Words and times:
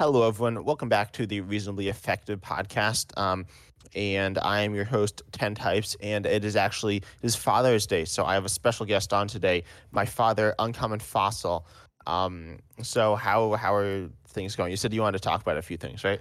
Hello, 0.00 0.28
everyone. 0.28 0.64
Welcome 0.64 0.88
back 0.88 1.10
to 1.14 1.26
the 1.26 1.40
Reasonably 1.40 1.88
Effective 1.88 2.40
podcast. 2.40 3.18
Um, 3.18 3.46
and 3.96 4.38
I 4.38 4.60
am 4.60 4.72
your 4.72 4.84
host, 4.84 5.22
Ten 5.32 5.56
Types, 5.56 5.96
and 6.00 6.24
it 6.24 6.44
is 6.44 6.54
actually 6.54 6.98
it 6.98 7.04
is 7.22 7.34
Father's 7.34 7.84
Day, 7.84 8.04
so 8.04 8.24
I 8.24 8.34
have 8.34 8.44
a 8.44 8.48
special 8.48 8.86
guest 8.86 9.12
on 9.12 9.26
today. 9.26 9.64
My 9.90 10.04
father, 10.04 10.54
Uncommon 10.60 11.00
Fossil. 11.00 11.66
Um, 12.06 12.58
so 12.80 13.16
how 13.16 13.54
how 13.54 13.74
are 13.74 14.08
things 14.28 14.54
going? 14.54 14.70
You 14.70 14.76
said 14.76 14.94
you 14.94 15.00
wanted 15.00 15.18
to 15.18 15.24
talk 15.28 15.42
about 15.42 15.56
a 15.56 15.62
few 15.62 15.76
things, 15.76 16.04
right? 16.04 16.20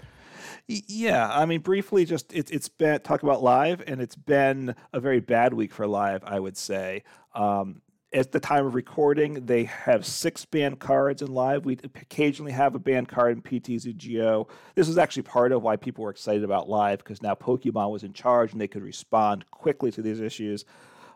Yeah, 0.65 1.29
I 1.29 1.45
mean, 1.45 1.61
briefly, 1.61 2.03
just 2.03 2.33
it, 2.33 2.49
it's 2.49 2.69
been 2.69 3.01
talk 3.01 3.21
about 3.21 3.43
live, 3.43 3.83
and 3.85 4.01
it's 4.01 4.15
been 4.15 4.73
a 4.91 4.99
very 4.99 5.19
bad 5.19 5.53
week 5.53 5.71
for 5.71 5.85
live. 5.85 6.23
I 6.25 6.39
would 6.39 6.57
say. 6.57 7.03
Um, 7.35 7.83
at 8.13 8.31
the 8.31 8.39
time 8.39 8.65
of 8.65 8.73
recording, 8.73 9.45
they 9.45 9.65
have 9.65 10.05
six 10.05 10.45
banned 10.45 10.79
cards 10.79 11.21
in 11.21 11.33
live. 11.33 11.65
We 11.65 11.77
occasionally 11.83 12.53
have 12.53 12.73
a 12.73 12.79
banned 12.79 13.09
card 13.09 13.35
in 13.35 13.41
PTCGO. 13.41 14.47
This 14.75 14.87
is 14.87 14.97
actually 14.97 15.23
part 15.23 15.51
of 15.51 15.61
why 15.61 15.75
people 15.75 16.05
were 16.05 16.09
excited 16.09 16.43
about 16.43 16.69
live 16.69 16.99
because 16.99 17.21
now 17.21 17.35
Pokemon 17.35 17.91
was 17.91 18.03
in 18.03 18.13
charge 18.13 18.53
and 18.53 18.61
they 18.61 18.67
could 18.67 18.83
respond 18.83 19.49
quickly 19.51 19.91
to 19.91 20.01
these 20.01 20.21
issues. 20.21 20.63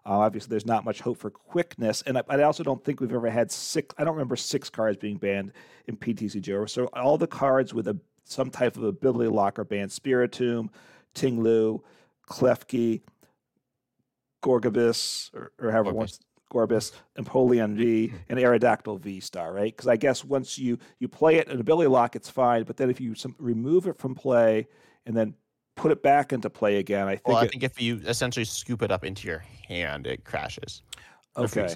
Uh, 0.05 0.19
obviously, 0.19 0.49
there's 0.49 0.65
not 0.65 0.83
much 0.83 0.99
hope 0.99 1.17
for 1.17 1.29
quickness, 1.29 2.01
and 2.07 2.17
I, 2.17 2.23
I, 2.27 2.41
also 2.41 2.63
don't 2.63 2.83
think 2.83 2.99
we've 2.99 3.13
ever 3.13 3.29
had 3.29 3.51
six. 3.51 3.93
I 3.99 4.03
don't 4.03 4.15
remember 4.15 4.35
six 4.35 4.67
cards 4.67 4.97
being 4.97 5.17
banned 5.17 5.51
in 5.85 5.95
PTCGO. 5.95 6.67
So 6.67 6.85
all 6.87 7.19
the 7.19 7.27
cards 7.27 7.71
with 7.71 7.87
a 7.87 7.99
some 8.23 8.49
type 8.49 8.77
of 8.77 8.83
ability 8.83 9.29
lock 9.29 9.59
are 9.59 9.63
banned: 9.63 9.91
Spiritomb, 9.91 10.69
Ting-Lu, 11.13 11.83
Klefki, 12.27 13.01
Gorebyss, 14.43 15.31
or, 15.35 15.51
or 15.59 15.71
however 15.71 15.91
okay. 15.91 16.07
Gorebyss, 16.51 16.91
Empoleon 17.17 17.75
V, 17.75 18.13
and 18.29 18.37
Aerodactyl 18.37 18.99
V 18.99 19.19
star, 19.19 19.53
right? 19.53 19.75
Because 19.75 19.87
I 19.87 19.95
guess 19.95 20.23
once 20.23 20.57
you 20.57 20.77
you 20.99 21.07
play 21.07 21.37
it 21.37 21.47
an 21.47 21.59
ability 21.59 21.87
lock, 21.87 22.15
it's 22.15 22.29
fine. 22.29 22.63
But 22.63 22.77
then 22.77 22.89
if 22.89 23.01
you 23.01 23.15
some, 23.15 23.35
remove 23.39 23.87
it 23.87 23.97
from 23.97 24.13
play 24.13 24.67
and 25.05 25.15
then 25.15 25.33
put 25.75 25.91
it 25.91 26.03
back 26.03 26.33
into 26.33 26.49
play 26.49 26.77
again, 26.77 27.07
I 27.07 27.15
think. 27.15 27.27
Well, 27.27 27.37
I 27.37 27.45
it, 27.45 27.51
think 27.51 27.63
if 27.63 27.81
you 27.81 28.01
essentially 28.05 28.45
scoop 28.45 28.81
it 28.81 28.91
up 28.91 29.03
into 29.03 29.27
your 29.27 29.43
hand, 29.67 30.05
it 30.07 30.23
crashes. 30.23 30.83
Okay. 31.37 31.73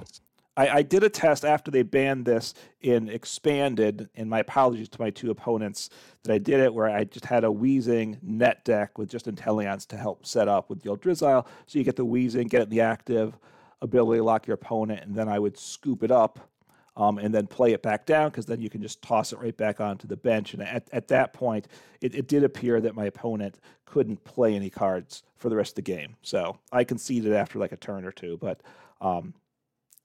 I, 0.57 0.69
I, 0.69 0.81
did 0.83 1.03
a 1.03 1.09
test 1.09 1.43
after 1.43 1.69
they 1.69 1.81
banned 1.83 2.25
this 2.25 2.53
in 2.81 3.09
expanded, 3.09 4.09
and 4.15 4.29
my 4.29 4.39
apologies 4.39 4.87
to 4.89 5.01
my 5.01 5.09
two 5.09 5.29
opponents 5.29 5.89
that 6.23 6.33
I 6.33 6.37
did 6.37 6.61
it 6.61 6.73
where 6.73 6.89
I 6.89 7.03
just 7.03 7.25
had 7.25 7.43
a 7.43 7.47
Weezing 7.47 8.21
net 8.23 8.63
deck 8.63 8.97
with 8.97 9.09
just 9.09 9.25
Inteleons 9.25 9.85
to 9.87 9.97
help 9.97 10.25
set 10.25 10.47
up 10.47 10.69
with 10.69 10.81
the 10.81 10.89
old 10.89 11.01
Drizzile. 11.01 11.45
So 11.65 11.77
you 11.77 11.83
get 11.83 11.97
the 11.97 12.05
Weezing, 12.05 12.49
get 12.49 12.61
it 12.61 12.65
in 12.65 12.69
the 12.69 12.81
active, 12.81 13.37
ability 13.81 14.21
lock 14.21 14.47
your 14.47 14.55
opponent, 14.55 15.03
and 15.03 15.15
then 15.15 15.27
I 15.27 15.39
would 15.39 15.57
scoop 15.57 16.03
it 16.03 16.11
up 16.11 16.49
um, 16.97 17.17
and 17.17 17.33
then 17.33 17.47
play 17.47 17.73
it 17.73 17.81
back 17.81 18.05
down 18.05 18.29
because 18.29 18.45
then 18.45 18.61
you 18.61 18.69
can 18.69 18.81
just 18.81 19.01
toss 19.01 19.33
it 19.33 19.39
right 19.39 19.55
back 19.55 19.81
onto 19.81 20.07
the 20.07 20.15
bench. 20.15 20.53
And 20.53 20.63
at, 20.63 20.87
at 20.91 21.07
that 21.09 21.33
point, 21.33 21.67
it, 22.01 22.15
it 22.15 22.27
did 22.27 22.43
appear 22.43 22.79
that 22.81 22.95
my 22.95 23.05
opponent 23.05 23.59
couldn't 23.85 24.23
play 24.23 24.55
any 24.55 24.69
cards 24.69 25.23
for 25.35 25.49
the 25.49 25.55
rest 25.55 25.71
of 25.71 25.75
the 25.75 25.81
game. 25.93 26.15
So 26.21 26.57
I 26.71 26.83
conceded 26.83 27.33
after 27.33 27.59
like 27.59 27.73
a 27.73 27.77
turn 27.77 28.05
or 28.05 28.11
two. 28.11 28.37
But 28.37 28.61
um, 29.01 29.33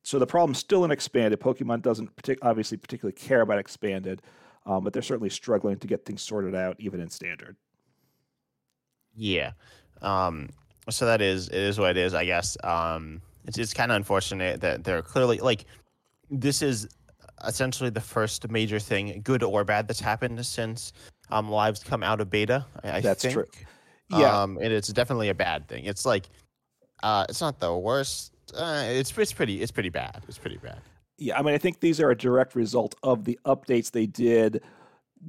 so 0.02 0.18
the 0.18 0.26
problem's 0.26 0.58
still 0.58 0.84
in 0.84 0.90
expanded. 0.90 1.38
Pokemon 1.40 1.82
doesn't 1.82 2.14
partic- 2.16 2.38
obviously 2.42 2.76
particularly 2.76 3.14
care 3.14 3.42
about 3.42 3.58
expanded, 3.58 4.22
um, 4.66 4.82
but 4.82 4.92
they're 4.92 5.02
certainly 5.02 5.30
struggling 5.30 5.78
to 5.78 5.86
get 5.86 6.04
things 6.04 6.22
sorted 6.22 6.54
out 6.54 6.76
even 6.80 7.00
in 7.00 7.08
standard. 7.08 7.56
Yeah. 9.14 9.52
Um, 10.02 10.48
so 10.88 11.06
that 11.06 11.20
is 11.20 11.48
it 11.48 11.56
is 11.56 11.78
what 11.78 11.90
it 11.90 11.96
is, 11.98 12.14
I 12.14 12.24
guess. 12.24 12.56
Um, 12.64 13.22
it's 13.46 13.58
it's 13.58 13.74
kind 13.74 13.90
of 13.90 13.96
unfortunate 13.96 14.60
that 14.60 14.84
they're 14.84 15.02
clearly 15.02 15.38
like 15.38 15.64
this 16.30 16.62
is 16.62 16.88
essentially 17.46 17.90
the 17.90 18.00
first 18.00 18.48
major 18.50 18.78
thing, 18.78 19.20
good 19.24 19.42
or 19.42 19.64
bad, 19.64 19.88
that's 19.88 20.00
happened 20.00 20.44
since 20.44 20.92
um, 21.30 21.50
lives 21.50 21.82
come 21.82 22.02
out 22.02 22.20
of 22.20 22.30
beta. 22.30 22.66
I, 22.84 22.96
I 22.96 23.00
that's 23.00 23.22
think. 23.22 23.34
true. 23.34 23.46
Yeah, 24.10 24.42
um, 24.42 24.58
and 24.60 24.72
it's 24.72 24.88
definitely 24.88 25.28
a 25.28 25.34
bad 25.34 25.68
thing. 25.68 25.84
It's 25.84 26.04
like 26.04 26.28
uh, 27.02 27.26
it's 27.28 27.40
not 27.40 27.60
the 27.60 27.74
worst. 27.76 28.32
Uh, 28.54 28.84
it's 28.86 29.16
it's 29.16 29.32
pretty 29.32 29.62
it's 29.62 29.70
pretty 29.70 29.90
bad. 29.90 30.22
It's 30.28 30.38
pretty 30.38 30.58
bad. 30.58 30.80
Yeah, 31.18 31.38
I 31.38 31.42
mean, 31.42 31.54
I 31.54 31.58
think 31.58 31.80
these 31.80 32.00
are 32.00 32.10
a 32.10 32.16
direct 32.16 32.54
result 32.54 32.94
of 33.02 33.24
the 33.24 33.38
updates 33.44 33.90
they 33.90 34.06
did, 34.06 34.62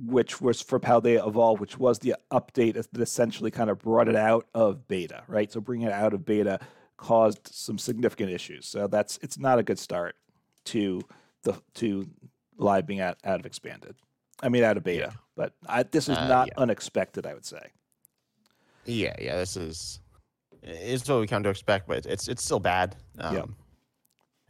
which 0.05 0.39
was 0.39 0.61
for 0.61 0.79
Paldea 0.79 1.27
Evolve, 1.27 1.59
which 1.59 1.77
was 1.77 2.00
the 2.00 2.16
update 2.31 2.73
that 2.73 3.01
essentially 3.01 3.51
kind 3.51 3.69
of 3.69 3.79
brought 3.79 4.07
it 4.07 4.16
out 4.16 4.47
of 4.55 4.88
beta, 4.88 5.23
right? 5.27 5.51
So 5.51 5.59
bringing 5.59 5.88
it 5.88 5.94
out 5.94 6.13
of 6.13 6.25
beta 6.25 6.59
caused 7.01 7.50
some 7.51 7.78
significant 7.78 8.29
issues. 8.29 8.67
So 8.67 8.88
that's 8.88 9.19
it's 9.22 9.39
not 9.39 9.59
a 9.59 9.63
good 9.63 9.79
start 9.79 10.16
to 10.66 11.01
the 11.44 11.59
to 11.75 12.07
live 12.57 12.85
being 12.85 13.01
out, 13.01 13.17
out 13.25 13.39
of 13.39 13.45
expanded. 13.45 13.95
I 14.41 14.50
mean 14.50 14.63
out 14.63 14.78
of 14.78 14.84
beta, 14.84 15.09
yeah. 15.12 15.19
but 15.35 15.53
I, 15.67 15.84
this 15.84 16.07
is 16.07 16.17
uh, 16.17 16.28
not 16.28 16.47
yeah. 16.47 16.53
unexpected. 16.57 17.25
I 17.25 17.34
would 17.34 17.45
say. 17.45 17.62
Yeah, 18.85 19.16
yeah, 19.19 19.35
this 19.35 19.57
is 19.57 20.00
it's 20.63 21.09
what 21.09 21.19
we 21.19 21.28
come 21.28 21.44
to 21.44 21.50
expect, 21.50 21.88
but 21.88 22.06
it's 22.06 22.28
it's 22.28 22.44
still 22.44 22.59
bad. 22.59 22.95
Um, 23.18 23.35
yeah. 23.35 23.45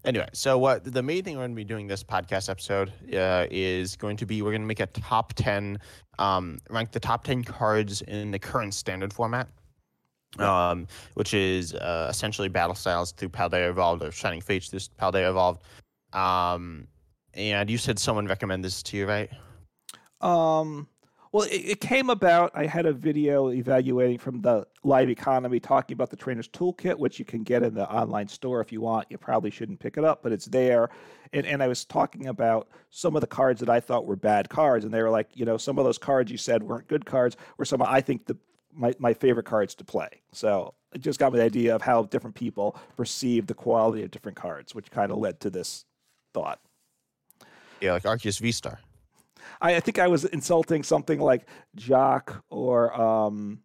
Anyway, 0.04 0.28
so 0.34 0.58
what 0.58 0.84
the 0.84 1.04
main 1.04 1.24
thing 1.24 1.36
we're 1.36 1.44
going 1.44 1.52
to 1.52 1.56
be 1.56 1.64
doing 1.64 1.88
this 1.88 2.04
podcast 2.04 2.50
episode 2.50 2.92
uh, 3.14 3.46
is 3.50 3.96
going 3.96 4.18
to 4.18 4.26
be 4.26 4.42
we're 4.42 4.52
going 4.52 4.62
to 4.62 4.68
make 4.68 4.80
a 4.80 4.88
top 4.88 5.34
ten, 5.36 5.80
um, 6.20 6.60
rank 6.70 6.92
the 6.92 7.00
top 7.00 7.24
ten 7.24 7.44
cards 7.44 8.02
in 8.02 8.32
the 8.32 8.40
current 8.40 8.74
standard 8.74 9.14
format 9.14 9.48
um, 10.40 10.88
which 11.16 11.34
is 11.34 11.74
uh, 11.74 12.08
essentially 12.10 12.50
battle 12.50 12.76
styles 12.76 13.12
through 13.12 13.30
Paldea 13.30 13.70
Evolved 13.70 14.04
or 14.04 14.12
Shining 14.12 14.42
Fates 14.42 14.70
through 14.70 14.80
Paldea 15.00 15.30
Evolved. 15.30 15.64
Um, 16.14 16.88
and 17.34 17.70
you 17.70 17.78
said 17.78 18.00
someone 18.00 18.28
recommended 18.28 18.66
this 18.66 18.84
to 18.84 18.98
you, 18.98 19.08
right? 19.08 19.30
Um, 20.20 20.88
well, 21.32 21.44
it, 21.44 21.56
it, 21.56 21.80
came 21.80 22.10
about. 22.10 22.52
I 22.54 22.66
had 22.66 22.86
a 22.86 22.92
video 22.92 23.50
evaluating 23.50 24.18
from 24.18 24.42
the 24.42 24.68
live 24.84 25.10
economy 25.10 25.62
talking 25.62 25.96
about 25.96 26.10
the 26.10 26.18
trainer's 26.18 26.50
toolkit, 26.50 26.98
which 26.98 27.20
you 27.20 27.26
can 27.26 27.44
get 27.44 27.64
in 27.64 27.74
the 27.74 27.90
online 27.90 28.28
store 28.28 28.60
if 28.60 28.72
you 28.72 28.82
want. 28.82 29.08
You 29.10 29.18
probably 29.18 29.50
shouldn't 29.50 29.80
pick 29.80 29.98
it 29.98 30.04
up, 30.04 30.22
but 30.24 30.34
it's 30.34 30.46
there. 30.46 30.90
And, 31.32 31.46
and 31.46 31.64
I 31.64 31.70
was 31.70 31.86
talking 31.86 32.28
about 32.28 32.68
some 32.90 33.16
of 33.16 33.22
the 33.22 33.28
cards 33.28 33.62
that 33.62 33.70
I 33.70 33.80
thought 33.80 34.06
were 34.06 34.18
bad 34.18 34.50
cards, 34.50 34.84
and 34.84 34.94
they 34.94 35.02
were 35.02 35.10
like, 35.10 35.30
you 35.34 35.46
know, 35.46 35.58
some 35.58 35.80
of 35.80 35.86
those 35.86 35.98
cards 35.98 36.30
you 36.30 36.38
said 36.38 36.62
weren't 36.62 36.88
good 36.90 37.06
cards, 37.06 37.38
were 37.58 37.66
some 37.66 37.82
I 37.82 38.02
think 38.02 38.26
the 38.26 38.36
my, 38.74 38.94
my 39.00 39.14
favorite 39.14 39.46
cards 39.46 39.76
to 39.76 39.84
play. 39.84 40.22
So 40.32 40.74
it 40.94 41.02
just 41.02 41.20
got 41.20 41.34
me 41.34 41.40
the 41.40 41.46
idea 41.46 41.76
of 41.76 41.82
how 41.82 42.04
different 42.04 42.36
people 42.36 42.78
perceive 42.98 43.48
the 43.48 43.54
quality 43.54 44.04
of 44.04 44.12
different 44.12 44.38
cards, 44.38 44.76
which 44.76 44.92
kind 44.92 45.12
of 45.12 45.18
led 45.18 45.40
to 45.42 45.50
this 45.50 45.86
thought. 46.34 46.60
Yeah, 47.80 47.94
like 47.94 48.04
Arceus 48.04 48.40
V 48.40 48.52
Star. 48.52 48.80
I, 49.60 49.76
I, 49.76 49.80
think 49.80 50.00
I 50.00 50.08
was 50.08 50.26
insulting 50.26 50.84
something 50.84 51.20
like 51.20 51.48
Jock 51.76 52.44
or 52.50 52.94
um, 53.00 53.62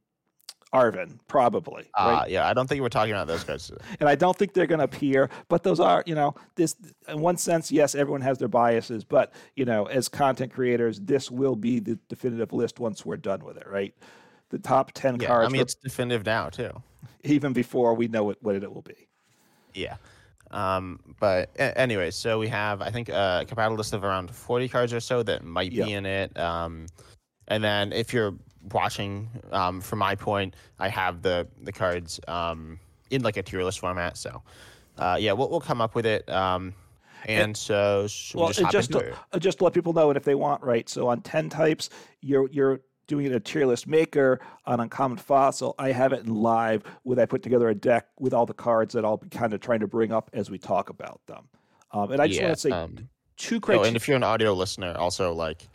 Arven, 0.72 1.20
probably. 1.28 1.84
Uh, 1.94 2.24
Yeah, 2.28 2.46
I 2.46 2.54
don't 2.54 2.68
think 2.68 2.82
we're 2.82 2.88
talking 2.88 3.12
about 3.12 3.26
those 3.26 3.44
cards. 3.44 3.70
and 4.00 4.08
I 4.08 4.14
don't 4.14 4.36
think 4.36 4.52
they're 4.52 4.66
going 4.66 4.78
to 4.78 4.84
appear, 4.84 5.30
but 5.48 5.62
those 5.62 5.80
are, 5.80 6.02
you 6.06 6.14
know, 6.14 6.34
this, 6.54 6.76
in 7.08 7.20
one 7.20 7.36
sense, 7.36 7.70
yes, 7.70 7.94
everyone 7.94 8.20
has 8.22 8.38
their 8.38 8.48
biases, 8.48 9.04
but, 9.04 9.32
you 9.54 9.64
know, 9.64 9.86
as 9.86 10.08
content 10.08 10.52
creators, 10.52 11.00
this 11.00 11.30
will 11.30 11.56
be 11.56 11.78
the 11.78 11.98
definitive 12.08 12.52
list 12.52 12.80
once 12.80 13.04
we're 13.06 13.16
done 13.16 13.44
with 13.44 13.56
it, 13.56 13.66
right? 13.68 13.94
The 14.50 14.58
top 14.58 14.92
10 14.92 15.20
yeah, 15.20 15.28
cards. 15.28 15.48
I 15.48 15.52
mean, 15.52 15.60
it's 15.60 15.74
definitive 15.74 16.24
now, 16.24 16.48
too. 16.48 16.70
Even 17.24 17.52
before 17.52 17.94
we 17.94 18.08
know 18.08 18.24
what, 18.24 18.42
what 18.42 18.54
it 18.54 18.72
will 18.72 18.82
be. 18.82 19.08
Yeah. 19.74 19.96
Um, 20.50 21.00
but 21.18 21.50
a- 21.58 21.78
anyway, 21.78 22.10
so 22.10 22.38
we 22.38 22.48
have, 22.48 22.80
I 22.80 22.90
think, 22.90 23.08
a 23.08 23.44
compatible 23.46 23.76
list 23.76 23.92
of 23.92 24.04
around 24.04 24.30
40 24.30 24.68
cards 24.68 24.92
or 24.92 25.00
so 25.00 25.22
that 25.24 25.44
might 25.44 25.72
be 25.72 25.92
in 25.92 26.06
it. 26.06 26.36
Um, 26.38 26.86
and 27.48 27.62
then 27.62 27.92
if 27.92 28.12
you're 28.12 28.34
watching, 28.72 29.28
um, 29.52 29.80
from 29.80 29.98
my 29.98 30.14
point, 30.14 30.54
I 30.78 30.88
have 30.88 31.22
the, 31.22 31.46
the 31.62 31.72
cards 31.72 32.20
um, 32.28 32.78
in 33.10 33.22
like 33.22 33.36
a 33.36 33.42
tier 33.42 33.62
list 33.64 33.80
format. 33.80 34.16
So, 34.16 34.42
uh, 34.98 35.16
yeah, 35.20 35.32
we'll, 35.32 35.50
we'll 35.50 35.60
come 35.60 35.80
up 35.80 35.94
with 35.94 36.06
it. 36.06 36.28
Um, 36.30 36.74
and, 37.26 37.56
so, 37.56 38.06
well, 38.34 38.52
just, 38.52 38.70
just 38.70 38.92
to, 38.92 39.16
just 39.40 39.58
to 39.58 39.64
let 39.64 39.72
people 39.72 39.92
know, 39.92 40.10
and 40.10 40.16
if 40.16 40.22
they 40.22 40.36
want, 40.36 40.62
right? 40.62 40.88
So 40.88 41.08
on 41.08 41.22
ten 41.22 41.48
types, 41.48 41.90
you're 42.20 42.48
you're 42.50 42.80
doing 43.06 43.26
it 43.26 43.32
a 43.32 43.40
tier 43.40 43.66
list 43.66 43.86
maker 43.86 44.40
on 44.64 44.80
Uncommon 44.80 45.18
Fossil. 45.18 45.74
I 45.78 45.92
have 45.92 46.12
it 46.12 46.24
in 46.24 46.34
live 46.34 46.82
with 47.04 47.18
I 47.18 47.26
put 47.26 47.42
together 47.42 47.68
a 47.68 47.74
deck 47.74 48.08
with 48.18 48.34
all 48.34 48.46
the 48.46 48.54
cards 48.54 48.94
that 48.94 49.04
I'll 49.04 49.16
be 49.16 49.28
kind 49.28 49.52
of 49.52 49.60
trying 49.60 49.80
to 49.80 49.86
bring 49.86 50.12
up 50.12 50.30
as 50.32 50.50
we 50.50 50.58
talk 50.58 50.90
about 50.90 51.20
them. 51.26 51.48
Um, 51.92 52.12
and 52.12 52.20
I 52.20 52.26
just 52.26 52.40
yeah, 52.40 52.46
want 52.46 52.56
to 52.56 52.60
say 52.60 52.70
um, 52.70 53.08
two 53.36 53.60
criteria. 53.60 53.84
Oh, 53.84 53.88
and 53.88 53.96
if 53.96 54.08
you're 54.08 54.16
an 54.16 54.22
audio 54.22 54.52
listener, 54.52 54.94
also 54.96 55.32
like 55.32 55.68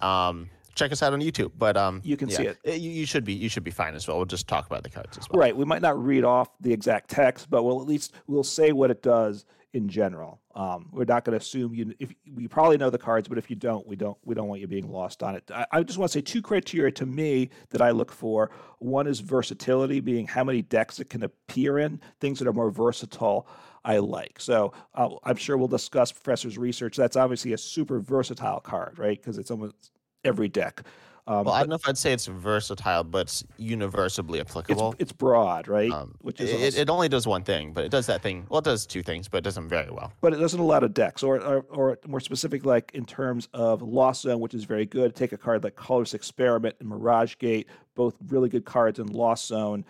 um, 0.00 0.48
check 0.74 0.92
us 0.92 1.02
out 1.02 1.12
on 1.12 1.20
YouTube. 1.20 1.52
But 1.58 1.76
um, 1.76 2.00
you 2.04 2.16
can 2.16 2.28
yeah, 2.28 2.36
see 2.36 2.44
it. 2.44 2.58
it. 2.64 2.80
You, 2.80 2.90
you, 2.90 3.06
should 3.06 3.24
be 3.24 3.34
you 3.34 3.48
should 3.48 3.64
be 3.64 3.70
fine 3.70 3.94
as 3.94 4.06
well. 4.06 4.16
We'll 4.16 4.26
just 4.26 4.48
talk 4.48 4.66
about 4.66 4.82
the 4.82 4.90
cards 4.90 5.18
as 5.18 5.28
well. 5.28 5.40
Right. 5.40 5.56
We 5.56 5.64
might 5.64 5.82
not 5.82 6.02
read 6.02 6.24
off 6.24 6.48
the 6.60 6.72
exact 6.72 7.10
text, 7.10 7.50
but 7.50 7.62
we'll 7.62 7.80
at 7.80 7.86
least 7.86 8.14
we'll 8.26 8.44
say 8.44 8.72
what 8.72 8.90
it 8.90 9.02
does 9.02 9.44
in 9.72 9.88
general. 9.88 10.40
Um, 10.54 10.88
we're 10.92 11.04
not 11.04 11.24
going 11.24 11.38
to 11.38 11.42
assume 11.42 11.74
you. 11.74 11.94
If 11.98 12.12
we 12.34 12.48
probably 12.48 12.76
know 12.76 12.90
the 12.90 12.98
cards, 12.98 13.28
but 13.28 13.38
if 13.38 13.50
you 13.50 13.56
don't, 13.56 13.86
we 13.86 13.96
don't. 13.96 14.18
We 14.24 14.34
don't 14.34 14.48
want 14.48 14.60
you 14.60 14.66
being 14.66 14.90
lost 14.90 15.22
on 15.22 15.36
it. 15.36 15.48
I, 15.52 15.66
I 15.70 15.82
just 15.82 15.98
want 15.98 16.10
to 16.10 16.18
say 16.18 16.22
two 16.22 16.42
criteria 16.42 16.90
to 16.92 17.06
me 17.06 17.50
that 17.70 17.80
I 17.80 17.90
look 17.90 18.10
for. 18.10 18.50
One 18.78 19.06
is 19.06 19.20
versatility, 19.20 20.00
being 20.00 20.26
how 20.26 20.44
many 20.44 20.62
decks 20.62 20.98
it 20.98 21.08
can 21.08 21.22
appear 21.22 21.78
in. 21.78 22.00
Things 22.20 22.38
that 22.40 22.48
are 22.48 22.52
more 22.52 22.70
versatile. 22.70 23.46
I 23.84 23.98
like. 23.98 24.40
So 24.40 24.72
uh, 24.94 25.08
I'm 25.24 25.36
sure 25.36 25.56
we'll 25.56 25.68
discuss 25.68 26.12
Professor's 26.12 26.58
research. 26.58 26.96
That's 26.96 27.16
obviously 27.16 27.52
a 27.52 27.58
super 27.58 27.98
versatile 28.00 28.60
card, 28.60 28.98
right? 28.98 29.16
Because 29.16 29.38
it's 29.38 29.50
almost 29.50 29.92
every 30.24 30.48
deck. 30.48 30.82
Um, 31.26 31.44
well, 31.44 31.54
I 31.54 31.60
don't 31.60 31.68
know 31.68 31.76
if 31.76 31.88
I'd 31.88 31.98
say 31.98 32.12
it's 32.12 32.26
versatile, 32.26 33.04
but 33.04 33.22
it's 33.22 33.44
universally 33.56 34.40
applicable. 34.40 34.92
It's, 34.92 35.02
it's 35.02 35.12
broad, 35.12 35.68
right? 35.68 35.90
Um, 35.90 36.14
Which 36.20 36.40
is 36.40 36.50
it, 36.50 36.80
it, 36.80 36.90
only 36.90 37.08
does 37.08 37.26
one 37.26 37.42
thing, 37.42 37.72
but 37.72 37.84
it 37.84 37.90
does 37.90 38.06
that 38.06 38.22
thing. 38.22 38.46
Well, 38.48 38.58
it 38.58 38.64
does 38.64 38.86
two 38.86 39.02
things, 39.02 39.28
but 39.28 39.38
it 39.38 39.44
does 39.44 39.54
them 39.54 39.68
very 39.68 39.90
well. 39.90 40.12
But 40.20 40.32
it 40.32 40.38
doesn't 40.38 40.58
a 40.58 40.64
lot 40.64 40.82
of 40.82 40.94
decks, 40.94 41.22
or, 41.22 41.40
or, 41.40 41.64
or 41.70 41.98
more 42.06 42.20
specific, 42.20 42.64
like 42.64 42.90
in 42.94 43.04
terms 43.04 43.48
of 43.52 43.82
Lost 43.82 44.22
Zone, 44.22 44.40
which 44.40 44.54
is 44.54 44.64
very 44.64 44.86
good. 44.86 45.14
Take 45.14 45.32
a 45.32 45.38
card 45.38 45.62
like 45.62 45.76
Colress's 45.76 46.14
Experiment 46.14 46.76
and 46.80 46.88
Mirage 46.88 47.36
Gate, 47.38 47.68
both 47.94 48.14
really 48.28 48.48
good 48.48 48.64
cards 48.64 48.98
in 48.98 49.06
Lost 49.06 49.46
Zone. 49.46 49.84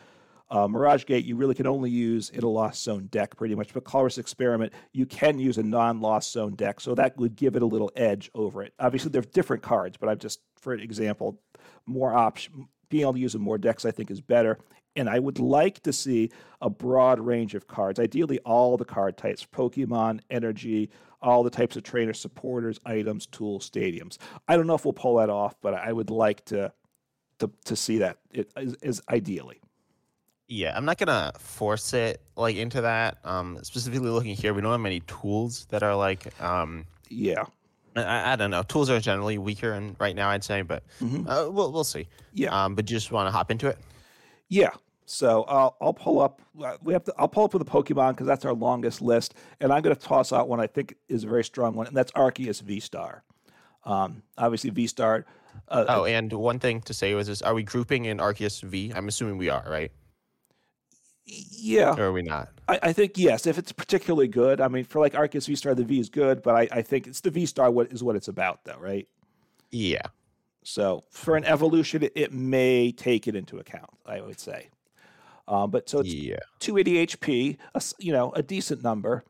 Uh, 0.50 0.66
Mirage 0.66 1.06
Gate, 1.06 1.24
you 1.24 1.36
really 1.36 1.54
can 1.54 1.66
only 1.66 1.90
use 1.90 2.30
in 2.30 2.42
a 2.42 2.48
Lost 2.48 2.82
Zone 2.82 3.06
deck 3.10 3.36
pretty 3.36 3.54
much, 3.54 3.72
but 3.72 3.84
Colress's 3.84 4.18
Experiment, 4.18 4.72
you 4.92 5.06
can 5.06 5.38
use 5.38 5.58
a 5.58 5.62
non 5.62 6.00
Lost 6.00 6.32
Zone 6.32 6.54
deck, 6.54 6.80
so 6.80 6.94
that 6.96 7.16
would 7.16 7.36
give 7.36 7.54
it 7.54 7.62
a 7.62 7.66
little 7.66 7.92
edge 7.94 8.30
over 8.34 8.62
it. 8.62 8.74
Obviously, 8.80 9.10
they're 9.10 9.22
different 9.22 9.62
cards, 9.62 9.96
but 9.96 10.08
I've 10.08 10.18
just, 10.18 10.40
for 10.56 10.74
example, 10.74 11.40
more 11.86 12.12
option, 12.12 12.66
being 12.88 13.02
able 13.02 13.12
to 13.14 13.20
use 13.20 13.34
in 13.34 13.40
more 13.40 13.58
decks, 13.58 13.84
I 13.84 13.92
think, 13.92 14.10
is 14.10 14.20
better. 14.20 14.58
And 14.96 15.08
I 15.08 15.20
would 15.20 15.38
like 15.38 15.80
to 15.84 15.92
see 15.92 16.30
a 16.60 16.68
broad 16.68 17.20
range 17.20 17.54
of 17.54 17.68
cards, 17.68 18.00
ideally 18.00 18.40
all 18.40 18.76
the 18.76 18.84
card 18.84 19.16
types 19.16 19.46
Pokemon, 19.46 20.20
energy, 20.30 20.90
all 21.22 21.44
the 21.44 21.50
types 21.50 21.76
of 21.76 21.84
trainer 21.84 22.12
supporters, 22.12 22.80
items, 22.84 23.26
tools, 23.26 23.70
stadiums. 23.70 24.18
I 24.48 24.56
don't 24.56 24.66
know 24.66 24.74
if 24.74 24.84
we'll 24.84 24.92
pull 24.92 25.16
that 25.16 25.30
off, 25.30 25.54
but 25.62 25.74
I 25.74 25.92
would 25.92 26.10
like 26.10 26.44
to 26.46 26.72
to, 27.38 27.50
to 27.64 27.76
see 27.76 27.98
that 27.98 28.18
it 28.30 28.52
is, 28.56 28.76
is 28.82 29.02
ideally. 29.10 29.60
Yeah, 30.52 30.76
I'm 30.76 30.84
not 30.84 30.98
gonna 30.98 31.32
force 31.38 31.92
it 31.92 32.20
like 32.34 32.56
into 32.56 32.80
that. 32.80 33.18
Um, 33.22 33.60
specifically 33.62 34.10
looking 34.10 34.34
here, 34.34 34.52
we 34.52 34.60
don't 34.60 34.72
have 34.72 34.80
many 34.80 34.98
tools 35.06 35.66
that 35.70 35.84
are 35.84 35.94
like 35.94 36.28
um, 36.42 36.86
yeah. 37.08 37.44
I, 37.94 38.32
I 38.32 38.36
don't 38.36 38.50
know. 38.50 38.64
Tools 38.64 38.90
are 38.90 38.98
generally 38.98 39.38
weaker, 39.38 39.72
and 39.72 39.94
right 40.00 40.16
now 40.16 40.28
I'd 40.28 40.42
say, 40.42 40.62
but 40.62 40.82
mm-hmm. 41.00 41.28
uh, 41.28 41.48
we'll 41.48 41.70
we'll 41.70 41.84
see. 41.84 42.08
Yeah. 42.34 42.64
Um, 42.64 42.74
but 42.74 42.90
you 42.90 42.96
just 42.96 43.12
want 43.12 43.28
to 43.28 43.30
hop 43.30 43.52
into 43.52 43.68
it. 43.68 43.78
Yeah. 44.48 44.70
So 45.06 45.44
I'll 45.44 45.76
I'll 45.80 45.94
pull 45.94 46.20
up. 46.20 46.42
Uh, 46.60 46.76
we 46.82 46.94
have 46.94 47.04
to. 47.04 47.14
I'll 47.16 47.28
pull 47.28 47.44
up 47.44 47.54
with 47.54 47.64
the 47.64 47.70
Pokemon 47.70 48.14
because 48.14 48.26
that's 48.26 48.44
our 48.44 48.52
longest 48.52 49.00
list, 49.00 49.34
and 49.60 49.72
I'm 49.72 49.82
going 49.82 49.94
to 49.94 50.02
toss 50.02 50.32
out 50.32 50.48
one 50.48 50.58
I 50.58 50.66
think 50.66 50.96
is 51.08 51.22
a 51.22 51.28
very 51.28 51.44
strong 51.44 51.74
one, 51.76 51.86
and 51.86 51.96
that's 51.96 52.10
Arceus 52.12 52.60
V 52.60 52.80
Star. 52.80 53.22
Um, 53.84 54.24
obviously 54.36 54.70
V 54.70 54.88
Star. 54.88 55.26
Uh, 55.68 55.84
oh, 55.88 56.04
and 56.06 56.32
one 56.32 56.58
thing 56.58 56.80
to 56.82 56.94
say 56.94 57.14
was 57.14 57.28
this: 57.28 57.40
Are 57.40 57.54
we 57.54 57.62
grouping 57.62 58.06
in 58.06 58.18
Arceus 58.18 58.62
V? 58.62 58.92
I'm 58.96 59.06
assuming 59.06 59.38
we 59.38 59.48
are, 59.48 59.64
right? 59.68 59.92
Yeah. 61.30 61.94
Or 61.96 62.06
are 62.06 62.12
we 62.12 62.22
not? 62.22 62.48
I, 62.68 62.78
I, 62.84 62.92
think 62.92 63.16
yes, 63.16 63.46
if 63.46 63.58
it's 63.58 63.72
particularly 63.72 64.28
good. 64.28 64.60
I 64.60 64.68
mean, 64.68 64.84
for 64.84 65.00
like 65.00 65.12
Arceus 65.12 65.46
V 65.46 65.54
Star, 65.54 65.74
the 65.74 65.84
V 65.84 66.00
is 66.00 66.08
good, 66.08 66.42
but 66.42 66.54
I, 66.54 66.68
I 66.72 66.82
think 66.82 67.06
it's 67.06 67.20
the 67.20 67.30
V 67.30 67.46
Star 67.46 67.70
what 67.70 67.92
is 67.92 68.02
what 68.02 68.16
it's 68.16 68.28
about, 68.28 68.64
though, 68.64 68.78
right? 68.78 69.06
Yeah. 69.70 70.02
So 70.62 71.04
for 71.10 71.36
an 71.36 71.44
evolution, 71.44 72.02
it, 72.02 72.12
it 72.14 72.32
may 72.32 72.92
take 72.92 73.28
it 73.28 73.36
into 73.36 73.58
account. 73.58 73.90
I 74.06 74.20
would 74.20 74.40
say. 74.40 74.70
Um, 75.46 75.70
but 75.70 75.88
so 75.88 76.00
it's 76.00 76.12
yeah. 76.12 76.36
280 76.60 77.06
HP, 77.06 77.56
a, 77.74 77.82
you 77.98 78.12
know, 78.12 78.30
a 78.32 78.42
decent 78.42 78.84
number. 78.84 79.24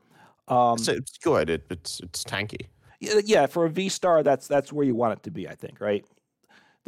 Um, 0.49 0.77
so 0.77 0.93
it's 0.93 1.17
good. 1.19 1.49
It, 1.49 1.65
it's 1.71 2.01
it's 2.01 2.25
tanky. 2.25 2.67
Yeah, 3.01 3.21
yeah, 3.25 3.47
for 3.47 3.65
a 3.65 3.71
V 3.71 3.89
star, 3.89 4.23
that's 4.23 4.47
that's 4.47 4.73
where 4.73 4.85
you 4.85 4.95
want 4.95 5.15
it 5.19 5.23
to 5.25 5.31
be. 5.31 5.49
I 5.49 5.55
think, 5.55 5.81
right? 5.81 6.05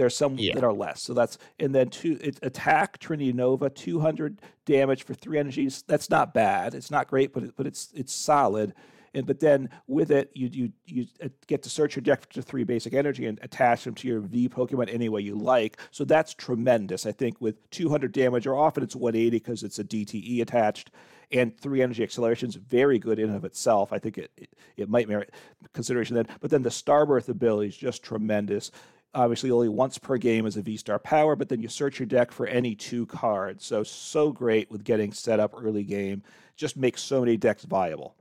There's 0.03 0.17
some 0.17 0.37
yeah. 0.37 0.53
that 0.55 0.65
are 0.65 0.73
less. 0.73 1.01
So 1.01 1.15
that's 1.15 1.39
and 1.61 1.73
then 1.73 1.89
two 1.89 2.19
it, 2.21 2.41
attack 2.43 2.99
Trinity 2.99 3.33
Nova, 3.33 3.71
200 3.71 4.43
damage 4.65 5.05
for 5.05 5.15
three 5.15 5.39
energies. 5.39 5.85
That's 5.87 6.11
not 6.11 6.35
bad. 6.35 6.75
It's 6.75 6.91
not 6.91 7.07
great, 7.07 7.33
but 7.33 7.45
it, 7.45 7.53
but 7.57 7.69
it's 7.69 7.93
it's 7.95 8.13
solid. 8.13 8.75
And 9.15 9.25
but 9.25 9.39
then 9.39 9.71
with 9.87 10.11
it, 10.11 10.33
you 10.35 10.49
you 10.53 10.73
you 10.87 11.07
uh, 11.23 11.29
get 11.47 11.63
to 11.63 11.71
search 11.71 11.95
your 11.95 12.03
deck 12.03 12.33
for 12.33 12.43
three 12.43 12.65
basic 12.65 12.95
energy 12.95 13.27
and 13.27 13.39
attach 13.43 13.85
them 13.85 13.95
to 13.95 14.09
your 14.09 14.19
V 14.19 14.49
Pokemon 14.49 14.93
any 14.93 15.09
way 15.09 15.21
you 15.21 15.37
like. 15.37 15.79
So 15.93 16.05
that's 16.05 16.35
tremendous. 16.35 17.07
I 17.07 17.13
think 17.13 17.41
with 17.41 17.71
200 17.71 18.11
damage, 18.11 18.45
or 18.49 18.57
often 18.57 18.83
it's 18.83 18.97
180 18.97 19.31
because 19.31 19.63
it's 19.63 19.79
a 19.79 19.85
DTE 19.85 20.43
attached, 20.43 20.91
and 21.31 21.57
three 21.57 21.81
energy 21.81 22.03
accelerations, 22.03 22.57
very 22.57 22.99
good 22.99 23.21
in 23.21 23.29
and 23.29 23.37
of 23.37 23.45
itself. 23.45 23.93
I 23.93 24.01
think 24.01 24.19
it, 24.19 24.33
it, 24.37 24.49
it 24.77 24.89
might 24.89 25.09
merit 25.09 25.33
consideration 25.73 26.17
then. 26.17 26.27
But 26.41 26.51
then 26.51 26.63
the 26.63 26.71
Starbirth 26.71 27.29
ability 27.29 27.69
is 27.69 27.77
just 27.77 28.03
tremendous 28.03 28.73
obviously 29.15 29.51
only 29.51 29.69
once 29.69 29.99
per 29.99 30.17
game 30.17 30.47
as 30.47 30.57
a 30.57 30.63
V 30.63 30.77
Star 30.77 30.99
power, 30.99 31.37
but 31.37 31.49
then 31.49 31.61
you 31.61 31.69
search 31.69 31.99
your 31.99 32.07
deck 32.07 32.33
for 32.33 32.47
any 32.47 32.75
two 32.75 33.07
cards. 33.07 33.65
So, 33.65 33.83
so 33.83 34.33
great 34.33 34.71
with 34.71 34.85
getting 34.85 35.13
set 35.13 35.41
up 35.41 35.55
early 35.57 35.85
game. 35.85 36.23
Just 36.57 36.77
makes 36.77 37.03
so 37.03 37.21
many 37.21 37.37
decks 37.37 37.65
viable. 37.65 38.15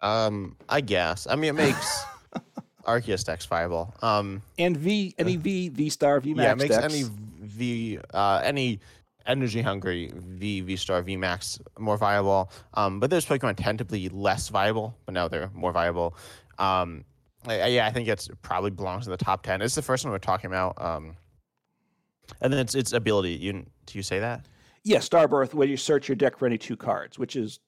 Um, 0.00 0.56
I 0.68 0.80
guess. 0.80 1.26
I 1.28 1.36
mean, 1.36 1.50
it 1.50 1.54
makes 1.54 2.04
Arceus 2.84 3.24
decks 3.24 3.46
viable. 3.46 3.94
Um, 4.02 4.42
and 4.58 4.76
V, 4.76 5.14
any 5.18 5.36
V, 5.36 5.68
V 5.68 5.88
Star, 5.90 6.20
V 6.20 6.34
Max. 6.34 6.44
Yeah, 6.44 6.52
it 6.52 6.58
makes 6.58 6.76
decks. 6.76 6.94
any 6.94 7.04
V, 7.40 7.98
uh, 8.14 8.40
any 8.44 8.80
energy 9.26 9.60
hungry 9.60 10.10
V, 10.14 10.62
V 10.62 10.76
Star, 10.76 11.02
V 11.02 11.16
Max 11.16 11.58
more 11.78 11.96
viable. 11.96 12.50
Um, 12.74 13.00
but 13.00 13.10
those 13.10 13.26
Pokemon 13.26 13.56
tend 13.56 13.78
to 13.78 13.84
be 13.84 14.08
less 14.08 14.48
viable, 14.48 14.96
but 15.04 15.12
now 15.12 15.28
they're 15.28 15.50
more 15.54 15.72
viable. 15.72 16.16
Um, 16.58 17.04
yeah, 17.46 17.86
I 17.86 17.92
think 17.92 18.08
it's 18.08 18.28
probably 18.42 18.70
belongs 18.70 19.06
in 19.06 19.10
the 19.10 19.16
top 19.16 19.42
ten. 19.42 19.62
It's 19.62 19.74
the 19.74 19.82
first 19.82 20.04
one 20.04 20.12
we're 20.12 20.18
talking 20.18 20.48
about. 20.48 20.80
Um, 20.82 21.16
and 22.40 22.52
then 22.52 22.60
it's 22.60 22.74
its 22.74 22.92
ability. 22.92 23.32
You 23.32 23.64
do 23.86 23.98
you 23.98 24.02
say 24.02 24.18
that? 24.20 24.46
Yeah, 24.84 24.98
Starbirth, 24.98 25.54
where 25.54 25.68
you 25.68 25.76
search 25.76 26.08
your 26.08 26.16
deck 26.16 26.38
for 26.38 26.46
any 26.46 26.58
two 26.58 26.76
cards, 26.76 27.18
which 27.18 27.36
is 27.36 27.60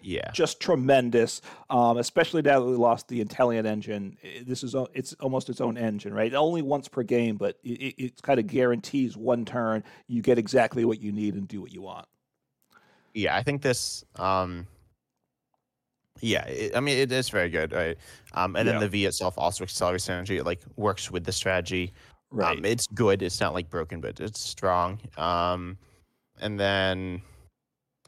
yeah 0.00 0.30
just 0.32 0.60
tremendous. 0.60 1.40
Um, 1.70 1.98
especially 1.98 2.42
now 2.42 2.60
that 2.60 2.66
we 2.66 2.76
lost 2.76 3.08
the 3.08 3.24
Inteleon 3.24 3.66
engine, 3.66 4.16
this 4.44 4.62
is 4.62 4.74
it's 4.94 5.12
almost 5.14 5.48
its 5.48 5.60
own 5.60 5.76
engine, 5.76 6.12
right? 6.14 6.32
Only 6.34 6.62
once 6.62 6.88
per 6.88 7.02
game, 7.02 7.36
but 7.36 7.58
it, 7.62 7.94
it 7.98 8.22
kind 8.22 8.38
of 8.38 8.46
guarantees 8.46 9.16
one 9.16 9.44
turn 9.44 9.84
you 10.06 10.22
get 10.22 10.38
exactly 10.38 10.84
what 10.84 11.00
you 11.00 11.12
need 11.12 11.34
and 11.34 11.48
do 11.48 11.60
what 11.60 11.72
you 11.72 11.82
want. 11.82 12.06
Yeah, 13.14 13.36
I 13.36 13.42
think 13.42 13.62
this. 13.62 14.04
Um, 14.16 14.66
yeah, 16.20 16.44
it, 16.46 16.76
I 16.76 16.80
mean 16.80 16.98
it 16.98 17.12
is 17.12 17.28
very 17.28 17.48
good, 17.48 17.72
right? 17.72 17.96
Um, 18.34 18.56
and 18.56 18.66
yeah. 18.66 18.72
then 18.72 18.80
the 18.80 18.88
V 18.88 19.06
itself 19.06 19.34
also 19.36 19.64
accelerates 19.64 20.08
energy. 20.08 20.38
It 20.38 20.44
like 20.44 20.62
works 20.76 21.10
with 21.10 21.24
the 21.24 21.32
strategy. 21.32 21.92
Um, 22.32 22.38
right. 22.38 22.58
Um, 22.58 22.64
it's 22.64 22.86
good. 22.88 23.22
It's 23.22 23.40
not 23.40 23.54
like 23.54 23.70
broken, 23.70 24.00
but 24.00 24.20
it's 24.20 24.40
strong. 24.40 25.00
Um, 25.16 25.78
and 26.40 26.58
then 26.58 27.22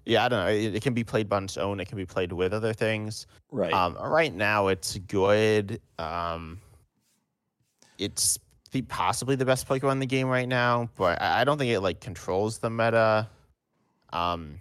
yeah, 0.04 0.24
I 0.24 0.28
don't 0.28 0.44
know. 0.44 0.50
It, 0.50 0.76
it, 0.76 0.82
can 0.82 0.94
be 0.94 1.04
played 1.04 1.32
on 1.32 1.44
its 1.44 1.56
own. 1.56 1.78
It 1.78 1.86
can 1.86 1.96
be 1.96 2.06
played 2.06 2.32
with 2.32 2.52
other 2.52 2.72
things. 2.72 3.26
Right. 3.50 3.72
Um, 3.72 3.96
right 3.96 4.34
now 4.34 4.68
it's 4.68 4.96
good. 4.98 5.80
Um, 5.98 6.60
it's 7.98 8.38
the, 8.72 8.82
possibly 8.82 9.36
the 9.36 9.44
best 9.44 9.68
Pokemon 9.68 9.92
in 9.92 9.98
the 9.98 10.06
game 10.06 10.28
right 10.28 10.48
now, 10.48 10.88
but 10.96 11.20
I, 11.20 11.42
I 11.42 11.44
don't 11.44 11.58
think 11.58 11.70
it 11.70 11.80
like 11.80 12.00
controls 12.00 12.58
the 12.58 12.70
meta. 12.70 13.28
Um, 14.12 14.60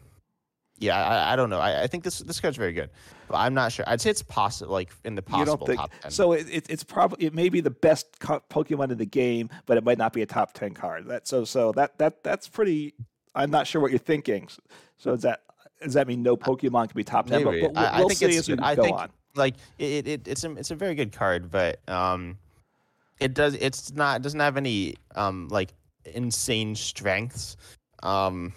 yeah, 0.80 0.98
I, 0.98 1.34
I 1.34 1.36
don't 1.36 1.50
know. 1.50 1.60
I, 1.60 1.84
I 1.84 1.88
think 1.88 2.04
this 2.04 2.20
this 2.20 2.40
card's 2.40 2.58
very 2.58 2.74
good. 2.74 2.90
But 3.28 3.38
I'm 3.38 3.54
not 3.54 3.72
sure. 3.72 3.86
I'd 3.88 4.02
say 4.02 4.10
it's 4.10 4.24
possible, 4.24 4.72
like 4.72 4.90
in 5.06 5.16
the 5.16 5.22
possible 5.22 5.68
think, 5.68 5.80
top 5.80 5.92
ten. 6.02 6.12
So 6.12 6.32
it, 6.32 6.48
it, 6.50 6.66
it's 6.70 6.84
probably 6.84 7.26
it 7.26 7.34
may 7.34 7.50
be 7.50 7.62
the 7.62 7.70
best 7.70 8.20
Pokemon 8.20 8.92
in 8.92 8.98
the 8.98 9.06
game, 9.06 9.50
but 9.66 9.78
it 9.78 9.84
might 9.84 9.98
not 9.98 10.14
be 10.14 10.22
a 10.22 10.26
top 10.26 10.54
ten 10.54 10.74
card. 10.74 11.08
That 11.08 11.28
so 11.28 11.46
so 11.46 11.72
that 11.74 11.98
that 12.00 12.24
that's 12.24 12.48
pretty. 12.48 12.96
I'm 13.36 13.52
not 13.52 13.68
sure 13.68 13.82
what 13.82 13.92
you're 13.92 14.00
thinking. 14.00 14.48
So 14.98 15.12
does 15.12 15.22
that 15.22 15.42
does 15.82 15.94
that 15.94 16.08
mean 16.08 16.24
no 16.24 16.36
Pokemon 16.36 16.90
can 16.90 16.96
be 16.96 17.04
top 17.04 17.28
ten? 17.28 17.44
Maybe. 17.44 17.62
But, 17.62 17.74
but 17.74 17.82
we'll, 17.82 17.94
I, 17.94 18.00
we'll 18.00 18.10
think 18.10 18.22
it's. 18.34 18.50
I 18.50 18.76
think 18.76 18.98
on. 18.98 19.10
like 19.36 19.56
it, 19.78 20.08
it 20.08 20.28
it's 20.28 20.44
a 20.44 20.52
it's 20.54 20.72
a 20.72 20.76
very 20.76 20.96
good 20.96 21.12
card, 21.12 21.52
but 21.52 21.80
um, 21.88 22.38
it 23.20 23.34
does 23.34 23.54
it's 23.56 23.94
not 23.94 24.18
it 24.18 24.24
doesn't 24.24 24.40
have 24.40 24.58
any 24.58 24.96
um 25.16 25.50
like 25.50 25.74
insane 26.06 26.76
strengths. 26.76 27.58
Um 28.02 28.54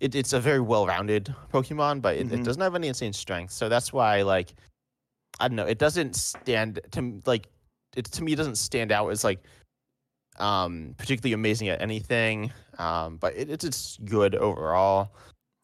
it, 0.00 0.14
it's 0.14 0.32
a 0.32 0.40
very 0.40 0.60
well-rounded 0.60 1.34
Pokemon, 1.52 2.02
but 2.02 2.16
it, 2.16 2.26
mm-hmm. 2.26 2.40
it, 2.40 2.44
doesn't 2.44 2.62
have 2.62 2.74
any 2.74 2.88
insane 2.88 3.12
strength. 3.12 3.52
So 3.52 3.68
that's 3.68 3.92
why, 3.92 4.22
like, 4.22 4.54
I 5.38 5.48
don't 5.48 5.56
know, 5.56 5.66
it 5.66 5.78
doesn't 5.78 6.16
stand 6.16 6.80
to 6.92 7.20
like 7.26 7.48
it 7.96 8.06
to 8.06 8.22
me. 8.22 8.32
It 8.32 8.36
doesn't 8.36 8.56
stand 8.56 8.92
out 8.92 9.08
as 9.08 9.24
like 9.24 9.42
um 10.38 10.94
particularly 10.98 11.32
amazing 11.32 11.68
at 11.68 11.80
anything. 11.80 12.52
Um, 12.78 13.16
but 13.18 13.34
it, 13.36 13.50
it's 13.50 13.64
it's 13.64 13.98
good 14.04 14.34
overall. 14.34 15.12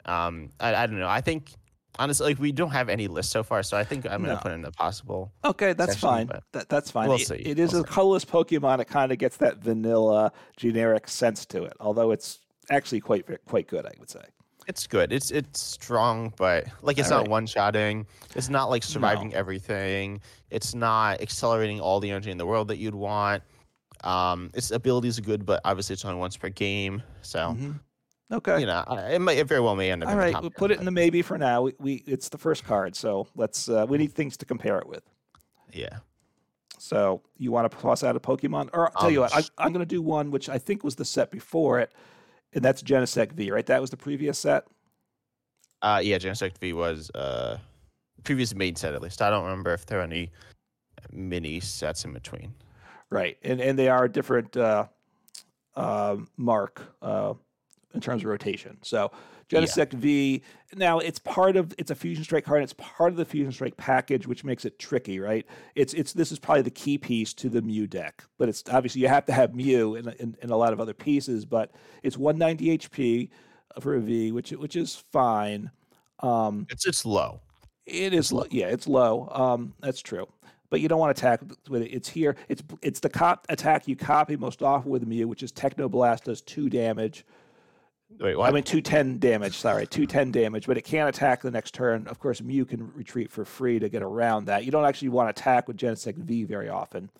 Um, 0.04 0.50
I, 0.60 0.74
I 0.74 0.86
don't 0.86 0.98
know. 0.98 1.08
I 1.08 1.20
think 1.20 1.52
honestly, 1.98 2.28
like 2.28 2.38
we 2.38 2.52
don't 2.52 2.70
have 2.70 2.88
any 2.88 3.08
list 3.08 3.30
so 3.30 3.42
far, 3.42 3.62
so 3.62 3.76
I 3.76 3.84
think 3.84 4.06
I'm 4.06 4.22
gonna 4.22 4.38
put 4.40 4.52
in 4.52 4.62
the 4.62 4.70
possible. 4.70 5.32
Okay, 5.44 5.72
that's 5.72 5.92
section, 5.92 6.08
fine. 6.08 6.30
That, 6.52 6.68
that's 6.68 6.90
fine. 6.90 7.08
We'll 7.08 7.18
it, 7.18 7.26
see. 7.26 7.34
It 7.34 7.58
is 7.58 7.72
we'll 7.72 7.82
a 7.82 7.86
colorless 7.86 8.24
Pokemon. 8.24 8.80
It 8.80 8.86
kind 8.86 9.12
of 9.12 9.18
gets 9.18 9.36
that 9.38 9.58
vanilla 9.58 10.32
generic 10.56 11.08
sense 11.08 11.44
to 11.46 11.64
it, 11.64 11.74
although 11.80 12.12
it's 12.12 12.40
actually 12.70 13.00
quite 13.00 13.24
quite 13.46 13.66
good, 13.66 13.86
I 13.86 13.92
would 13.98 14.10
say. 14.10 14.22
It's 14.66 14.86
good. 14.86 15.12
It's 15.12 15.30
it's 15.30 15.60
strong, 15.60 16.32
but 16.36 16.66
like 16.82 16.98
it's 16.98 17.10
all 17.10 17.18
not 17.18 17.22
right. 17.24 17.30
one 17.30 17.46
shotting. 17.46 18.06
It's 18.34 18.48
not 18.48 18.68
like 18.68 18.82
surviving 18.82 19.30
no. 19.30 19.36
everything. 19.36 20.20
It's 20.50 20.74
not 20.74 21.20
accelerating 21.20 21.80
all 21.80 22.00
the 22.00 22.10
energy 22.10 22.30
in 22.30 22.38
the 22.38 22.46
world 22.46 22.68
that 22.68 22.78
you'd 22.78 22.94
want. 22.94 23.42
Um, 24.02 24.50
its 24.54 24.72
abilities 24.72 25.18
are 25.18 25.22
good, 25.22 25.46
but 25.46 25.60
obviously 25.64 25.94
it's 25.94 26.04
only 26.04 26.18
once 26.18 26.36
per 26.36 26.48
game. 26.48 27.02
So, 27.22 27.38
mm-hmm. 27.38 27.72
okay, 28.32 28.60
you 28.60 28.66
know, 28.66 28.84
it 29.08 29.20
might 29.20 29.38
it 29.38 29.46
very 29.46 29.60
well 29.60 29.76
may 29.76 29.90
end 29.92 30.02
up. 30.02 30.10
All 30.10 30.16
right, 30.16 30.34
we'll 30.40 30.50
put 30.50 30.70
it 30.70 30.78
in 30.78 30.84
the 30.84 30.90
maybe 30.90 31.22
for 31.22 31.38
now. 31.38 31.62
We, 31.62 31.74
we 31.78 31.94
it's 32.06 32.28
the 32.28 32.38
first 32.38 32.64
card, 32.64 32.96
so 32.96 33.28
let's 33.36 33.68
uh, 33.68 33.86
we 33.88 33.98
need 33.98 34.12
things 34.12 34.36
to 34.38 34.44
compare 34.44 34.78
it 34.78 34.88
with. 34.88 35.02
Yeah. 35.72 35.98
So 36.78 37.22
you 37.36 37.52
want 37.52 37.70
to 37.70 37.78
toss 37.78 38.04
out 38.04 38.16
a 38.16 38.20
Pokemon, 38.20 38.70
or 38.72 38.86
I'll 38.86 38.92
tell 38.92 39.06
Um, 39.06 39.12
you 39.12 39.20
what, 39.20 39.34
I, 39.34 39.42
I'm 39.58 39.72
going 39.72 39.80
to 39.80 39.86
do 39.86 40.02
one 40.02 40.30
which 40.30 40.48
I 40.48 40.58
think 40.58 40.84
was 40.84 40.94
the 40.94 41.04
set 41.04 41.30
before 41.30 41.80
it, 41.80 41.92
and 42.56 42.64
that's 42.64 42.82
Genesect 42.82 43.32
V, 43.32 43.52
right? 43.52 43.66
That 43.66 43.80
was 43.80 43.90
the 43.90 43.96
previous 43.96 44.38
set. 44.38 44.64
Uh, 45.82 46.00
yeah, 46.02 46.16
Genesect 46.16 46.58
V 46.58 46.72
was 46.72 47.10
uh 47.10 47.58
previous 48.24 48.54
main 48.54 48.74
set 48.74 48.94
at 48.94 49.02
least. 49.02 49.22
I 49.22 49.30
don't 49.30 49.44
remember 49.44 49.72
if 49.72 49.86
there 49.86 50.00
are 50.00 50.02
any 50.02 50.32
mini 51.12 51.60
sets 51.60 52.04
in 52.04 52.12
between. 52.12 52.54
Right, 53.10 53.36
and 53.44 53.60
and 53.60 53.78
they 53.78 53.88
are 53.88 54.04
a 54.04 54.08
different 54.10 54.56
uh, 54.56 54.86
uh, 55.76 56.16
mark 56.36 56.82
uh, 57.02 57.34
in 57.96 58.00
terms 58.00 58.22
of 58.22 58.28
rotation. 58.28 58.78
So 58.82 59.10
Yeah. 59.50 59.60
Genesect 59.60 59.92
V. 59.94 60.42
Now 60.74 60.98
it's 60.98 61.18
part 61.18 61.56
of 61.56 61.72
it's 61.78 61.90
a 61.90 61.94
Fusion 61.94 62.22
Strike 62.24 62.44
card. 62.44 62.58
And 62.60 62.64
it's 62.64 62.74
part 62.74 63.10
of 63.12 63.16
the 63.16 63.24
Fusion 63.24 63.52
Strike 63.52 63.76
package, 63.76 64.26
which 64.26 64.44
makes 64.44 64.64
it 64.64 64.78
tricky, 64.78 65.18
right? 65.18 65.46
It's 65.74 65.94
it's 65.94 66.12
this 66.12 66.30
is 66.32 66.38
probably 66.38 66.62
the 66.62 66.70
key 66.70 66.98
piece 66.98 67.32
to 67.34 67.48
the 67.48 67.62
Mew 67.62 67.86
deck, 67.86 68.24
but 68.38 68.48
it's 68.48 68.62
obviously 68.70 69.00
you 69.02 69.08
have 69.08 69.24
to 69.26 69.32
have 69.32 69.54
Mew 69.54 69.96
and 69.96 70.08
and, 70.20 70.36
and 70.42 70.50
a 70.50 70.56
lot 70.56 70.72
of 70.72 70.80
other 70.80 70.94
pieces. 70.94 71.44
But 71.44 71.70
it's 72.02 72.16
190 72.18 72.78
HP 72.78 73.30
for 73.80 73.94
a 73.94 74.00
V, 74.00 74.32
which 74.32 74.50
which 74.52 74.76
is 74.76 74.94
fine. 74.96 75.70
Um, 76.20 76.66
It's 76.70 76.86
it's 76.86 77.04
low. 77.04 77.40
it 77.86 78.12
is 78.14 78.32
low. 78.32 78.46
Yeah, 78.50 78.66
it's 78.68 78.86
low. 78.88 79.28
Um, 79.32 79.74
that's 79.80 80.00
true. 80.00 80.26
But 80.70 80.80
you 80.80 80.88
don't 80.88 80.98
want 80.98 81.16
to 81.16 81.20
attack 81.20 81.40
with 81.68 81.82
it. 81.82 81.90
It's 81.92 82.08
here. 82.08 82.34
It's 82.48 82.62
it's 82.82 82.98
the 83.00 83.08
cop 83.08 83.46
attack 83.48 83.86
you 83.86 83.94
copy 83.94 84.36
most 84.36 84.62
often 84.62 84.90
with 84.90 85.06
Mew, 85.06 85.28
which 85.28 85.44
is 85.44 85.52
Technoblast 85.52 86.24
does 86.24 86.40
two 86.40 86.68
damage. 86.68 87.24
Wait, 88.18 88.36
what? 88.36 88.48
I 88.48 88.52
mean 88.52 88.62
two 88.62 88.80
ten 88.80 89.18
damage. 89.18 89.56
Sorry, 89.56 89.86
two 89.86 90.06
ten 90.06 90.30
damage. 90.30 90.66
But 90.66 90.78
it 90.78 90.82
can't 90.82 91.08
attack 91.08 91.42
the 91.42 91.50
next 91.50 91.74
turn. 91.74 92.06
Of 92.06 92.18
course, 92.18 92.40
Mew 92.40 92.64
can 92.64 92.92
retreat 92.94 93.30
for 93.30 93.44
free 93.44 93.78
to 93.78 93.88
get 93.88 94.02
around 94.02 94.46
that. 94.46 94.64
You 94.64 94.70
don't 94.70 94.84
actually 94.84 95.10
want 95.10 95.34
to 95.34 95.40
attack 95.40 95.68
with 95.68 95.76
Genesect 95.76 96.16
V 96.16 96.44
very 96.44 96.68
often. 96.68 97.10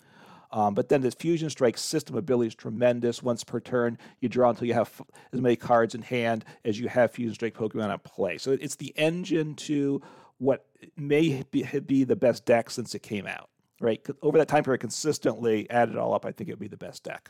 Um, 0.49 0.73
but 0.73 0.87
then 0.87 1.01
the 1.01 1.11
Fusion 1.11 1.49
Strike 1.49 1.77
system 1.77 2.15
ability 2.15 2.47
is 2.47 2.55
tremendous. 2.55 3.21
Once 3.21 3.43
per 3.43 3.59
turn, 3.59 3.97
you 4.21 4.29
draw 4.29 4.49
until 4.49 4.65
you 4.65 4.73
have 4.73 4.87
f- 4.87 5.05
as 5.33 5.41
many 5.41 5.57
cards 5.57 5.93
in 5.93 6.01
hand 6.01 6.45
as 6.63 6.79
you 6.79 6.87
have 6.87 7.11
Fusion 7.11 7.35
Strike 7.35 7.53
Pokemon 7.53 7.91
at 7.93 8.03
play. 8.05 8.37
So 8.37 8.51
it's 8.53 8.77
the 8.77 8.93
engine 8.97 9.55
to 9.55 10.01
what 10.37 10.65
may 10.95 11.43
be, 11.51 11.63
be 11.85 12.05
the 12.05 12.15
best 12.15 12.45
deck 12.45 12.69
since 12.69 12.95
it 12.95 13.03
came 13.03 13.27
out. 13.27 13.49
right? 13.81 13.99
over 14.21 14.37
that 14.37 14.47
time 14.47 14.63
period, 14.63 14.79
consistently 14.79 15.69
add 15.69 15.89
it 15.89 15.97
all 15.97 16.13
up. 16.13 16.25
I 16.25 16.31
think 16.31 16.49
it 16.49 16.53
would 16.53 16.59
be 16.59 16.69
the 16.69 16.77
best 16.77 17.03
deck. 17.03 17.29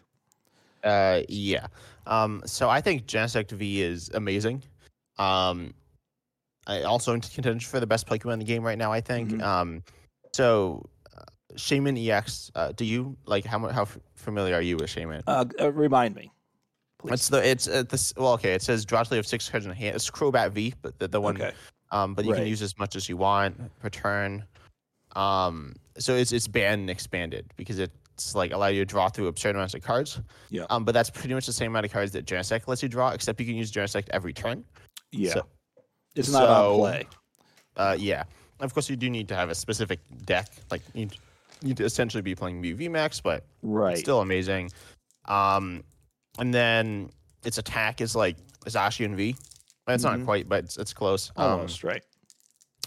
Uh, 0.84 1.22
yeah. 1.28 1.68
Um, 2.06 2.42
so 2.46 2.70
I 2.70 2.82
think 2.82 3.06
Genesect 3.06 3.52
V 3.52 3.82
is 3.82 4.10
amazing. 4.14 4.64
Um, 5.18 5.74
I 6.68 6.84
also 6.84 7.14
in 7.14 7.22
contention 7.22 7.68
for 7.70 7.80
the 7.80 7.88
best 7.88 8.08
Pokemon 8.08 8.34
in 8.34 8.40
the 8.40 8.46
game 8.46 8.64
right 8.64 8.78
now. 8.78 8.92
I 8.92 9.02
think. 9.02 9.30
Mhm. 9.32 9.42
Um, 9.42 9.84
so 10.34 10.88
uh, 11.16 11.22
Shaymin 11.56 11.98
EX. 12.08 12.52
Uh, 12.56 12.72
do 12.74 12.86
you 12.86 13.16
like 13.26 13.46
how 13.46 13.60
how 13.70 13.88
familiar 14.16 14.56
are 14.56 14.62
you 14.62 14.78
with 14.78 14.90
Shaymin? 14.90 15.24
Uh, 15.28 15.46
uh, 15.60 15.72
remind 15.72 16.16
me, 16.16 16.32
please. 17.00 17.14
It's 17.14 17.30
the 17.30 17.48
it's 17.48 17.68
uh, 17.68 17.84
this 17.84 18.14
well 18.18 18.34
okay. 18.34 18.54
It 18.54 18.62
says 18.62 18.86
you 18.90 18.98
have 18.98 19.28
six 19.28 19.50
cards 19.50 19.66
in 19.66 19.70
the 19.70 19.76
hand. 19.76 19.96
It's 19.96 20.10
Crobat 20.10 20.52
V, 20.52 20.74
but 20.82 21.00
the, 21.00 21.08
the 21.08 21.22
one 21.22 21.36
okay. 21.38 21.54
um, 21.92 22.14
but 22.14 22.26
you 22.26 22.32
Right. 22.32 22.40
can 22.40 22.48
use 22.48 22.62
as 22.62 22.78
much 22.78 22.96
as 22.96 23.08
you 23.10 23.18
want 23.18 23.60
per 23.80 23.90
turn. 23.90 24.46
Um, 25.16 25.76
so 25.98 26.16
it's 26.16 26.32
it's 26.32 26.48
banned 26.48 26.82
and 26.82 26.90
expanded 26.90 27.46
because 27.56 27.80
it's 27.80 27.96
like 28.36 28.52
allow 28.52 28.68
you 28.68 28.82
to 28.82 28.86
draw 28.86 29.10
through 29.10 29.28
absurd 29.28 29.56
amounts 29.56 29.74
of 29.74 29.82
cards. 29.82 30.20
Yeah. 30.50 30.66
Um, 30.70 30.84
but 30.84 30.94
that's 30.94 31.10
pretty 31.10 31.34
much 31.34 31.46
the 31.46 31.54
same 31.54 31.72
amount 31.72 31.86
of 31.86 31.92
cards 31.92 32.12
that 32.14 32.26
Genesect 32.26 32.68
lets 32.68 32.82
you 32.84 32.90
draw, 32.90 33.10
except 33.12 33.40
you 33.40 33.46
can 33.46 33.56
use 33.56 33.72
Genesect 33.72 34.08
every 34.12 34.34
turn. 34.34 34.64
Yeah. 35.12 35.34
So- 35.34 35.46
it's 36.16 36.30
not 36.32 36.44
on 36.44 36.48
so- 36.50 36.78
play. 36.80 37.08
Uh, 37.76 37.96
yeah. 38.00 38.24
Of 38.60 38.74
course, 38.74 38.90
you 38.90 38.96
do 38.96 39.08
need 39.10 39.28
to 39.28 39.36
have 39.36 39.50
a 39.52 39.56
specific 39.56 40.00
deck. 40.26 40.50
Like 40.72 40.82
you 40.96 41.08
need, 41.64 41.78
to 41.78 41.84
essentially 41.86 42.22
be 42.24 42.34
playing 42.34 42.60
Mew 42.60 42.76
VMAX, 42.76 43.22
but 43.22 43.46
Right. 43.62 43.98
still 43.98 44.22
amazing. 44.22 44.72
Um, 45.26 45.84
and 46.40 46.52
then 46.54 47.12
its 47.44 47.60
attack 47.60 48.02
is 48.02 48.16
like 48.16 48.36
Zacian 48.66 49.16
V. 49.16 49.36
It's 49.88 50.04
Mhm. 50.04 50.18
not 50.18 50.26
quite, 50.26 50.50
but 50.50 50.64
it's, 50.66 50.78
it's 50.78 50.92
close. 50.94 51.32
Um, 51.36 51.52
Almost 51.52 51.84
right. 51.84 52.04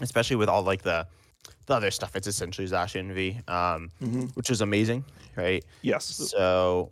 especially 0.01 0.35
with 0.35 0.49
all 0.49 0.63
like 0.63 0.81
the 0.81 1.07
the 1.71 1.77
other 1.77 1.91
stuff. 1.91 2.15
It's 2.15 2.27
essentially 2.27 2.67
Zacian 2.67 3.13
V, 3.13 3.39
um, 3.47 3.89
hmm 3.99 4.25
which 4.35 4.49
is 4.49 4.61
amazing, 4.61 5.03
right? 5.35 5.63
Yes. 5.81 6.05
So, 6.05 6.91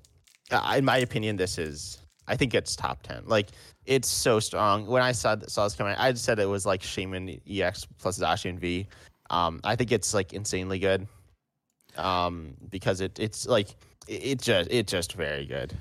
uh, 0.52 0.76
in 0.78 0.86
my 0.86 0.98
opinion, 0.98 1.36
this 1.38 1.58
is 1.58 2.00
I 2.28 2.36
think 2.36 2.54
it's 2.54 2.76
top 2.76 3.04
ten. 3.04 3.24
Like 3.26 3.50
it's 3.86 4.08
so 4.08 4.40
strong. 4.40 4.88
When 4.88 5.02
I 5.02 5.12
saw 5.12 5.36
saw 5.48 5.66
this 5.66 5.76
coming, 5.76 5.96
I 5.98 6.14
said 6.14 6.40
it 6.40 6.46
was 6.46 6.66
like 6.66 6.82
Shaymin 6.82 7.42
EX 7.50 7.86
plus 7.98 8.20
Zacian 8.20 8.58
V. 8.58 8.88
Um, 9.30 9.60
I 9.64 9.76
think 9.76 9.92
it's 9.92 10.14
like 10.14 10.34
insanely 10.34 10.80
good. 10.80 11.08
Um, 11.98 12.54
because 12.70 13.02
it 13.02 13.20
it's 13.20 13.48
like 13.48 13.70
it, 14.08 14.22
it 14.32 14.42
just 14.42 14.72
it 14.72 14.88
just 14.88 15.14
very 15.14 15.46
good. 15.46 15.76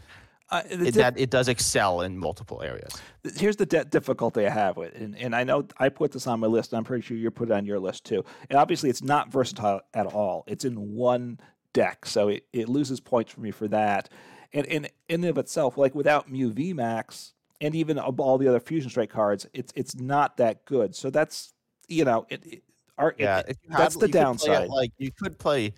Uh, 0.51 0.63
It, 0.71 0.77
dif- 0.79 0.95
that 0.95 1.19
it 1.19 1.31
does 1.31 1.49
excel 1.49 2.01
in 2.01 2.17
multiple 2.17 2.63
areas. 2.63 2.93
here's 3.37 3.57
the 3.57 3.67
de- 3.67 3.85
difficulty 3.85 4.47
I 4.47 4.51
have 4.51 4.77
with 4.77 4.95
it, 4.95 5.01
and, 5.03 5.17
and 5.19 5.35
I 5.37 5.45
know 5.45 5.67
I 5.79 5.89
put 5.91 6.13
this 6.13 6.27
on 6.27 6.41
my 6.41 6.47
list. 6.47 6.73
And 6.73 6.79
I'm 6.79 6.85
pretty 6.85 7.03
sure 7.03 7.17
you 7.17 7.31
put 7.31 7.51
it 7.51 7.53
on 7.53 7.67
your 7.67 7.79
list 7.79 8.05
too. 8.05 8.25
And 8.49 8.59
obviously, 8.59 8.89
it's 8.89 9.03
not 9.03 9.31
versatile 9.31 9.83
at 9.95 10.07
all. 10.07 10.45
It's 10.47 10.65
in 10.65 10.75
one 10.95 11.39
deck, 11.75 12.07
so 12.07 12.29
it, 12.29 12.47
it 12.53 12.69
loses 12.69 12.99
points 13.01 13.33
for 13.33 13.41
me 13.41 13.51
for 13.51 13.69
that. 13.69 14.09
And 14.55 14.65
in 14.67 14.85
in 15.09 15.23
and 15.23 15.27
of 15.27 15.37
itself, 15.39 15.77
like 15.77 15.95
without 15.95 16.31
Mew 16.31 16.53
Max 16.75 17.35
and 17.61 17.75
even 17.75 17.99
all 17.99 18.39
the 18.39 18.49
other 18.49 18.61
Fusion 18.61 18.89
Strike 18.89 19.11
cards, 19.11 19.47
it's 19.53 19.73
it's 19.77 19.95
not 19.97 20.39
that 20.39 20.65
good. 20.65 20.95
So 20.97 21.11
that's 21.11 21.53
you 21.89 22.05
know 22.07 22.27
it. 22.31 22.45
it 22.47 22.63
our, 22.97 23.15
Yeah, 23.19 23.41
it- 23.41 23.51
if 23.51 23.77
that's 23.77 23.95
the 23.97 24.07
you 24.07 24.11
it, 24.11 24.13
downside. 24.13 24.69
like 24.71 24.93
you 24.97 25.11
could 25.13 25.39
play 25.39 25.75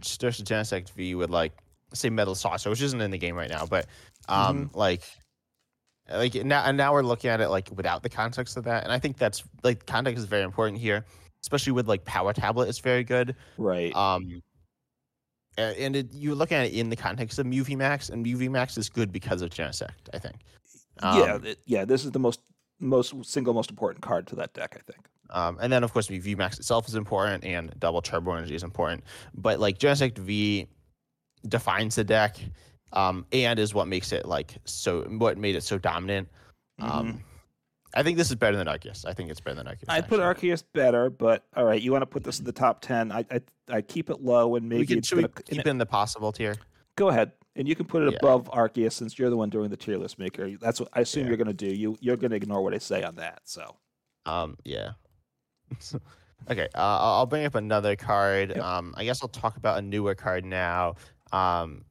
just 0.00 0.22
a 0.40 0.44
Genesect 0.44 0.90
V 0.90 1.14
with 1.14 1.30
like 1.30 1.52
say 1.94 2.10
Metal 2.10 2.34
Saucer, 2.34 2.70
which 2.70 2.82
isn't 2.82 3.00
in 3.00 3.10
the 3.10 3.18
game 3.18 3.34
right 3.36 3.50
now, 3.50 3.66
but 3.66 3.86
um 4.28 4.66
Mm-hmm. 4.68 4.78
like 4.78 5.02
like 6.10 6.34
now 6.34 6.64
and 6.64 6.76
now 6.76 6.92
we're 6.92 7.02
looking 7.02 7.30
at 7.30 7.40
it 7.40 7.48
like 7.48 7.68
without 7.76 8.02
the 8.02 8.08
context 8.08 8.56
of 8.56 8.64
that, 8.64 8.84
and 8.84 8.92
I 8.92 8.98
think 8.98 9.18
that's 9.18 9.42
like 9.62 9.84
context 9.86 10.18
is 10.18 10.24
very 10.24 10.42
important 10.42 10.78
here, 10.78 11.04
especially 11.42 11.72
with 11.72 11.86
like 11.88 12.04
Power 12.04 12.32
Tablet. 12.32 12.68
It's 12.68 12.78
very 12.78 13.04
good. 13.04 13.34
right. 13.58 13.94
Um, 13.94 14.42
and 15.56 15.96
it, 15.96 16.12
you 16.14 16.34
look 16.36 16.52
at 16.52 16.66
it 16.66 16.72
in 16.74 16.88
the 16.88 16.94
context 16.96 17.38
of 17.40 17.46
UV 17.46 17.76
Max, 17.76 18.10
and 18.10 18.24
UV 18.24 18.48
Max 18.48 18.78
is 18.78 18.88
good 18.88 19.10
because 19.10 19.42
of 19.42 19.50
Genesect. 19.50 20.08
I 20.14 20.18
think. 20.18 20.36
yeah, 21.02 21.34
Um, 21.34 21.44
it- 21.44 21.58
yeah. 21.66 21.84
This 21.84 22.04
is 22.04 22.12
the 22.12 22.18
most 22.20 22.40
most 22.80 23.12
single 23.24 23.52
most 23.54 23.70
important 23.70 24.02
card 24.02 24.26
to 24.28 24.36
that 24.36 24.54
deck. 24.54 24.76
I 24.78 24.90
think. 24.92 25.06
Um, 25.30 25.58
and 25.60 25.70
then 25.70 25.84
of 25.84 25.92
course 25.92 26.06
V 26.06 26.34
Max 26.36 26.58
itself 26.58 26.88
is 26.88 26.94
important 26.94 27.44
and 27.44 27.74
double 27.78 28.00
turbo 28.00 28.32
energy 28.32 28.54
is 28.54 28.62
important. 28.62 29.04
But 29.34 29.58
like 29.60 29.78
Genesect 29.78 30.16
V 30.16 30.68
defines 31.46 31.94
the 31.96 32.04
deck 32.04 32.38
um, 32.92 33.26
and 33.32 33.58
is 33.58 33.74
what 33.74 33.86
makes 33.88 34.12
it 34.12 34.26
like 34.26 34.56
so 34.64 35.02
what 35.02 35.36
made 35.38 35.54
it 35.54 35.62
so 35.62 35.78
dominant. 35.78 36.28
Um, 36.80 37.22
I 37.94 38.02
think 38.02 38.18
this 38.18 38.28
is 38.30 38.36
better 38.36 38.56
than 38.56 38.66
Arceus. 38.66 39.04
I 39.06 39.12
think 39.14 39.30
it's 39.30 39.40
better 39.40 39.56
than 39.56 39.66
Arceus. 39.66 39.84
I 39.88 40.00
put. 40.00 40.20
Arceus 40.20 40.62
better, 40.74 41.08
but 41.10 41.44
all 41.56 41.64
right, 41.64 41.80
you 41.80 41.90
want 41.90 42.02
to 42.02 42.06
put 42.06 42.22
this 42.24 42.38
in 42.38 42.44
the 42.44 42.52
top 42.52 42.80
ten? 42.80 43.10
I 43.10 43.24
I, 43.30 43.40
I 43.68 43.80
keep 43.82 44.10
it 44.10 44.22
low 44.22 44.56
and 44.56 44.68
maybe 44.68 44.80
We 44.80 44.86
can, 44.86 45.02
should 45.02 45.18
we 45.18 45.24
keep 45.46 45.60
it- 45.60 45.66
in 45.66 45.78
the 45.78 45.86
possible 45.86 46.30
tier? 46.32 46.56
go 46.96 47.08
ahead, 47.10 47.30
and 47.56 47.68
you 47.68 47.74
can 47.76 47.86
put 47.86 48.02
it 48.02 48.10
Yeah. 48.12 48.18
above 48.20 48.50
Arceus 48.50 48.92
since 48.92 49.18
you're 49.18 49.30
the 49.30 49.36
one 49.36 49.50
doing 49.50 49.70
the 49.70 49.76
tier 49.76 49.96
list 49.98 50.18
maker. 50.18 50.56
That's 50.60 50.80
what 50.80 50.88
I 50.92 51.00
assume 51.00 51.22
Yeah. 51.24 51.28
you're 51.28 51.36
going 51.36 51.46
to 51.46 51.52
do. 51.54 51.66
You 51.74 51.96
you're 52.00 52.16
going 52.16 52.30
to 52.30 52.36
ignore 52.36 52.60
what 52.62 52.74
I 52.74 52.78
say 52.78 53.02
on 53.02 53.14
that. 53.16 53.40
So 53.44 53.76
Um, 54.26 54.56
yeah. 54.64 54.92
okay, 56.50 56.68
uh, 56.74 56.78
I'll 56.78 57.12
I'll 57.20 57.26
bring 57.26 57.44
up 57.46 57.54
another 57.54 57.96
card. 57.96 58.50
Yep. 58.50 58.58
Um, 58.62 58.94
I 58.96 59.04
guess 59.04 59.22
I'll 59.22 59.28
talk 59.28 59.56
about 59.56 59.78
a 59.78 59.82
newer 59.82 60.14
card 60.14 60.44
now. 60.44 60.96
Um, 61.32 61.84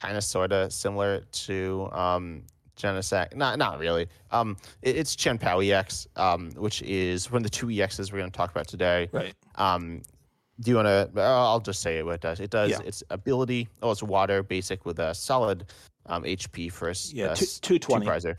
kind 0.00 0.16
of, 0.16 0.24
sort 0.24 0.52
of 0.52 0.72
similar 0.72 1.20
to 1.32 1.88
um, 1.92 2.42
Genesect. 2.76 3.36
Not, 3.36 3.58
not 3.58 3.78
really. 3.78 4.06
Um, 4.30 4.56
it, 4.82 4.96
it's 4.96 5.14
Chien 5.14 5.36
Pao 5.38 5.60
EX, 5.60 6.06
um, 6.16 6.50
which 6.52 6.82
is 6.82 7.30
one 7.30 7.38
of 7.38 7.42
the 7.44 7.50
two 7.50 7.66
EXs 7.66 8.12
we're 8.12 8.18
going 8.18 8.30
to 8.30 8.36
talk 8.36 8.50
about 8.50 8.66
today. 8.66 9.08
right, 9.12 9.34
Um, 9.56 10.02
do 10.60 10.70
you 10.70 10.76
want 10.76 10.88
to? 11.14 11.20
I'll 11.22 11.60
just 11.60 11.80
say 11.80 12.02
what 12.02 12.14
it 12.16 12.20
does. 12.20 12.38
It 12.40 12.50
does 12.50 12.70
Yeah. 12.70 12.80
its 12.84 13.02
ability. 13.10 13.68
Oh, 13.82 13.90
it's 13.90 14.02
water 14.02 14.42
basic 14.42 14.84
with 14.84 14.98
a 14.98 15.14
solid 15.14 15.64
um, 16.06 16.22
HP 16.24 16.70
for 16.70 16.90
a 16.90 16.94
yeah, 17.12 17.32
a 17.32 17.36
two 17.36 17.44
s- 17.44 17.58
two 17.60 17.78
two 17.78 17.98
twenty. 17.98 18.34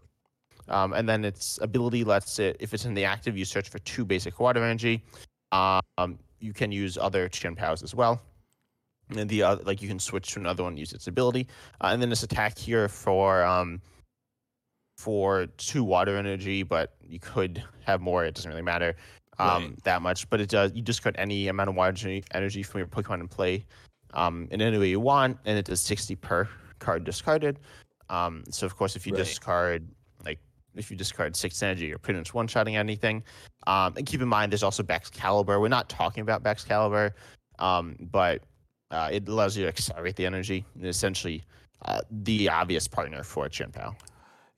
Um, 0.67 0.93
and 0.93 1.09
then 1.09 1.25
its 1.25 1.57
ability 1.61 2.03
lets 2.03 2.37
it, 2.39 2.57
if 2.59 2.73
it's 2.75 2.85
in 2.85 2.93
the 2.93 3.03
active, 3.05 3.35
you 3.37 3.43
search 3.43 3.69
for 3.69 3.79
two 3.79 4.05
basic 4.05 4.39
water 4.39 4.63
energy. 4.63 5.03
Um, 5.51 6.17
you 6.39 6.53
can 6.53 6.71
use 6.71 6.97
other 6.97 7.27
Chien 7.27 7.55
Paos 7.55 7.81
as 7.83 7.93
well. 7.95 8.21
And 9.11 9.29
the 9.29 9.43
other, 9.43 9.63
like 9.63 9.81
you 9.81 9.87
can 9.87 9.99
switch 9.99 10.31
to 10.33 10.39
another 10.39 10.63
one, 10.63 10.77
use 10.77 10.93
its 10.93 11.07
ability. 11.07 11.47
Uh, 11.81 11.87
and 11.87 12.01
then 12.01 12.09
this 12.09 12.23
attack 12.23 12.57
here 12.57 12.87
for 12.87 13.43
um, 13.43 13.81
for 14.97 15.47
two 15.57 15.83
water 15.83 16.15
energy, 16.17 16.63
but 16.63 16.95
you 17.07 17.19
could 17.19 17.63
have 17.85 18.01
more. 18.01 18.23
It 18.25 18.35
doesn't 18.35 18.49
really 18.49 18.61
matter 18.61 18.95
um, 19.39 19.63
Right. 19.63 19.83
that 19.83 20.01
much. 20.01 20.29
But 20.29 20.41
it 20.41 20.49
does. 20.49 20.71
You 20.73 20.81
discard 20.81 21.15
any 21.17 21.47
amount 21.47 21.69
of 21.69 21.75
water 21.75 22.21
energy, 22.33 22.63
from 22.63 22.79
your 22.79 22.87
Pokemon 22.87 23.21
in 23.21 23.27
play 23.27 23.65
um, 24.13 24.47
in 24.51 24.61
any 24.61 24.77
way 24.77 24.89
you 24.89 24.99
want, 24.99 25.37
and 25.45 25.57
it 25.57 25.65
does 25.65 25.81
60 25.81 26.15
per 26.17 26.47
card 26.79 27.03
discarded. 27.03 27.59
Um, 28.09 28.43
so 28.49 28.65
of 28.65 28.75
course, 28.75 28.95
if 28.95 29.05
you 29.07 29.13
Right. 29.13 29.23
discard 29.23 29.87
like 30.25 30.39
if 30.75 30.89
you 30.91 30.97
discard 30.97 31.35
six 31.35 31.61
energy, 31.63 31.87
you're 31.87 31.97
pretty 31.97 32.19
much 32.19 32.33
one-shotting 32.33 32.75
anything. 32.77 33.23
Um, 33.67 33.93
and 33.97 34.05
keep 34.05 34.21
in 34.21 34.27
mind, 34.27 34.51
there's 34.51 34.63
also 34.63 34.83
Baxcalibur. 34.83 35.59
We're 35.59 35.67
not 35.67 35.89
talking 35.89 36.21
about 36.21 36.43
Baxcalibur, 36.43 37.11
um, 37.59 37.95
but 38.11 38.41
Uh, 38.91 39.09
it 39.11 39.27
allows 39.27 39.55
you 39.57 39.63
to 39.63 39.69
accelerate 39.69 40.15
the 40.15 40.25
energy. 40.25 40.65
Essentially, 40.83 41.43
uh, 41.85 42.01
the 42.11 42.49
obvious 42.49 42.87
partner 42.87 43.23
for 43.23 43.47
Chien 43.49 43.71
Pao. 43.71 43.95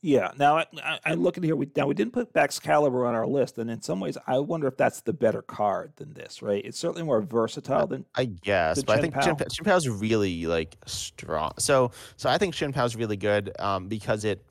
Yeah. 0.02 0.32
Now 0.38 0.58
I, 0.58 0.66
I, 0.84 1.00
I 1.06 1.14
look 1.14 1.38
at 1.38 1.44
here. 1.46 1.56
We 1.56 1.70
now 1.78 1.88
we 1.88 1.94
didn't 1.94 2.12
put 2.12 2.34
Baxcalibur 2.34 3.08
on 3.08 3.16
our 3.16 3.26
list, 3.26 3.58
and 3.58 3.70
in 3.72 3.82
some 3.82 4.02
ways, 4.02 4.18
I 4.28 4.38
wonder 4.40 4.68
if 4.68 4.76
that's 4.76 5.00
the 5.00 5.14
better 5.14 5.42
card 5.42 5.94
than 5.96 6.14
this. 6.14 6.42
Right? 6.42 6.64
It's 6.66 6.78
certainly 6.78 7.04
more 7.04 7.22
versatile 7.22 7.88
than 7.88 8.06
I 8.16 8.26
guess, 8.26 8.78
the 8.80 8.84
but 8.84 8.98
I 8.98 9.02
think 9.02 9.14
Pao. 9.14 9.34
Pa- 9.36 9.46
Chien 9.46 9.64
Pao's 9.64 9.88
really 9.88 10.46
like 10.46 10.76
strong. 10.86 11.54
So, 11.58 11.92
so 12.18 12.30
I 12.30 12.38
think 12.38 12.54
Chien 12.54 12.74
Pao's 12.74 12.98
really 12.98 13.16
good 13.16 13.52
um, 13.60 13.88
because 13.88 14.26
it 14.26 14.44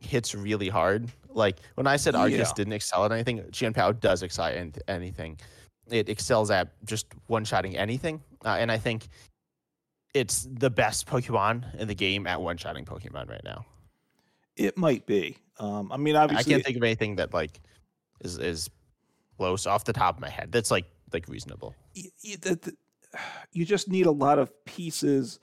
hits 0.00 0.34
really 0.34 0.68
hard. 0.68 1.08
Like 1.30 1.58
when 1.76 1.86
I 1.86 1.96
said 1.96 2.14
Arceus 2.14 2.38
Yeah. 2.38 2.52
didn't 2.56 2.72
excel 2.72 3.04
at 3.04 3.12
anything, 3.12 3.44
Chien 3.52 3.72
Pao 3.72 3.92
does 3.92 4.24
excel 4.24 4.46
at 4.46 4.78
anything. 4.88 5.38
It 5.90 6.08
excels 6.08 6.50
at 6.50 6.68
just 6.84 7.06
one-shotting 7.28 7.76
anything, 7.76 8.20
uh, 8.44 8.56
and 8.58 8.70
I 8.70 8.78
think 8.78 9.08
it's 10.14 10.46
the 10.50 10.70
best 10.70 11.06
Pokemon 11.06 11.74
in 11.78 11.88
the 11.88 11.94
game 11.94 12.26
at 12.26 12.40
one-shotting 12.40 12.84
Pokemon 12.84 13.28
right 13.28 13.44
now. 13.44 13.64
it 14.56 14.76
might 14.76 15.06
be. 15.06 15.36
Um, 15.60 15.90
I 15.92 15.96
mean, 15.96 16.16
obviously, 16.16 16.52
I 16.54 16.56
can't 16.56 16.64
think 16.64 16.76
of 16.76 16.82
anything 16.82 17.16
that 17.16 17.32
like 17.32 17.60
is 18.20 18.38
is 18.38 18.68
close 19.36 19.66
off 19.66 19.84
the 19.84 19.92
top 19.92 20.16
of 20.16 20.20
my 20.20 20.28
head. 20.28 20.50
That's 20.52 20.70
like 20.70 20.86
like 21.12 21.28
reasonable. 21.28 21.74
y- 21.96 22.02
y- 22.24 22.36
the- 22.40 22.54
the- 22.56 22.76
you 23.52 23.64
just 23.64 23.88
need 23.88 24.06
a 24.06 24.10
lot 24.10 24.38
of 24.38 24.50
pieces 24.64 25.38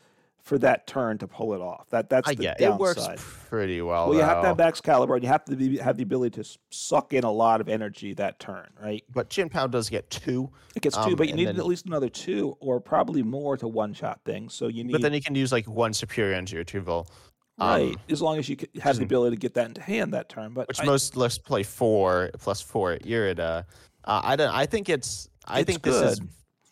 for 0.46 0.60
that 0.60 0.86
turn 0.86 1.18
to 1.18 1.28
pull 1.28 1.56
it 1.56 1.60
off. 1.60 1.90
That 1.90 2.08
that's 2.08 2.30
the 2.30 2.36
get 2.36 2.62
it 2.62 2.72
works 2.76 2.98
downside. 3.06 3.18
pretty 3.50 3.82
well. 3.82 4.10
Well, 4.10 4.18
you 4.18 4.24
have 4.24 4.42
to 4.44 4.48
have 4.48 4.58
though. 4.58 4.64
Baxcalibur, 4.64 5.16
and 5.16 5.24
you 5.24 5.28
have 5.30 5.44
to 5.46 5.56
be, 5.56 5.78
have 5.78 5.98
the 5.98 6.04
ability 6.04 6.42
to 6.42 6.48
suck 6.70 7.14
in 7.14 7.24
a 7.24 7.32
lot 7.32 7.62
of 7.62 7.68
energy 7.68 8.14
that 8.14 8.40
turn, 8.40 8.68
right? 8.82 9.04
but 9.12 9.30
Chien 9.30 9.50
Pao 9.50 9.66
does 9.66 9.90
get 9.90 10.08
two. 10.12 10.50
It 10.76 10.84
gets 10.84 10.96
two, 10.96 11.02
Um, 11.02 11.16
but 11.16 11.28
you 11.30 11.34
need 11.36 11.48
then- 11.48 11.58
at 11.58 11.66
least 11.66 11.88
another 11.88 12.10
two, 12.10 12.56
or 12.60 12.80
probably 12.80 13.24
more 13.24 13.58
to 13.58 13.68
one 13.68 13.92
shot 13.94 14.22
things. 14.24 14.54
So 14.54 14.68
you 14.68 14.84
need 14.84 14.92
But 14.92 15.02
then 15.02 15.14
you 15.14 15.22
can 15.22 15.34
use 15.34 15.52
like 15.52 15.68
one 15.68 15.94
superior 15.94 16.36
energy 16.36 16.58
retrieval, 16.58 17.08
um, 17.58 17.68
right 17.70 17.96
as 18.10 18.22
long 18.22 18.38
as 18.38 18.48
you 18.48 18.56
have 18.84 18.98
the 18.98 19.04
ability 19.04 19.36
to 19.36 19.40
get 19.40 19.56
that 19.56 19.66
into 19.66 19.82
hand 19.82 20.14
that 20.14 20.30
turn. 20.30 20.54
But 20.54 20.68
which 20.68 20.80
I- 20.80 20.86
most 20.86 21.18
lists 21.18 21.40
play 21.40 21.64
four 21.64 22.30
plus 22.40 22.62
four 22.62 22.92
at 22.92 23.02
Irida. 23.04 23.66
Uh, 24.04 24.22
I 24.24 24.36
don't. 24.36 24.54
I 24.54 24.68
think 24.68 24.90
it's. 24.90 25.28
I 25.48 25.62
It's 25.62 25.68
think 25.72 25.82
this 25.82 25.96
is. 25.96 26.22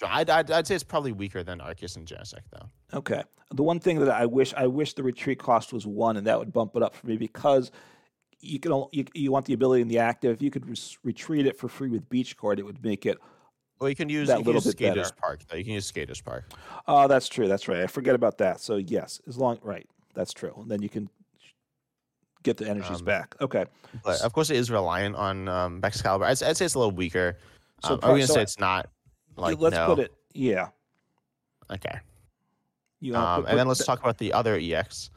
I'd, 0.05 0.29
I'd, 0.29 0.51
I'd 0.51 0.67
say 0.67 0.75
it's 0.75 0.83
probably 0.83 1.11
weaker 1.13 1.41
than 1.43 1.57
Arceus 1.59 1.95
and 1.95 2.05
Genesect 2.05 2.43
though. 2.51 2.69
Okay. 2.93 3.23
The 3.51 3.63
one 3.63 3.79
thing 3.79 3.99
that 3.99 4.09
I 4.09 4.25
wish 4.25 4.53
I 4.55 4.67
wish 4.67 4.93
the 4.93 5.03
retreat 5.03 5.39
cost 5.39 5.73
was 5.73 5.85
one, 5.85 6.17
and 6.17 6.25
that 6.27 6.39
would 6.39 6.51
bump 6.51 6.75
it 6.75 6.81
up 6.83 6.95
for 6.95 7.07
me 7.07 7.17
because 7.17 7.71
you 8.39 8.59
can 8.59 8.71
you, 8.91 9.05
you 9.13 9.31
want 9.31 9.45
the 9.45 9.53
ability 9.53 9.81
in 9.81 9.87
the 9.87 9.99
active. 9.99 10.33
If 10.35 10.41
you 10.41 10.49
could 10.51 10.67
res- 10.67 10.97
retreat 11.03 11.45
it 11.45 11.57
for 11.57 11.67
free 11.69 11.89
with 11.89 12.07
Beach 12.09 12.35
Court, 12.35 12.59
it 12.59 12.63
would 12.63 12.83
make 12.83 13.05
it. 13.05 13.17
Well, 13.79 13.89
you 13.89 13.95
can 13.95 14.09
use, 14.09 14.27
That 14.29 14.39
you 14.39 14.43
can 14.43 14.53
little 14.53 14.67
use 14.67 14.75
bit 14.75 14.79
better. 14.89 15.03
Skaters 15.03 15.11
Park 15.19 15.41
though. 15.47 15.57
You 15.57 15.63
can 15.63 15.73
use 15.73 15.85
Skaters 15.85 16.21
Park. 16.21 16.51
Oh, 16.87 17.07
that's 17.07 17.27
true. 17.27 17.47
That's 17.47 17.67
right. 17.67 17.81
I 17.81 17.87
forget 17.87 18.15
about 18.15 18.37
that. 18.39 18.59
So 18.59 18.77
yes, 18.77 19.21
as 19.27 19.37
long 19.37 19.59
right, 19.61 19.87
that's 20.15 20.33
true. 20.33 20.53
And 20.57 20.69
then 20.71 20.81
you 20.81 20.89
can 20.89 21.09
get 22.43 22.57
the 22.57 22.67
energies 22.67 22.99
Um, 22.99 23.05
back. 23.05 23.35
Okay. 23.39 23.65
But 24.03 24.21
of 24.21 24.33
course, 24.33 24.49
it 24.49 24.57
is 24.57 24.71
reliant 24.71 25.15
on 25.15 25.47
um, 25.47 25.81
Baxcalibur. 25.81 26.23
I'd, 26.23 26.41
I'd 26.43 26.57
say 26.57 26.65
it's 26.65 26.73
a 26.75 26.79
little 26.79 26.91
weaker. 26.91 27.37
So 27.83 27.93
Um, 27.93 27.99
pro- 27.99 28.09
are 28.09 28.13
we 28.13 28.19
gonna 28.21 28.27
so 28.27 28.33
say 28.35 28.41
it's 28.41 28.59
not? 28.59 28.89
Like 29.37 29.59
let's 29.59 29.75
no. 29.75 29.85
put 29.87 29.99
it. 29.99 30.13
Yeah. 30.33 30.69
Okay. 31.71 31.99
You 33.03 33.15
Um, 33.15 33.41
put- 33.43 33.49
and 33.49 33.59
then 33.59 33.67
let's 33.67 33.79
the- 33.79 33.85
talk 33.85 33.99
about 33.99 34.17
the 34.17 34.31
other 34.33 34.55
EX. 34.57 35.09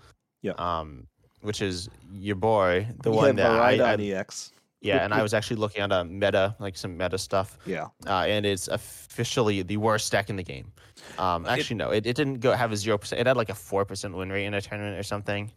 Yeah. 0.43 0.53
Um, 0.59 1.07
which 1.43 1.63
is 1.63 1.89
your 2.13 2.35
boy, 2.37 2.89
the 3.03 3.11
one 3.13 3.37
that 3.37 3.51
I, 3.51 3.79
I 3.79 3.95
EX. 3.95 4.53
yeah, 4.81 5.05
and 5.05 5.15
I 5.15 5.23
was 5.23 5.33
actually 5.33 5.57
looking 5.59 5.83
at 5.83 5.93
a 5.93 6.05
meta, 6.05 6.57
like 6.59 6.77
some 6.77 6.97
meta 6.97 7.19
stuff, 7.19 7.59
Yeah. 7.67 7.87
uh, 8.07 8.25
and 8.27 8.45
it's 8.45 8.67
officially 8.69 9.63
the 9.63 9.77
worst 9.77 10.11
deck 10.11 10.29
in 10.31 10.37
the 10.37 10.43
game. 10.43 10.73
Um, 11.19 11.47
actually, 11.47 11.77
no, 11.77 11.91
it, 11.91 12.05
it 12.07 12.17
didn't 12.17 12.41
go 12.41 12.53
have 12.53 12.73
a 12.73 12.77
zero 12.77 12.99
percent. 12.99 13.21
It 13.21 13.27
had 13.29 13.37
like 13.37 13.51
a 13.51 13.55
four 13.55 13.85
percent 13.85 14.15
win 14.17 14.31
rate 14.31 14.47
in 14.47 14.55
a 14.55 14.61
tournament 14.61 14.99
or 14.99 15.03
something. 15.05 15.53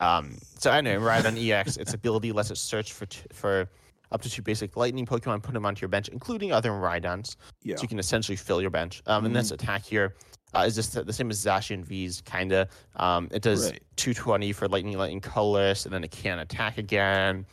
Um, 0.00 0.38
so 0.58 0.70
anyway, 0.70 0.96
Miraidon 0.96 1.36
EX, 1.36 1.76
its 1.76 1.92
ability 1.92 2.32
lets 2.32 2.50
it 2.50 2.56
search 2.58 2.92
for 2.92 3.06
t- 3.06 3.20
for 3.32 3.68
up 4.12 4.22
to 4.22 4.30
two 4.30 4.42
basic 4.42 4.76
lightning 4.76 5.04
Pokemon, 5.04 5.42
put 5.42 5.52
them 5.52 5.66
onto 5.66 5.80
your 5.82 5.88
bench, 5.88 6.08
including 6.08 6.52
other 6.52 6.70
Miraidons. 6.70 7.36
Yeah. 7.62 7.72
Mm-hmm. 7.74 7.78
So 7.78 7.82
you 7.82 7.88
can 7.88 7.98
essentially 7.98 8.36
fill 8.36 8.60
your 8.60 8.70
bench. 8.70 9.02
Um, 9.06 9.26
and 9.26 9.34
this 9.36 9.50
attack 9.50 9.84
here 9.84 10.14
uh, 10.56 10.64
is 10.64 10.74
just 10.74 10.92
the 11.06 11.12
same 11.12 11.30
as 11.30 11.44
Zacian 11.44 11.84
V's, 11.84 12.20
kind 12.22 12.52
of. 12.52 12.68
Um, 12.96 13.28
it 13.30 13.42
does 13.42 13.70
Right. 13.70 13.82
220 13.96 14.52
for 14.52 14.68
lightning, 14.68 14.96
lightning 14.96 15.20
colorless, 15.20 15.84
and 15.84 15.92
then 15.94 16.04
it 16.04 16.10
can 16.10 16.38
attack 16.38 16.78
again. 16.78 17.46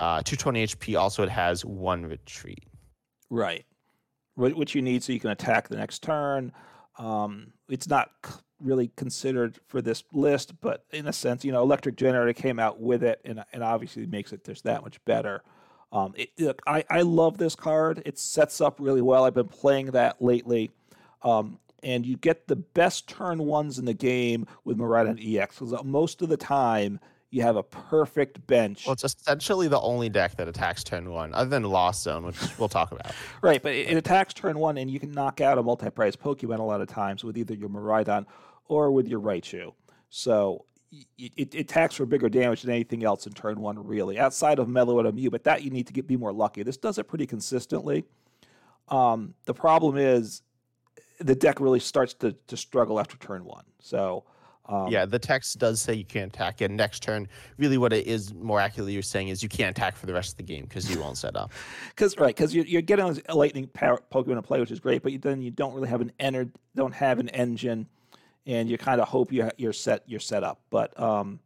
Uh, 0.00 0.22
220 0.22 0.64
HP. 0.64 0.98
Also, 0.98 1.22
it 1.22 1.28
has 1.28 1.64
one 1.64 2.06
retreat. 2.06 2.64
Right. 3.30 3.64
Wh- 4.34 4.56
Which 4.56 4.74
you 4.74 4.82
need 4.82 5.02
so 5.02 5.12
you 5.12 5.20
can 5.20 5.30
attack 5.30 5.68
the 5.68 5.76
next 5.76 6.02
turn. 6.02 6.52
Um, 6.98 7.52
it's 7.68 7.88
not 7.88 8.10
c- 8.24 8.32
really 8.60 8.88
considered 8.96 9.58
for 9.66 9.82
this 9.82 10.02
list, 10.12 10.60
but 10.60 10.84
in 10.92 11.06
a 11.06 11.12
sense, 11.12 11.44
you 11.44 11.52
know, 11.52 11.62
Electric 11.62 11.96
Generator 11.96 12.32
came 12.32 12.58
out 12.58 12.80
with 12.80 13.02
it, 13.04 13.20
and 13.24 13.44
and 13.52 13.62
obviously 13.62 14.06
makes 14.06 14.32
it 14.32 14.44
just 14.44 14.64
that 14.64 14.82
much 14.82 15.04
better. 15.04 15.42
Um, 15.92 16.12
it, 16.16 16.30
look, 16.38 16.60
I 16.66 16.84
I 16.90 17.02
love 17.02 17.38
this 17.38 17.54
card. 17.54 18.02
It 18.04 18.18
sets 18.18 18.60
up 18.60 18.76
really 18.80 19.00
well. 19.02 19.24
I've 19.24 19.34
been 19.34 19.48
playing 19.48 19.86
that 19.92 20.20
lately. 20.22 20.70
Um, 21.22 21.58
and 21.82 22.04
you 22.04 22.16
get 22.16 22.48
the 22.48 22.56
best 22.56 23.08
turn 23.08 23.38
ones 23.44 23.78
in 23.78 23.84
the 23.84 23.94
game 23.94 24.46
with 24.64 24.78
Miraidon 24.78 25.18
EX 25.18 25.58
because 25.58 25.84
most 25.84 26.22
of 26.22 26.28
the 26.28 26.36
time 26.36 27.00
you 27.30 27.42
have 27.42 27.56
a 27.56 27.62
perfect 27.62 28.46
bench. 28.46 28.86
Well, 28.86 28.94
it's 28.94 29.04
essentially 29.04 29.68
the 29.68 29.80
only 29.80 30.08
deck 30.08 30.36
that 30.36 30.48
attacks 30.48 30.82
turn 30.82 31.10
one, 31.10 31.34
other 31.34 31.50
than 31.50 31.62
Lost 31.64 32.02
Zone, 32.02 32.24
which 32.24 32.36
we'll 32.58 32.68
talk 32.68 32.90
about. 32.92 33.12
Right, 33.42 33.62
but 33.62 33.72
it, 33.72 33.90
it 33.90 33.96
attacks 33.96 34.34
turn 34.34 34.58
one, 34.58 34.78
and 34.78 34.90
you 34.90 34.98
can 34.98 35.12
knock 35.12 35.40
out 35.40 35.58
a 35.58 35.62
multi-prize 35.62 36.16
Pokemon 36.16 36.58
a 36.58 36.62
lot 36.62 36.80
of 36.80 36.88
times 36.88 37.22
with 37.22 37.36
either 37.36 37.54
your 37.54 37.68
Miraidon 37.68 38.26
or 38.66 38.90
with 38.90 39.06
your 39.06 39.20
Raichu. 39.20 39.72
So 40.08 40.64
y- 40.90 41.04
it, 41.18 41.54
it 41.54 41.54
attacks 41.54 41.96
for 41.96 42.06
bigger 42.06 42.28
damage 42.28 42.62
than 42.62 42.70
anything 42.72 43.04
else 43.04 43.26
in 43.26 43.32
turn 43.32 43.60
one, 43.60 43.78
really, 43.86 44.18
outside 44.18 44.58
of 44.58 44.68
Mellow 44.68 44.98
and 45.00 45.14
Mew. 45.14 45.30
But 45.30 45.44
that 45.44 45.62
you 45.62 45.70
need 45.70 45.86
to 45.86 45.92
get 45.92 46.06
be 46.06 46.16
more 46.16 46.32
lucky. 46.32 46.62
This 46.62 46.76
does 46.78 46.98
it 46.98 47.04
pretty 47.04 47.26
consistently. 47.26 48.04
Um, 48.88 49.34
the 49.44 49.54
problem 49.54 49.98
is 49.98 50.42
the 51.20 51.34
deck 51.34 51.60
really 51.60 51.80
starts 51.80 52.14
to, 52.14 52.32
to 52.46 52.56
struggle 52.56 53.00
after 53.00 53.16
turn 53.16 53.44
one. 53.44 53.64
So 53.80 54.24
um, 54.68 54.88
yeah, 54.88 55.06
the 55.06 55.18
text 55.18 55.58
does 55.58 55.80
say 55.80 55.94
you 55.94 56.04
can't 56.04 56.32
attack. 56.32 56.60
And 56.60 56.76
next 56.76 57.02
turn, 57.02 57.26
really, 57.56 57.78
what 57.78 57.92
it 57.92 58.06
is 58.06 58.34
more 58.34 58.60
accurately 58.60 58.92
you're 58.92 59.02
saying 59.02 59.28
is 59.28 59.42
you 59.42 59.48
can't 59.48 59.76
attack 59.76 59.96
for 59.96 60.06
the 60.06 60.12
rest 60.12 60.32
of 60.32 60.36
the 60.36 60.42
game 60.42 60.64
because 60.64 60.90
you 60.90 61.00
won't 61.00 61.16
set 61.16 61.36
up. 61.36 61.52
Because 61.88 62.16
right, 62.18 62.34
because 62.34 62.54
you're, 62.54 62.66
you're 62.66 62.82
getting 62.82 63.20
a 63.28 63.34
lightning 63.34 63.66
power 63.68 64.00
Pokemon 64.12 64.36
to 64.36 64.42
play, 64.42 64.60
which 64.60 64.70
is 64.70 64.78
great, 64.78 65.02
but 65.02 65.10
you, 65.12 65.18
then 65.18 65.42
you 65.42 65.50
don't 65.50 65.74
really 65.74 65.88
have 65.88 66.00
an 66.00 66.12
ener- 66.20 66.52
don't 66.76 66.94
have 66.94 67.18
an 67.18 67.28
engine, 67.30 67.88
and 68.46 68.68
you 68.68 68.78
kind 68.78 69.00
of 69.00 69.08
hope 69.08 69.32
you 69.32 69.50
you're 69.56 69.72
set 69.72 70.02
you're 70.06 70.20
set 70.20 70.44
up. 70.44 70.60
But 70.70 70.98
um, 71.00 71.40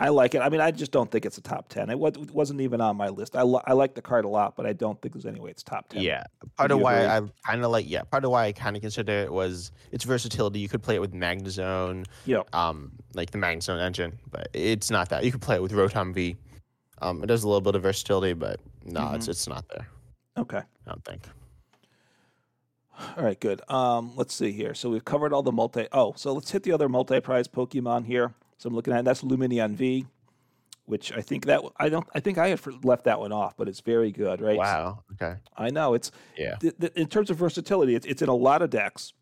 I 0.00 0.10
like 0.10 0.34
it. 0.36 0.40
I 0.40 0.48
mean, 0.48 0.60
I 0.60 0.70
just 0.70 0.92
don't 0.92 1.10
think 1.10 1.26
it's 1.26 1.38
a 1.38 1.40
top 1.40 1.68
ten. 1.68 1.90
It, 1.90 1.98
wasn't 1.98 2.60
even 2.60 2.80
on 2.80 2.96
my 2.96 3.08
list. 3.08 3.34
I 3.34 3.42
li- 3.42 3.60
I 3.66 3.72
like 3.72 3.94
the 3.94 4.02
card 4.02 4.24
a 4.24 4.28
lot, 4.28 4.54
but 4.54 4.64
I 4.64 4.72
don't 4.72 5.00
think 5.02 5.12
there's 5.14 5.26
any 5.26 5.40
way 5.40 5.50
it's 5.50 5.64
top 5.64 5.88
ten. 5.88 6.02
Yeah, 6.02 6.22
part 6.56 6.70
Would 6.70 6.76
of 6.76 6.80
why? 6.82 7.06
I 7.06 7.20
kind 7.44 7.64
of 7.64 7.70
like 7.72 7.88
yeah, 7.90 8.02
part 8.04 8.24
of 8.24 8.30
why 8.30 8.46
I 8.46 8.52
kind 8.52 8.76
of 8.76 8.82
consider 8.82 9.12
it 9.12 9.32
was 9.32 9.72
its 9.90 10.04
versatility. 10.04 10.60
You 10.60 10.68
could 10.68 10.82
play 10.84 10.94
it 10.94 11.00
with 11.00 11.14
Magnezone, 11.14 12.06
yeah, 12.26 12.42
um, 12.52 12.92
like 13.14 13.32
the 13.32 13.38
Magnezone 13.38 13.80
engine, 13.80 14.16
but 14.30 14.48
it's 14.54 14.88
not 14.90 15.08
that. 15.08 15.24
You 15.24 15.32
could 15.32 15.42
play 15.42 15.56
it 15.56 15.62
with 15.62 15.72
Rotom 15.72 16.14
V. 16.14 16.36
Um, 17.02 17.22
it 17.24 17.26
does 17.26 17.42
a 17.42 17.48
little 17.48 17.60
bit 17.60 17.74
of 17.74 17.82
versatility, 17.82 18.34
but 18.34 18.60
no, 18.84 19.00
Mm-hmm. 19.00 19.14
it's 19.16 19.26
it's 19.28 19.48
not 19.48 19.64
there. 19.68 19.88
okay. 20.36 20.58
I 20.58 20.90
don't 20.90 21.04
think. 21.04 21.22
All 23.16 23.24
right, 23.24 23.38
good. 23.38 23.60
Um, 23.70 24.12
let's 24.16 24.34
see 24.34 24.50
here. 24.52 24.74
So 24.74 24.90
we've 24.90 25.04
covered 25.04 25.32
all 25.32 25.42
the 25.42 25.52
multi. 25.52 25.86
Oh, 25.92 26.14
so 26.16 26.32
let's 26.32 26.50
hit 26.50 26.64
the 26.64 26.72
other 26.72 26.88
multi-prize 26.88 27.46
Pokemon 27.46 28.06
here. 28.06 28.32
So 28.58 28.68
I'm 28.68 28.74
looking 28.74 28.92
at 28.92 29.04
that's 29.04 29.22
Lumineon 29.22 29.74
V, 29.74 30.06
which 30.84 31.12
I 31.12 31.20
think 31.22 31.46
that 31.46 31.60
I 31.78 31.88
don't. 31.88 32.06
I 32.14 32.20
think 32.20 32.38
I 32.38 32.48
had 32.48 32.60
left 32.84 33.04
that 33.04 33.20
one 33.20 33.32
off, 33.32 33.56
but 33.56 33.68
it's 33.68 33.80
very 33.80 34.10
good, 34.10 34.40
right? 34.40 34.58
Wow. 34.58 35.04
Okay. 35.12 35.36
I 35.56 35.70
know 35.70 35.94
it's 35.94 36.10
Yeah. 36.36 36.56
th- 36.56 36.76
th- 36.78 36.92
in 36.94 37.06
terms 37.06 37.30
of 37.30 37.36
versatility, 37.36 37.94
it's, 37.94 38.04
it's 38.06 38.20
in 38.20 38.28
a 38.28 38.34
lot 38.34 38.62
of 38.62 38.70
decks. 38.70 39.12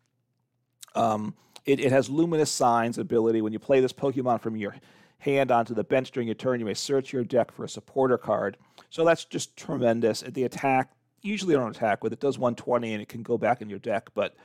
Um, 0.95 1.35
it, 1.65 1.79
it 1.79 1.91
has 1.91 2.09
luminous 2.09 2.49
signs 2.51 2.97
ability. 2.97 3.41
When 3.41 3.53
you 3.53 3.59
play 3.59 3.79
this 3.79 3.93
Pokemon 3.93 4.41
from 4.41 4.55
your 4.55 4.75
hand 5.19 5.51
onto 5.51 5.73
the 5.75 5.83
bench 5.83 6.11
during 6.11 6.27
your 6.27 6.35
turn, 6.35 6.59
you 6.59 6.65
may 6.65 6.73
search 6.73 7.13
your 7.13 7.23
deck 7.23 7.51
for 7.51 7.63
a 7.63 7.69
supporter 7.69 8.17
card. 8.17 8.57
So 8.89 9.05
that's 9.05 9.25
just 9.25 9.55
tremendous. 9.55 10.23
At 10.23 10.33
the 10.33 10.43
attack, 10.45 10.91
usually 11.21 11.55
I 11.55 11.59
don't 11.59 11.75
attack 11.75 12.03
with 12.03 12.13
it. 12.13 12.19
Does 12.19 12.39
120 12.39 12.93
and 12.93 13.01
it 13.01 13.09
can 13.09 13.21
go 13.21 13.37
back 13.37 13.61
in 13.61 13.69
your 13.69 13.79
deck, 13.79 14.09
but 14.15 14.35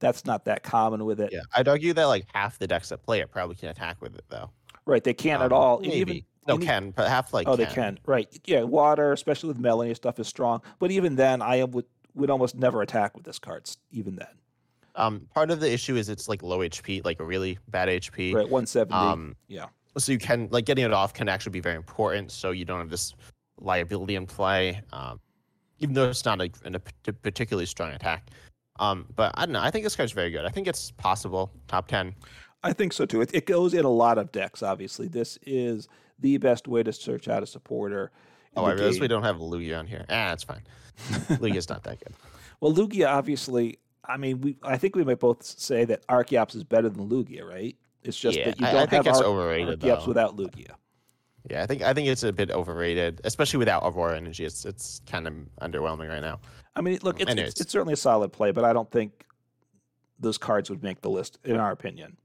that's 0.00 0.24
not 0.24 0.44
that 0.46 0.62
common 0.62 1.04
with 1.04 1.20
it. 1.20 1.30
Yeah, 1.32 1.40
I'd 1.54 1.68
argue 1.68 1.92
that 1.94 2.04
like 2.04 2.26
half 2.34 2.58
the 2.58 2.66
decks 2.66 2.88
that 2.90 3.02
play 3.02 3.20
it 3.20 3.30
probably 3.30 3.56
can 3.56 3.68
attack 3.68 4.00
with 4.00 4.14
it 4.16 4.24
though. 4.28 4.50
Right? 4.86 5.02
They 5.02 5.14
can't 5.14 5.42
at 5.42 5.52
Um, 5.52 5.58
all. 5.58 5.80
Maybe. 5.80 5.96
Even, 5.96 6.22
no, 6.46 6.58
can 6.58 6.90
but 6.90 7.08
half 7.08 7.32
like 7.32 7.48
oh, 7.48 7.56
they 7.56 7.64
can. 7.66 7.98
Right? 8.04 8.28
Yeah, 8.44 8.62
water, 8.64 9.12
especially 9.12 9.48
with 9.48 9.58
Melony 9.58 9.96
stuff, 9.96 10.18
is 10.18 10.28
strong. 10.28 10.60
But 10.78 10.90
even 10.90 11.16
then, 11.16 11.40
I 11.40 11.56
am 11.56 11.70
would 11.70 11.86
would 12.14 12.30
almost 12.30 12.54
never 12.54 12.82
attack 12.82 13.14
with 13.16 13.24
this 13.24 13.38
card. 13.38 13.68
Even 13.90 14.14
then, 14.16 14.28
Um, 14.94 15.26
part 15.34 15.50
of 15.50 15.58
the 15.60 15.72
issue 15.72 15.96
is 15.96 16.08
it's 16.08 16.28
like 16.28 16.42
low 16.42 16.58
HP, 16.58 17.04
like 17.04 17.18
a 17.18 17.24
really 17.24 17.58
bad 17.68 17.88
HP. 17.88 18.34
right? 18.34 18.48
170. 18.48 18.94
Um, 18.94 19.34
yeah. 19.48 19.66
so 19.96 20.12
you 20.12 20.18
can 20.18 20.48
like 20.52 20.64
getting 20.66 20.84
it 20.84 20.92
off 20.92 21.14
can 21.14 21.28
actually 21.28 21.50
be 21.52 21.60
very 21.60 21.76
important. 21.76 22.30
So 22.30 22.50
you 22.50 22.64
don't 22.66 22.78
have 22.78 22.90
this 22.90 23.14
liability 23.58 24.14
in 24.16 24.26
play, 24.26 24.80
um, 24.92 25.18
even 25.78 25.94
though 25.94 26.08
it's 26.10 26.24
not 26.24 26.40
a 26.40 26.50
particularly 27.22 27.66
strong 27.66 27.90
attack. 27.92 28.28
Um, 28.80 29.06
but 29.14 29.32
I 29.36 29.46
don't 29.46 29.52
know. 29.52 29.60
I 29.60 29.70
think 29.70 29.84
this 29.84 29.94
card's 29.96 30.12
very 30.12 30.30
good. 30.30 30.44
I 30.44 30.48
think 30.50 30.66
it's 30.66 30.90
possible 30.92 31.52
top 31.68 31.86
ten. 31.88 32.14
I 32.62 32.72
think 32.72 32.92
so 32.92 33.04
too. 33.06 33.20
It, 33.20 33.30
it 33.34 33.46
goes 33.46 33.74
in 33.74 33.84
a 33.84 33.90
lot 33.90 34.18
of 34.18 34.32
decks. 34.32 34.62
Obviously, 34.62 35.06
this 35.08 35.38
is 35.46 35.88
the 36.18 36.38
best 36.38 36.66
way 36.66 36.82
to 36.82 36.92
search 36.92 37.28
out 37.28 37.42
a 37.42 37.46
supporter. 37.46 38.10
Oh, 38.56 38.64
I 38.64 38.72
realize 38.72 39.00
we 39.00 39.08
don't 39.08 39.22
have 39.24 39.36
Lugia 39.36 39.78
on 39.78 39.86
here. 39.86 40.04
Ah, 40.08 40.32
it's 40.32 40.44
fine. 40.44 40.62
Lugia's 41.40 41.68
not 41.68 41.82
that 41.84 41.98
good. 41.98 42.14
Well, 42.60 42.72
Lugia, 42.72 43.08
obviously, 43.08 43.78
I 44.04 44.16
mean, 44.16 44.40
we 44.40 44.56
I 44.62 44.76
think 44.78 44.96
we 44.96 45.04
might 45.04 45.18
both 45.20 45.42
say 45.44 45.84
that 45.86 46.06
Archeops 46.06 46.54
is 46.56 46.64
better 46.64 46.88
than 46.88 47.08
Lugia, 47.08 47.46
right? 47.48 47.76
It's 48.02 48.18
just 48.18 48.36
Yeah, 48.38 48.46
that 48.46 48.60
you 48.60 48.66
I- 48.66 48.70
I 48.70 48.72
don't 48.72 48.90
think 48.90 49.04
have 49.06 49.14
it's 49.14 49.20
Ar- 49.20 49.26
overrated, 49.26 49.80
Archeops 49.80 50.00
though. 50.00 50.06
without 50.06 50.36
Lugia. 50.36 50.70
Yeah, 51.50 51.62
I 51.62 51.66
think 51.66 51.82
I 51.82 51.92
think 51.92 52.08
it's 52.08 52.22
a 52.22 52.32
bit 52.32 52.50
overrated, 52.50 53.20
especially 53.24 53.58
without 53.58 53.82
Aurora 53.84 54.16
Energy. 54.16 54.44
It's 54.44 54.64
it's 54.64 55.02
kind 55.06 55.26
of 55.26 55.34
underwhelming 55.60 56.08
right 56.08 56.22
now. 56.22 56.40
I 56.74 56.80
mean, 56.80 56.98
look, 57.02 57.20
it's, 57.20 57.32
it's, 57.32 57.60
it's 57.60 57.70
certainly 57.70 57.92
a 57.92 57.98
solid 57.98 58.32
play, 58.32 58.50
but 58.50 58.64
I 58.64 58.72
don't 58.72 58.90
think 58.90 59.26
those 60.18 60.38
cards 60.38 60.70
would 60.70 60.82
make 60.82 61.02
the 61.02 61.10
list, 61.10 61.38
in 61.44 61.56
our 61.56 61.70
opinion. 61.70 62.16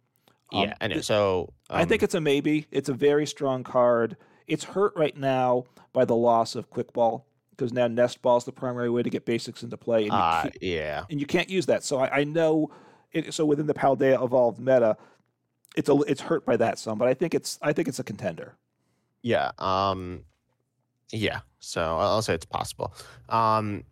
Um, 0.54 0.64
yeah, 0.64 0.74
I 0.82 0.88
know. 0.88 1.02
So 1.02 1.54
I 1.70 1.86
think 1.86 2.02
um, 2.02 2.06
it's 2.06 2.16
a 2.16 2.22
maybe. 2.22 2.68
It's 2.72 2.90
a 2.90 2.94
very 2.94 3.28
strong 3.28 3.64
card. 3.64 4.16
It's 4.48 4.64
hurt 4.64 4.94
right 4.96 5.16
now 5.16 5.66
by 5.94 6.06
the 6.06 6.16
loss 6.16 6.56
of 6.56 6.70
Quick 6.70 6.94
Ball 6.94 7.26
because 7.52 7.74
now 7.74 7.88
Nest 7.88 8.22
Ball 8.22 8.38
is 8.38 8.46
the 8.46 8.52
primary 8.52 8.90
way 8.90 9.04
to 9.04 9.10
get 9.10 9.26
basics 9.26 9.64
into 9.64 9.78
play, 9.78 10.04
and 10.04 10.14
uh, 10.14 10.50
yeah, 10.62 11.04
and 11.10 11.20
you 11.20 11.26
can't 11.26 11.50
use 11.50 11.66
that. 11.66 11.84
So 11.84 12.00
I, 12.00 12.20
I 12.20 12.24
know. 12.24 12.72
It, 13.12 13.34
so 13.34 13.46
within 13.46 13.66
the 13.66 13.74
Paldea 13.74 14.24
evolved 14.24 14.60
meta, 14.60 14.96
it's 15.76 15.90
a, 15.90 15.96
it's 16.02 16.22
hurt 16.22 16.46
by 16.46 16.58
that 16.58 16.80
some, 16.80 16.98
but 16.98 17.08
I 17.08 17.14
think 17.14 17.34
it's 17.34 17.60
I 17.62 17.74
think 17.74 17.88
it's 17.88 18.00
a 18.00 18.04
contender. 18.04 18.56
Yeah, 19.22 19.52
um, 19.60 20.24
yeah. 21.12 21.40
So 21.60 21.82
I'll 21.98 22.22
say 22.22 22.34
it's 22.34 22.46
possible. 22.46 22.94
Um, 23.30 23.84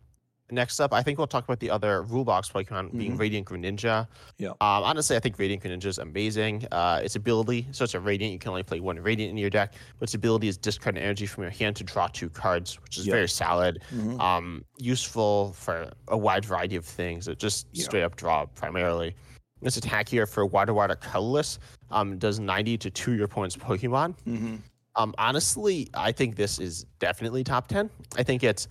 next 0.50 0.80
up, 0.80 0.94
I 0.94 1.02
think 1.02 1.18
we'll 1.18 1.26
talk 1.26 1.44
about 1.44 1.60
the 1.60 1.68
other 1.70 2.02
rule 2.02 2.24
box 2.24 2.48
Pokemon 2.48 2.96
being 2.96 3.16
Mhm. 3.16 3.18
Radiant 3.20 3.46
Greninja. 3.46 4.08
Yeah. 4.38 4.48
Um, 4.50 4.56
honestly, 4.84 5.14
I 5.16 5.20
think 5.20 5.38
Radiant 5.38 5.62
Greninja 5.62 5.84
is 5.84 5.98
amazing. 5.98 6.66
Uh, 6.72 7.00
its 7.04 7.16
ability, 7.16 7.66
so 7.72 7.84
it's 7.84 7.92
a 7.92 8.00
Radiant. 8.00 8.32
You 8.32 8.38
can 8.38 8.48
only 8.50 8.62
play 8.62 8.80
one 8.80 8.98
Radiant 8.98 9.30
in 9.30 9.36
your 9.36 9.50
deck, 9.50 9.74
but 9.98 10.04
its 10.04 10.14
ability 10.14 10.48
is 10.48 10.56
discard 10.56 10.96
energy 10.96 11.26
from 11.26 11.42
your 11.42 11.50
hand 11.50 11.76
to 11.76 11.84
draw 11.84 12.06
two 12.06 12.30
cards, 12.30 12.80
which 12.82 12.96
is 12.96 13.06
Yeah. 13.06 13.12
very 13.14 13.28
solid. 13.28 13.82
Mhm. 13.92 14.18
um, 14.20 14.64
useful 14.78 15.52
for 15.52 15.90
a 16.08 16.16
wide 16.16 16.44
variety 16.46 16.76
of 16.76 16.84
things. 16.86 17.28
It 17.28 17.38
just 17.38 17.66
Yeah. 17.72 17.84
straight 17.84 18.02
up 18.02 18.16
draw 18.16 18.46
primarily. 18.46 19.14
This 19.60 19.76
attack 19.76 20.08
here 20.08 20.24
for 20.24 20.46
Water 20.46 20.72
Water 20.72 20.94
Colorless 20.94 21.58
um, 21.90 22.16
does 22.18 22.38
90 22.38 22.78
to 22.78 22.90
two 22.90 23.12
your 23.14 23.24
opponent's 23.26 23.56
Pokemon. 23.56 24.14
Mhm. 24.26 24.60
Um, 24.98 25.14
honestly, 25.16 25.88
I 25.94 26.10
think 26.12 26.34
this 26.34 26.58
is 26.58 26.84
definitely 26.98 27.44
top 27.44 27.68
10. 27.68 27.88
I 28.16 28.24
think 28.24 28.42
it's 28.42 28.66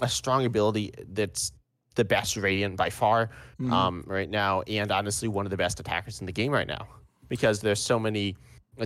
a 0.00 0.08
strong 0.08 0.46
ability 0.46 0.92
that's 1.08 1.52
the 1.96 2.04
best 2.04 2.36
Radiant 2.36 2.76
by 2.76 2.88
far 2.88 3.30
Mhm. 3.60 3.70
um, 3.72 4.04
right 4.06 4.30
now, 4.30 4.62
and 4.62 4.90
honestly, 4.90 5.28
one 5.28 5.44
of 5.44 5.50
the 5.50 5.56
best 5.56 5.80
attackers 5.80 6.20
in 6.20 6.26
the 6.26 6.32
game 6.32 6.52
right 6.52 6.68
now 6.68 6.86
because 7.28 7.60
there's 7.60 7.80
so 7.80 7.98
many 7.98 8.36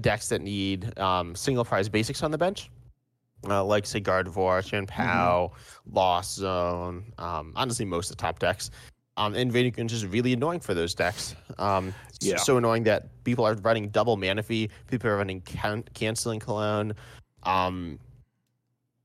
decks 0.00 0.28
that 0.30 0.40
need 0.40 0.98
um, 0.98 1.36
single 1.36 1.64
prize 1.64 1.88
basics 1.88 2.22
on 2.22 2.30
the 2.32 2.38
bench, 2.38 2.70
uh, 3.48 3.62
like 3.62 3.86
say 3.86 4.00
Gardevoir, 4.00 4.64
Chien 4.64 4.86
Pao, 4.86 5.52
Lost 5.92 6.34
Zone. 6.34 7.12
Um, 7.18 7.52
honestly, 7.54 7.84
most 7.84 8.10
of 8.10 8.16
the 8.16 8.20
top 8.22 8.38
decks. 8.40 8.70
Um, 9.18 9.32
Greninja 9.34 9.92
is 9.92 10.06
really 10.06 10.32
annoying 10.32 10.60
for 10.60 10.74
those 10.74 10.94
decks. 10.94 11.34
Um, 11.58 11.94
Yeah. 12.20 12.36
So 12.36 12.56
annoying 12.56 12.84
that 12.84 13.08
people 13.24 13.46
are 13.46 13.54
running 13.56 13.88
double 13.90 14.16
Manaphy, 14.16 14.70
people 14.90 15.10
are 15.10 15.16
running 15.16 15.40
can- 15.42 15.84
canceling 15.94 16.40
Cologne. 16.40 16.94
Um, 17.42 17.98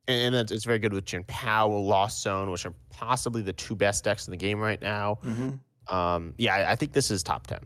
and, 0.07 0.21
and 0.27 0.35
it's- 0.35 0.51
it's 0.51 0.65
very 0.65 0.79
good 0.79 0.93
with 0.93 1.05
Chien 1.05 1.23
Pao, 1.25 1.67
Lost 1.69 2.21
Zone, 2.23 2.51
which 2.51 2.65
are 2.65 2.73
possibly 2.89 3.41
the 3.41 3.53
two 3.53 3.75
best 3.75 4.03
decks 4.03 4.27
in 4.27 4.31
the 4.31 4.37
game 4.37 4.59
right 4.59 4.81
now. 4.81 5.19
Mhm. 5.23 5.59
Um, 5.93 6.33
yeah, 6.37 6.55
I, 6.55 6.71
I 6.71 6.75
think 6.75 6.93
this 6.93 7.11
is 7.11 7.21
top 7.23 7.47
10. 7.47 7.59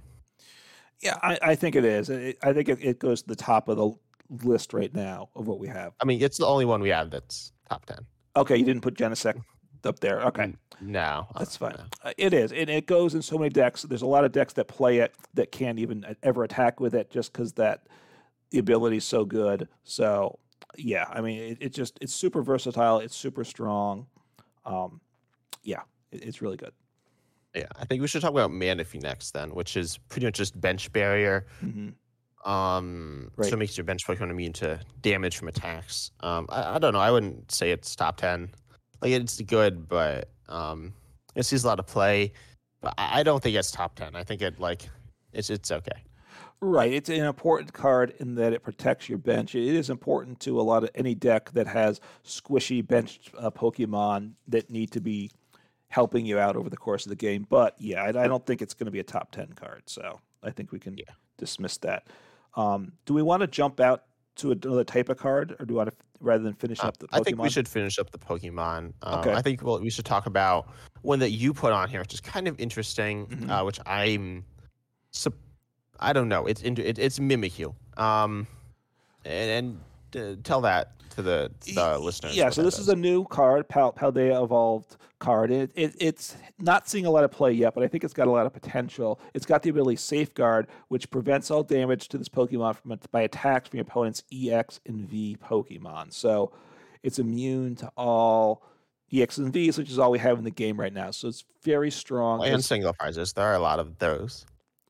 Yeah, 1.01 1.17
I, 1.21 1.37
I 1.41 1.55
think 1.55 1.75
it 1.75 1.85
is. 1.85 2.09
It, 2.09 2.37
I 2.43 2.53
think 2.53 2.69
it, 2.69 2.79
it 2.81 2.99
goes 2.99 3.21
to 3.23 3.27
the 3.27 3.35
top 3.35 3.67
of 3.69 3.77
the 3.77 3.91
list 4.47 4.73
right 4.73 4.93
now 4.93 5.29
of 5.35 5.47
what 5.47 5.59
we 5.59 5.67
have. 5.67 5.93
I 6.01 6.05
mean, 6.05 6.21
it's 6.21 6.37
the 6.37 6.47
only 6.47 6.65
one 6.65 6.81
we 6.81 6.89
have 6.89 7.11
that's 7.11 7.51
top 7.69 7.85
10. 7.85 7.99
Okay, 8.35 8.57
you 8.57 8.65
didn't 8.65 8.81
put 8.81 8.95
Genesect 8.95 9.41
up 9.83 9.99
there. 9.99 10.21
Okay. 10.23 10.53
No. 10.81 11.27
That's 11.37 11.57
fine. 11.57 11.75
Uh, 12.03 12.11
It 12.17 12.33
is, 12.33 12.51
and 12.51 12.69
it 12.69 12.85
goes 12.85 13.15
in 13.15 13.21
so 13.21 13.37
many 13.37 13.49
decks. 13.49 13.83
There's 13.83 14.01
a 14.01 14.05
lot 14.07 14.25
of 14.25 14.31
decks 14.31 14.53
that 14.53 14.67
play 14.67 14.99
it 14.99 15.13
that 15.33 15.51
can't 15.51 15.79
even 15.79 16.03
uh, 16.05 16.13
ever 16.23 16.43
attack 16.43 16.79
with 16.79 16.93
it 16.93 17.09
just 17.11 17.31
because 17.33 17.53
that 17.53 17.87
the 18.51 18.59
ability 18.59 18.97
is 18.97 19.05
so 19.05 19.25
good. 19.25 19.67
So 19.83 20.39
yeah, 20.77 21.05
I 21.09 21.21
mean, 21.21 21.39
it, 21.41 21.57
it 21.61 21.73
just 21.73 21.97
it's 22.01 22.13
super 22.13 22.41
versatile. 22.41 22.99
It's 22.99 23.15
super 23.15 23.43
strong. 23.43 24.07
Um, 24.65 24.99
yeah, 25.63 25.81
it, 26.11 26.23
it's 26.23 26.41
really 26.41 26.57
good. 26.57 26.73
Yeah, 27.55 27.67
I 27.79 27.85
think 27.85 28.01
we 28.01 28.07
should 28.07 28.21
talk 28.21 28.31
about 28.31 28.51
Manaphy 28.51 29.01
next 29.01 29.31
then, 29.31 29.51
which 29.55 29.77
is 29.77 29.97
pretty 30.09 30.27
much 30.27 30.35
just 30.35 30.59
bench 30.59 30.91
barrier. 30.91 31.47
hmm 31.61 31.89
Um, 32.45 33.31
Right. 33.37 33.49
so 33.49 33.55
it 33.55 33.59
makes 33.59 33.77
your 33.77 33.85
bench 33.85 34.05
Pokemon 34.05 34.29
immune 34.29 34.53
to 34.53 34.79
damage 35.01 35.37
from 35.37 35.47
attacks. 35.47 36.11
Um, 36.19 36.47
I, 36.49 36.75
I 36.75 36.79
don't 36.79 36.93
know. 36.93 36.99
I 36.99 37.11
wouldn't 37.11 37.51
say 37.51 37.71
it's 37.71 37.95
top 37.95 38.17
ten. 38.17 38.49
Like 39.01 39.11
it's 39.11 39.39
good, 39.41 39.87
but 39.87 40.29
um, 40.49 40.93
it 41.35 41.43
sees 41.43 41.63
a 41.63 41.67
lot 41.67 41.79
of 41.79 41.87
play. 41.87 42.33
But 42.81 42.93
I, 42.97 43.23
don't 43.23 43.41
think 43.41 43.55
it's 43.55 43.71
top 43.71 43.95
ten. 43.95 44.15
I 44.15 44.23
think 44.23 44.41
it 44.41 44.59
like 44.59 44.89
it's 45.33 45.49
it's 45.49 45.71
okay. 45.71 46.03
Right, 46.61 46.93
it's 46.93 47.09
an 47.09 47.23
important 47.23 47.73
card 47.73 48.13
in 48.19 48.35
that 48.35 48.53
it 48.53 48.63
protects 48.63 49.09
your 49.09 49.17
bench. 49.17 49.55
It 49.55 49.75
is 49.75 49.89
important 49.89 50.39
to 50.41 50.59
a 50.59 50.63
lot 50.63 50.83
of 50.83 50.89
any 50.95 51.13
deck 51.15 51.51
that 51.51 51.67
has 51.67 51.99
squishy 52.23 52.85
bench 52.85 53.19
uh, 53.37 53.51
Pokemon 53.51 54.33
that 54.47 54.69
need 54.69 54.91
to 54.91 55.01
be 55.01 55.31
helping 55.89 56.25
you 56.25 56.39
out 56.39 56.55
over 56.55 56.69
the 56.69 56.77
course 56.77 57.05
of 57.05 57.09
the 57.09 57.15
game. 57.15 57.45
But 57.49 57.75
yeah, 57.77 58.03
I, 58.03 58.07
I 58.23 58.27
don't 58.27 58.45
think 58.45 58.61
it's 58.61 58.73
going 58.73 58.85
to 58.85 58.91
be 58.91 58.99
a 58.99 59.03
top 59.03 59.31
ten 59.31 59.53
card. 59.53 59.83
So 59.87 60.19
I 60.43 60.51
think 60.51 60.71
we 60.71 60.79
can 60.79 60.97
Yeah. 60.97 61.05
dismiss 61.37 61.77
that. 61.79 62.07
Um, 62.55 62.93
do 63.05 63.13
we 63.13 63.21
want 63.21 63.41
to 63.41 63.47
jump 63.47 63.79
out 63.79 64.03
to 64.35 64.51
another 64.51 64.83
type 64.83 65.09
of 65.09 65.17
card, 65.17 65.55
or 65.59 65.65
do 65.65 65.73
you 65.73 65.77
want 65.77 65.89
to 65.89 65.95
rather 66.19 66.43
than 66.43 66.53
finish 66.53 66.79
Uh, 66.83 66.87
up 66.87 66.97
the 66.97 67.07
Pokemon? 67.07 67.19
I 67.19 67.23
think 67.23 67.41
we 67.41 67.49
should 67.49 67.67
finish 67.67 67.97
up 67.99 68.11
the 68.11 68.17
Pokemon. 68.17 68.93
Um, 69.01 69.19
Okay. 69.19 69.33
I 69.33 69.41
think 69.41 69.63
well, 69.63 69.79
we 69.79 69.89
should 69.89 70.05
talk 70.05 70.25
about 70.25 70.67
one 71.01 71.19
that 71.19 71.31
you 71.31 71.53
put 71.53 71.71
on 71.71 71.89
here, 71.89 71.99
which 72.01 72.13
is 72.13 72.21
kind 72.21 72.47
of 72.47 72.59
interesting, 72.59 73.27
Mhm. 73.27 73.49
uh, 73.49 73.63
which 73.63 73.79
I'm, 73.85 74.43
sup- 75.11 75.33
I 75.99 76.11
don't 76.13 76.27
know. 76.29 76.45
It's 76.45 76.61
it, 76.61 76.77
it's 76.99 77.19
Mimikyu. 77.19 77.73
Um, 77.97 78.47
and, 79.23 79.79
and 80.15 80.37
uh, 80.37 80.41
tell 80.43 80.61
that 80.61 80.91
to 81.15 81.21
the, 81.21 81.51
to 81.61 81.75
the 81.75 81.99
listeners. 81.99 82.35
Yeah, 82.35 82.49
so 82.49 82.63
this 82.63 82.79
is 82.79 82.89
a 82.89 82.95
new 82.95 83.25
card, 83.25 83.67
Pal- 83.67 83.93
Paldea 83.93 84.43
Evolved 84.43 84.97
card. 85.19 85.51
It, 85.51 85.71
it, 85.75 85.95
it's 85.99 86.35
not 86.59 86.87
seeing 86.87 87.05
a 87.05 87.09
lot 87.11 87.23
of 87.23 87.31
play 87.31 87.51
yet, 87.51 87.73
but 87.73 87.83
I 87.83 87.87
think 87.87 88.03
it's 88.03 88.13
got 88.13 88.27
a 88.27 88.31
lot 88.31 88.45
of 88.45 88.53
potential. 88.53 89.19
It's 89.33 89.45
got 89.45 89.63
the 89.63 89.69
ability 89.69 89.95
Safeguard, 89.97 90.67
which 90.89 91.09
prevents 91.09 91.49
all 91.51 91.63
damage 91.63 92.07
to 92.09 92.17
this 92.17 92.29
Pokemon 92.29 92.75
from 92.75 92.99
by 93.11 93.21
attacks 93.21 93.69
from 93.69 93.77
your 93.77 93.83
opponent's 93.83 94.23
EX 94.33 94.79
and 94.85 95.07
V 95.09 95.37
Pokemon. 95.43 96.13
So 96.13 96.51
it's 97.03 97.19
immune 97.19 97.75
to 97.77 97.91
all 97.95 98.63
EX 99.13 99.37
and 99.37 99.53
Vs, 99.53 99.77
which 99.77 99.89
is 99.89 99.99
all 99.99 100.11
we 100.11 100.19
have 100.19 100.37
in 100.37 100.43
the 100.43 100.51
game 100.51 100.79
right 100.79 100.93
now. 100.93 101.11
So 101.11 101.27
it's 101.27 101.45
very 101.63 101.91
strong. 101.91 102.39
and 102.41 102.47
It's- 102.49 102.65
single 102.65 102.93
prizes. 102.93 103.33
There 103.33 103.45
are 103.45 103.55
a 103.55 103.59
lot 103.59 103.79
of 103.79 103.97
those. 103.99 104.45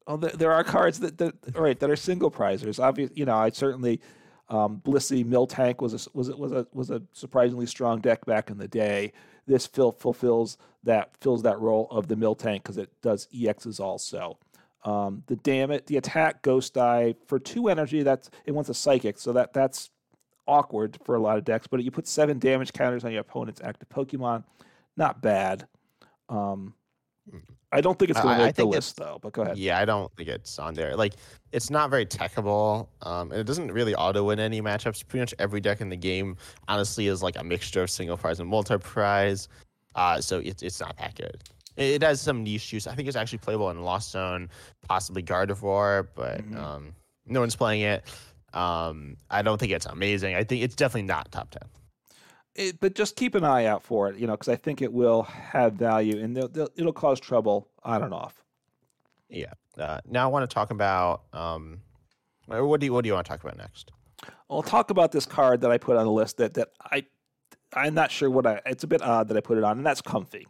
Oh, 0.08 0.18
there, 0.18 0.32
there 0.32 0.52
are 0.52 0.64
cards 0.64 1.00
that, 1.00 1.18
that 1.18 1.34
right 1.56 1.80
that 1.80 1.90
are 1.90 1.96
single 1.96 2.30
prizers. 2.30 2.80
Obviously, 2.80 3.18
you 3.18 3.26
know, 3.26 3.36
I 3.36 3.50
certainly 3.50 4.02
um, 4.50 4.82
Blissey 4.86 5.26
Miltank 5.26 5.82
was 5.82 5.94
a, 5.94 6.10
was 6.14 6.30
a, 6.30 6.38
was 6.38 6.52
a 6.52 6.68
was 6.72 6.92
a 6.92 7.02
surprisingly 7.14 7.66
strong 7.66 8.00
deck 8.00 8.26
back 8.26 8.50
in 8.50 8.58
the 8.58 8.68
day. 8.68 9.12
This 9.48 9.66
fill, 9.66 9.92
fulfills 9.92 10.58
that 10.84 11.16
fills 11.20 11.44
that 11.44 11.60
role 11.60 11.88
of 11.90 12.08
the 12.08 12.16
Miltank 12.16 12.64
because 12.64 12.78
it 12.78 12.90
does 13.02 13.28
EXs 13.34 13.80
also. 13.80 14.38
Um, 14.84 15.24
the 15.26 15.36
damage, 15.38 15.86
the 15.88 15.98
attack, 15.98 16.44
Ghost 16.44 16.76
Dive 16.76 17.16
for 17.26 17.40
two 17.40 17.70
energy. 17.70 18.04
That's 18.04 18.30
it 18.46 18.52
wants 18.52 18.70
a 18.70 18.74
psychic, 18.76 19.18
so 19.18 19.34
that 19.34 19.54
that's 19.54 19.90
awkward 20.46 21.00
for 21.04 21.16
a 21.16 21.20
lot 21.20 21.38
of 21.38 21.44
decks. 21.44 21.66
But 21.66 21.84
you 21.84 21.90
put 21.90 22.08
seven 22.08 22.38
damage 22.38 22.72
counters 22.72 23.04
on 23.04 23.12
your 23.12 23.22
opponent's 23.22 23.62
active 23.64 23.90
Pokemon, 23.90 24.44
not 24.96 25.22
bad. 25.22 25.68
Um, 26.30 26.76
I 27.72 27.82
don't 27.82 27.98
think 28.00 28.12
it's 28.12 28.22
going 28.22 28.38
to 28.38 28.46
make 28.46 28.56
the 28.56 28.66
list 28.66 28.96
though. 28.98 29.20
But 29.22 29.34
go 29.34 29.42
ahead. 29.42 29.58
Yeah, 29.58 29.80
I 29.80 29.86
don't 29.86 30.10
think 30.16 30.30
it's 30.30 30.58
on 30.60 30.74
there. 30.76 30.96
Like, 30.96 31.16
it's 31.52 31.70
not 31.70 31.90
very 31.90 32.06
techable. 32.06 32.88
Um, 33.02 33.32
and 33.32 33.40
it 33.40 33.46
doesn't 33.46 33.72
really 33.72 33.94
auto 33.96 34.24
win 34.24 34.40
any 34.40 34.62
matchups. 34.62 35.06
Pretty 35.08 35.22
much 35.22 35.34
every 35.40 35.60
deck 35.60 35.82
in 35.82 35.90
the 35.90 35.98
game, 35.98 36.38
honestly, 36.68 37.08
is 37.08 37.22
like 37.22 37.36
a 37.38 37.44
mixture 37.44 37.84
of 37.84 37.90
single 37.90 38.18
prize 38.18 38.40
and 38.40 38.48
multi 38.50 38.78
prize. 38.78 39.50
Uh, 39.96 40.22
so 40.22 40.40
it's 40.40 40.64
it's 40.64 40.80
not 40.80 40.96
that 40.98 41.16
good. 41.16 41.38
It, 41.76 41.96
it 41.96 42.02
has 42.04 42.22
some 42.22 42.44
niche 42.44 42.72
use. 42.72 42.88
I 42.88 42.96
think 42.96 43.08
it's 43.08 43.18
actually 43.18 43.40
playable 43.40 43.70
in 43.72 43.82
Lost 43.82 44.12
Zone, 44.12 44.50
possibly 44.88 45.24
Gardevoir, 45.24 46.08
but 46.16 46.42
Mhm. 46.50 46.56
um, 46.58 46.96
no 47.26 47.40
one's 47.42 47.56
playing 47.56 47.82
it. 47.82 48.04
Um, 48.54 49.18
I 49.30 49.42
don't 49.42 49.58
think 49.60 49.74
it's 49.74 49.86
amazing. 49.86 50.36
I 50.36 50.44
think 50.46 50.64
it's 50.64 50.76
definitely 50.76 51.08
not 51.08 51.30
top 51.32 51.50
ten. 51.52 51.68
It, 52.56 52.80
but 52.80 52.96
just 52.96 53.16
keep 53.16 53.36
an 53.36 53.44
eye 53.44 53.66
out 53.66 53.84
for 53.84 54.10
it, 54.10 54.18
you 54.18 54.28
know, 54.28 54.34
because 54.34 54.48
I 54.48 54.56
think 54.56 54.82
it 54.82 54.94
will 54.94 55.24
have 55.24 55.74
value 55.74 56.22
and 56.22 56.36
they'll, 56.36 56.48
they'll, 56.48 56.70
it'll 56.76 56.94
cause 56.94 57.20
trouble 57.20 57.68
on 57.84 58.02
and 58.02 58.14
off. 58.14 58.42
Yeah. 59.30 59.54
Uh, 59.78 60.00
now 60.10 60.24
I 60.24 60.32
want 60.32 60.50
to 60.50 60.54
talk 60.54 60.72
about 60.72 61.24
um, 61.34 61.82
what 62.48 62.80
do 62.80 62.86
you 62.86 62.94
what 62.94 63.04
do 63.04 63.08
you 63.08 63.14
want 63.14 63.26
to 63.26 63.30
talk 63.30 63.44
about 63.44 63.58
next? 63.58 63.92
I'll 64.50 64.64
talk 64.64 64.90
about 64.90 65.12
this 65.12 65.26
card 65.26 65.62
that 65.62 65.72
I 65.72 65.78
put 65.78 65.98
on 65.98 66.06
the 66.06 66.12
list 66.12 66.38
that 66.38 66.54
that 66.54 66.70
I 66.82 67.06
I'm 67.74 67.94
not 67.94 68.12
sure 68.12 68.30
what 68.30 68.46
I. 68.46 68.62
It's 68.66 68.84
a 68.84 68.88
bit 68.88 69.02
odd 69.02 69.28
that 69.28 69.38
I 69.38 69.42
put 69.42 69.58
it 69.58 69.64
on, 69.64 69.78
and 69.78 69.86
that's 69.86 70.02
Comfey. 70.02 70.46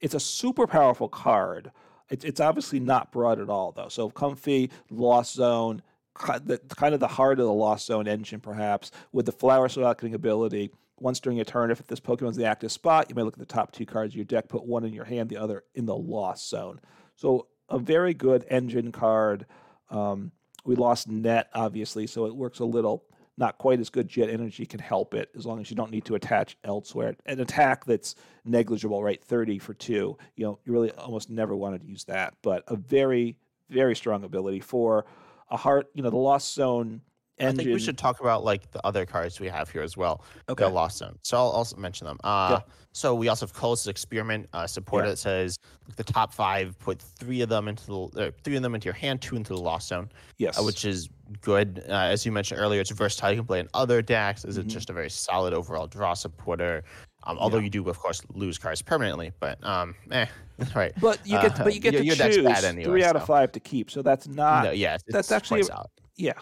it's 0.00 0.14
a 0.14 0.20
super 0.20 0.66
powerful 0.66 1.08
card. 1.08 1.70
It's 2.10 2.24
it's 2.24 2.40
obviously 2.40 2.80
not 2.80 3.12
broad 3.12 3.40
at 3.40 3.48
all 3.48 3.72
though. 3.72 3.88
So 3.88 4.10
comfey, 4.10 4.70
Lost 4.90 5.34
Zone, 5.34 5.80
the, 6.16 6.60
kind 6.76 6.92
of 6.92 7.00
the 7.00 7.08
heart 7.08 7.38
of 7.38 7.46
the 7.46 7.52
Lost 7.52 7.86
Zone 7.86 8.08
engine, 8.08 8.40
perhaps, 8.40 8.90
with 9.12 9.26
the 9.26 9.32
Flower 9.32 9.68
Awakening 9.74 10.14
ability. 10.14 10.70
Once 11.00 11.18
during 11.20 11.40
a 11.40 11.44
turn, 11.44 11.70
if 11.70 11.86
this 11.86 12.00
Pokemon's 12.00 12.36
in 12.36 12.42
the 12.42 12.48
active 12.48 12.70
spot, 12.70 13.06
you 13.08 13.14
may 13.14 13.22
look 13.22 13.34
at 13.34 13.40
the 13.40 13.46
top 13.46 13.72
two 13.72 13.86
cards 13.86 14.12
of 14.12 14.16
your 14.16 14.24
deck, 14.24 14.48
put 14.48 14.64
one 14.64 14.84
in 14.84 14.92
your 14.92 15.04
hand, 15.04 15.28
the 15.28 15.38
other 15.38 15.64
in 15.74 15.86
the 15.86 15.96
Lost 15.96 16.48
Zone. 16.48 16.80
So 17.16 17.46
a 17.68 17.78
very 17.78 18.14
good 18.14 18.44
engine 18.50 18.92
card. 18.92 19.46
Um, 19.88 20.32
we 20.64 20.76
lost 20.76 21.08
net, 21.08 21.48
obviously, 21.54 22.06
so 22.06 22.26
it 22.26 22.36
works 22.36 22.58
a 22.58 22.64
little 22.64 23.04
not 23.40 23.56
quite 23.56 23.80
as 23.80 23.88
good. 23.88 24.06
Jet 24.06 24.28
energy 24.28 24.66
can 24.66 24.80
help 24.80 25.14
it 25.14 25.30
as 25.36 25.46
long 25.46 25.60
as 25.60 25.70
you 25.70 25.76
don't 25.76 25.90
need 25.90 26.04
to 26.04 26.14
attach 26.14 26.58
elsewhere. 26.62 27.16
An 27.24 27.40
attack 27.40 27.86
that's 27.86 28.14
negligible, 28.44 29.02
right? 29.02 29.22
30 29.24 29.58
for 29.58 29.72
two. 29.72 30.18
You 30.36 30.44
know, 30.44 30.58
you 30.64 30.72
really 30.72 30.90
almost 30.92 31.30
never 31.30 31.56
wanted 31.56 31.80
to 31.80 31.86
use 31.86 32.04
that, 32.04 32.34
but 32.42 32.62
a 32.68 32.76
very, 32.76 33.38
very 33.70 33.96
strong 33.96 34.24
ability 34.24 34.60
for 34.60 35.06
a 35.48 35.56
heart, 35.56 35.88
you 35.94 36.02
know, 36.02 36.10
the 36.10 36.16
Lost 36.16 36.52
Zone 36.54 37.00
engine. 37.40 37.60
I 37.60 37.64
think 37.64 37.74
we 37.74 37.80
should 37.80 37.98
talk 37.98 38.20
about 38.20 38.44
like 38.44 38.70
the 38.70 38.84
other 38.86 39.04
cards 39.06 39.40
we 39.40 39.48
have 39.48 39.70
here 39.70 39.82
as 39.82 39.96
well. 39.96 40.24
Okay. 40.48 40.64
The 40.64 40.70
Lost 40.70 40.98
Zone. 40.98 41.18
So 41.22 41.36
I'll 41.36 41.48
also 41.50 41.76
mention 41.76 42.06
them. 42.06 42.18
Uh, 42.24 42.48
Yeah. 42.60 42.74
So 42.92 43.14
we 43.14 43.28
also 43.28 43.46
have 43.46 43.52
Colress's 43.54 43.86
Experiment 43.86 44.48
uh, 44.52 44.66
support 44.66 45.04
Yeah. 45.04 45.10
that 45.10 45.16
says 45.18 45.56
the 45.96 46.02
top 46.02 46.34
five, 46.34 46.76
put 46.80 47.00
three 47.00 47.40
of 47.40 47.48
them 47.48 47.68
into 47.68 47.86
the 47.86 48.00
uh, 48.28 48.30
three 48.42 48.56
of 48.56 48.62
them 48.62 48.74
into 48.74 48.86
your 48.86 48.94
hand, 48.94 49.22
two 49.22 49.36
into 49.36 49.52
the 49.54 49.60
Lost 49.60 49.88
Zone, 49.88 50.08
yes, 50.38 50.58
uh, 50.58 50.62
which 50.64 50.84
is 50.84 51.08
good. 51.40 51.84
Uh, 51.88 51.92
as 51.92 52.26
you 52.26 52.32
mentioned 52.32 52.58
earlier, 52.60 52.80
it's 52.80 52.90
versatile. 52.90 53.30
You 53.30 53.36
can 53.36 53.46
play 53.46 53.60
in 53.60 53.68
other 53.74 54.02
decks. 54.02 54.44
Is 54.44 54.56
Mhm. 54.58 54.62
it 54.62 54.66
just 54.66 54.90
a 54.90 54.92
very 54.92 55.08
solid 55.10 55.54
overall 55.54 55.86
draw 55.86 56.14
supporter? 56.14 56.82
Um, 57.24 57.38
although 57.38 57.58
Yeah. 57.58 57.64
you 57.64 57.70
do, 57.70 57.88
of 57.88 57.98
course, 57.98 58.22
lose 58.34 58.58
cards 58.58 58.82
permanently, 58.82 59.30
but 59.38 59.62
um, 59.64 59.94
eh, 60.10 60.26
right. 60.74 60.92
but 61.00 61.24
you 61.24 61.40
get, 61.40 61.60
uh, 61.60 61.64
but 61.64 61.74
you 61.74 61.80
get 61.80 61.92
your- 61.92 62.02
to 62.02 62.06
your 62.06 62.32
choose 62.32 62.64
anyway, 62.64 62.84
three 62.84 63.04
out 63.04 63.14
of 63.14 63.24
five 63.24 63.52
to 63.52 63.60
keep. 63.60 63.90
So 63.90 64.02
that's 64.02 64.26
not, 64.26 64.64
no, 64.64 64.70
yeah, 64.72 64.96
that's 65.06 65.30
actually 65.30 65.62
yeah, 66.16 66.32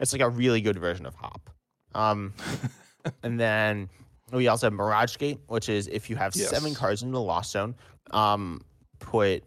It's 0.00 0.12
like 0.12 0.22
a 0.22 0.28
really 0.28 0.60
good 0.60 0.78
version 0.78 1.06
of 1.06 1.14
Hop. 1.16 1.50
Um, 1.94 2.32
and 3.22 3.38
then 3.38 3.88
we 4.32 4.48
also 4.48 4.66
have 4.66 4.72
Mirage 4.72 5.16
Gate, 5.18 5.38
which 5.48 5.68
is 5.68 5.88
if 5.88 6.08
you 6.10 6.16
have 6.16 6.34
seven 6.34 6.74
cards 6.74 7.02
in 7.02 7.12
the 7.12 7.20
Lost 7.20 7.52
Zone, 7.52 7.74
um, 8.10 8.60
put 8.98 9.42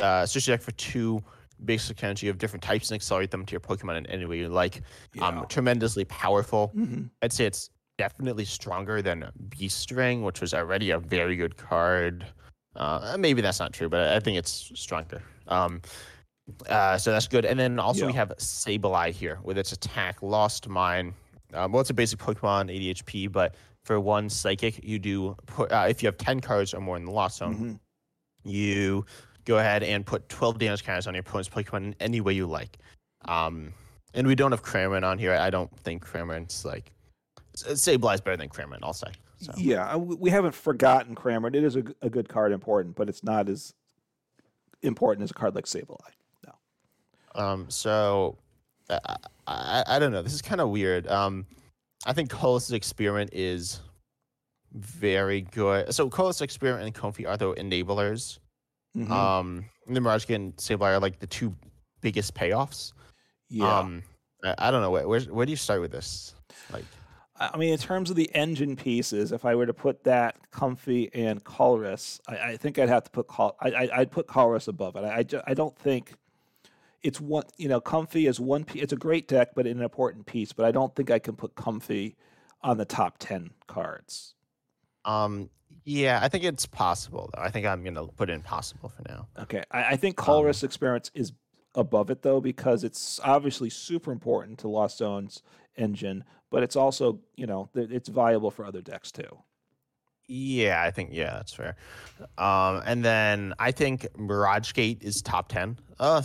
uh, 0.00 0.26
switch 0.26 0.46
deck 0.46 0.60
for 0.60 0.72
two 0.72 1.22
basic 1.64 2.02
energy 2.02 2.28
of 2.28 2.38
different 2.38 2.62
types 2.62 2.90
and 2.90 2.96
accelerate 2.96 3.30
them 3.30 3.46
to 3.46 3.52
your 3.52 3.60
Pokemon 3.60 3.96
in 3.98 4.06
any 4.06 4.24
way 4.26 4.38
you 4.38 4.48
like. 4.48 4.82
yeah. 5.14 5.26
Um, 5.26 5.46
tremendously 5.48 6.04
powerful. 6.06 6.72
Mhm. 6.74 7.10
I'd 7.22 7.32
say 7.32 7.46
it's 7.46 7.70
definitely 7.98 8.44
stronger 8.44 9.00
than 9.00 9.30
Beast 9.48 9.78
String, 9.78 10.22
which 10.22 10.40
was 10.40 10.54
already 10.54 10.90
a 10.90 10.98
very 10.98 11.36
good 11.36 11.56
card. 11.56 12.26
Uh, 12.74 13.16
maybe 13.18 13.42
that's 13.42 13.60
not 13.60 13.72
true, 13.72 13.88
but 13.88 14.08
I 14.08 14.18
think 14.18 14.38
it's 14.38 14.72
stronger. 14.74 15.22
Um, 15.46 15.82
uh, 16.68 16.98
so 16.98 17.12
that's 17.12 17.28
good. 17.28 17.44
And 17.44 17.58
then 17.58 17.78
also 17.78 18.06
we 18.06 18.12
have 18.12 18.30
Sableye 18.38 19.12
here 19.12 19.38
with 19.42 19.58
its 19.58 19.72
attack, 19.72 20.22
Lost 20.22 20.68
Mine. 20.68 21.14
Um, 21.54 21.72
well, 21.72 21.80
it's 21.80 21.90
a 21.90 21.94
basic 21.94 22.18
Pokemon, 22.18 22.70
ADHP, 22.70 23.30
but 23.30 23.54
for 23.84 24.00
one 24.00 24.28
Psychic, 24.28 24.82
you 24.82 24.98
do 24.98 25.36
put 25.46 25.70
uh, 25.72 25.86
if 25.88 26.02
you 26.02 26.06
have 26.06 26.16
ten 26.16 26.40
cards 26.40 26.72
or 26.74 26.80
more 26.80 26.96
in 26.96 27.04
the 27.04 27.10
Lost 27.10 27.38
Zone, 27.38 27.78
Mhm. 28.44 28.50
you 28.50 29.04
go 29.44 29.58
ahead 29.58 29.82
and 29.82 30.06
put 30.06 30.28
12 30.28 30.58
damage 30.58 30.84
counters 30.84 31.06
on 31.08 31.14
your 31.14 31.22
opponent's 31.22 31.48
Pokemon 31.48 31.78
in 31.78 31.96
any 31.98 32.20
way 32.20 32.32
you 32.32 32.46
like. 32.46 32.78
Um, 33.24 33.74
and 34.14 34.24
we 34.26 34.36
don't 34.36 34.52
have 34.52 34.62
Cramorant 34.62 35.04
on 35.04 35.18
here. 35.18 35.34
I 35.34 35.50
don't 35.50 35.74
think 35.80 36.04
Cramorant's 36.06 36.64
like 36.64 36.92
Sableye's 37.56 38.20
better 38.20 38.36
than 38.36 38.48
Cramorant. 38.48 38.80
I'll 38.82 38.92
say. 38.92 39.08
So. 39.38 39.52
Yeah, 39.56 39.92
uh, 39.94 39.98
we 39.98 40.30
haven't 40.30 40.54
forgotten 40.54 41.16
Cramorant. 41.16 41.56
It 41.56 41.64
is 41.64 41.74
a 41.74 41.82
good 41.82 42.28
card, 42.28 42.52
important, 42.52 42.94
but 42.94 43.08
it's 43.08 43.24
not 43.24 43.48
as 43.48 43.74
important 44.82 45.24
as 45.24 45.32
a 45.32 45.34
card 45.34 45.54
like 45.56 45.66
Sableye. 45.66 45.96
Um, 47.34 47.66
so 47.70 48.36
I, 48.90 49.16
I, 49.46 49.84
I 49.86 49.98
don't 49.98 50.12
know. 50.12 50.22
This 50.22 50.34
is 50.34 50.42
kind 50.42 50.60
of 50.60 50.68
weird. 50.70 51.06
Um, 51.06 51.46
I 52.06 52.12
think 52.12 52.30
Colress's 52.30 52.72
experiment 52.72 53.30
is 53.32 53.80
very 54.72 55.42
good. 55.42 55.94
So 55.94 56.08
Colress's 56.08 56.42
experiment 56.42 56.84
and 56.86 56.94
Comfey 56.94 57.26
are 57.28 57.36
the 57.36 57.52
enablers. 57.54 58.38
Mhm. 58.96 59.10
Um, 59.10 59.64
the 59.86 60.00
Mirage 60.00 60.28
and 60.30 60.54
Sableye 60.56 60.96
are 60.96 61.00
like 61.00 61.18
the 61.18 61.26
two 61.26 61.54
biggest 62.00 62.34
payoffs. 62.34 62.92
yeah, 63.48 63.78
Um, 63.78 64.02
I, 64.44 64.54
I 64.58 64.70
don't 64.70 64.82
know. 64.82 64.90
Where, 64.90 65.06
where 65.08 65.20
where 65.22 65.46
do 65.46 65.50
you 65.50 65.56
start 65.56 65.80
with 65.80 65.92
this? 65.92 66.34
Like, 66.72 66.84
I 67.38 67.56
mean, 67.56 67.72
in 67.72 67.78
terms 67.78 68.10
of 68.10 68.16
the 68.16 68.30
engine 68.34 68.76
pieces, 68.76 69.32
if 69.32 69.44
I 69.44 69.54
were 69.54 69.66
to 69.66 69.72
put 69.74 70.04
that 70.04 70.36
Comfey 70.52 71.10
and 71.14 71.42
Colress, 71.44 72.20
I, 72.28 72.36
I 72.52 72.56
think 72.56 72.78
I'd 72.78 72.88
have 72.90 73.04
to 73.04 73.10
put 73.10 73.26
Col- 73.28 73.56
I, 73.60 73.70
I, 73.70 73.88
I'd 74.00 74.10
put 74.10 74.26
Colress 74.26 74.68
above 74.68 74.96
it. 74.96 75.00
I, 75.04 75.18
I, 75.18 75.22
ju- 75.22 75.40
I 75.46 75.54
don't 75.54 75.76
think 75.78 76.12
it's 77.02 77.20
one. 77.20 77.44
You 77.56 77.68
know, 77.68 77.80
Comfey 77.80 78.28
is 78.28 78.38
one. 78.40 78.64
It's 78.74 78.92
a 78.92 78.96
great 78.96 79.28
deck, 79.28 79.50
but 79.54 79.66
an 79.66 79.80
important 79.82 80.26
piece. 80.26 80.52
But 80.52 80.66
I 80.66 80.70
don't 80.72 80.94
think 80.94 81.10
I 81.10 81.18
can 81.18 81.36
put 81.36 81.54
Comfey 81.54 82.14
on 82.62 82.78
the 82.78 82.84
top 82.84 83.18
ten 83.18 83.50
cards. 83.66 84.34
um, 85.04 85.50
yeah, 85.84 86.20
I 86.22 86.28
think 86.28 86.44
it's 86.44 86.64
possible 86.66 87.28
though. 87.34 87.42
I 87.42 87.50
think 87.50 87.66
I'm 87.66 87.82
gonna 87.82 88.06
put 88.06 88.30
in 88.30 88.40
possible 88.42 88.88
for 88.88 89.02
now. 89.08 89.26
Okay, 89.40 89.64
I, 89.72 89.84
I 89.84 89.96
think 89.96 90.16
Um, 90.28 90.46
experience 90.46 91.10
is 91.14 91.32
above 91.74 92.10
it 92.10 92.22
though 92.22 92.40
because 92.40 92.84
it's 92.84 93.18
obviously 93.24 93.68
super 93.70 94.12
important 94.12 94.58
to 94.60 94.68
Lost 94.68 94.98
Zone's 94.98 95.42
engine, 95.76 96.22
but 96.50 96.62
it's 96.62 96.76
also 96.76 97.18
you 97.34 97.46
know 97.46 97.68
it's 97.74 98.08
viable 98.08 98.50
for 98.52 98.64
other 98.64 98.80
decks 98.82 99.10
too. 99.10 99.38
Yeah, 100.28 100.82
I 100.82 100.92
think 100.92 101.10
yeah, 101.12 101.32
that's 101.34 101.52
fair. 101.52 101.74
Um, 102.38 102.82
and 102.86 103.04
then 103.04 103.54
I 103.58 103.72
think 103.72 104.06
Mirage 104.16 104.72
Gate 104.72 104.98
is 105.02 105.20
top 105.20 105.48
ten. 105.48 105.78
Uh, 105.98 106.22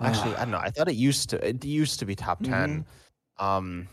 actually, 0.00 0.36
I 0.36 0.40
don't 0.40 0.50
know. 0.52 0.58
I 0.58 0.70
thought 0.70 0.88
it 0.88 0.94
used 0.96 1.30
to. 1.30 1.46
It 1.48 1.64
used 1.64 1.98
to 2.00 2.06
be 2.06 2.14
top 2.14 2.42
10 2.42 2.84
Um, 3.38 3.88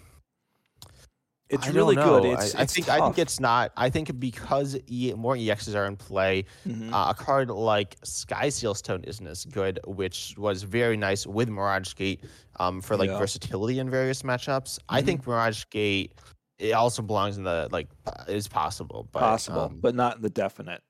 It's 1.49 1.65
I 1.67 1.71
really 1.71 1.95
good. 1.95 2.25
It's, 2.25 2.53
I, 2.55 2.59
I 2.59 2.63
it's 2.63 2.73
think 2.73 2.89
I 2.89 3.01
think 3.01 3.17
it's 3.17 3.39
not. 3.39 3.71
I 3.75 3.89
think 3.89 4.19
because 4.19 4.77
e, 4.87 5.13
more 5.17 5.35
EXs 5.35 5.75
are 5.75 5.85
in 5.87 5.95
play, 5.97 6.45
Mhm. 6.67 6.93
uh, 6.93 7.07
a 7.09 7.23
card 7.23 7.49
like 7.49 7.97
Sky 8.03 8.49
Seal 8.49 8.75
Stone 8.75 9.03
isn't 9.05 9.25
as 9.25 9.45
good, 9.45 9.79
which 9.87 10.35
was 10.37 10.61
very 10.61 10.95
nice 10.95 11.25
with 11.25 11.49
Mirage 11.49 11.95
Gate 11.95 12.23
um, 12.59 12.81
for 12.81 12.95
like 12.95 13.09
Yeah. 13.09 13.17
versatility 13.17 13.79
in 13.79 13.89
various 13.89 14.21
matchups. 14.21 14.77
I 14.89 15.01
Mhm. 15.01 15.05
think 15.05 15.27
Mirage 15.27 15.65
Gate 15.71 16.13
it 16.59 16.73
also 16.73 17.01
belongs 17.01 17.37
in 17.37 17.43
the 17.45 17.67
like 17.71 17.87
is 18.27 18.47
possible, 18.47 19.07
but 19.11 19.19
possible, 19.21 19.61
um, 19.61 19.79
but 19.79 19.95
not 19.95 20.17
in 20.17 20.21
the 20.21 20.29
definite. 20.29 20.83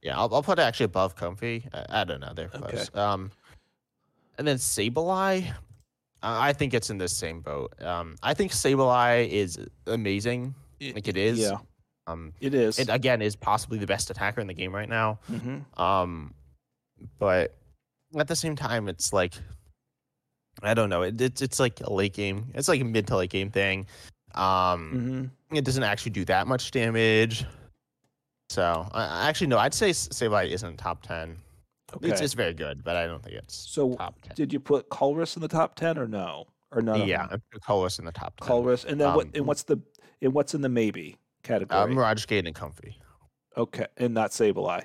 yeah, 0.00 0.16
I'll, 0.16 0.32
I'll 0.34 0.42
put 0.42 0.58
it 0.58 0.62
actually 0.62 0.84
above 0.84 1.14
Comfey. 1.16 1.68
I, 1.74 2.00
I 2.00 2.04
don't 2.04 2.20
know, 2.20 2.32
they're 2.34 2.48
Okay. 2.48 2.58
close. 2.58 2.90
Um, 2.94 3.32
and 4.38 4.46
then 4.46 4.56
Sableye, 4.56 5.48
uh, 5.48 5.52
I 6.22 6.52
think 6.52 6.74
it's 6.74 6.90
in 6.90 6.98
the 6.98 7.08
same 7.08 7.40
boat. 7.40 7.72
Um, 7.82 8.16
I 8.22 8.34
think 8.34 8.52
Sableye 8.52 9.28
is 9.28 9.58
amazing, 9.86 10.54
like 10.80 11.08
it 11.08 11.16
is. 11.16 11.38
Yeah, 11.38 11.58
Um, 12.06 12.32
it 12.40 12.54
is. 12.54 12.78
it 12.78 12.88
again 12.88 13.22
is 13.22 13.36
possibly 13.36 13.78
the 13.78 13.86
best 13.86 14.10
attacker 14.10 14.40
in 14.40 14.46
the 14.46 14.54
game 14.54 14.74
right 14.74 14.88
now. 14.88 15.18
Mhm. 15.30 15.64
Um, 15.78 16.34
but 17.18 17.54
at 18.18 18.28
the 18.28 18.36
same 18.36 18.56
time, 18.56 18.88
it's 18.88 19.12
like 19.12 19.34
I 20.62 20.72
don't 20.72 20.88
know. 20.88 21.02
It, 21.02 21.20
it's 21.20 21.42
it's 21.42 21.60
like 21.60 21.80
a 21.82 21.92
late 21.92 22.14
game. 22.14 22.50
It's 22.54 22.68
like 22.68 22.80
a 22.80 22.84
mid 22.84 23.06
to 23.08 23.16
late 23.18 23.30
game 23.30 23.50
thing. 23.50 23.86
Um, 24.34 25.30
Mhm. 25.52 25.56
it 25.58 25.64
doesn't 25.64 25.82
actually 25.82 26.12
do 26.12 26.24
that 26.26 26.46
much 26.46 26.70
damage. 26.70 27.44
So 28.48 28.88
I 28.92 29.04
I 29.04 29.28
actually 29.28 29.48
no, 29.48 29.58
I'd 29.58 29.74
say 29.74 29.90
Sableye 29.90 30.48
isn't 30.50 30.76
top 30.78 31.02
ten. 31.02 31.36
Okay. 31.94 32.10
It's 32.10 32.20
it's 32.20 32.34
very 32.34 32.52
good, 32.54 32.82
but 32.82 32.96
I 32.96 33.06
don't 33.06 33.22
think 33.22 33.36
it's 33.36 33.54
so, 33.54 33.94
top 33.94 34.20
ten. 34.22 34.32
did 34.34 34.52
you 34.52 34.58
put 34.60 34.88
Colress 34.90 35.36
in 35.36 35.42
the 35.42 35.48
top 35.48 35.76
ten 35.76 35.98
or 35.98 36.06
no? 36.08 36.46
Or 36.72 36.82
none? 36.82 37.02
of 37.02 37.08
yeah, 37.08 37.26
them? 37.28 37.28
I 37.32 37.52
put 37.52 37.62
Colress 37.62 37.98
in 37.98 38.04
the 38.04 38.12
top 38.12 38.36
ten. 38.40 38.48
Colress, 38.48 38.84
and 38.84 39.00
then 39.00 39.14
what? 39.14 39.26
Um, 39.26 39.32
And 39.34 39.46
what's 39.46 39.62
the? 39.62 39.78
And 40.20 40.32
what's 40.32 40.54
in 40.54 40.62
the 40.62 40.68
maybe 40.68 41.16
category? 41.42 41.80
uh, 41.80 41.86
Mirage 41.86 42.26
Gate 42.26 42.46
and 42.46 42.56
Comfey. 42.56 42.94
okay, 43.56 43.86
and 43.96 44.14
not 44.14 44.30
Sableye. 44.32 44.84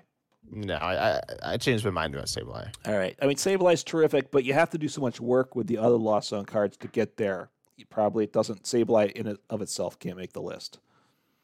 No, 0.53 0.75
I, 0.75 1.15
I 1.15 1.21
I 1.53 1.57
changed 1.57 1.85
my 1.85 1.91
mind 1.91 2.13
about 2.13 2.27
Sableye. 2.27 2.71
All 2.85 2.97
right. 2.97 3.17
I 3.21 3.25
mean, 3.25 3.37
Sableye's 3.37 3.83
terrific, 3.83 4.31
but 4.31 4.43
you 4.43 4.53
have 4.53 4.69
to 4.71 4.77
do 4.77 4.87
so 4.89 4.99
much 5.01 5.19
work 5.21 5.55
with 5.55 5.67
the 5.67 5.77
other 5.77 5.97
Lost 5.97 6.29
Zone 6.29 6.45
cards 6.45 6.77
to 6.77 6.87
get 6.87 7.17
there. 7.17 7.49
You 7.77 7.85
probably 7.85 8.25
it 8.25 8.33
doesn't 8.33 8.63
Sableye 8.63 9.11
in 9.13 9.27
it 9.27 9.37
of 9.49 9.61
itself 9.61 9.97
can't 9.97 10.17
make 10.17 10.33
the 10.33 10.41
list. 10.41 10.79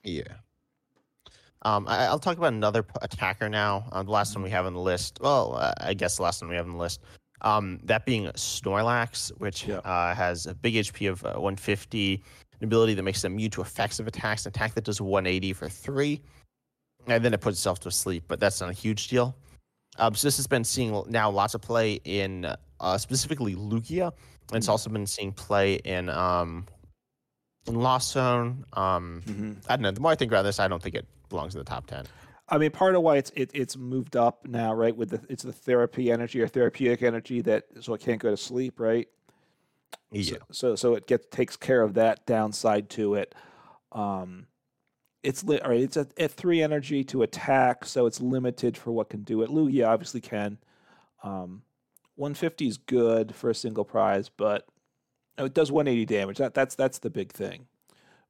Yeah. 0.04 0.24
Um, 1.64 1.88
I, 1.88 2.06
I'll 2.06 2.20
talk 2.20 2.38
about 2.38 2.54
another 2.54 2.84
p- 2.84 2.94
attacker 3.02 3.50
now. 3.50 3.86
Um, 3.92 4.06
the 4.06 4.12
last 4.12 4.36
one 4.36 4.44
we 4.44 4.50
have 4.52 4.66
on 4.66 4.74
the 4.74 4.80
list. 4.80 5.20
Well, 5.22 5.56
uh, 5.56 5.74
I 5.82 5.94
guess 5.94 6.18
the 6.18 6.24
last 6.24 6.42
one 6.42 6.50
we 6.50 6.56
have 6.56 6.66
on 6.66 6.72
the 6.74 6.78
list. 6.78 7.02
Um, 7.42 7.80
that 7.84 8.06
being 8.06 8.26
Snorlax, 8.30 9.30
which 9.40 9.66
Yeah. 9.68 9.78
uh, 9.78 10.14
has 10.16 10.46
a 10.48 10.54
big 10.56 10.76
HP 10.76 11.10
of 11.12 11.24
uh, 11.26 11.30
150, 11.34 12.24
an 12.60 12.64
ability 12.64 12.94
that 12.96 13.04
makes 13.04 13.22
them 13.22 13.34
immune 13.34 13.52
to 13.52 13.62
effects 13.62 14.00
of 14.00 14.08
attacks, 14.08 14.46
an 14.46 14.50
attack 14.50 14.74
that 14.76 14.84
does 14.84 15.02
180 15.02 15.54
for 15.54 15.70
three, 15.70 16.22
and 17.08 17.24
then 17.24 17.34
it 17.34 17.42
puts 17.42 17.58
itself 17.58 17.80
to 17.82 17.92
sleep. 17.92 18.24
But 18.28 18.40
that's 18.40 18.62
not 18.62 18.70
a 18.70 18.74
huge 18.74 19.08
deal. 19.08 19.36
Um, 20.00 20.14
so 20.16 20.28
this 20.28 20.38
has 20.38 20.48
been 20.48 20.64
seeing 20.64 21.04
now 21.10 21.30
lots 21.30 21.54
of 21.56 21.62
play 21.62 22.00
in 22.06 22.46
uh, 22.80 22.98
specifically 23.00 23.56
Lugia, 23.56 24.12
and 24.50 24.58
it's 24.58 24.68
Mhm. 24.68 24.72
also 24.72 24.90
been 24.92 25.08
seeing 25.08 25.32
play 25.32 25.76
in 25.76 26.10
um, 26.10 26.66
in 27.66 27.76
Lost 27.76 28.12
Zone. 28.12 28.64
Um, 28.74 29.22
Mm-hmm. 29.26 29.52
I 29.68 29.76
don't 29.76 29.82
know. 29.82 29.92
The 29.92 30.00
more 30.00 30.12
I 30.12 30.16
think 30.16 30.32
about 30.32 30.44
this, 30.44 30.60
I 30.60 30.68
don't 30.68 30.82
think 30.82 30.96
it 30.96 31.06
belongs 31.30 31.56
in 31.56 31.60
the 31.60 31.66
top 31.66 31.88
ten. 31.88 32.06
I 32.50 32.58
mean, 32.58 32.72
part 32.72 32.96
of 32.96 33.02
why 33.02 33.18
it's 33.18 33.32
it, 33.36 33.52
it's 33.54 33.76
moved 33.76 34.16
up 34.16 34.48
now, 34.48 34.74
right? 34.74 34.96
With 34.96 35.10
the 35.10 35.22
it's 35.30 35.44
the 35.44 35.52
therapy 35.52 36.12
energy 36.12 36.42
or 36.42 36.48
therapeutic 36.48 37.04
energy 37.04 37.42
that 37.42 37.66
so 37.82 37.94
it 37.94 38.02
can't 38.02 38.20
go 38.20 38.32
to 38.32 38.38
sleep, 38.38 38.80
right? 38.80 39.08
Yeah. 40.12 40.38
So 40.52 40.70
so, 40.70 40.76
so 40.76 40.96
it 40.96 41.08
gets 41.08 41.28
takes 41.30 41.58
care 41.58 41.82
of 41.82 41.96
that 41.96 42.26
downside 42.26 42.90
to 42.92 43.16
it. 43.16 43.36
Um, 43.92 44.48
it's 45.24 45.44
li- 45.44 45.60
all 45.60 45.72
right. 45.72 45.82
It's 45.82 45.98
at, 45.98 46.18
at 46.18 46.32
three 46.32 46.62
energy 46.62 47.04
to 47.06 47.22
attack, 47.24 47.84
so 47.84 48.06
it's 48.06 48.22
limited 48.22 48.78
for 48.78 48.92
what 48.92 49.10
can 49.10 49.24
do 49.24 49.42
it. 49.42 49.50
Lugia 49.50 49.88
obviously 49.88 50.22
can. 50.22 50.58
Um, 51.24 51.64
150 52.16 52.68
is 52.68 52.78
good 52.78 53.36
for 53.36 53.50
a 53.50 53.56
single 53.56 53.86
prize, 53.86 54.30
but 54.30 54.68
oh, 55.38 55.46
it 55.46 55.54
does 55.54 55.72
180 55.72 56.06
damage. 56.06 56.38
That 56.38 56.54
that's 56.54 56.76
that's 56.76 57.00
the 57.00 57.10
big 57.10 57.34
thing 57.34 57.68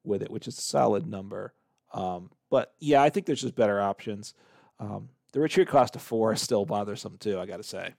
with 0.02 0.22
it, 0.22 0.30
which 0.30 0.48
is 0.48 0.58
a 0.58 0.62
solid 0.62 1.06
number. 1.06 1.52
Um, 1.92 2.30
but 2.50 2.74
yeah, 2.78 3.02
I 3.02 3.10
think 3.10 3.26
there's 3.26 3.40
just 3.42 3.54
better 3.54 3.80
options. 3.80 4.34
Um, 4.78 5.08
the 5.32 5.40
retreat 5.40 5.68
cost 5.68 5.96
of 5.96 6.02
four 6.02 6.32
is 6.32 6.40
still 6.40 6.64
bothersome 6.64 7.16
too. 7.18 7.38
I 7.38 7.46
got 7.46 7.58
to 7.58 7.62
say. 7.62 7.94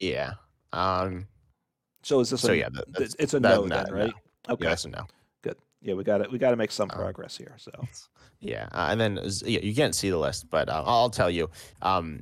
Yeah. 0.00 0.32
Um. 0.72 1.26
So 2.02 2.20
is 2.20 2.30
this? 2.30 2.42
So 2.42 2.52
a, 2.52 2.56
yeah, 2.56 2.68
that- 2.72 3.14
it's 3.18 3.34
a 3.34 3.40
that- 3.40 3.48
no 3.48 3.64
no, 3.64 3.82
then, 3.84 3.92
right? 3.92 4.12
Okay, 4.48 4.64
Yeah. 4.66 4.76
No. 4.90 5.06
good. 5.42 5.56
Yeah, 5.80 5.94
we 5.94 6.04
got 6.04 6.20
it. 6.20 6.30
We 6.30 6.38
got 6.38 6.50
to 6.50 6.56
make 6.56 6.70
some 6.70 6.90
Um, 6.90 6.98
progress 6.98 7.36
here. 7.36 7.54
So 7.58 7.70
Yeah, 8.40 8.68
uh, 8.72 8.88
and 8.90 9.00
then 9.00 9.20
yeah, 9.44 9.60
you 9.60 9.74
can't 9.74 9.94
see 9.94 10.10
the 10.10 10.18
list, 10.18 10.50
but 10.50 10.68
uh, 10.68 10.82
I'll 10.84 11.08
tell 11.08 11.30
you, 11.30 11.48
um, 11.80 12.20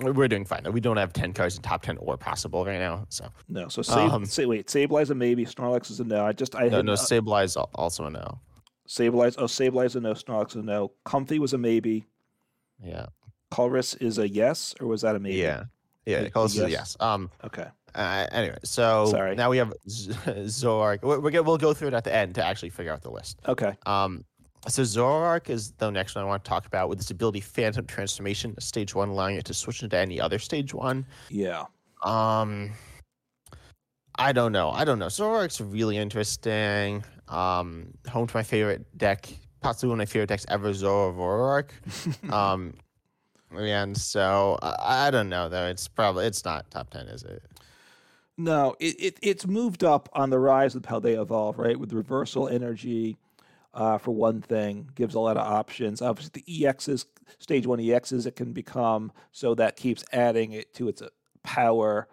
we're 0.00 0.28
doing 0.28 0.44
fine. 0.44 0.70
We 0.72 0.80
don't 0.80 0.98
have 0.98 1.14
ten 1.14 1.32
cards 1.32 1.56
in 1.56 1.62
top 1.62 1.82
ten 1.82 1.96
or 1.98 2.18
possible 2.18 2.66
right 2.66 2.78
now. 2.78 3.06
So 3.08 3.28
no. 3.48 3.68
So 3.68 3.80
save, 3.80 4.12
Um, 4.12 4.26
say 4.26 4.44
wait. 4.44 4.66
Sableye 4.66 5.08
a 5.08 5.14
maybe. 5.14 5.46
Snorlax 5.46 5.90
is 5.90 6.00
a 6.00 6.04
no. 6.04 6.26
I 6.26 6.32
just 6.32 6.54
I 6.54 6.68
no, 6.68 6.76
had 6.78 6.84
no, 6.86 6.94
stabilize 6.96 7.56
also 7.56 8.04
a 8.04 8.10
no. 8.10 8.40
Sableye. 8.88 9.34
Oh, 9.38 9.44
Sableye 9.44 9.86
is 9.86 9.96
a 9.96 10.00
no. 10.00 10.14
Snorlax 10.14 10.50
is 10.50 10.56
a 10.56 10.62
no. 10.62 10.92
Comfey 11.06 11.38
was 11.38 11.52
a 11.52 11.58
maybe. 11.58 12.06
Yeah, 12.82 13.06
Colress 13.52 13.94
is 14.00 14.18
a 14.18 14.28
yes, 14.28 14.74
or 14.80 14.86
was 14.86 15.02
that 15.02 15.14
a 15.14 15.18
maybe? 15.18 15.36
yeah, 15.36 15.64
yeah. 16.06 16.22
Y- 16.22 16.30
Close 16.30 16.54
to 16.54 16.62
yes. 16.62 16.70
yes. 16.70 16.96
Um. 17.00 17.30
Okay. 17.44 17.66
Uh, 17.94 18.26
anyway, 18.32 18.58
so 18.64 19.06
Sorry. 19.10 19.34
now 19.34 19.50
we 19.50 19.56
have 19.56 19.72
Z- 19.88 20.12
Zoroark. 20.12 21.02
We're, 21.02 21.18
we're, 21.20 21.42
we'll 21.42 21.56
go 21.56 21.72
through 21.72 21.88
it 21.88 21.94
at 21.94 22.04
the 22.04 22.14
end 22.14 22.34
to 22.36 22.44
actually 22.44 22.68
figure 22.68 22.92
out 22.92 23.02
the 23.02 23.10
list. 23.10 23.40
Okay. 23.48 23.72
Um, 23.86 24.24
so 24.68 24.82
Zoroark 24.82 25.48
is 25.48 25.72
the 25.78 25.90
next 25.90 26.14
one 26.14 26.22
I 26.24 26.28
want 26.28 26.44
to 26.44 26.48
talk 26.48 26.66
about 26.66 26.90
with 26.90 26.98
this 26.98 27.10
ability 27.10 27.40
Phantom 27.40 27.84
Transformation, 27.86 28.54
stage 28.60 28.94
one, 28.94 29.08
allowing 29.08 29.36
it 29.36 29.44
to 29.46 29.54
switch 29.54 29.82
into 29.82 29.96
any 29.96 30.20
other 30.20 30.38
stage 30.38 30.74
one. 30.74 31.06
Yeah. 31.30 31.64
Um, 32.04 32.72
I 34.16 34.32
don't 34.32 34.52
know. 34.52 34.70
I 34.70 34.84
don't 34.84 34.98
know. 34.98 35.06
Zoroark's 35.06 35.60
really 35.60 35.96
interesting. 35.96 37.02
Um, 37.28 37.94
home 38.08 38.26
to 38.26 38.36
my 38.36 38.42
favorite 38.42 38.96
deck, 38.96 39.28
possibly 39.60 39.90
one 39.90 39.96
of 39.96 40.00
my 40.00 40.06
favorite 40.06 40.28
decks 40.28 40.46
ever, 40.48 40.70
Zoroark. 40.70 41.70
um, 42.32 42.74
and 43.56 43.96
so 43.96 44.58
I, 44.62 45.08
I 45.08 45.10
don't 45.10 45.28
know 45.28 45.48
though. 45.48 45.66
It's 45.66 45.88
probably 45.88 46.26
it's 46.26 46.44
not 46.44 46.70
top 46.70 46.90
ten, 46.90 47.06
is 47.08 47.22
it? 47.22 47.42
No, 48.36 48.76
it, 48.78 48.96
it 49.00 49.18
it's 49.20 49.46
moved 49.46 49.82
up 49.82 50.08
on 50.12 50.30
the 50.30 50.38
rise 50.38 50.74
of 50.74 50.86
how 50.86 51.00
they 51.00 51.14
evolve, 51.14 51.58
right? 51.58 51.78
With 51.78 51.92
reversal 51.92 52.48
energy, 52.48 53.16
uh, 53.74 53.98
for 53.98 54.12
one 54.12 54.40
thing, 54.40 54.90
gives 54.94 55.14
a 55.14 55.20
lot 55.20 55.36
of 55.36 55.46
options. 55.46 56.00
Obviously, 56.00 56.42
the 56.44 56.64
EXs, 56.64 57.06
stage 57.38 57.66
one 57.66 57.78
EXs, 57.78 58.26
it 58.26 58.36
can 58.36 58.52
become, 58.52 59.12
so 59.32 59.54
that 59.54 59.76
keeps 59.76 60.04
adding 60.12 60.52
it 60.52 60.72
to 60.74 60.88
its 60.88 61.02
uh, 61.02 61.08
power. 61.42 62.08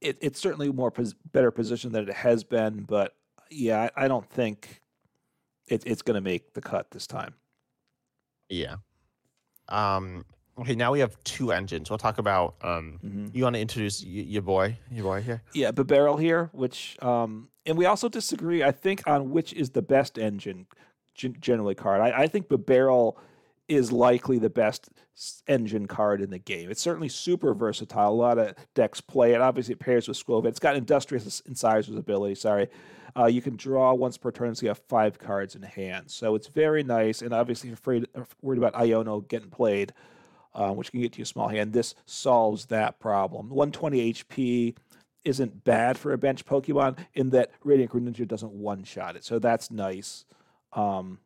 It, 0.00 0.18
it's 0.20 0.40
certainly 0.40 0.70
more 0.72 0.90
pos- 0.90 1.14
better 1.32 1.50
position 1.50 1.92
than 1.92 2.08
it 2.08 2.14
has 2.14 2.44
been, 2.44 2.82
but 2.82 3.14
yeah, 3.50 3.88
I, 3.96 4.04
I 4.04 4.08
don't 4.08 4.28
think 4.28 4.80
it, 5.66 5.82
it's 5.86 6.02
going 6.02 6.14
to 6.16 6.20
make 6.20 6.54
the 6.54 6.60
cut 6.60 6.90
this 6.90 7.06
time. 7.06 7.34
Yeah. 8.48 8.76
Um. 9.68 10.24
Okay. 10.58 10.74
Now 10.74 10.90
we 10.92 11.00
have 11.00 11.22
two 11.24 11.52
engines. 11.52 11.90
We'll 11.90 11.98
talk 11.98 12.18
about. 12.18 12.54
Um. 12.62 12.98
hmm 13.00 13.26
You 13.32 13.44
want 13.44 13.54
to 13.54 13.60
introduce 13.60 14.02
y- 14.02 14.08
your 14.10 14.42
boy, 14.42 14.78
your 14.90 15.04
boy 15.04 15.20
here? 15.22 15.42
Yeah, 15.52 15.70
Bibarel 15.72 16.18
here, 16.20 16.48
which 16.52 16.96
um, 17.02 17.48
and 17.66 17.76
we 17.76 17.84
also 17.84 18.08
disagree. 18.08 18.62
I 18.64 18.72
think 18.72 19.02
on 19.06 19.30
which 19.30 19.52
is 19.52 19.70
the 19.70 19.82
best 19.82 20.18
engine, 20.18 20.66
gen- 21.14 21.36
generally 21.40 21.74
card. 21.74 22.00
I, 22.00 22.22
I 22.22 22.26
think 22.26 22.48
barrel 22.56 23.18
is 23.68 23.92
likely 23.92 24.38
the 24.38 24.50
best 24.50 24.88
engine 25.46 25.86
card 25.86 26.20
in 26.20 26.30
the 26.30 26.38
game. 26.38 26.70
It's 26.70 26.80
certainly 26.80 27.08
super 27.08 27.52
versatile. 27.54 28.10
A 28.10 28.14
lot 28.14 28.38
of 28.38 28.54
decks 28.74 29.00
play 29.00 29.34
it. 29.34 29.40
Obviously, 29.40 29.72
it 29.72 29.80
pairs 29.80 30.08
with 30.08 30.22
Skwovet. 30.22 30.46
It's 30.46 30.58
got 30.58 30.76
industrious 30.76 31.40
incisors 31.40 31.94
ability. 31.96 32.36
Sorry, 32.36 32.68
uh, 33.16 33.26
you 33.26 33.42
can 33.42 33.56
draw 33.56 33.92
once 33.94 34.16
per 34.16 34.30
turn, 34.30 34.54
so 34.54 34.62
you 34.64 34.68
have 34.68 34.80
five 34.88 35.18
cards 35.18 35.54
in 35.54 35.62
hand. 35.62 36.10
So 36.10 36.34
it's 36.34 36.46
very 36.46 36.82
nice. 36.82 37.22
And 37.22 37.34
obviously, 37.34 37.70
if 37.70 37.80
you're 37.86 37.96
afraid, 37.96 38.06
worried 38.40 38.58
about 38.58 38.74
Iono 38.74 39.26
getting 39.28 39.50
played. 39.50 39.92
Uh, 40.54 40.72
which 40.72 40.90
can 40.90 41.00
get 41.00 41.12
to 41.12 41.18
your 41.18 41.26
small 41.26 41.46
hand. 41.46 41.72
This 41.72 41.94
solves 42.06 42.66
that 42.66 42.98
problem. 42.98 43.50
120 43.50 44.12
HP 44.12 44.74
isn't 45.22 45.62
bad 45.62 45.98
for 45.98 46.12
a 46.12 46.18
bench 46.18 46.44
Pokemon 46.44 46.98
in 47.14 47.30
that 47.30 47.50
Radiant 47.62 47.92
Greninja 47.92 48.26
doesn't 48.26 48.50
one 48.50 48.82
shot 48.82 49.14
it. 49.14 49.24
So 49.24 49.38
that's 49.38 49.70
nice. 49.70 50.24
Um, 50.72 51.20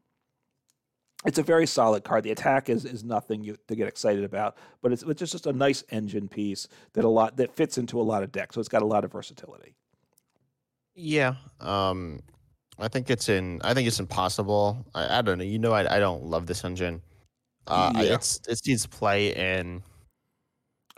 it's 1.25 1.39
a 1.39 1.43
very 1.43 1.67
solid 1.67 2.05
card. 2.05 2.25
The 2.25 2.33
attack 2.33 2.69
is, 2.69 2.85
is 2.85 3.05
nothing 3.05 3.45
you, 3.45 3.57
to 3.69 3.77
get 3.77 3.89
excited 3.89 4.25
about, 4.25 4.57
but 4.81 4.93
it's, 4.93 5.03
it's 5.03 5.19
just, 5.19 5.33
just 5.33 5.47
a 5.47 5.53
nice 5.53 5.85
engine 5.91 6.29
piece 6.29 6.69
that 6.95 7.05
a 7.05 7.09
lot 7.09 7.37
that 7.37 7.55
fits 7.55 7.79
into 7.79 8.01
a 8.01 8.03
lot 8.03 8.23
of 8.23 8.33
decks. 8.33 8.55
So 8.55 8.61
it's 8.61 8.69
got 8.69 8.83
a 8.83 8.87
lot 8.87 9.05
of 9.05 9.13
versatility. 9.13 9.75
Yeah. 10.95 11.35
Um. 11.61 12.21
I 12.79 12.89
think 12.89 13.11
it's 13.11 13.29
in. 13.29 13.61
I 13.63 13.75
think 13.75 13.87
it's 13.87 14.01
impossible. 14.01 14.85
I, 14.95 15.19
I 15.19 15.23
don't 15.23 15.39
know. 15.39 15.45
You 15.45 15.59
know, 15.59 15.73
I, 15.73 15.97
I 15.97 16.01
don't 16.01 16.25
love 16.25 16.47
this 16.47 16.65
engine. 16.65 17.03
Uh, 17.67 17.93
Yeah. 17.95 18.15
It's 18.15 18.41
it 18.49 18.61
needs 18.67 18.87
play 18.87 19.35
in. 19.35 19.83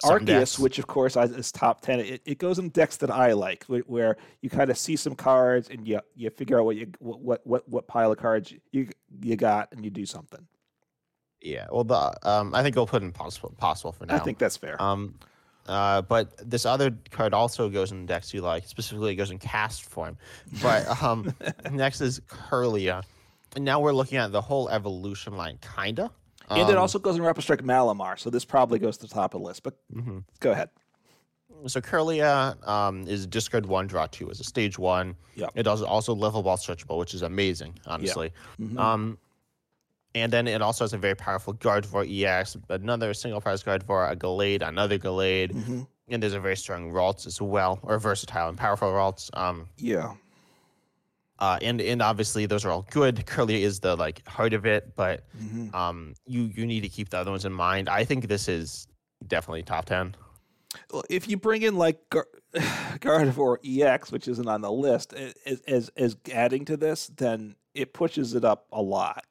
Some 0.03 0.21
Arceus, 0.27 0.59
which 0.59 0.79
of 0.79 0.87
course 0.87 1.17
is- 1.17 1.31
is 1.31 1.53
top 1.53 1.81
ten, 1.81 2.01
it, 2.01 2.21
it 2.25 2.39
goes 2.39 2.59
in 2.59 2.69
decks 2.71 2.97
that 2.99 3.11
I 3.11 3.33
like, 3.33 3.65
where 3.65 4.17
you 4.41 4.51
kind 4.51 4.71
of 4.71 4.77
see 4.77 4.97
some 4.97 5.15
cards 5.15 5.69
and 5.71 5.87
you 5.87 6.01
you 6.15 6.31
figure 6.31 6.59
out 6.59 6.65
what 6.65 6.77
you 6.77 6.91
what 6.99 7.47
what 7.47 7.69
what 7.69 7.87
pile 7.87 8.11
of 8.13 8.19
cards 8.19 8.53
you 8.73 8.89
you 9.23 9.37
got 9.37 9.71
and 9.73 9.85
you 9.85 9.91
do 9.91 10.05
something. 10.05 10.47
Yeah. 11.41 11.67
Well, 11.71 11.85
the 11.85 12.29
um, 12.29 12.55
I 12.55 12.63
think 12.63 12.75
we'll 12.75 12.87
put 12.87 13.03
in 13.03 13.13
possible 13.13 13.55
possible 13.59 13.93
for 13.93 14.07
now. 14.07 14.17
I 14.17 14.19
think 14.19 14.39
that's 14.39 14.57
fair. 14.57 14.81
Um, 14.83 15.15
uh, 15.67 16.03
but 16.03 16.33
this 16.51 16.67
other 16.67 16.91
card 17.11 17.33
also 17.33 17.69
goes 17.71 17.93
in 17.93 18.05
decks 18.07 18.35
you 18.35 18.43
like. 18.43 18.67
Specifically, 18.67 19.13
it 19.13 19.17
goes 19.17 19.31
in 19.31 19.39
Castform. 19.39 20.17
But 20.63 20.87
um, 21.03 21.35
next 21.71 22.01
is 22.01 22.21
Kirlia, 22.29 23.03
and 23.57 23.65
now 23.65 23.81
we're 23.81 23.93
looking 23.93 24.19
at 24.19 24.33
the 24.33 24.41
whole 24.43 24.69
evolution 24.69 25.37
line, 25.37 25.59
kinda. 25.77 26.11
And 26.51 26.69
it 26.69 26.77
Um, 26.77 26.79
also 26.79 26.99
goes 26.99 27.17
in 27.17 27.23
Rapid 27.23 27.43
Strike 27.43 27.63
Malamar, 27.63 28.19
so 28.19 28.31
this 28.31 28.45
probably 28.45 28.79
goes 28.79 28.97
to 28.99 29.07
the 29.07 29.15
top 29.15 29.35
of 29.35 29.41
the 29.41 29.47
list. 29.47 29.63
But 29.63 29.75
mhm. 29.93 30.25
go 30.41 30.53
ahead. 30.53 30.71
So 31.67 31.81
Kirlia 31.81 32.67
um, 32.69 33.07
is 33.09 33.27
discard 33.27 33.65
one, 33.67 33.87
draw 33.87 34.07
two 34.07 34.31
as 34.31 34.41
a 34.41 34.45
stage 34.45 34.79
one. 34.79 35.17
Yep. 35.37 35.53
It 35.55 35.63
does 35.63 35.83
also 35.83 36.15
level 36.15 36.43
ball 36.43 36.57
stretchable, 36.57 36.99
which 36.99 37.15
is 37.15 37.23
amazing, 37.23 37.79
honestly. 37.87 38.33
Mhm. 38.61 38.79
Um, 38.79 39.19
and 40.15 40.33
then 40.33 40.47
it 40.47 40.61
also 40.63 40.85
has 40.85 40.93
a 40.93 40.99
very 40.99 41.15
powerful 41.15 41.55
Gardevoir 41.55 42.05
EX, 42.09 42.57
another 42.69 43.15
single 43.15 43.41
prize 43.41 43.63
Gardevoir, 43.63 44.11
a 44.11 44.17
Gallade, 44.17 44.63
another 44.67 44.99
Gallade, 44.99 45.53
Mhm. 45.53 45.87
and 46.09 46.23
there's 46.23 46.35
a 46.35 46.41
very 46.41 46.57
strong 46.57 46.91
Ralts 46.93 47.27
as 47.27 47.41
well, 47.41 47.79
or 47.83 47.99
versatile 47.99 48.49
and 48.49 48.59
powerful 48.59 48.89
Ralts. 48.89 49.31
Um, 49.37 49.69
Yeah. 49.79 50.15
Uh, 51.39 51.59
and 51.63 51.81
and 51.81 52.01
obviously 52.03 52.47
those 52.47 52.65
are 52.65 52.71
all 52.71 52.87
good. 52.91 53.27
Curly 53.27 53.63
is 53.63 53.81
the 53.81 53.97
like 53.97 54.27
heart 54.29 54.53
of 54.53 54.67
it, 54.67 54.95
but 54.97 55.25
Mhm. 55.41 55.75
um, 55.75 56.15
you 56.27 56.51
you 56.55 56.67
need 56.67 56.83
to 56.83 56.89
keep 56.89 57.11
the 57.11 57.19
other 57.19 57.31
ones 57.31 57.45
in 57.45 57.53
mind. 57.53 57.89
I 57.89 58.05
think 58.05 58.29
this 58.29 58.49
is 58.49 58.87
definitely 59.27 59.63
top 59.63 59.85
ten. 59.87 60.15
Well, 60.93 61.05
if 61.09 61.29
you 61.29 61.37
bring 61.37 61.63
in 61.63 61.77
like 61.77 61.99
Gar- 62.11 62.27
Gardevoir 63.01 63.59
EX, 63.65 64.11
which 64.13 64.29
isn't 64.29 64.49
on 64.49 64.61
the 64.61 64.73
list, 64.73 65.13
as, 65.15 65.61
as 65.67 65.89
as 65.97 66.17
adding 66.33 66.65
to 66.67 66.77
this, 66.77 67.09
then 67.17 67.57
it 67.75 67.93
pushes 67.93 68.35
it 68.35 68.45
up 68.45 68.67
a 68.73 68.81
lot. 68.83 69.25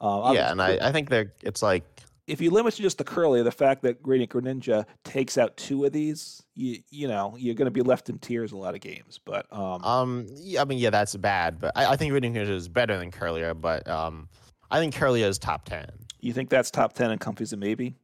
Uh, 0.00 0.32
yeah, 0.34 0.50
and 0.52 0.60
I, 0.60 0.78
I 0.80 0.92
think 0.92 1.08
they're 1.08 1.32
it's 1.42 1.62
like 1.62 1.84
if 2.26 2.40
you 2.40 2.50
limit 2.50 2.74
to 2.74 2.82
just 2.82 2.98
the 2.98 3.04
curly, 3.04 3.42
the 3.42 3.52
fact 3.52 3.82
that 3.82 3.98
Radiant 4.02 4.32
Greninja 4.32 4.84
takes 5.04 5.38
out 5.38 5.56
two 5.56 5.84
of 5.84 5.92
these, 5.92 6.42
you 6.54 6.78
you 6.90 7.08
know 7.08 7.34
you're 7.38 7.54
going 7.54 7.66
to 7.66 7.70
be 7.70 7.82
left 7.82 8.08
in 8.08 8.18
tears 8.18 8.52
a 8.52 8.56
lot 8.56 8.74
of 8.74 8.80
games. 8.80 9.20
But 9.24 9.46
um, 9.52 9.84
Um, 9.84 10.26
yeah, 10.34 10.62
I 10.62 10.64
mean, 10.64 10.78
yeah, 10.78 10.90
that's 10.90 11.14
bad, 11.16 11.58
but 11.60 11.72
I, 11.76 11.92
I 11.92 11.96
think 11.96 12.12
Radiant 12.12 12.36
Greninja 12.36 12.50
is 12.50 12.68
better 12.68 12.98
than 12.98 13.10
Kirlia, 13.10 13.58
but 13.60 13.86
um, 13.88 14.28
I 14.70 14.78
think 14.80 14.94
Kirlia 14.94 15.26
is 15.26 15.38
top 15.38 15.64
ten. 15.64 15.86
you 16.20 16.32
think 16.32 16.48
that's 16.50 16.70
top 16.70 16.92
ten 16.94 17.10
and 17.10 17.20
Comfey's 17.20 17.52
a 17.52 17.56
maybe? 17.56 17.94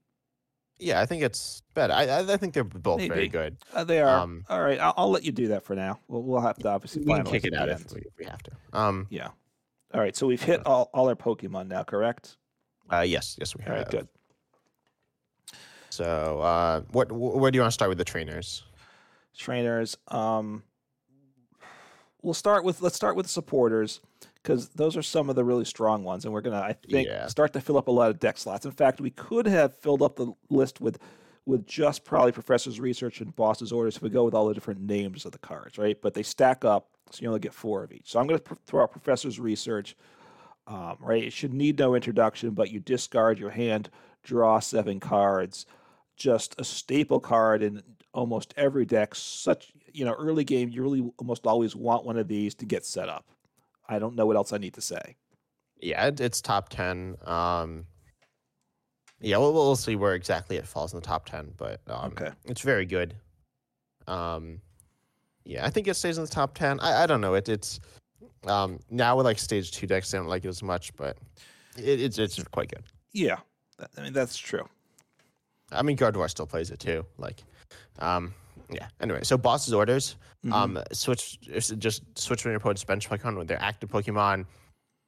Yeah, 0.78 1.00
I 1.00 1.06
think 1.06 1.22
it's 1.22 1.62
better. 1.74 1.92
I, 1.92 2.06
I 2.06 2.32
I 2.32 2.36
think 2.36 2.54
they're 2.54 2.64
both 2.64 3.00
very 3.02 3.28
good. 3.28 3.56
Uh, 3.72 3.84
they 3.84 4.00
are. 4.00 4.18
Um, 4.20 4.44
All 4.48 4.60
right, 4.60 4.80
I'll, 4.80 4.94
I'll 4.96 5.10
let 5.10 5.24
you 5.24 5.30
do 5.30 5.48
that 5.48 5.62
for 5.64 5.76
now. 5.76 6.00
We'll, 6.08 6.22
we'll 6.22 6.40
have 6.40 6.58
to 6.58 6.68
obviously 6.68 7.04
We 7.04 7.14
can 7.14 7.24
kick 7.24 7.44
it 7.44 7.54
out 7.54 7.68
if 7.68 7.92
we, 7.92 8.00
if 8.00 8.12
we 8.18 8.24
have 8.24 8.42
to. 8.44 8.52
Um, 8.72 9.06
Yeah. 9.10 9.28
All 9.94 10.00
right, 10.00 10.16
so 10.16 10.26
we've 10.26 10.42
hit 10.42 10.64
all, 10.66 10.88
all 10.94 11.08
our 11.08 11.14
Pokemon 11.14 11.68
now, 11.68 11.82
correct? 11.84 12.36
Uh, 12.90 13.00
yes, 13.00 13.36
yes, 13.38 13.54
we 13.56 13.64
All 13.64 13.68
have. 13.74 13.78
right, 13.78 13.90
good. 13.90 14.08
So, 15.90 16.40
uh, 16.40 16.80
what, 16.92 17.12
where 17.12 17.50
do 17.50 17.56
you 17.56 17.60
want 17.60 17.70
to 17.70 17.74
start 17.74 17.90
with 17.90 17.98
the 17.98 18.04
trainers? 18.04 18.62
Trainers. 19.36 19.96
Um, 20.08 20.62
we'll 22.22 22.34
start 22.34 22.64
with 22.64 22.80
let's 22.80 22.96
start 22.96 23.16
with 23.16 23.28
supporters 23.28 24.00
because 24.34 24.68
those 24.70 24.96
are 24.96 25.02
some 25.02 25.28
of 25.28 25.36
the 25.36 25.44
really 25.44 25.64
strong 25.64 26.02
ones, 26.04 26.24
and 26.24 26.32
we're 26.32 26.40
gonna, 26.40 26.60
I 26.60 26.72
think, 26.72 27.08
Yeah. 27.08 27.26
start 27.26 27.52
to 27.54 27.60
fill 27.60 27.76
up 27.76 27.88
a 27.88 27.90
lot 27.90 28.10
of 28.10 28.18
deck 28.18 28.38
slots. 28.38 28.64
In 28.64 28.72
fact, 28.72 29.00
we 29.00 29.10
could 29.10 29.46
have 29.46 29.76
filled 29.76 30.02
up 30.02 30.16
the 30.16 30.32
list 30.50 30.80
with 30.80 30.98
with 31.44 31.66
just 31.66 32.04
probably 32.04 32.30
Professor's 32.30 32.78
Research 32.78 33.20
and 33.20 33.34
Boss's 33.34 33.72
Orders 33.72 33.96
if 33.96 34.02
we 34.02 34.10
go 34.10 34.24
with 34.24 34.32
all 34.32 34.46
the 34.46 34.54
different 34.54 34.80
names 34.80 35.24
of 35.26 35.32
the 35.32 35.38
cards, 35.38 35.76
right? 35.76 36.00
But 36.00 36.14
they 36.14 36.22
stack 36.22 36.64
up, 36.64 36.88
so 37.10 37.20
you 37.20 37.26
only 37.28 37.40
get 37.40 37.52
four 37.52 37.82
of 37.82 37.90
each. 37.92 38.10
So 38.12 38.20
I'm 38.20 38.28
going 38.28 38.38
to 38.38 38.44
pr- 38.44 38.54
throw 38.64 38.82
out 38.84 38.92
Professor's 38.92 39.40
Research, 39.40 39.96
um, 40.66 40.96
right? 41.00 41.24
It 41.24 41.32
should 41.32 41.52
need 41.52 41.78
no 41.78 41.94
introduction, 41.94 42.50
but 42.50 42.70
you 42.70 42.80
discard 42.80 43.38
your 43.38 43.50
hand, 43.50 43.90
draw 44.22 44.60
seven 44.60 45.00
cards. 45.00 45.66
Just 46.16 46.54
a 46.60 46.64
staple 46.64 47.20
card 47.20 47.62
in 47.62 47.82
almost 48.12 48.54
every 48.56 48.84
deck. 48.84 49.14
Such, 49.14 49.72
you 49.92 50.04
know, 50.04 50.12
early 50.12 50.44
game, 50.44 50.68
you 50.68 50.82
really 50.82 51.10
almost 51.18 51.46
always 51.46 51.74
want 51.74 52.04
one 52.04 52.16
of 52.18 52.28
these 52.28 52.54
to 52.56 52.66
get 52.66 52.84
set 52.84 53.08
up. 53.08 53.26
I 53.88 53.98
don't 53.98 54.14
know 54.14 54.26
what 54.26 54.36
else 54.36 54.52
I 54.52 54.58
need 54.58 54.74
to 54.74 54.80
say. 54.80 55.16
Yeah, 55.80 56.10
it's 56.16 56.40
top 56.40 56.68
ten. 56.68 57.16
Um, 57.24 57.86
yeah, 59.20 59.38
we'll, 59.38 59.52
we'll 59.52 59.74
see 59.76 59.96
where 59.96 60.14
exactly 60.14 60.56
it 60.56 60.66
falls 60.66 60.92
in 60.92 61.00
the 61.00 61.06
top 61.06 61.26
ten, 61.26 61.52
but 61.56 61.80
um, 61.88 62.12
Okay. 62.12 62.30
it's 62.44 62.60
very 62.60 62.86
good. 62.86 63.14
Um, 64.06 64.60
yeah, 65.44 65.66
I 65.66 65.70
think 65.70 65.88
it 65.88 65.94
stays 65.94 66.18
in 66.18 66.24
the 66.24 66.30
top 66.30 66.54
ten. 66.54 66.78
I, 66.80 67.02
I 67.02 67.06
don't 67.06 67.20
know. 67.20 67.34
It, 67.34 67.48
it's 67.48 67.80
um 68.46 68.78
now 68.90 69.16
with 69.16 69.26
like 69.26 69.38
stage 69.38 69.70
two 69.72 69.86
decks, 69.86 70.12
I 70.14 70.18
don't 70.18 70.26
like 70.26 70.44
it 70.44 70.48
as 70.48 70.62
much, 70.62 70.94
but 70.96 71.16
it, 71.76 72.00
it's 72.00 72.18
it's 72.18 72.42
quite 72.44 72.68
good. 72.70 72.84
Yeah, 73.12 73.38
I 73.96 74.02
mean 74.02 74.12
that's 74.12 74.36
true. 74.36 74.68
I 75.70 75.82
mean, 75.82 75.96
Gardevoir 75.96 76.28
still 76.28 76.46
plays 76.46 76.70
it 76.70 76.78
too. 76.80 77.04
Like, 77.16 77.42
um, 77.98 78.34
yeah. 78.70 78.88
Anyway, 79.00 79.20
so 79.22 79.38
boss's 79.38 79.72
orders. 79.72 80.16
Mhm. 80.44 80.52
Um, 80.52 80.82
switch 80.92 81.40
just 81.40 82.02
switch 82.18 82.44
when 82.44 82.50
your 82.52 82.58
opponent's 82.58 82.84
bench 82.84 83.08
Pokemon 83.08 83.38
with 83.38 83.48
their 83.48 83.60
active 83.62 83.88
Pokemon. 83.90 84.44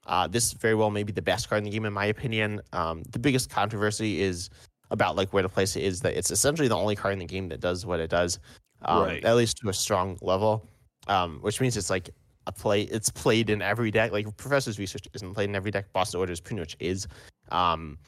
Uh, 0.07 0.27
this 0.27 0.53
very 0.53 0.75
well 0.75 0.91
may 0.91 1.03
be 1.03 1.13
the 1.13 1.23
best 1.23 1.49
card 1.49 1.59
in 1.59 1.65
the 1.65 1.71
game, 1.71 1.85
in 1.87 1.93
my 1.93 2.07
opinion. 2.07 2.61
Um, 2.73 3.03
the 3.11 3.19
biggest 3.19 3.51
controversy 3.51 4.21
is 4.21 4.49
about 4.91 5.17
like 5.17 5.33
where 5.33 5.43
to 5.43 5.49
place 5.49 5.77
it. 5.77 5.83
Is 5.83 6.01
that 6.01 6.17
it's 6.17 6.31
essentially 6.31 6.69
the 6.69 6.77
only 6.77 6.95
card 6.95 7.15
in 7.15 7.19
the 7.19 7.25
game 7.27 7.49
that 7.49 7.61
does 7.61 7.85
what 7.85 8.01
it 8.01 8.11
does, 8.11 8.39
um, 8.83 9.03
Right. 9.05 9.25
at 9.25 9.35
least 9.37 9.57
to 9.59 9.69
a 9.71 9.73
strong 9.75 10.19
level. 10.23 10.67
Um, 11.09 11.39
which 11.41 11.61
means 11.61 11.77
it's 11.77 11.91
like 11.91 12.09
a 12.47 12.53
play. 12.53 12.83
It's 12.83 13.11
played 13.11 13.51
in 13.51 13.63
every 13.63 13.91
deck. 13.91 14.13
Like 14.13 14.37
Professor's 14.37 14.79
Research 14.79 15.07
isn't 15.15 15.35
played 15.35 15.49
in 15.49 15.57
every 15.57 15.71
deck. 15.71 15.93
Boss's 15.93 16.15
Orders 16.15 16.41
pretty 16.41 16.61
much 16.61 16.77
is, 16.81 17.07
um, 17.51 17.99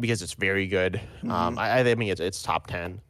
because 0.00 0.22
it's 0.22 0.34
very 0.34 0.66
good. 0.66 1.00
Um, 1.24 1.56
Mhm. 1.56 1.58
I, 1.58 1.80
I 1.80 1.84
think 1.84 2.02
it's 2.10 2.20
it's 2.20 2.42
top 2.42 2.66
ten. 2.66 3.00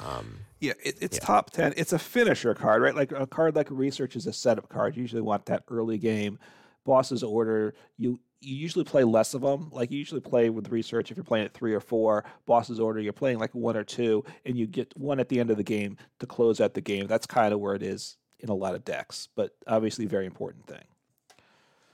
Um, 0.00 0.38
Yeah, 0.60 0.72
it, 0.82 0.96
it's 1.00 1.18
Yeah. 1.18 1.24
top 1.24 1.50
10. 1.50 1.74
It's 1.76 1.92
a 1.92 1.98
finisher 1.98 2.54
card, 2.54 2.82
right? 2.82 2.94
Like 2.94 3.10
a 3.12 3.26
card 3.26 3.56
like 3.56 3.68
Research 3.70 4.14
is 4.16 4.26
a 4.28 4.32
setup 4.32 4.68
card. 4.68 4.96
You 4.96 5.02
usually 5.02 5.20
want 5.22 5.44
that 5.46 5.64
early 5.68 5.98
game. 5.98 6.38
Boss's 6.84 7.22
Order, 7.22 7.74
you 7.98 8.20
you 8.44 8.56
usually 8.56 8.84
play 8.84 9.04
less 9.04 9.34
of 9.34 9.40
them. 9.42 9.70
Like 9.70 9.90
you 9.92 9.98
usually 9.98 10.20
play 10.20 10.50
with 10.50 10.70
Research 10.70 11.10
if 11.12 11.16
you're 11.16 11.22
playing 11.24 11.44
at 11.44 11.54
three 11.54 11.74
or 11.74 11.80
four. 11.80 12.24
Boss's 12.46 12.80
Order, 12.80 12.98
you're 13.00 13.12
playing 13.12 13.38
like 13.38 13.54
one 13.54 13.76
or 13.76 13.84
two, 13.84 14.24
and 14.44 14.56
you 14.56 14.66
get 14.66 14.92
one 14.96 15.20
at 15.20 15.28
the 15.28 15.38
end 15.38 15.50
of 15.52 15.56
the 15.56 15.62
game 15.62 15.96
to 16.18 16.26
close 16.26 16.60
out 16.60 16.74
the 16.74 16.80
game. 16.80 17.06
That's 17.06 17.26
kind 17.26 17.52
of 17.54 17.60
where 17.60 17.74
it 17.76 17.82
is 17.84 18.16
in 18.42 18.48
a 18.48 18.54
lot 18.54 18.74
of 18.74 18.84
decks, 18.84 19.28
but 19.34 19.54
obviously 19.66 20.04
very 20.06 20.26
important 20.26 20.66
thing. 20.66 20.84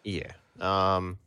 Yeah. 0.05 0.32
Um. 0.61 1.18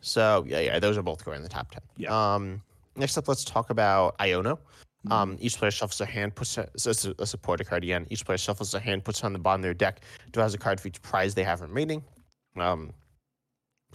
So 0.00 0.44
yeah, 0.48 0.60
yeah, 0.60 0.78
those 0.78 0.96
are 0.96 1.02
both 1.02 1.24
going 1.24 1.36
in 1.36 1.42
the 1.42 1.48
top 1.48 1.70
ten. 1.70 1.82
Yeah. 1.96 2.34
Um. 2.34 2.62
Next 2.96 3.18
up, 3.18 3.28
let's 3.28 3.44
talk 3.44 3.70
about 3.70 4.16
Iono. 4.18 4.42
Mm-hmm. 4.54 5.12
Um. 5.12 5.36
Each 5.40 5.56
player 5.58 5.70
shuffles 5.70 5.98
their 5.98 6.06
hand, 6.06 6.34
puts 6.34 6.56
a, 6.56 6.68
so 6.76 6.90
a, 6.90 7.22
a 7.22 7.26
supporter 7.26 7.64
card 7.64 7.84
again. 7.84 8.06
Each 8.10 8.24
player 8.24 8.38
shuffles 8.38 8.72
their 8.72 8.80
hand, 8.80 9.04
puts 9.04 9.18
it 9.20 9.24
on 9.24 9.32
the 9.32 9.38
bottom 9.38 9.60
of 9.60 9.64
their 9.64 9.74
deck, 9.74 10.00
draws 10.32 10.54
a 10.54 10.58
card 10.58 10.80
for 10.80 10.88
each 10.88 11.02
prize 11.02 11.34
they 11.34 11.44
have 11.44 11.60
remaining. 11.60 12.02
Um. 12.56 12.92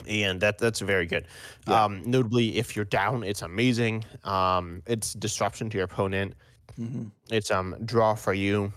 And 0.08 0.40
that 0.42 0.58
that's 0.58 0.80
very 0.80 1.06
good. 1.06 1.26
Yeah. 1.68 1.84
Um. 1.84 2.04
Notably, 2.06 2.58
if 2.58 2.76
you're 2.76 2.86
down, 2.86 3.24
it's 3.24 3.42
amazing. 3.42 4.06
Um. 4.24 4.84
It's 4.86 5.14
disruption 5.14 5.70
to 5.72 5.78
your 5.78 5.86
opponent. 5.86 6.36
Mm-hmm. 6.80 7.06
It's 7.30 7.52
um 7.52 7.76
draw 7.86 8.16
for 8.16 8.34
you. 8.34 8.72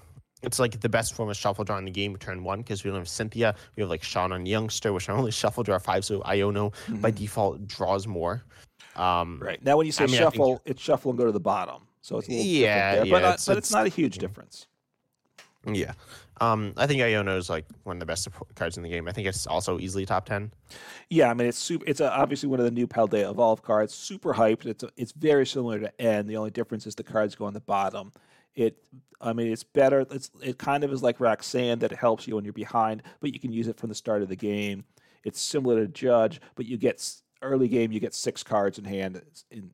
It's 0.47 0.59
like 0.59 0.81
the 0.81 0.89
best 0.89 1.15
form 1.15 1.29
of 1.31 1.37
shuffle 1.37 1.65
draw 1.65 1.79
in 1.79 1.85
the 1.85 1.91
game, 1.91 2.17
turn 2.17 2.45
one, 2.45 2.59
because 2.61 2.85
we 2.85 2.91
don't 2.91 2.99
have 3.01 3.09
Cynthia. 3.09 3.55
We 3.77 3.83
have 3.83 3.91
like 3.91 4.03
Sean 4.03 4.33
and 4.33 4.47
Youngster, 4.47 4.93
which 4.93 5.09
are 5.09 5.17
only 5.17 5.31
shuffle 5.43 5.63
draw 5.63 5.79
five, 5.79 6.05
so 6.05 6.21
Iono 6.21 6.73
by 7.01 7.11
default 7.11 7.67
draws 7.67 8.07
more. 8.07 8.45
Um, 8.97 9.41
Right 9.43 9.63
now, 9.65 9.77
when 9.77 9.87
you 9.87 9.93
say 9.93 10.05
I 10.05 10.07
mean, 10.07 10.17
I 10.17 10.19
think- 10.19 10.35
shuffle, 10.35 10.63
it's 10.65 10.83
shuffle 10.83 11.11
and 11.11 11.19
go 11.19 11.25
to 11.27 11.33
the 11.33 11.41
bottom. 11.41 11.83
So 12.03 12.19
it's 12.19 12.29
a 12.29 12.33
little 12.33 12.47
Yeah, 12.47 12.91
different 12.93 13.11
there, 13.11 13.13
but, 13.13 13.23
yeah, 13.23 13.29
uh, 13.29 13.31
it's- 13.33 13.47
but 13.47 13.59
it's 13.59 13.69
it's- 13.71 13.73
not 13.73 13.87
a 13.87 13.89
huge 13.89 14.19
difference. 14.19 14.67
Yeah. 15.67 15.93
Um, 16.41 16.75
I 16.77 16.87
think 16.87 17.01
Iono 17.01 17.39
is 17.39 17.49
like 17.49 17.65
one 17.85 17.97
of 17.97 18.01
the 18.01 18.07
best 18.07 18.25
support 18.25 18.53
cards 18.57 18.77
in 18.77 18.83
the 18.83 18.89
game. 18.89 19.09
I 19.09 19.13
think 19.13 19.27
it's 19.29 19.47
also 19.47 19.79
easily 19.79 20.05
top 20.05 20.27
ten. 20.27 20.53
Yeah, 21.09 21.31
I 21.31 21.35
mean 21.35 21.47
it's 21.47 21.57
super. 21.59 21.85
It's 21.87 22.01
uh 22.01 22.11
obviously 22.13 22.49
one 22.49 22.59
of 22.59 22.65
the 22.67 22.73
new 22.73 22.87
Paldea 22.89 23.31
Evolve 23.31 23.63
cards. 23.63 23.95
Super 23.95 24.35
hyped. 24.35 24.67
It's 24.67 24.85
it's 24.97 25.13
very 25.13 25.47
similar 25.47 25.79
to 25.79 26.01
N. 26.03 26.27
The 26.27 26.37
only 26.37 26.51
difference 26.51 26.87
is 26.87 26.97
the 26.97 27.05
cards 27.05 27.35
go 27.37 27.45
on 27.45 27.55
the 27.55 27.61
bottom. 27.61 28.13
It, 28.55 28.77
I 29.21 29.33
mean, 29.33 29.51
it's 29.51 29.65
better. 29.65 30.07
It's 30.11 30.31
it 30.43 30.59
kind 30.59 30.85
of 30.85 30.93
is 30.93 31.03
like 31.03 31.21
Roxanne 31.21 31.79
that 31.81 31.93
it 31.93 31.99
helps 31.99 32.27
you 32.27 32.37
when 32.37 32.45
you're 32.45 32.53
behind, 32.53 33.03
but 33.21 33.33
you 33.33 33.41
can 33.41 33.53
use 33.53 33.69
it 33.69 33.79
from 33.79 33.89
the 33.89 33.95
start 33.95 34.23
of 34.23 34.29
the 34.29 34.37
game. 34.37 34.85
It's 35.25 35.41
similar 35.41 35.81
to 35.81 35.89
Judge, 35.89 36.41
but 36.55 36.67
you 36.67 36.77
get 36.77 37.03
early 37.43 37.69
game 37.69 37.93
you 37.93 38.01
get 38.01 38.15
six 38.15 38.43
cards 38.43 38.79
in 38.79 38.85
hand 38.85 39.21
in, 39.51 39.71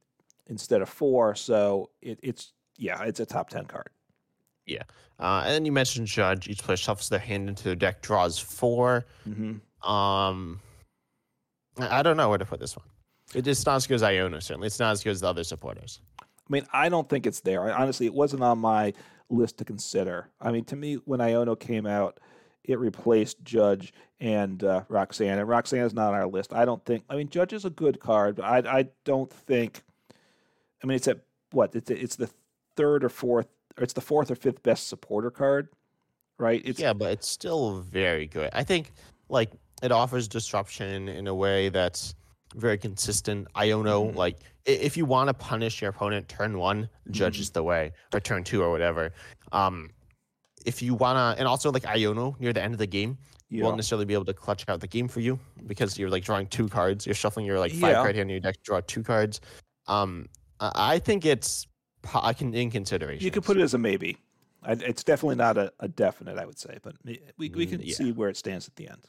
instead 0.46 0.82
of 0.82 0.88
four. 0.88 1.34
So 1.34 1.90
it, 2.00 2.18
it's 2.22 2.52
yeah, 2.76 3.02
it's 3.02 3.20
a 3.20 3.26
top 3.26 3.50
ten 3.50 3.64
card. 3.64 3.90
Yeah, 4.66 4.82
uh, 5.18 5.42
and 5.44 5.54
then 5.54 5.64
you 5.64 5.72
mentioned 5.72 6.06
Judge. 6.06 6.48
Each 6.48 6.62
player 6.62 6.76
shuffles 6.76 7.08
their 7.08 7.18
hand 7.18 7.48
into 7.48 7.64
their 7.64 7.74
deck, 7.74 8.02
draws 8.02 8.38
4 8.38 9.04
Mm-hmm. 9.28 9.90
Um, 9.90 10.60
I 11.78 12.02
don't 12.02 12.16
know 12.16 12.28
where 12.28 12.38
to 12.38 12.44
put 12.44 12.60
this 12.60 12.76
one. 12.76 12.86
It's 13.34 13.64
not 13.64 13.76
as 13.76 13.86
good 13.86 13.94
as 13.94 14.02
Iono, 14.02 14.42
certainly. 14.42 14.66
It's 14.66 14.78
not 14.78 14.92
as 14.92 15.02
good 15.02 15.10
as 15.10 15.20
the 15.20 15.28
other 15.28 15.44
supporters. 15.44 16.00
I 16.50 16.52
mean, 16.52 16.66
I 16.72 16.88
don't 16.88 17.08
think 17.08 17.26
it's 17.26 17.40
there. 17.40 17.62
I, 17.62 17.70
honestly, 17.70 18.06
it 18.06 18.14
wasn't 18.14 18.42
on 18.42 18.58
my 18.58 18.92
list 19.28 19.58
to 19.58 19.64
consider. 19.64 20.28
I 20.40 20.50
mean, 20.50 20.64
to 20.64 20.76
me, 20.76 20.94
when 21.04 21.20
Iono 21.20 21.58
came 21.58 21.86
out, 21.86 22.18
it 22.64 22.78
replaced 22.78 23.42
Judge 23.44 23.92
and 24.18 24.62
uh, 24.64 24.82
Roxanne, 24.88 25.38
and 25.38 25.48
Roxanne 25.48 25.84
is 25.84 25.94
not 25.94 26.08
on 26.08 26.14
our 26.14 26.26
list. 26.26 26.52
I 26.52 26.64
don't 26.64 26.84
think. 26.84 27.04
I 27.08 27.16
mean, 27.16 27.28
Judge 27.28 27.52
is 27.52 27.64
a 27.64 27.70
good 27.70 28.00
card, 28.00 28.36
but 28.36 28.44
I, 28.44 28.80
I 28.80 28.88
don't 29.04 29.32
think. 29.32 29.82
I 30.82 30.86
mean, 30.86 30.96
it's 30.96 31.08
at 31.08 31.20
what? 31.52 31.74
It's 31.74 31.90
it's 31.90 32.16
the 32.16 32.30
third 32.76 33.04
or 33.04 33.08
fourth, 33.08 33.48
or 33.78 33.84
it's 33.84 33.92
the 33.92 34.00
fourth 34.00 34.30
or 34.30 34.34
fifth 34.34 34.62
best 34.62 34.88
supporter 34.88 35.30
card, 35.30 35.68
right? 36.38 36.60
It's 36.64 36.80
yeah, 36.80 36.92
but 36.92 37.12
it's 37.12 37.28
still 37.28 37.80
very 37.80 38.26
good. 38.26 38.50
I 38.52 38.64
think 38.64 38.92
like 39.28 39.52
it 39.82 39.92
offers 39.92 40.28
disruption 40.28 41.08
in 41.08 41.26
a 41.26 41.34
way 41.34 41.68
that's 41.70 42.14
very 42.54 42.78
consistent. 42.78 43.46
Iono, 43.54 44.10
Mhm. 44.12 44.14
like 44.16 44.38
if 44.66 44.96
you 44.96 45.04
want 45.04 45.28
to 45.28 45.34
punish 45.34 45.80
your 45.80 45.90
opponent 45.90 46.28
turn 46.28 46.58
one, 46.58 46.88
Judge 47.10 47.38
Mhm. 47.38 47.40
is 47.40 47.50
the 47.50 47.62
way, 47.62 47.92
or 48.12 48.20
turn 48.20 48.44
two 48.44 48.62
or 48.62 48.70
whatever. 48.70 49.12
Um, 49.52 49.90
if 50.66 50.82
you 50.82 50.94
wanna, 50.94 51.34
and 51.38 51.48
also 51.48 51.70
like 51.72 51.84
Iono 51.84 52.38
near 52.40 52.52
the 52.52 52.62
end 52.62 52.74
of 52.74 52.78
the 52.78 52.86
game, 52.86 53.16
you 53.48 53.64
won't 53.64 53.76
necessarily 53.76 54.04
be 54.04 54.14
able 54.14 54.26
to 54.26 54.34
clutch 54.34 54.64
out 54.68 54.80
the 54.80 54.86
game 54.86 55.08
for 55.08 55.20
you 55.20 55.38
because 55.66 55.98
you're 55.98 56.10
like 56.10 56.22
drawing 56.24 56.46
two 56.46 56.68
cards. 56.68 57.04
You're 57.06 57.14
shuffling 57.16 57.46
your 57.46 57.58
like 57.58 57.72
five 57.72 57.92
Yeah. 57.92 58.02
card 58.02 58.14
hand 58.16 58.30
in 58.30 58.34
your 58.34 58.40
deck 58.40 58.62
draw 58.62 58.80
two 58.80 59.02
cards. 59.02 59.40
Um, 59.86 60.28
I 60.60 60.98
think 60.98 61.24
it's 61.24 61.66
I 62.14 62.32
can 62.32 62.54
in 62.54 62.70
consideration. 62.70 63.24
you 63.24 63.30
could 63.30 63.42
put 63.44 63.56
it 63.56 63.62
as 63.62 63.74
a 63.74 63.78
maybe. 63.78 64.16
I, 64.62 64.72
it's 64.72 65.02
definitely 65.02 65.36
not 65.36 65.56
a, 65.56 65.72
a 65.80 65.88
definite, 65.88 66.38
I 66.38 66.44
would 66.46 66.58
say, 66.58 66.78
but 66.82 66.94
we 67.04 67.18
we, 67.38 67.48
Mm, 67.50 67.70
can 67.70 67.80
yeah. 67.82 67.94
see 67.94 68.12
where 68.12 68.28
it 68.28 68.36
stands 68.36 68.68
at 68.68 68.76
the 68.76 68.88
end. 68.88 69.06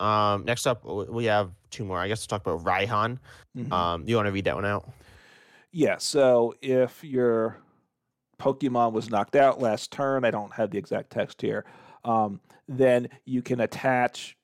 Um, 0.00 0.44
next 0.46 0.66
up, 0.66 0.84
we 0.84 1.26
have 1.26 1.50
two 1.70 1.84
more. 1.84 1.98
I 1.98 2.08
guess 2.08 2.22
we'll 2.22 2.38
talk 2.38 2.46
about 2.46 2.64
Raihan. 2.64 3.18
Mhm. 3.56 3.70
Um, 3.70 4.04
you 4.08 4.16
want 4.16 4.26
to 4.26 4.32
read 4.32 4.46
that 4.46 4.56
one 4.56 4.64
out? 4.64 4.88
Yeah, 5.72 5.98
so 5.98 6.54
if 6.62 7.04
your 7.04 7.58
Pokemon 8.38 8.92
was 8.92 9.10
knocked 9.10 9.36
out 9.36 9.60
last 9.60 9.92
turn, 9.92 10.24
I 10.24 10.30
don't 10.30 10.52
have 10.54 10.70
the 10.70 10.78
exact 10.78 11.10
text 11.10 11.42
here, 11.42 11.64
um, 12.04 12.40
then 12.66 13.08
you 13.24 13.42
can 13.42 13.60
attach 13.60 14.36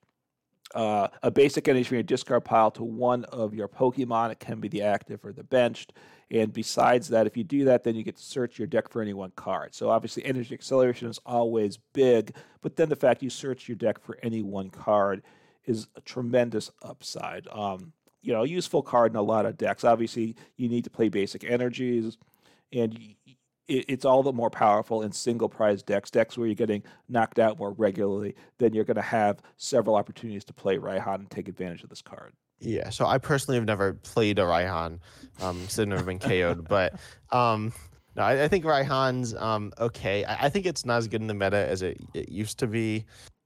uh, 0.75 1.07
a 1.23 1.31
basic 1.31 1.67
energy 1.69 1.85
from 1.85 1.95
your 1.95 2.03
discard 2.03 2.43
pile 2.43 2.69
to 2.69 2.83
one 2.83 3.23
of 3.25 3.53
your 3.53 3.69
Pokemon. 3.69 4.31
It 4.31 4.39
can 4.39 4.59
be 4.59 4.67
the 4.67 4.81
active 4.81 5.23
or 5.23 5.31
the 5.31 5.43
benched. 5.43 5.93
And 6.29 6.51
besides 6.51 7.07
that, 7.07 7.25
if 7.25 7.37
you 7.37 7.45
do 7.45 7.63
that, 7.63 7.85
then 7.85 7.95
you 7.95 8.03
get 8.03 8.17
to 8.17 8.23
search 8.23 8.59
your 8.59 8.67
deck 8.67 8.89
for 8.89 9.01
any 9.01 9.13
one 9.13 9.31
card. 9.37 9.73
So 9.73 9.89
obviously, 9.89 10.25
energy 10.25 10.53
acceleration 10.53 11.07
is 11.07 11.19
always 11.25 11.77
big, 11.93 12.35
but 12.61 12.75
then 12.75 12.89
the 12.89 12.97
fact 12.97 13.23
you 13.23 13.29
search 13.29 13.69
your 13.69 13.77
deck 13.77 13.97
for 13.97 14.17
any 14.21 14.41
one 14.43 14.69
card 14.69 15.23
is 15.67 15.87
a 15.95 16.01
tremendous 16.01 16.71
upside. 16.81 17.47
Um, 17.49 17.93
you 18.21 18.33
know, 18.33 18.43
a 18.43 18.47
useful 18.47 18.81
card 18.81 19.11
in 19.11 19.15
a 19.15 19.21
lot 19.21 19.45
of 19.45 19.57
decks. 19.57 19.83
Obviously, 19.83 20.35
you 20.55 20.67
need 20.67 20.83
to 20.85 20.89
play 20.89 21.09
basic 21.09 21.43
energies, 21.43 22.17
and 22.73 22.97
it, 23.67 23.85
it's 23.87 24.05
all 24.05 24.23
the 24.23 24.33
more 24.33 24.49
powerful 24.49 25.03
in 25.03 25.11
single 25.11 25.49
prize 25.49 25.83
decks, 25.83 26.09
decks 26.09 26.37
where 26.37 26.47
you're 26.47 26.55
getting 26.55 26.83
knocked 27.09 27.39
out 27.39 27.59
more 27.59 27.71
regularly. 27.71 28.35
Then 28.57 28.73
you're 28.73 28.85
going 28.85 28.95
to 28.95 29.01
have 29.01 29.41
several 29.57 29.95
opportunities 29.95 30.45
to 30.45 30.53
play 30.53 30.77
Raihan 30.77 31.15
and 31.15 31.29
take 31.29 31.47
advantage 31.47 31.83
of 31.83 31.89
this 31.89 32.01
card. 32.01 32.33
Yeah. 32.59 32.89
So 32.89 33.05
I 33.05 33.17
personally 33.17 33.57
have 33.57 33.67
never 33.67 33.93
played 33.93 34.39
a 34.39 34.43
Raihan, 34.43 34.99
um, 35.41 35.61
because 35.61 35.79
I've 35.79 35.87
never 35.87 36.03
been 36.03 36.19
KO'd. 36.19 36.63
But 36.67 36.95
um, 37.31 37.71
no, 38.15 38.23
I, 38.23 38.45
I 38.45 38.47
think 38.47 38.65
Raihan's 38.65 39.35
um 39.35 39.71
okay. 39.79 40.25
I, 40.25 40.45
I 40.45 40.49
think 40.49 40.65
it's 40.65 40.85
not 40.85 40.97
as 40.97 41.07
good 41.07 41.21
in 41.21 41.27
the 41.27 41.33
meta 41.33 41.67
as 41.67 41.81
it, 41.81 42.01
it 42.13 42.29
used 42.29 42.59
to 42.59 42.67
be. 42.67 43.05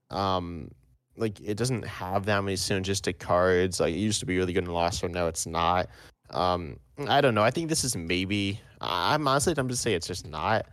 Um, 0.09 0.71
like 1.17 1.39
it 1.41 1.57
doesn't 1.57 1.85
have 1.85 2.25
that 2.25 2.43
many 2.43 2.55
synergistic 2.55 3.19
cards. 3.19 3.79
Like 3.79 3.93
it 3.93 3.99
used 3.99 4.19
to 4.21 4.25
be 4.25 4.37
really 4.37 4.53
good 4.53 4.63
in 4.63 4.71
Lost 4.71 5.03
Ark, 5.03 5.11
now 5.11 5.27
it's 5.27 5.45
not. 5.45 5.89
Um, 6.29 6.77
I 7.07 7.21
don't 7.21 7.35
know. 7.35 7.43
I 7.43 7.51
think 7.51 7.69
this 7.69 7.83
is 7.83 7.95
maybe. 7.95 8.59
I'm 8.79 9.27
honestly, 9.27 9.53
I'm 9.57 9.69
just 9.69 9.83
say 9.83 9.93
it's 9.93 10.07
just 10.07 10.27
not. 10.27 10.65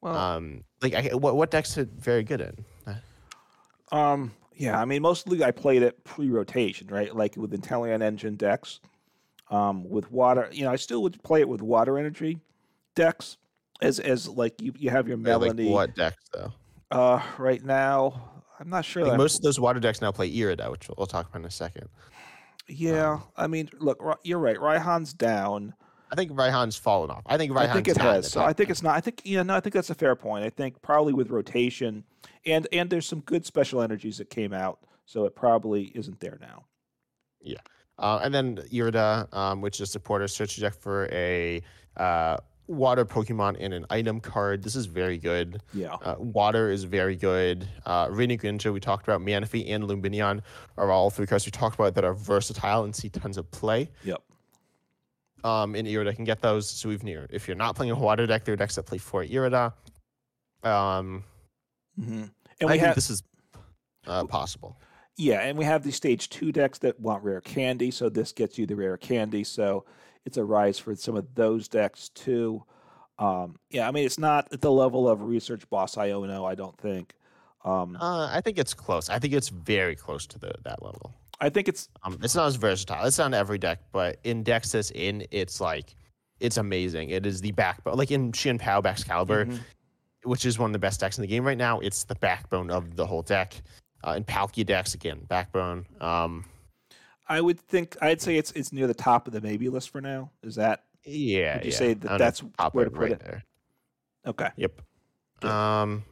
Well, 0.00 0.16
um, 0.16 0.64
like 0.82 0.94
I, 0.94 1.14
what 1.14 1.36
what 1.36 1.50
decks 1.50 1.76
are 1.78 1.84
very 1.84 2.22
good 2.22 2.40
in? 2.40 2.96
Um, 3.90 4.32
yeah, 4.54 4.80
I 4.80 4.84
mean, 4.84 5.02
mostly 5.02 5.42
I 5.42 5.50
played 5.50 5.82
it 5.82 6.04
pre-rotation, 6.04 6.88
right? 6.88 7.14
Like 7.14 7.36
with 7.36 7.52
Inteleon 7.52 8.02
engine 8.02 8.36
decks. 8.36 8.80
Um, 9.50 9.88
with 9.88 10.12
water, 10.12 10.50
you 10.52 10.64
know, 10.64 10.70
I 10.70 10.76
still 10.76 11.02
would 11.02 11.22
play 11.22 11.40
it 11.40 11.48
with 11.48 11.62
water 11.62 11.98
energy 11.98 12.38
decks, 12.94 13.38
as 13.80 13.98
as 13.98 14.28
like 14.28 14.60
you 14.60 14.74
you 14.76 14.90
have 14.90 15.08
your 15.08 15.16
Melony. 15.16 15.64
Like 15.64 15.72
what 15.72 15.94
decks 15.94 16.22
though? 16.34 16.52
Uh, 16.90 17.22
right 17.38 17.64
now, 17.64 18.37
I'm 18.58 18.68
not 18.68 18.84
sure. 18.84 19.16
most 19.16 19.36
of 19.36 19.42
those 19.42 19.60
water 19.60 19.80
decks 19.80 20.00
now 20.00 20.12
play 20.12 20.30
Irida, 20.30 20.70
which 20.70 20.88
we'll 20.96 21.06
talk 21.06 21.28
about 21.28 21.40
in 21.40 21.46
a 21.46 21.50
second. 21.50 21.88
Yeah, 22.68 23.12
um, 23.12 23.22
I 23.36 23.46
mean, 23.46 23.70
look, 23.78 24.02
you're 24.24 24.38
right. 24.38 24.56
Raihan's 24.56 25.12
down. 25.12 25.74
I 26.10 26.14
think 26.16 26.32
Raihan's 26.32 26.76
fallen 26.76 27.10
off. 27.10 27.22
I 27.26 27.36
think 27.36 27.52
Raihan's 27.52 27.70
I 27.70 27.74
think 27.74 27.88
it 27.88 27.96
has. 27.98 28.30
So 28.30 28.42
I 28.42 28.52
think 28.52 28.70
it's 28.70 28.82
not. 28.82 28.96
I 28.96 29.00
think 29.00 29.22
yeah, 29.24 29.42
no, 29.42 29.54
I 29.54 29.60
think 29.60 29.74
that's 29.74 29.90
a 29.90 29.94
fair 29.94 30.16
point. 30.16 30.44
I 30.44 30.50
think 30.50 30.80
probably 30.82 31.12
with 31.12 31.30
rotation, 31.30 32.04
and 32.44 32.66
and 32.72 32.90
there's 32.90 33.06
some 33.06 33.20
good 33.20 33.46
special 33.46 33.80
energies 33.80 34.18
that 34.18 34.30
came 34.30 34.52
out, 34.52 34.80
so 35.06 35.24
it 35.24 35.34
probably 35.34 35.92
isn't 35.94 36.20
there 36.20 36.38
now. 36.40 36.64
Yeah, 37.40 37.60
uh, 37.98 38.20
and 38.22 38.34
then 38.34 38.56
Irida, 38.72 39.32
um, 39.34 39.60
which 39.60 39.80
is 39.80 39.88
a 39.88 39.92
supporter 39.92 40.28
search 40.28 40.58
deck 40.60 40.74
for 40.74 41.08
a 41.12 41.62
uh, 41.96 42.38
water 42.68 43.04
Pokemon 43.04 43.56
in 43.56 43.72
an 43.72 43.86
item 43.90 44.20
card. 44.20 44.62
This 44.62 44.76
is 44.76 44.86
very 44.86 45.18
good. 45.18 45.60
Yeah. 45.72 45.94
Uh, 45.94 46.16
water 46.18 46.70
is 46.70 46.84
very 46.84 47.16
good. 47.16 47.66
Uh, 47.86 48.08
Radiant 48.10 48.42
Greninja, 48.42 48.72
we 48.72 48.80
talked 48.80 49.08
about. 49.08 49.20
Manaphy 49.20 49.68
and 49.68 49.84
Lumineon 49.84 50.42
are 50.76 50.90
all 50.90 51.10
three 51.10 51.26
cards 51.26 51.46
we 51.46 51.50
talked 51.50 51.74
about 51.74 51.94
that 51.94 52.04
are 52.04 52.14
versatile 52.14 52.84
and 52.84 52.94
see 52.94 53.08
tons 53.08 53.36
of 53.36 53.50
play. 53.50 53.90
Yep. 54.04 54.22
Um, 55.44 55.74
in 55.74 55.86
Irida 55.86 56.14
can 56.14 56.24
get 56.24 56.40
those. 56.40 56.68
So 56.68 56.88
we've 56.88 57.02
near. 57.02 57.26
If 57.30 57.48
you're 57.48 57.56
not 57.56 57.74
playing 57.74 57.92
a 57.92 57.98
water 57.98 58.26
deck, 58.26 58.44
there 58.44 58.52
are 58.52 58.56
decks 58.56 58.76
that 58.76 58.84
play 58.84 58.98
for 58.98 59.24
Irida. 59.24 59.72
Um, 60.62 61.24
mm-hmm. 61.98 62.24
And 62.60 62.70
I 62.70 62.78
think 62.78 62.94
this 62.94 63.10
is 63.10 63.22
uh, 64.06 64.24
possible. 64.24 64.76
Yeah, 65.16 65.40
and 65.40 65.58
we 65.58 65.64
have 65.64 65.82
the 65.82 65.90
stage 65.90 66.28
two 66.28 66.52
decks 66.52 66.78
that 66.78 66.98
want 67.00 67.24
rare 67.24 67.40
candy, 67.40 67.90
so 67.90 68.08
this 68.08 68.30
gets 68.32 68.56
you 68.56 68.66
the 68.66 68.76
rare 68.76 68.96
candy. 68.96 69.42
So 69.42 69.84
it's 70.28 70.36
a 70.36 70.44
rise 70.44 70.78
for 70.78 70.94
some 70.94 71.16
of 71.16 71.26
those 71.34 71.68
decks 71.68 72.10
too. 72.10 72.62
Um, 73.18 73.56
yeah, 73.70 73.88
I 73.88 73.90
mean 73.90 74.04
it's 74.04 74.18
not 74.18 74.52
at 74.52 74.60
the 74.60 74.70
level 74.70 75.08
of 75.08 75.22
research 75.22 75.68
boss 75.70 75.96
Iono, 75.96 76.48
I 76.48 76.54
don't 76.54 76.78
think. 76.78 77.14
Um, 77.64 77.96
uh, 78.00 78.28
I 78.30 78.40
think 78.40 78.58
it's 78.58 78.74
close. 78.74 79.08
I 79.08 79.18
think 79.18 79.32
it's 79.32 79.48
very 79.48 79.96
close 79.96 80.26
to 80.28 80.38
the, 80.38 80.52
that 80.62 80.82
level. 80.84 81.14
I 81.40 81.48
think 81.48 81.66
it's 81.66 81.88
um, 82.02 82.18
it's 82.22 82.34
not 82.34 82.46
as 82.46 82.56
versatile. 82.56 83.06
It's 83.06 83.18
not 83.18 83.32
every 83.32 83.58
deck, 83.58 83.80
but 83.90 84.18
in 84.22 84.42
decks 84.42 84.72
that's 84.72 84.90
in, 84.90 85.24
it's 85.30 85.60
like 85.60 85.96
it's 86.40 86.58
amazing. 86.58 87.10
It 87.10 87.26
is 87.26 87.40
the 87.40 87.52
backbone, 87.52 87.96
like 87.96 88.10
in 88.10 88.32
Chien 88.32 88.58
Pao 88.58 88.80
Baxcalibur, 88.80 89.46
mm-hmm. 89.46 90.30
which 90.30 90.44
is 90.44 90.58
one 90.58 90.70
of 90.70 90.72
the 90.72 90.78
best 90.78 91.00
decks 91.00 91.16
in 91.16 91.22
the 91.22 91.28
game 91.28 91.44
right 91.44 91.58
now. 91.58 91.80
It's 91.80 92.04
the 92.04 92.16
backbone 92.16 92.70
of 92.70 92.96
the 92.96 93.06
whole 93.06 93.22
deck. 93.22 93.54
Uh, 94.06 94.12
in 94.12 94.24
Palkia 94.24 94.64
decks 94.64 94.94
again, 94.94 95.24
backbone. 95.28 95.86
Um, 96.00 96.44
I 97.28 97.40
would 97.40 97.60
think 97.60 97.96
I'd 98.00 98.20
say 98.20 98.36
it's 98.36 98.52
it's 98.52 98.72
near 98.72 98.86
the 98.86 98.94
top 98.94 99.26
of 99.26 99.32
the 99.32 99.40
maybe 99.40 99.68
list 99.68 99.90
for 99.90 100.00
now. 100.00 100.30
Is 100.42 100.54
that? 100.56 100.84
Yeah. 101.04 101.56
Would 101.56 101.64
you 101.64 101.70
yeah. 101.72 101.76
say 101.76 101.94
that 101.94 102.18
that's 102.18 102.40
where 102.72 102.84
to 102.84 102.90
put 102.90 103.00
right 103.00 103.12
it? 103.12 103.20
There. 103.20 103.44
Okay. 104.26 104.50
Yep. 104.56 104.80
Um, 105.44 106.04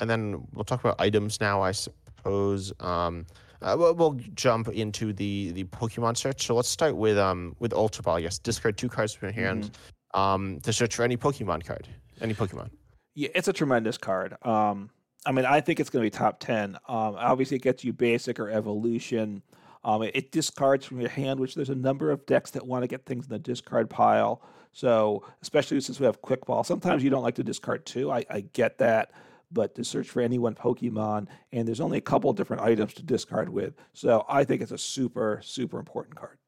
and 0.00 0.10
then 0.10 0.46
we'll 0.52 0.64
talk 0.64 0.80
about 0.80 1.00
items 1.00 1.40
now, 1.40 1.62
I 1.62 1.72
suppose. 1.72 2.72
Um, 2.80 3.26
uh, 3.62 3.74
we'll, 3.78 3.94
we'll, 3.94 4.20
jump 4.34 4.68
into 4.68 5.12
the 5.12 5.52
the 5.52 5.64
Pokemon 5.64 6.16
search. 6.16 6.46
So 6.46 6.54
let's 6.54 6.68
start 6.68 6.96
with 6.96 7.18
um 7.18 7.56
with 7.58 7.72
Ultra 7.72 8.02
Ball. 8.02 8.20
Yes, 8.20 8.38
discard 8.38 8.76
two 8.76 8.88
cards 8.88 9.14
from 9.14 9.28
your 9.28 9.34
hand 9.34 9.70
mm-hmm. 10.14 10.20
um 10.20 10.60
to 10.60 10.72
search 10.72 10.94
for 10.94 11.02
any 11.02 11.16
Pokemon 11.16 11.64
card, 11.64 11.88
any 12.20 12.34
Pokemon. 12.34 12.70
Yeah, 13.14 13.30
it's 13.34 13.48
a 13.48 13.52
tremendous 13.52 13.96
card. 13.96 14.36
Um, 14.42 14.90
I 15.24 15.32
mean, 15.32 15.46
I 15.46 15.60
think 15.60 15.80
it's 15.80 15.88
going 15.90 16.04
to 16.04 16.06
be 16.06 16.16
top 16.16 16.38
ten. 16.38 16.76
Um, 16.86 17.16
obviously, 17.16 17.56
it 17.56 17.62
gets 17.62 17.82
you 17.82 17.92
basic 17.92 18.38
or 18.38 18.50
evolution. 18.50 19.42
Um, 19.86 20.02
it, 20.02 20.16
it, 20.16 20.32
discards 20.32 20.84
from 20.84 21.00
your 21.00 21.08
hand, 21.08 21.38
which 21.38 21.54
there's 21.54 21.70
a 21.70 21.74
number 21.74 22.10
of 22.10 22.26
decks 22.26 22.50
that 22.50 22.66
want 22.66 22.82
to 22.82 22.88
get 22.88 23.06
things 23.06 23.26
in 23.26 23.30
the 23.30 23.38
discard 23.38 23.88
pile. 23.88 24.42
So, 24.72 25.22
especially 25.42 25.80
since 25.80 26.00
we 26.00 26.06
have 26.06 26.20
quick 26.20 26.44
ball, 26.44 26.64
sometimes 26.64 27.04
you 27.04 27.08
don't 27.08 27.22
like 27.22 27.36
to 27.36 27.44
discard 27.44 27.86
two. 27.86 28.10
I, 28.10 28.24
I 28.28 28.40
get 28.40 28.78
that, 28.78 29.12
but 29.52 29.76
to 29.76 29.84
search 29.84 30.08
for 30.10 30.20
any 30.20 30.40
one 30.40 30.56
Pokemon, 30.56 31.28
and 31.52 31.68
there's 31.68 31.80
only 31.80 31.98
a 31.98 32.02
couple 32.02 32.32
different 32.32 32.62
items 32.62 32.94
to 32.94 33.04
discard 33.04 33.48
with. 33.48 33.74
So, 33.92 34.26
I 34.28 34.42
think 34.42 34.60
it's 34.60 34.72
a 34.72 34.78
super, 34.78 35.40
super 35.44 35.78
important 35.78 36.16
card. 36.16 36.38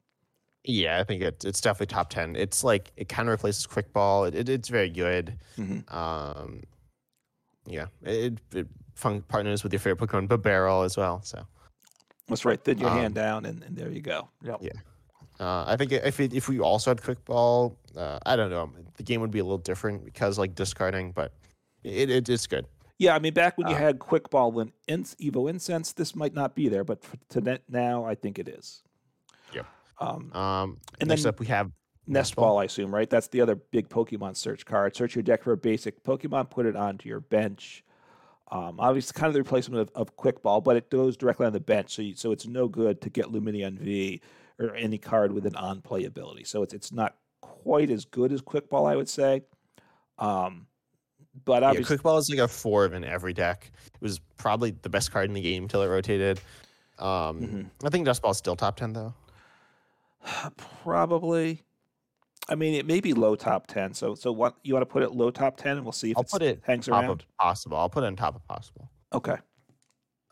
Yeah, 0.64 0.98
I 0.98 1.04
think 1.04 1.22
it, 1.22 1.44
it's 1.44 1.60
definitely 1.60 1.94
top 1.94 2.10
10. 2.10 2.34
It's 2.34 2.64
like, 2.64 2.90
it 2.96 3.08
kind 3.08 3.28
of 3.28 3.30
replaces 3.30 3.68
quick 3.68 3.92
ball. 3.92 4.24
It, 4.24 4.34
it, 4.34 4.48
it's 4.48 4.68
very 4.68 4.90
good. 4.90 5.38
Mm-hmm. 5.56 5.96
Um, 5.96 6.64
yeah, 7.66 7.86
it, 8.02 8.40
it 8.52 8.66
partners 9.28 9.62
with 9.62 9.72
your 9.72 9.78
favorite 9.78 10.10
Pokemon, 10.10 10.26
Bibarel 10.26 10.84
as 10.84 10.96
well. 10.96 11.22
So, 11.22 11.46
that's 12.28 12.44
right. 12.44 12.62
Thin 12.62 12.78
your 12.78 12.90
um, 12.90 12.98
hand 12.98 13.14
down, 13.14 13.46
and, 13.46 13.62
and 13.62 13.76
there 13.76 13.90
you 13.90 14.00
go. 14.00 14.28
Yep. 14.42 14.58
Yeah. 14.60 14.70
Uh, 15.40 15.64
I 15.66 15.76
think 15.76 15.92
if 15.92 16.18
it, 16.20 16.34
if 16.34 16.48
we 16.48 16.58
also 16.58 16.90
had 16.90 17.02
quick 17.02 17.24
ball, 17.24 17.76
uh, 17.96 18.18
I 18.26 18.34
don't 18.36 18.50
know, 18.50 18.70
the 18.96 19.02
game 19.02 19.20
would 19.20 19.30
be 19.30 19.38
a 19.38 19.44
little 19.44 19.58
different 19.58 20.04
because 20.04 20.38
like 20.38 20.54
discarding, 20.54 21.12
but 21.12 21.32
it, 21.84 22.10
it 22.10 22.28
it's 22.28 22.46
good. 22.46 22.66
Yeah, 22.98 23.14
I 23.14 23.20
mean, 23.20 23.32
back 23.32 23.56
when 23.56 23.68
you 23.68 23.76
uh, 23.76 23.78
had 23.78 24.00
quick 24.00 24.28
ball 24.30 24.58
and 24.58 24.72
Evo 24.88 25.48
Incense, 25.48 25.92
this 25.92 26.16
might 26.16 26.34
not 26.34 26.56
be 26.56 26.68
there, 26.68 26.82
but 26.82 27.04
to 27.28 27.40
net 27.40 27.62
now, 27.68 28.04
I 28.04 28.16
think 28.16 28.40
it 28.40 28.48
is. 28.48 28.82
Yep. 29.54 29.66
Um, 30.00 30.32
um 30.32 30.78
and 31.00 31.08
next 31.08 31.22
then 31.22 31.30
up 31.30 31.40
we 31.40 31.46
have 31.46 31.70
Nest 32.08 32.34
ball, 32.34 32.46
ball, 32.46 32.58
I 32.58 32.64
assume, 32.64 32.92
right? 32.92 33.08
That's 33.08 33.28
the 33.28 33.40
other 33.40 33.54
big 33.54 33.88
Pokemon 33.88 34.36
search 34.36 34.66
card. 34.66 34.96
Search 34.96 35.14
your 35.14 35.22
deck 35.22 35.44
for 35.44 35.52
a 35.52 35.56
basic 35.56 36.02
Pokemon, 36.02 36.50
put 36.50 36.66
it 36.66 36.74
onto 36.74 37.08
your 37.08 37.20
bench. 37.20 37.84
Um, 38.50 38.80
obviously, 38.80 39.18
kind 39.18 39.28
of 39.28 39.34
the 39.34 39.40
replacement 39.40 39.82
of, 39.82 39.90
of 39.94 40.16
Quick 40.16 40.42
Ball, 40.42 40.60
but 40.60 40.76
it 40.76 40.90
goes 40.90 41.16
directly 41.16 41.46
on 41.46 41.52
the 41.52 41.60
bench, 41.60 41.94
so 41.94 42.02
you, 42.02 42.14
so 42.14 42.32
it's 42.32 42.46
no 42.46 42.66
good 42.66 43.00
to 43.02 43.10
get 43.10 43.26
Lumineon 43.26 43.78
V 43.78 44.22
or 44.58 44.74
any 44.74 44.98
card 44.98 45.32
with 45.32 45.44
an 45.46 45.54
on 45.56 45.82
play 45.82 46.04
ability. 46.04 46.44
So 46.44 46.62
it's 46.62 46.72
it's 46.72 46.92
not 46.92 47.16
quite 47.40 47.90
as 47.90 48.04
good 48.04 48.32
as 48.32 48.40
Quick 48.40 48.70
Ball, 48.70 48.86
I 48.86 48.96
would 48.96 49.08
say. 49.08 49.42
Um, 50.18 50.66
but 51.44 51.62
obviously, 51.62 51.82
yeah, 51.82 51.96
Quick 51.98 52.02
Ball 52.02 52.18
is 52.18 52.30
like 52.30 52.38
a 52.38 52.48
four 52.48 52.86
in 52.86 53.04
every 53.04 53.34
deck. 53.34 53.70
It 53.86 54.00
was 54.00 54.18
probably 54.38 54.70
the 54.82 54.88
best 54.88 55.12
card 55.12 55.26
in 55.26 55.34
the 55.34 55.42
game 55.42 55.64
until 55.64 55.82
it 55.82 55.88
rotated. 55.88 56.40
Um, 56.98 57.40
mm-hmm. 57.40 57.86
I 57.86 57.90
think 57.90 58.06
Ball 58.22 58.30
is 58.30 58.38
still 58.38 58.56
top 58.56 58.76
ten 58.76 58.94
though. 58.94 59.14
Probably. 60.82 61.64
I 62.48 62.54
mean, 62.54 62.74
it 62.74 62.86
may 62.86 63.00
be 63.00 63.12
low 63.12 63.36
top 63.36 63.66
ten. 63.66 63.92
So, 63.92 64.14
so 64.14 64.32
what 64.32 64.56
you 64.62 64.74
want 64.74 64.82
to 64.82 64.92
put 64.92 65.02
it 65.02 65.12
low 65.12 65.30
top 65.30 65.56
ten, 65.56 65.76
and 65.76 65.84
we'll 65.84 65.92
see 65.92 66.12
if 66.12 66.16
I'll 66.16 66.24
put 66.24 66.42
it 66.42 66.60
hangs 66.64 66.86
top 66.86 67.02
around. 67.02 67.22
Of 67.22 67.36
possible. 67.38 67.76
I'll 67.76 67.90
put 67.90 68.04
it 68.04 68.06
on 68.06 68.16
top 68.16 68.36
of 68.36 68.46
possible. 68.48 68.90
Okay. 69.12 69.36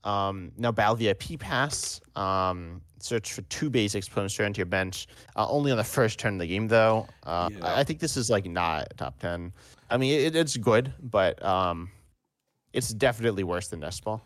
Um, 0.04 0.52
now, 0.56 0.70
Battle 0.72 0.94
VIP 0.94 1.38
Pass. 1.38 2.00
Um, 2.14 2.80
search 3.00 3.32
for 3.32 3.42
two 3.42 3.68
basics, 3.68 4.08
put 4.08 4.20
them 4.20 4.28
straight 4.28 4.46
into 4.46 4.58
your 4.58 4.66
bench. 4.66 5.08
Uh, 5.34 5.46
only 5.48 5.70
on 5.70 5.76
the 5.76 5.84
first 5.84 6.18
turn 6.18 6.34
of 6.34 6.38
the 6.38 6.46
game, 6.46 6.68
though. 6.68 7.06
Uh, 7.24 7.48
yeah. 7.52 7.66
I, 7.66 7.80
I, 7.80 7.84
think 7.84 7.98
this 7.98 8.16
is 8.16 8.30
like 8.30 8.46
not 8.46 8.86
top 8.96 9.18
ten. 9.18 9.52
I 9.90 9.96
mean, 9.96 10.18
it, 10.18 10.36
it's 10.36 10.56
good, 10.56 10.92
but 11.02 11.42
um, 11.44 11.90
it's 12.72 12.92
definitely 12.94 13.44
worse 13.44 13.68
than 13.68 13.80
Nest 13.80 14.04
Ball. 14.04 14.22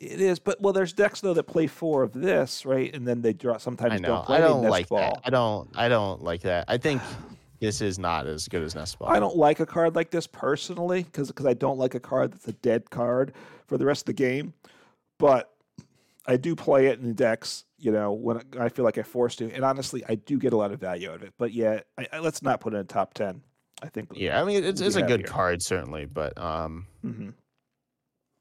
It 0.00 0.18
is, 0.18 0.38
but 0.38 0.58
well, 0.62 0.72
there's 0.72 0.94
decks 0.94 1.20
though 1.20 1.34
that 1.34 1.42
play 1.42 1.66
four 1.66 2.02
of 2.02 2.14
this, 2.14 2.64
right? 2.64 2.92
And 2.94 3.06
then 3.06 3.20
they 3.20 3.34
draw. 3.34 3.58
Sometimes 3.58 3.92
I 3.92 3.96
know. 3.98 4.08
don't 4.08 4.24
play 4.24 4.38
I 4.38 4.40
don't 4.40 4.62
like 4.62 4.88
ball. 4.88 4.98
that. 4.98 5.20
I 5.24 5.30
don't. 5.30 5.70
I 5.76 5.88
don't 5.90 6.22
like 6.22 6.40
that. 6.42 6.64
I 6.68 6.78
think 6.78 7.02
this 7.60 7.82
is 7.82 7.98
not 7.98 8.26
as 8.26 8.48
good 8.48 8.62
as 8.62 8.74
Nest 8.74 8.98
Ball. 8.98 9.10
I 9.10 9.20
don't 9.20 9.36
like 9.36 9.60
a 9.60 9.66
card 9.66 9.94
like 9.94 10.10
this 10.10 10.26
personally 10.26 11.02
because 11.02 11.28
because 11.28 11.44
I 11.44 11.52
don't 11.52 11.78
like 11.78 11.94
a 11.94 12.00
card 12.00 12.32
that's 12.32 12.48
a 12.48 12.52
dead 12.52 12.88
card 12.88 13.34
for 13.66 13.76
the 13.76 13.84
rest 13.84 14.02
of 14.02 14.06
the 14.06 14.12
game. 14.14 14.54
But 15.18 15.52
I 16.26 16.38
do 16.38 16.56
play 16.56 16.86
it 16.86 17.00
in 17.00 17.12
decks, 17.12 17.64
you 17.78 17.92
know, 17.92 18.12
when 18.12 18.40
I 18.58 18.70
feel 18.70 18.86
like 18.86 18.96
I 18.96 19.02
forced 19.02 19.38
to. 19.40 19.52
And 19.52 19.62
honestly, 19.62 20.02
I 20.08 20.14
do 20.14 20.38
get 20.38 20.54
a 20.54 20.56
lot 20.56 20.72
of 20.72 20.80
value 20.80 21.10
out 21.10 21.16
of 21.16 21.24
it. 21.24 21.34
But 21.36 21.52
yeah, 21.52 21.80
I, 21.98 22.06
I, 22.10 22.18
let's 22.20 22.42
not 22.42 22.62
put 22.62 22.72
it 22.72 22.78
in 22.78 22.86
top 22.86 23.12
ten. 23.12 23.42
I 23.82 23.88
think. 23.88 24.12
Yeah, 24.14 24.40
I 24.40 24.44
mean, 24.44 24.64
it's, 24.64 24.80
it's 24.80 24.96
a 24.96 25.02
good 25.02 25.26
card 25.26 25.62
certainly, 25.62 26.06
but 26.06 26.38
um, 26.38 26.86
mm-hmm. 27.04 27.30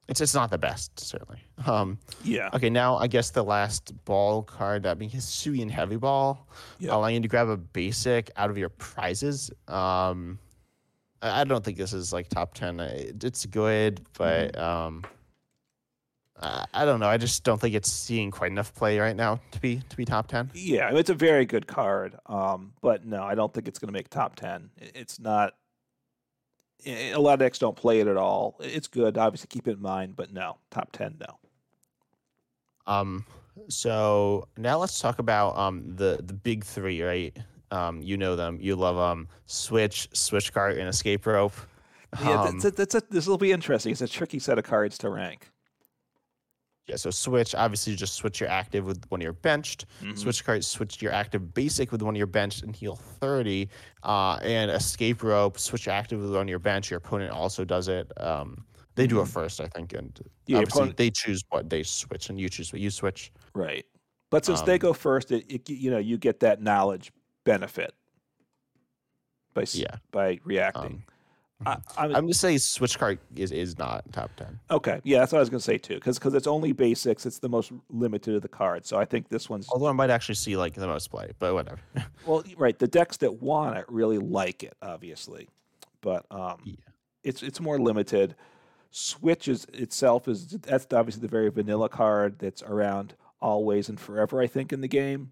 It's 0.09 0.21
it's 0.21 0.33
not 0.33 0.49
the 0.49 0.57
best, 0.57 0.99
certainly. 0.99 1.39
Um, 1.67 1.99
yeah. 2.23 2.49
Okay, 2.53 2.69
now 2.69 2.97
I 2.97 3.05
guess 3.05 3.29
the 3.29 3.43
last 3.43 3.93
ball 4.05 4.41
card 4.41 4.83
that 4.83 4.97
being 4.97 5.11
Hisuian 5.11 5.69
Heavy 5.69 5.97
Ball, 5.97 6.47
yep. 6.79 6.93
allowing 6.93 7.15
you 7.15 7.21
to 7.21 7.27
grab 7.27 7.47
a 7.47 7.57
basic 7.57 8.31
out 8.35 8.49
of 8.49 8.57
your 8.57 8.69
prizes. 8.69 9.51
Um, 9.67 10.39
I, 11.21 11.41
I 11.41 11.43
don't 11.43 11.63
think 11.63 11.77
this 11.77 11.93
is 11.93 12.11
like 12.11 12.27
top 12.27 12.55
ten. 12.55 12.79
It's 12.79 13.45
good, 13.45 14.01
but 14.17 14.53
mm-hmm. 14.53 14.63
um, 14.63 15.03
I, 16.41 16.65
I 16.73 16.85
don't 16.85 16.99
know. 16.99 17.07
I 17.07 17.17
just 17.17 17.43
don't 17.43 17.61
think 17.61 17.75
it's 17.75 17.91
seeing 17.91 18.31
quite 18.31 18.51
enough 18.51 18.73
play 18.73 18.97
right 18.97 19.15
now 19.15 19.39
to 19.51 19.59
be 19.59 19.79
to 19.89 19.95
be 19.95 20.05
top 20.05 20.27
ten. 20.27 20.49
Yeah, 20.55 20.89
it's 20.91 21.11
a 21.11 21.13
very 21.13 21.45
good 21.45 21.67
card. 21.67 22.17
Um, 22.25 22.73
but 22.81 23.05
no, 23.05 23.21
I 23.21 23.35
don't 23.35 23.53
think 23.53 23.67
it's 23.67 23.77
going 23.77 23.89
to 23.89 23.93
make 23.93 24.09
top 24.09 24.35
ten. 24.35 24.71
It's 24.77 25.19
not 25.19 25.53
a 26.85 27.15
lot 27.15 27.33
of 27.33 27.39
decks 27.39 27.59
don't 27.59 27.75
play 27.75 27.99
it 27.99 28.07
at 28.07 28.17
all. 28.17 28.55
It's 28.59 28.87
good, 28.87 29.17
obviously 29.17 29.47
keep 29.47 29.67
it 29.67 29.77
in 29.77 29.81
mind, 29.81 30.15
but 30.15 30.33
no, 30.33 30.57
top 30.71 30.91
ten, 30.91 31.17
no. 31.19 31.37
Um, 32.91 33.25
so 33.67 34.47
now 34.57 34.77
let's 34.79 34.99
talk 34.99 35.19
about 35.19 35.57
um 35.57 35.95
the 35.95 36.19
the 36.23 36.33
big 36.33 36.63
three, 36.63 37.01
right? 37.01 37.37
Um, 37.71 38.01
you 38.01 38.17
know 38.17 38.35
them, 38.35 38.57
you 38.59 38.75
love 38.75 38.95
them. 38.95 39.27
Switch, 39.45 40.09
switch 40.13 40.53
cart, 40.53 40.77
and 40.77 40.87
escape 40.87 41.25
rope. 41.25 41.53
Yeah, 42.19 42.41
Um, 42.41 42.59
that's 42.59 42.65
a, 42.65 42.71
that's 42.71 42.95
a, 42.95 43.03
this 43.11 43.27
will 43.27 43.37
be 43.37 43.51
interesting. 43.51 43.91
It's 43.91 44.01
a 44.01 44.07
tricky 44.07 44.39
set 44.39 44.57
of 44.57 44.63
cards 44.63 44.97
to 44.99 45.09
rank. 45.09 45.51
Yeah. 46.89 46.95
So 46.95 47.11
switch, 47.11 47.55
obviously, 47.55 47.91
you 47.91 47.97
just 47.97 48.15
switch 48.15 48.39
your 48.41 48.49
active 48.49 48.85
with 48.85 49.05
one 49.09 49.21
of 49.21 49.23
your 49.23 49.33
benched. 49.33 49.85
Mhm. 50.01 50.17
Switch 50.17 50.43
cart, 50.43 50.63
switch 50.63 51.01
your 51.01 51.11
active 51.13 51.53
basic 51.53 51.91
with 51.91 52.01
one 52.01 52.15
of 52.15 52.17
your 52.17 52.27
benched 52.27 52.63
and 52.63 52.75
heal 52.75 52.95
thirty. 52.95 53.69
Uh, 54.03 54.37
and 54.41 54.71
escape 54.71 55.21
rope, 55.23 55.57
switch 55.59 55.85
your 55.85 55.95
active 55.95 56.19
with 56.19 56.31
one 56.33 56.41
of 56.43 56.49
your 56.49 56.59
bench. 56.59 56.89
Your 56.89 56.97
opponent 56.97 57.31
also 57.31 57.63
does 57.63 57.87
it. 57.87 58.11
Um, 58.21 58.65
they 58.95 59.07
do 59.07 59.19
it 59.21 59.25
Mhm. 59.25 59.31
first, 59.33 59.61
I 59.61 59.67
think, 59.67 59.93
and 59.93 60.19
Yeah, 60.47 60.57
obviously 60.57 60.79
opponent- 60.81 60.97
they 60.97 61.11
choose 61.11 61.41
what 61.49 61.69
they 61.69 61.83
switch, 61.83 62.29
and 62.29 62.39
you 62.39 62.49
choose 62.49 62.73
what 62.73 62.81
you 62.81 62.89
switch. 62.89 63.31
Right. 63.53 63.85
But 64.29 64.45
since 64.45 64.61
they 64.63 64.73
Um, 64.73 64.79
go 64.79 64.93
first, 64.93 65.31
it, 65.31 65.45
it 65.49 65.69
you 65.69 65.89
know 65.91 65.97
you 65.99 66.17
get 66.17 66.39
that 66.41 66.61
knowledge 66.61 67.11
benefit 67.45 67.93
by 69.53 69.65
Yeah. 69.73 69.97
by 70.11 70.39
reacting. 70.43 71.03
I, 71.65 71.77
I'm, 71.97 72.15
I'm 72.15 72.27
just 72.27 72.39
saying 72.39 72.59
switch 72.59 72.97
cart 72.97 73.19
is 73.35 73.51
is 73.51 73.77
not 73.77 74.09
top 74.13 74.31
ten. 74.37 74.59
okay. 74.71 75.01
Yeah, 75.03 75.19
that's 75.19 75.33
what 75.33 75.39
I 75.39 75.41
was 75.41 75.49
going 75.49 75.59
to 75.59 75.63
say 75.65 75.77
too. 75.77 75.95
Because 75.95 76.17
it's 76.33 76.47
only 76.47 76.71
basics. 76.71 77.25
It's 77.25 77.39
the 77.39 77.49
most 77.49 77.71
limited 77.89 78.35
of 78.35 78.41
the 78.41 78.47
cards. 78.47 78.87
So 78.87 78.97
I 78.97 79.03
think 79.05 79.27
this 79.29 79.49
one's 79.49 79.67
Although 79.69 79.87
I 79.87 79.91
might 79.91 80.09
actually 80.09 80.35
see 80.35 80.55
like 80.55 80.73
the 80.73 80.87
most 80.87 81.09
play, 81.11 81.31
but 81.37 81.53
whatever. 81.53 81.79
well, 82.25 82.43
right. 82.57 82.77
The 82.79 82.87
decks 82.87 83.17
that 83.17 83.41
want 83.41 83.77
it 83.77 83.85
really 83.89 84.19
like 84.19 84.63
it, 84.63 84.73
obviously, 84.81 85.49
but 86.01 86.25
um, 86.31 86.61
Yeah. 86.63 86.75
it's 87.23 87.43
it's 87.43 87.59
more 87.59 87.77
limited. 87.79 88.35
Switch 88.91 89.47
is 89.47 89.65
itself 89.73 90.27
is 90.27 90.47
that's 90.47 90.87
obviously 90.93 91.21
the 91.21 91.27
very 91.27 91.49
vanilla 91.49 91.89
card 91.89 92.39
that's 92.39 92.63
around 92.63 93.15
always 93.41 93.89
and 93.89 93.99
forever. 93.99 94.41
I 94.41 94.47
think 94.47 94.71
in 94.71 94.81
the 94.81 94.87
game. 94.87 95.31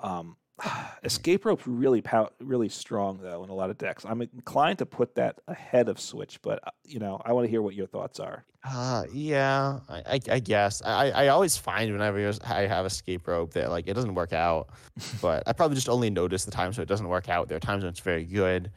Um, 0.00 0.36
escape 1.04 1.44
rope's 1.44 1.66
really 1.66 2.00
pow- 2.00 2.30
really 2.40 2.68
strong 2.68 3.18
though 3.22 3.42
in 3.44 3.50
a 3.50 3.54
lot 3.54 3.70
of 3.70 3.78
decks. 3.78 4.04
I'm 4.04 4.22
inclined 4.22 4.78
to 4.78 4.86
put 4.86 5.14
that 5.16 5.40
ahead 5.48 5.88
of 5.88 6.00
switch, 6.00 6.40
but 6.42 6.60
uh, 6.66 6.70
you 6.84 6.98
know 6.98 7.20
I 7.24 7.32
want 7.32 7.44
to 7.44 7.50
hear 7.50 7.62
what 7.62 7.74
your 7.74 7.86
thoughts 7.86 8.20
are. 8.20 8.44
Uh, 8.66 9.04
yeah, 9.12 9.80
I, 9.88 9.98
I, 10.06 10.20
I 10.30 10.38
guess 10.38 10.80
I, 10.82 11.10
I 11.10 11.28
always 11.28 11.56
find 11.56 11.92
whenever 11.92 12.32
I 12.44 12.62
have 12.62 12.86
escape 12.86 13.26
rope 13.26 13.52
that 13.54 13.70
like 13.70 13.88
it 13.88 13.94
doesn't 13.94 14.14
work 14.14 14.32
out, 14.32 14.68
but 15.22 15.42
I 15.46 15.52
probably 15.52 15.74
just 15.74 15.88
only 15.88 16.10
notice 16.10 16.44
the 16.44 16.50
times 16.50 16.78
when 16.78 16.82
it 16.82 16.88
doesn't 16.88 17.08
work 17.08 17.28
out. 17.28 17.48
There 17.48 17.56
are 17.56 17.60
times 17.60 17.82
when 17.82 17.90
it's 17.90 18.00
very 18.00 18.24
good. 18.24 18.70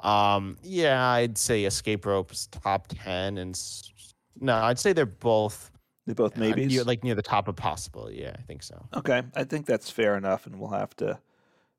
Um, 0.00 0.56
yeah, 0.62 1.06
I'd 1.06 1.36
say 1.36 1.64
escape 1.64 2.06
rope's 2.06 2.46
top 2.46 2.88
ten, 2.88 3.38
and 3.38 3.60
no, 4.40 4.56
I'd 4.56 4.78
say 4.78 4.92
they're 4.92 5.06
both 5.06 5.69
They 6.10 6.14
both 6.14 6.36
uh, 6.36 6.40
maybe 6.40 6.66
near, 6.66 6.82
like 6.82 7.04
near 7.04 7.14
the 7.14 7.22
top 7.22 7.46
of 7.46 7.54
possible. 7.54 8.10
Yeah, 8.10 8.32
I 8.36 8.42
think 8.42 8.64
so. 8.64 8.84
Okay, 8.94 9.22
I 9.36 9.44
think 9.44 9.64
that's 9.64 9.88
fair 9.90 10.16
enough, 10.16 10.44
and 10.44 10.58
we'll 10.58 10.70
have 10.70 10.96
to 10.96 11.20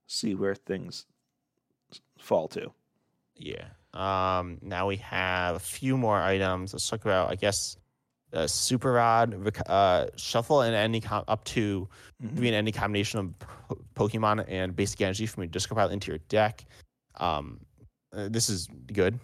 see 0.08 0.36
where 0.36 0.56
things 0.56 1.06
fall 2.18 2.48
to. 2.48 2.72
Yeah. 3.36 3.66
Um, 3.94 4.58
now 4.62 4.88
we 4.88 4.96
have 4.98 5.58
a 5.58 5.60
few 5.60 5.98
more 5.98 6.18
items. 6.22 6.72
Let's 6.72 6.88
talk 6.90 7.02
about, 7.02 7.30
I 7.30 7.36
guess, 7.36 7.76
uh, 8.32 8.48
super 8.48 8.94
rod, 8.94 9.36
uh, 9.68 10.08
shuffle, 10.16 10.62
and 10.62 10.74
any 10.74 11.02
com- 11.02 11.26
up 11.28 11.44
to 11.46 11.90
Mhm. 12.24 12.36
doing 12.38 12.54
any 12.54 12.72
combination 12.72 13.20
of 13.20 13.40
po- 13.40 14.08
Pokemon 14.08 14.46
and 14.48 14.74
basic 14.74 15.02
energy 15.02 15.26
from 15.26 15.44
your 15.44 15.50
discard 15.50 15.76
pile 15.78 15.90
into 15.90 16.10
your 16.10 16.20
deck. 16.30 16.64
Um, 17.16 17.60
uh, 18.14 18.30
this 18.30 18.50
is 18.50 18.70
good. 18.94 19.20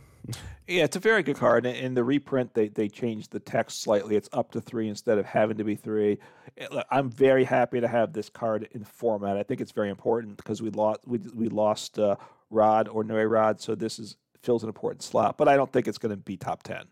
Yeah, 0.68 0.84
it's 0.84 0.98
a 0.98 1.00
very 1.00 1.24
good 1.24 1.38
card. 1.38 1.66
and 1.66 1.78
In 1.78 1.94
the 1.94 2.04
reprint, 2.04 2.54
they 2.54 2.68
they 2.68 2.90
changed 2.90 3.32
the 3.32 3.40
text 3.40 3.82
slightly. 3.82 4.16
It's 4.18 4.30
up 4.34 4.52
to 4.52 4.60
three 4.62 4.90
instead 4.90 5.18
of 5.18 5.26
having 5.26 5.58
to 5.58 5.64
be 5.64 5.76
three. 5.76 6.20
Eh, 6.58 6.68
I'm 6.92 7.10
very 7.10 7.46
happy 7.46 7.80
to 7.80 7.88
have 7.88 8.12
this 8.12 8.30
card 8.30 8.68
in 8.72 8.84
format. 8.84 9.38
I 9.38 9.44
think 9.44 9.62
it's 9.62 9.72
very 9.72 9.90
important 9.90 10.36
because 10.38 10.62
we 10.62 10.70
lost 10.72 11.00
we 11.06 11.20
we 11.34 11.48
lost 11.48 11.98
uh, 12.00 12.16
Rod 12.50 12.90
or 12.90 13.04
No 13.06 13.24
Rod, 13.24 13.62
so 13.62 13.76
this 13.76 13.98
is 13.98 14.18
fills 14.44 14.64
an 14.64 14.70
important 14.70 15.04
slot. 15.04 15.38
But 15.38 15.48
I 15.48 15.56
don't 15.56 15.72
think 15.72 15.88
it's 15.88 15.98
going 15.98 16.12
to 16.12 16.18
be 16.18 16.36
top 16.36 16.64
ten. 16.64 16.84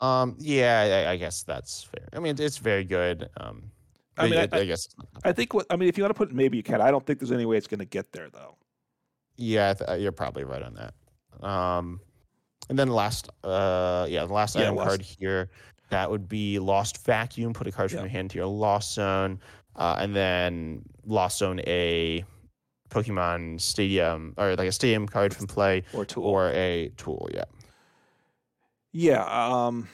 Um, 0.00 0.36
yeah, 0.38 1.04
I, 1.08 1.12
I 1.12 1.16
guess 1.16 1.42
that's 1.42 1.82
fair. 1.82 2.08
I 2.12 2.20
mean, 2.20 2.36
it's 2.38 2.58
very 2.58 2.84
good. 2.84 3.28
Um, 3.36 3.72
I 4.16 4.28
mean, 4.28 4.48
but 4.48 4.54
I- 4.54 4.62
I, 4.62 4.64
guess, 4.64 4.88
I 5.24 5.32
think 5.32 5.54
what 5.54 5.66
I 5.70 5.76
mean, 5.76 5.88
if 5.88 5.98
you 5.98 6.04
want 6.04 6.14
to 6.14 6.18
put 6.18 6.32
maybe 6.32 6.56
you 6.56 6.62
can. 6.62 6.80
I 6.80 6.90
don't 6.92 7.04
think 7.04 7.18
there's 7.18 7.32
any 7.32 7.46
way 7.46 7.56
it's 7.56 7.66
going 7.66 7.80
to 7.80 7.84
get 7.84 8.12
there 8.12 8.30
though. 8.30 8.56
yeah, 9.36 9.74
th- 9.74 10.00
you're 10.00 10.12
probably 10.12 10.44
right 10.44 10.62
on 10.62 10.74
that. 10.74 10.94
Um, 11.42 12.00
and 12.68 12.78
then 12.78 12.88
last, 12.88 13.28
uh, 13.44 14.06
yeah, 14.08 14.24
the 14.26 14.32
last 14.32 14.54
Yeah, 14.56 14.62
item 14.62 14.76
lost- 14.76 14.88
card 14.88 15.00
here, 15.02 15.50
that 15.90 16.10
would 16.10 16.28
be 16.28 16.58
Lost 16.58 17.04
Vacuum. 17.04 17.52
Put 17.54 17.66
a 17.66 17.72
card 17.72 17.90
from 17.90 17.98
Yeah. 17.98 18.02
your 18.04 18.10
hand 18.10 18.30
to 18.30 18.38
your 18.38 18.46
Lost 18.46 18.94
Zone, 18.94 19.40
uh, 19.76 19.96
and 19.98 20.14
then 20.14 20.82
Lost 21.06 21.38
Zone 21.38 21.60
a 21.66 22.24
Pokemon 22.90 23.60
Stadium 23.60 24.34
or 24.36 24.54
like 24.56 24.68
a 24.68 24.72
Stadium 24.72 25.06
card 25.06 25.34
from 25.34 25.46
play 25.46 25.84
Or 25.94 26.04
tool. 26.04 26.24
or 26.24 26.50
a 26.52 26.90
tool. 26.96 27.28
Yeah. 27.32 27.44
Yeah, 28.92 29.22
um, 29.66 29.88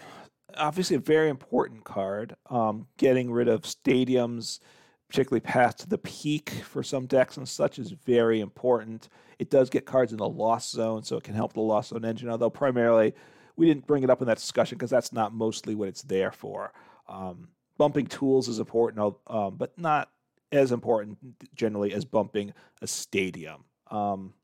obviously 0.56 0.96
a 0.96 1.00
very 1.00 1.28
important 1.28 1.84
card. 1.84 2.36
Um, 2.48 2.86
getting 2.96 3.30
rid 3.30 3.48
of 3.48 3.62
stadiums, 3.62 4.60
particularly 5.14 5.38
past 5.38 5.88
the 5.88 5.98
Peak 5.98 6.50
for 6.64 6.82
some 6.82 7.06
decks 7.06 7.36
and 7.36 7.48
such, 7.48 7.78
is 7.78 7.92
very 7.92 8.40
important. 8.40 9.08
It 9.38 9.48
does 9.48 9.70
get 9.70 9.86
cards 9.86 10.10
in 10.10 10.18
the 10.18 10.28
Lost 10.28 10.72
Zone, 10.72 11.04
so 11.04 11.16
it 11.16 11.22
can 11.22 11.36
help 11.36 11.52
the 11.52 11.60
Lost 11.60 11.90
Zone 11.90 12.04
engine. 12.04 12.28
Although 12.28 12.50
primarily, 12.50 13.14
we 13.54 13.66
didn't 13.66 13.86
bring 13.86 14.02
it 14.02 14.10
up 14.10 14.22
in 14.22 14.26
that 14.26 14.38
discussion 14.38 14.76
because 14.76 14.90
that's 14.90 15.12
not 15.12 15.32
mostly 15.32 15.76
what 15.76 15.86
it's 15.86 16.02
there 16.02 16.32
for. 16.32 16.72
Um, 17.08 17.46
bumping 17.78 18.06
tools 18.06 18.48
is 18.48 18.58
important, 18.58 19.14
um, 19.28 19.54
but 19.56 19.78
not 19.78 20.10
as 20.50 20.72
important 20.72 21.16
generally 21.54 21.92
as 21.92 22.04
bumping 22.04 22.52
a 22.82 22.88
stadium. 22.88 23.62
Um, 23.92 24.34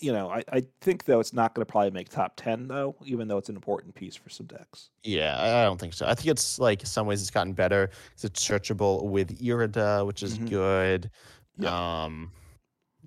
you 0.00 0.12
know, 0.12 0.30
I, 0.30 0.42
I 0.52 0.64
think 0.80 1.04
though 1.04 1.20
it's 1.20 1.32
not 1.32 1.54
going 1.54 1.64
to 1.66 1.70
probably 1.70 1.90
make 1.90 2.08
top 2.08 2.34
ten 2.36 2.68
though, 2.68 2.96
even 3.04 3.28
though 3.28 3.38
it's 3.38 3.48
an 3.48 3.56
important 3.56 3.94
piece 3.94 4.14
for 4.16 4.28
some 4.30 4.46
decks. 4.46 4.90
Yeah, 5.02 5.36
I 5.40 5.64
don't 5.64 5.80
think 5.80 5.94
so. 5.94 6.06
I 6.06 6.14
think 6.14 6.28
it's 6.28 6.58
like 6.58 6.80
in 6.80 6.86
some 6.86 7.06
ways 7.06 7.20
it's 7.20 7.30
gotten 7.30 7.52
better. 7.52 7.90
It's 8.22 8.24
searchable 8.40 9.04
with 9.04 9.40
Irida, 9.40 10.06
which 10.06 10.22
is 10.22 10.38
Mhm. 10.38 10.50
good. 10.50 11.10
Yeah. 11.58 12.04
Um, 12.04 12.32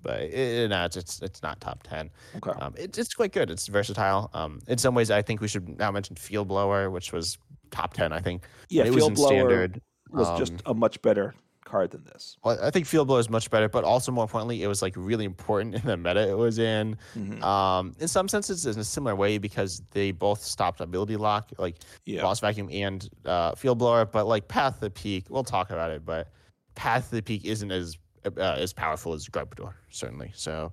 but 0.00 0.20
it, 0.22 0.32
it- 0.34 0.70
no, 0.70 0.84
it's, 0.84 0.96
it's 0.96 1.20
it's 1.22 1.42
not 1.42 1.60
top 1.60 1.82
ten. 1.82 2.10
Okay. 2.36 2.52
Um, 2.60 2.74
it, 2.78 2.96
it's 2.96 3.14
quite 3.14 3.32
good. 3.32 3.50
It's 3.50 3.66
versatile. 3.66 4.30
Um, 4.32 4.60
in 4.68 4.78
some 4.78 4.94
ways, 4.94 5.10
I 5.10 5.22
think 5.22 5.40
we 5.40 5.48
should 5.48 5.78
now 5.78 5.90
mention 5.90 6.16
Field 6.16 6.48
Blower, 6.48 6.90
which 6.90 7.12
was 7.12 7.36
top 7.70 7.94
ten. 7.94 8.12
I 8.12 8.20
think. 8.20 8.44
yeah, 8.68 8.84
it 8.84 8.90
was 8.90 8.96
Field 9.04 9.10
in 9.10 9.14
Blower 9.14 9.28
standard. 9.28 9.80
was 10.10 10.38
just 10.38 10.52
um, 10.52 10.58
a 10.66 10.74
much 10.74 11.02
better 11.02 11.34
card 11.68 11.90
than 11.90 12.02
this. 12.04 12.36
Well, 12.42 12.58
I 12.62 12.70
think 12.70 12.86
Field 12.86 13.06
Blower 13.06 13.20
is 13.20 13.28
much 13.30 13.50
better, 13.50 13.68
but 13.68 13.84
also 13.84 14.10
more 14.10 14.24
importantly, 14.24 14.62
it 14.62 14.66
was 14.66 14.82
like 14.82 14.94
really 14.96 15.24
important 15.24 15.74
in 15.74 15.82
the 15.82 15.96
meta 15.96 16.28
it 16.28 16.36
was 16.36 16.58
in. 16.58 16.96
Mhm. 17.14 17.42
Um, 17.42 17.94
in 18.00 18.08
some 18.08 18.26
senses, 18.28 18.66
in 18.66 18.78
a 18.78 18.84
similar 18.84 19.14
way 19.14 19.38
because 19.38 19.82
they 19.90 20.10
both 20.12 20.42
stopped 20.42 20.80
ability 20.80 21.16
lock, 21.16 21.50
like 21.58 21.76
Yeah. 22.06 22.24
Lost 22.24 22.40
Vacuum 22.40 22.68
and 22.72 23.08
uh, 23.24 23.54
Field 23.54 23.78
Blower. 23.78 24.04
But 24.06 24.26
like 24.26 24.48
Path 24.48 24.74
to 24.76 24.80
the 24.80 24.90
Peak, 24.90 25.26
we'll 25.28 25.44
talk 25.44 25.70
about 25.70 25.90
it. 25.90 26.04
But 26.04 26.32
Path 26.74 27.10
to 27.10 27.16
the 27.16 27.22
Peak 27.22 27.44
isn't 27.44 27.70
as 27.70 27.96
uh, 28.26 28.56
as 28.58 28.72
powerful 28.72 29.12
as 29.14 29.28
Garbodor, 29.28 29.74
certainly. 29.90 30.32
So, 30.34 30.72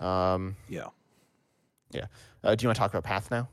um, 0.00 0.54
yeah, 0.68 0.88
Yeah. 1.92 2.06
uh, 2.44 2.54
do 2.54 2.62
you 2.64 2.68
want 2.68 2.76
to 2.76 2.80
talk 2.80 2.90
about 2.92 3.04
Path 3.04 3.30
now? 3.30 3.48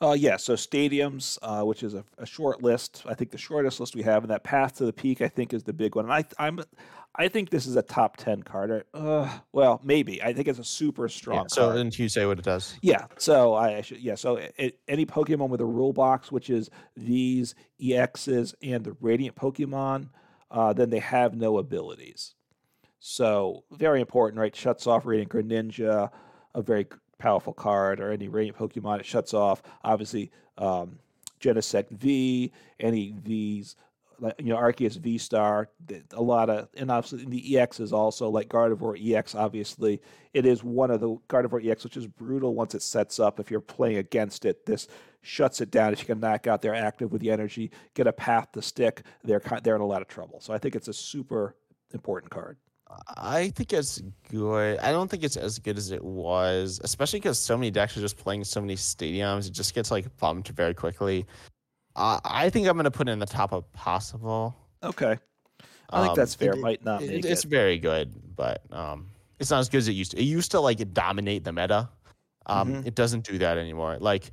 Uh, 0.00 0.12
yeah, 0.12 0.36
so 0.36 0.54
stadiums, 0.54 1.38
uh, 1.40 1.64
which 1.64 1.82
is 1.82 1.94
a, 1.94 2.04
a 2.18 2.26
short 2.26 2.62
list. 2.62 3.02
I 3.06 3.14
think 3.14 3.30
the 3.30 3.38
shortest 3.38 3.80
list 3.80 3.94
we 3.94 4.02
have, 4.02 4.24
and 4.24 4.30
that 4.30 4.44
path 4.44 4.76
to 4.76 4.84
the 4.84 4.92
peak, 4.92 5.22
I 5.22 5.28
think, 5.28 5.54
is 5.54 5.62
the 5.62 5.72
big 5.72 5.94
one. 5.94 6.04
And 6.04 6.12
I, 6.12 6.24
I'm, 6.38 6.60
I 7.14 7.28
think 7.28 7.48
this 7.48 7.66
is 7.66 7.76
a 7.76 7.82
top 7.82 8.18
ten 8.18 8.42
card. 8.42 8.84
Uh, 8.92 9.38
well, 9.52 9.80
maybe. 9.82 10.22
I 10.22 10.34
think 10.34 10.48
it's 10.48 10.58
a 10.58 10.64
super 10.64 11.08
strong. 11.08 11.38
Yeah, 11.38 11.44
so, 11.48 11.72
card. 11.72 11.98
you 11.98 12.08
say 12.10 12.26
what 12.26 12.38
it 12.38 12.44
does? 12.44 12.76
Yeah. 12.82 13.06
So 13.16 13.54
I, 13.54 13.78
I 13.78 13.80
should. 13.80 14.00
Yeah. 14.00 14.16
So 14.16 14.36
it, 14.36 14.80
any 14.86 15.06
Pokemon 15.06 15.48
with 15.48 15.62
a 15.62 15.66
rule 15.66 15.94
box, 15.94 16.30
which 16.30 16.50
is 16.50 16.68
these 16.94 17.54
EXs 17.80 18.54
and 18.62 18.84
the 18.84 18.94
Radiant 19.00 19.34
Pokemon, 19.34 20.10
uh, 20.50 20.74
then 20.74 20.90
they 20.90 20.98
have 20.98 21.34
no 21.34 21.56
abilities. 21.56 22.34
So 22.98 23.64
very 23.70 24.02
important, 24.02 24.40
right? 24.40 24.54
Shuts 24.54 24.86
off 24.86 25.06
Radiant 25.06 25.30
Greninja, 25.30 26.10
a 26.54 26.62
very 26.62 26.86
powerful 27.18 27.52
card, 27.52 28.00
or 28.00 28.12
any 28.12 28.28
Radiant 28.28 28.58
Pokemon. 28.58 29.00
It 29.00 29.06
shuts 29.06 29.34
off 29.34 29.62
obviously 29.84 30.30
um, 30.58 30.98
Genesect 31.40 31.90
V, 31.90 32.52
any 32.80 33.14
V's. 33.22 33.76
Like, 34.18 34.34
you 34.38 34.46
know, 34.46 34.56
Arceus 34.56 34.96
V 34.96 35.18
Star, 35.18 35.68
a 36.12 36.22
lot 36.22 36.48
of, 36.48 36.68
and 36.74 36.90
obviously 36.90 37.26
the 37.26 37.58
EX 37.58 37.80
is 37.80 37.92
also 37.92 38.30
like 38.30 38.48
Gardevoir 38.48 38.96
EX. 38.98 39.34
Obviously, 39.34 40.00
it 40.32 40.46
is 40.46 40.64
one 40.64 40.90
of 40.90 41.00
the 41.00 41.18
Gardevoir 41.28 41.62
EX, 41.62 41.84
which 41.84 41.98
is 41.98 42.06
brutal 42.06 42.54
once 42.54 42.74
it 42.74 42.80
sets 42.80 43.20
up. 43.20 43.38
If 43.38 43.50
you're 43.50 43.60
playing 43.60 43.98
against 43.98 44.46
it, 44.46 44.64
this 44.64 44.88
shuts 45.20 45.60
it 45.60 45.70
down. 45.70 45.92
If 45.92 46.00
you 46.00 46.06
can 46.06 46.20
knock 46.20 46.46
out 46.46 46.62
their 46.62 46.74
active 46.74 47.12
with 47.12 47.20
the 47.20 47.30
energy, 47.30 47.70
get 47.92 48.06
a 48.06 48.12
path 48.12 48.52
to 48.52 48.62
stick, 48.62 49.02
they're 49.22 49.42
they're 49.62 49.76
in 49.76 49.82
a 49.82 49.86
lot 49.86 50.00
of 50.00 50.08
trouble. 50.08 50.40
So 50.40 50.54
I 50.54 50.58
think 50.58 50.74
it's 50.76 50.88
a 50.88 50.94
super 50.94 51.54
important 51.92 52.30
card. 52.30 52.56
I 53.16 53.50
think 53.50 53.72
it's 53.72 54.00
good. 54.30 54.78
I 54.78 54.92
don't 54.92 55.08
think 55.10 55.24
it's 55.24 55.36
as 55.36 55.58
good 55.58 55.76
as 55.76 55.90
it 55.90 56.02
was, 56.04 56.80
especially 56.84 57.18
because 57.18 57.38
so 57.38 57.56
many 57.56 57.70
decks 57.70 57.96
are 57.96 58.00
just 58.00 58.16
playing 58.16 58.44
so 58.44 58.60
many 58.60 58.76
stadiums. 58.76 59.46
It 59.46 59.52
just 59.52 59.74
gets 59.74 59.90
like 59.90 60.14
bumped 60.18 60.48
very 60.50 60.74
quickly. 60.74 61.26
Uh, 61.96 62.20
I 62.24 62.48
think 62.50 62.68
I'm 62.68 62.76
gonna 62.76 62.90
put 62.90 63.08
it 63.08 63.12
in 63.12 63.18
the 63.18 63.26
top 63.26 63.52
of 63.52 63.70
possible. 63.72 64.54
Okay. 64.82 65.18
I 65.90 66.00
think 66.00 66.10
Um, 66.10 66.16
that's 66.16 66.34
fair. 66.34 66.52
it- 66.52 66.58
Might 66.60 66.84
not 66.84 67.02
it- 67.02 67.24
it's 67.24 67.44
it. 67.44 67.48
very 67.48 67.78
good, 67.78 68.12
but 68.36 68.62
um, 68.72 69.08
it's 69.38 69.50
not 69.50 69.60
as 69.60 69.68
good 69.68 69.78
as 69.78 69.88
it 69.88 69.92
used 69.92 70.12
to. 70.12 70.18
It 70.18 70.24
used 70.24 70.50
to 70.52 70.60
like 70.60 70.92
dominate 70.92 71.44
the 71.44 71.52
meta. 71.52 71.88
Um, 72.46 72.74
Mhm. 72.74 72.86
It 72.86 72.94
doesn't 72.94 73.24
do 73.26 73.38
that 73.38 73.58
anymore. 73.58 73.96
Like, 73.98 74.30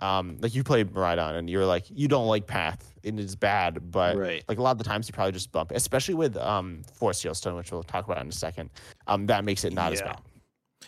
um, 0.00 0.38
like 0.40 0.54
you 0.54 0.64
played 0.64 0.92
Miraidon 0.92 1.36
and 1.36 1.48
you're 1.48 1.66
like 1.66 1.84
you 1.88 2.08
don't 2.08 2.26
like 2.26 2.46
Path 2.46 2.92
and 3.04 3.18
it's 3.20 3.34
bad, 3.34 3.90
but 3.90 4.16
Right. 4.16 4.44
like 4.48 4.58
a 4.58 4.62
lot 4.62 4.72
of 4.72 4.78
the 4.78 4.84
times 4.84 5.08
you 5.08 5.12
probably 5.12 5.32
just 5.32 5.52
bump, 5.52 5.72
especially 5.72 6.14
with 6.14 6.36
um 6.36 6.82
Force 6.94 7.24
Stone, 7.32 7.56
which 7.56 7.70
we'll 7.70 7.82
talk 7.82 8.04
about 8.04 8.20
in 8.20 8.28
a 8.28 8.32
second. 8.32 8.70
Um, 9.06 9.26
that 9.26 9.44
makes 9.44 9.64
it 9.64 9.72
not 9.72 9.92
as 9.92 10.02
bad. 10.02 10.20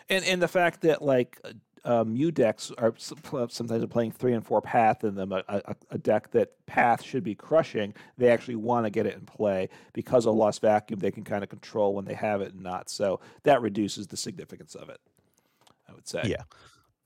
And 0.09 0.25
and 0.25 0.43
the 0.43 0.49
fact 0.49 0.81
that 0.83 1.03
like 1.03 1.41
uh, 1.85 2.03
Mew 2.03 2.31
decks 2.31 2.73
are 2.79 2.95
sometimes 2.97 3.85
are 3.85 3.87
playing 3.87 4.11
three 4.13 4.33
and 4.33 4.45
four 4.45 4.63
path 4.63 5.05
in 5.05 5.15
them, 5.15 5.33
a, 5.33 5.45
a, 5.49 5.77
a 5.91 5.99
deck 5.99 6.31
that 6.31 6.53
path 6.65 7.03
should 7.03 7.23
be 7.23 7.35
crushing. 7.35 7.93
They 8.17 8.31
actually 8.31 8.57
want 8.57 8.87
to 8.87 8.91
get 8.91 9.05
it 9.07 9.15
in 9.15 9.21
play 9.27 9.69
because 9.93 10.25
of 10.27 10.35
Lost 10.35 10.63
Vacuum. 10.63 10.99
They 11.01 11.11
can 11.11 11.25
kind 11.25 11.43
of 11.45 11.51
control 11.51 11.95
when 11.95 12.07
they 12.07 12.15
have 12.15 12.41
it 12.41 12.55
and 12.55 12.63
not. 12.63 12.89
So 12.89 13.21
that 13.43 13.61
reduces 13.61 14.07
the 14.07 14.17
significance 14.17 14.75
of 14.75 14.89
it. 14.89 14.99
I 15.87 15.93
would 15.93 16.09
say. 16.09 16.23
Yeah. 16.25 16.45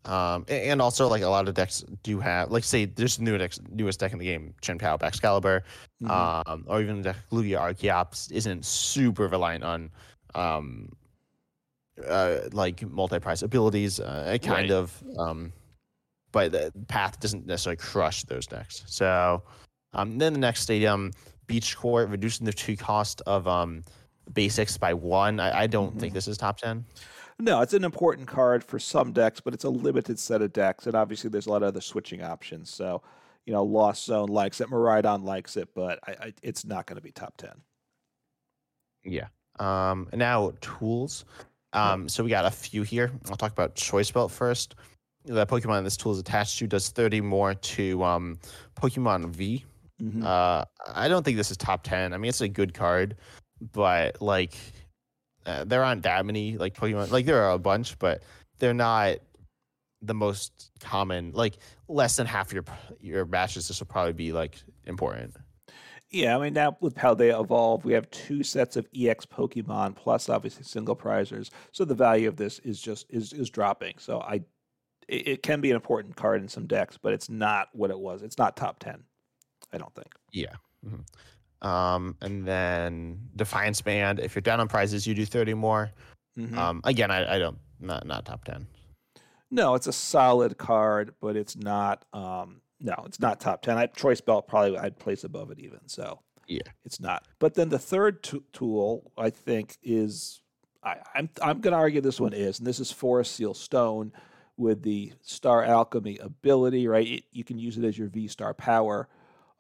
Um, 0.05 0.44
and 0.49 0.80
also 0.80 1.07
like 1.09 1.22
a 1.22 1.28
lot 1.28 1.49
of 1.49 1.55
decks 1.55 1.84
do 2.03 2.18
have, 2.20 2.51
like 2.51 2.64
say, 2.64 2.86
there's 2.86 3.18
new 3.20 3.36
decks, 3.36 3.61
newest 3.70 4.01
deck 4.01 4.12
in 4.12 4.18
the 4.18 4.24
game, 4.24 4.55
Chien 4.62 4.78
Pao, 4.78 4.96
Baxcalibur, 4.96 5.62
Mhm. 6.03 6.46
um, 6.49 6.64
or 6.66 6.80
even 6.80 6.99
the 7.03 7.12
deck 7.12 7.16
Lugia 7.30 7.59
Archeops 7.61 8.30
isn't 8.32 8.64
super 8.64 9.26
reliant 9.28 9.64
on, 9.64 9.90
um, 10.34 10.96
uh, 12.09 12.38
like 12.53 12.82
multi-price 12.88 13.42
abilities. 13.42 13.99
Uh, 14.01 14.32
it 14.34 14.42
kind 14.42 14.70
Right. 14.70 14.78
of, 14.78 15.03
um, 15.18 15.53
but 16.32 16.53
the 16.53 16.72
path 16.86 17.18
doesn't 17.20 17.46
necessarily 17.46 17.76
crush 17.76 18.22
those 18.24 18.46
decks. 18.46 18.84
So, 18.86 19.42
um, 19.94 20.16
then 20.18 20.32
the 20.32 20.38
next 20.38 20.61
stadium, 20.62 21.12
Beach 21.49 21.76
Court, 21.76 22.09
reducing 22.09 22.46
the 22.46 22.53
two 22.53 22.76
cost 22.76 23.20
of 23.26 23.49
um 23.49 23.82
basics 24.34 24.76
by 24.76 24.92
one. 24.92 25.40
I, 25.40 25.62
I 25.62 25.66
don't 25.66 25.99
think 25.99 26.12
Mhm. 26.12 26.14
this 26.14 26.28
is 26.28 26.36
top 26.38 26.59
ten. 26.59 26.84
No, 27.41 27.61
it's 27.61 27.72
an 27.72 27.84
important 27.84 28.26
card 28.26 28.64
for 28.64 28.78
some 28.78 29.12
decks, 29.12 29.41
but 29.41 29.55
it's 29.55 29.64
a 29.64 29.70
limited 29.70 30.18
set 30.18 30.43
of 30.43 30.53
decks, 30.53 30.86
and 30.86 30.97
obviously 30.97 31.30
there's 31.30 31.47
a 31.47 31.51
lot 31.51 31.62
of 31.62 31.68
other 31.68 31.80
switching 31.80 32.22
options. 32.22 32.68
So, 32.70 33.03
you 33.47 33.53
know, 33.53 33.62
Lost 33.62 34.05
Zone 34.07 34.28
likes 34.28 34.61
it, 34.61 34.68
Miraidon 34.68 35.22
likes 35.22 35.57
it, 35.57 35.68
but 35.74 36.01
I, 36.07 36.12
I, 36.26 36.34
it's 36.43 36.64
not 36.64 36.86
going 36.86 36.97
to 36.97 37.03
be 37.03 37.12
top 37.12 37.36
ten. 37.36 37.55
Yeah. 39.05 39.28
Um, 39.61 40.09
now 40.12 40.53
tools. 40.61 41.24
Um, 41.72 42.09
so 42.09 42.24
we 42.24 42.30
got 42.30 42.45
a 42.45 42.51
few 42.51 42.82
here. 42.82 43.11
I'll 43.28 43.36
talk 43.36 43.53
about 43.53 43.74
Choice 43.74 44.11
Belt 44.11 44.32
first. 44.32 44.74
The 45.24 45.47
Pokemon 45.47 45.84
this 45.84 45.97
tool 45.97 46.12
is 46.12 46.18
attached 46.18 46.59
to 46.59 46.66
does 46.66 46.89
30 46.89 47.20
more 47.20 47.55
to 47.55 48.03
um, 48.03 48.39
Pokemon 48.80 49.30
V. 49.30 49.64
Mhm. 50.03 50.24
Uh, 50.24 50.64
I 50.95 51.09
don't 51.09 51.24
think 51.24 51.36
this 51.36 51.51
is 51.51 51.57
top 51.57 51.82
10. 51.82 52.14
I 52.14 52.18
mean, 52.18 52.28
it's 52.28 52.41
a 52.41 52.49
good 52.49 52.72
card, 52.72 53.16
but 53.72 54.20
like, 54.22 54.57
uh, 55.49 55.64
there 55.64 55.82
aren't 55.82 56.03
that 56.03 56.24
many 56.26 56.59
like 56.59 56.74
Pokemon. 56.74 57.11
Like, 57.11 57.26
there 57.26 57.42
are 57.42 57.53
a 57.53 57.59
bunch, 57.59 57.99
but 57.99 58.22
they're 58.59 58.74
not 58.74 59.16
the 60.03 60.14
most 60.14 60.70
common. 60.80 61.32
Like, 61.32 61.57
less 61.88 62.16
than 62.16 62.26
half 62.26 62.53
your 62.53 62.64
your 63.01 63.24
matches. 63.24 63.68
This 63.68 63.80
will 63.80 63.86
probably 63.86 64.12
be 64.12 64.32
like 64.32 64.57
important. 64.84 65.34
Yeah, 66.11 66.36
I 66.36 66.40
mean 66.40 66.55
now 66.55 66.76
with 66.80 66.94
Paldea 66.94 67.38
Evolved, 67.40 67.84
we 67.84 67.92
have 67.92 68.11
two 68.11 68.42
sets 68.42 68.76
of 68.76 68.86
EX 68.99 69.26
Pokemon 69.26 69.94
plus 69.94 70.28
obviously 70.28 70.64
single 70.64 70.96
prizers. 70.96 71.51
So 71.72 71.84
the 71.84 71.94
value 71.94 72.28
of 72.28 72.36
this 72.36 72.59
is 72.61 72.80
just 72.80 73.07
is 73.11 73.32
is 73.32 73.51
dropping. 73.51 73.94
So 73.99 74.20
I 74.20 74.42
it, 75.07 75.28
it 75.28 75.42
can 75.42 75.61
be 75.61 75.70
an 75.70 75.76
important 75.76 76.16
card 76.16 76.40
in 76.42 76.49
some 76.49 76.66
decks, 76.66 76.99
but 76.99 77.12
it's 77.12 77.28
not 77.28 77.68
what 77.72 77.90
it 77.90 77.99
was. 77.99 78.22
It's 78.22 78.38
not 78.38 78.57
top 78.57 78.78
ten. 78.78 79.05
I 79.72 79.78
don't 79.78 79.94
think. 79.94 80.14
Yeah. 80.32 80.55
Mhm. 80.86 81.05
Um, 81.62 82.16
and 82.20 82.46
then 82.46 83.18
Defiance 83.36 83.80
Band. 83.82 84.20
If 84.20 84.34
you're 84.34 84.42
down 84.42 84.61
on 84.61 84.68
prizes, 84.68 85.06
you 85.06 85.14
do 85.14 85.24
30 85.26 85.54
more. 85.54 85.90
Mhm. 86.38 86.56
Um, 86.56 86.80
again, 86.84 87.11
I, 87.11 87.36
I 87.36 87.38
don't 87.38 87.59
not 87.80 88.06
not 88.06 88.24
top 88.24 88.44
10. 88.44 88.66
no, 89.50 89.74
it's 89.74 89.86
a 89.86 89.92
solid 89.92 90.56
card, 90.59 91.14
but 91.20 91.36
it's 91.36 91.56
not. 91.56 92.04
Um, 92.12 92.61
no, 92.80 92.94
it's 93.06 93.18
not 93.18 93.40
top 93.40 93.62
ten. 93.62 93.76
I, 93.76 93.86
Choice 93.86 94.20
Belt 94.20 94.46
probably 94.46 94.78
I'd 94.78 94.98
place 95.00 95.24
above 95.24 95.50
it 95.50 95.59
even. 95.59 95.80
So 95.88 96.20
Yeah. 96.46 96.61
it's 96.84 97.00
not. 97.00 97.26
But 97.40 97.54
then 97.54 97.70
the 97.70 97.78
third 97.78 98.22
t- 98.22 98.42
tool 98.52 99.11
I 99.18 99.30
think 99.30 99.76
is 99.82 100.42
I, 100.84 100.98
I'm 101.14 101.28
I'm 101.42 101.61
going 101.61 101.72
to 101.72 101.78
argue 101.78 102.00
this 102.00 102.20
one 102.20 102.32
is, 102.34 102.59
and 102.61 102.66
this 102.68 102.78
is 102.78 102.92
Forest 102.92 103.34
Seal 103.34 103.52
Stone 103.54 104.12
with 104.56 104.82
the 104.82 105.12
Star 105.22 105.64
Alchemy 105.64 106.18
ability. 106.18 106.86
Right, 106.86 107.06
it, 107.09 107.24
you 107.32 107.42
can 107.42 107.59
use 107.59 107.76
it 107.78 107.84
as 107.84 107.98
your 107.98 108.09
V 108.09 108.28
Star 108.28 108.54
power 108.54 109.09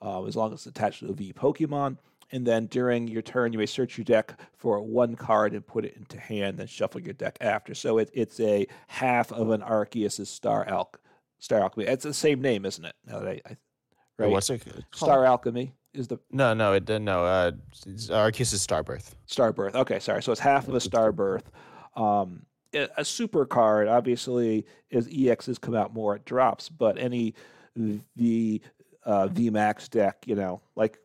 uh, 0.02 0.24
as 0.24 0.36
long 0.36 0.52
as 0.52 0.60
it's 0.60 0.66
attached 0.66 1.00
to 1.00 1.10
a 1.10 1.12
V 1.12 1.32
Pokemon. 1.32 1.98
And 2.30 2.46
then 2.46 2.66
during 2.66 3.08
your 3.08 3.22
turn, 3.22 3.52
you 3.52 3.58
may 3.58 3.66
search 3.66 3.96
your 3.96 4.04
deck 4.04 4.38
for 4.56 4.82
one 4.82 5.16
card 5.16 5.54
and 5.54 5.66
put 5.66 5.86
it 5.86 5.96
into 5.96 6.20
hand, 6.20 6.58
then 6.58 6.66
shuffle 6.66 7.00
your 7.00 7.14
deck 7.14 7.38
after. 7.40 7.74
So 7.74 7.98
it, 7.98 8.10
it's 8.12 8.38
a 8.40 8.66
half 8.86 9.32
of 9.32 9.50
an 9.50 9.62
Arceus' 9.62 10.26
Star 10.26 10.66
Alch 10.66 10.94
Star 11.38 11.60
Alchemy. 11.60 11.86
It's 11.86 12.04
the 12.04 12.12
same 12.12 12.42
name, 12.42 12.66
isn't 12.66 12.84
it? 12.84 12.94
No, 13.06 13.20
I, 13.20 13.40
I 13.46 13.56
right. 14.18 14.30
What's 14.30 14.50
it? 14.50 14.62
called? 14.64 14.84
Star 14.92 15.24
Alchemy 15.24 15.72
is 15.94 16.08
the 16.08 16.18
No, 16.30 16.52
no, 16.52 16.74
it 16.74 16.88
no. 16.88 17.24
Uh, 17.24 17.52
Arceus 17.86 18.52
is 18.52 18.66
Starbirth. 18.66 19.14
Star 19.26 19.52
Birth. 19.52 19.74
Okay, 19.74 19.98
sorry. 19.98 20.22
So 20.22 20.32
it's 20.32 20.40
half 20.40 20.68
of 20.68 20.74
a 20.74 20.80
Star 20.80 21.12
Birth. 21.12 21.50
Um, 21.96 22.42
a 22.74 22.88
a 22.98 23.04
super 23.04 23.46
card, 23.46 23.88
obviously, 23.88 24.66
as 24.92 25.08
EXs 25.08 25.60
come 25.60 25.74
out 25.74 25.94
more, 25.94 26.16
it 26.16 26.24
drops. 26.24 26.68
But 26.68 26.98
any 26.98 27.34
the 28.16 28.60
uh, 29.04 29.28
VMAX 29.28 29.88
deck, 29.90 30.24
you 30.26 30.34
know, 30.34 30.60
like 30.76 30.98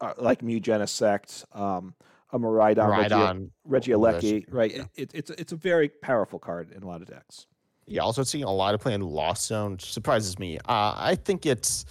uh, 0.00 0.14
like 0.18 0.42
Mew 0.42 0.60
Genesect, 0.60 1.44
um, 1.58 1.94
a 2.32 2.38
Miraidon, 2.38 2.88
Rhydon. 2.88 3.50
Regieleki, 3.68 4.46
right? 4.52 4.72
It, 4.72 4.88
it, 4.96 5.10
it's 5.14 5.30
it's 5.30 5.52
a 5.52 5.56
very 5.56 5.88
powerful 5.88 6.38
card 6.38 6.72
in 6.72 6.82
a 6.82 6.86
lot 6.86 7.02
of 7.02 7.08
decks. 7.08 7.46
Yeah. 7.86 8.02
Also, 8.02 8.22
seeing 8.22 8.44
a 8.44 8.52
lot 8.52 8.74
of 8.74 8.80
play 8.80 8.94
in 8.94 9.00
Lost 9.00 9.46
Zone 9.46 9.72
which 9.72 9.92
surprises 9.92 10.38
me. 10.38 10.58
Uh, 10.58 10.94
I 10.96 11.14
think 11.14 11.46
it's. 11.46 11.84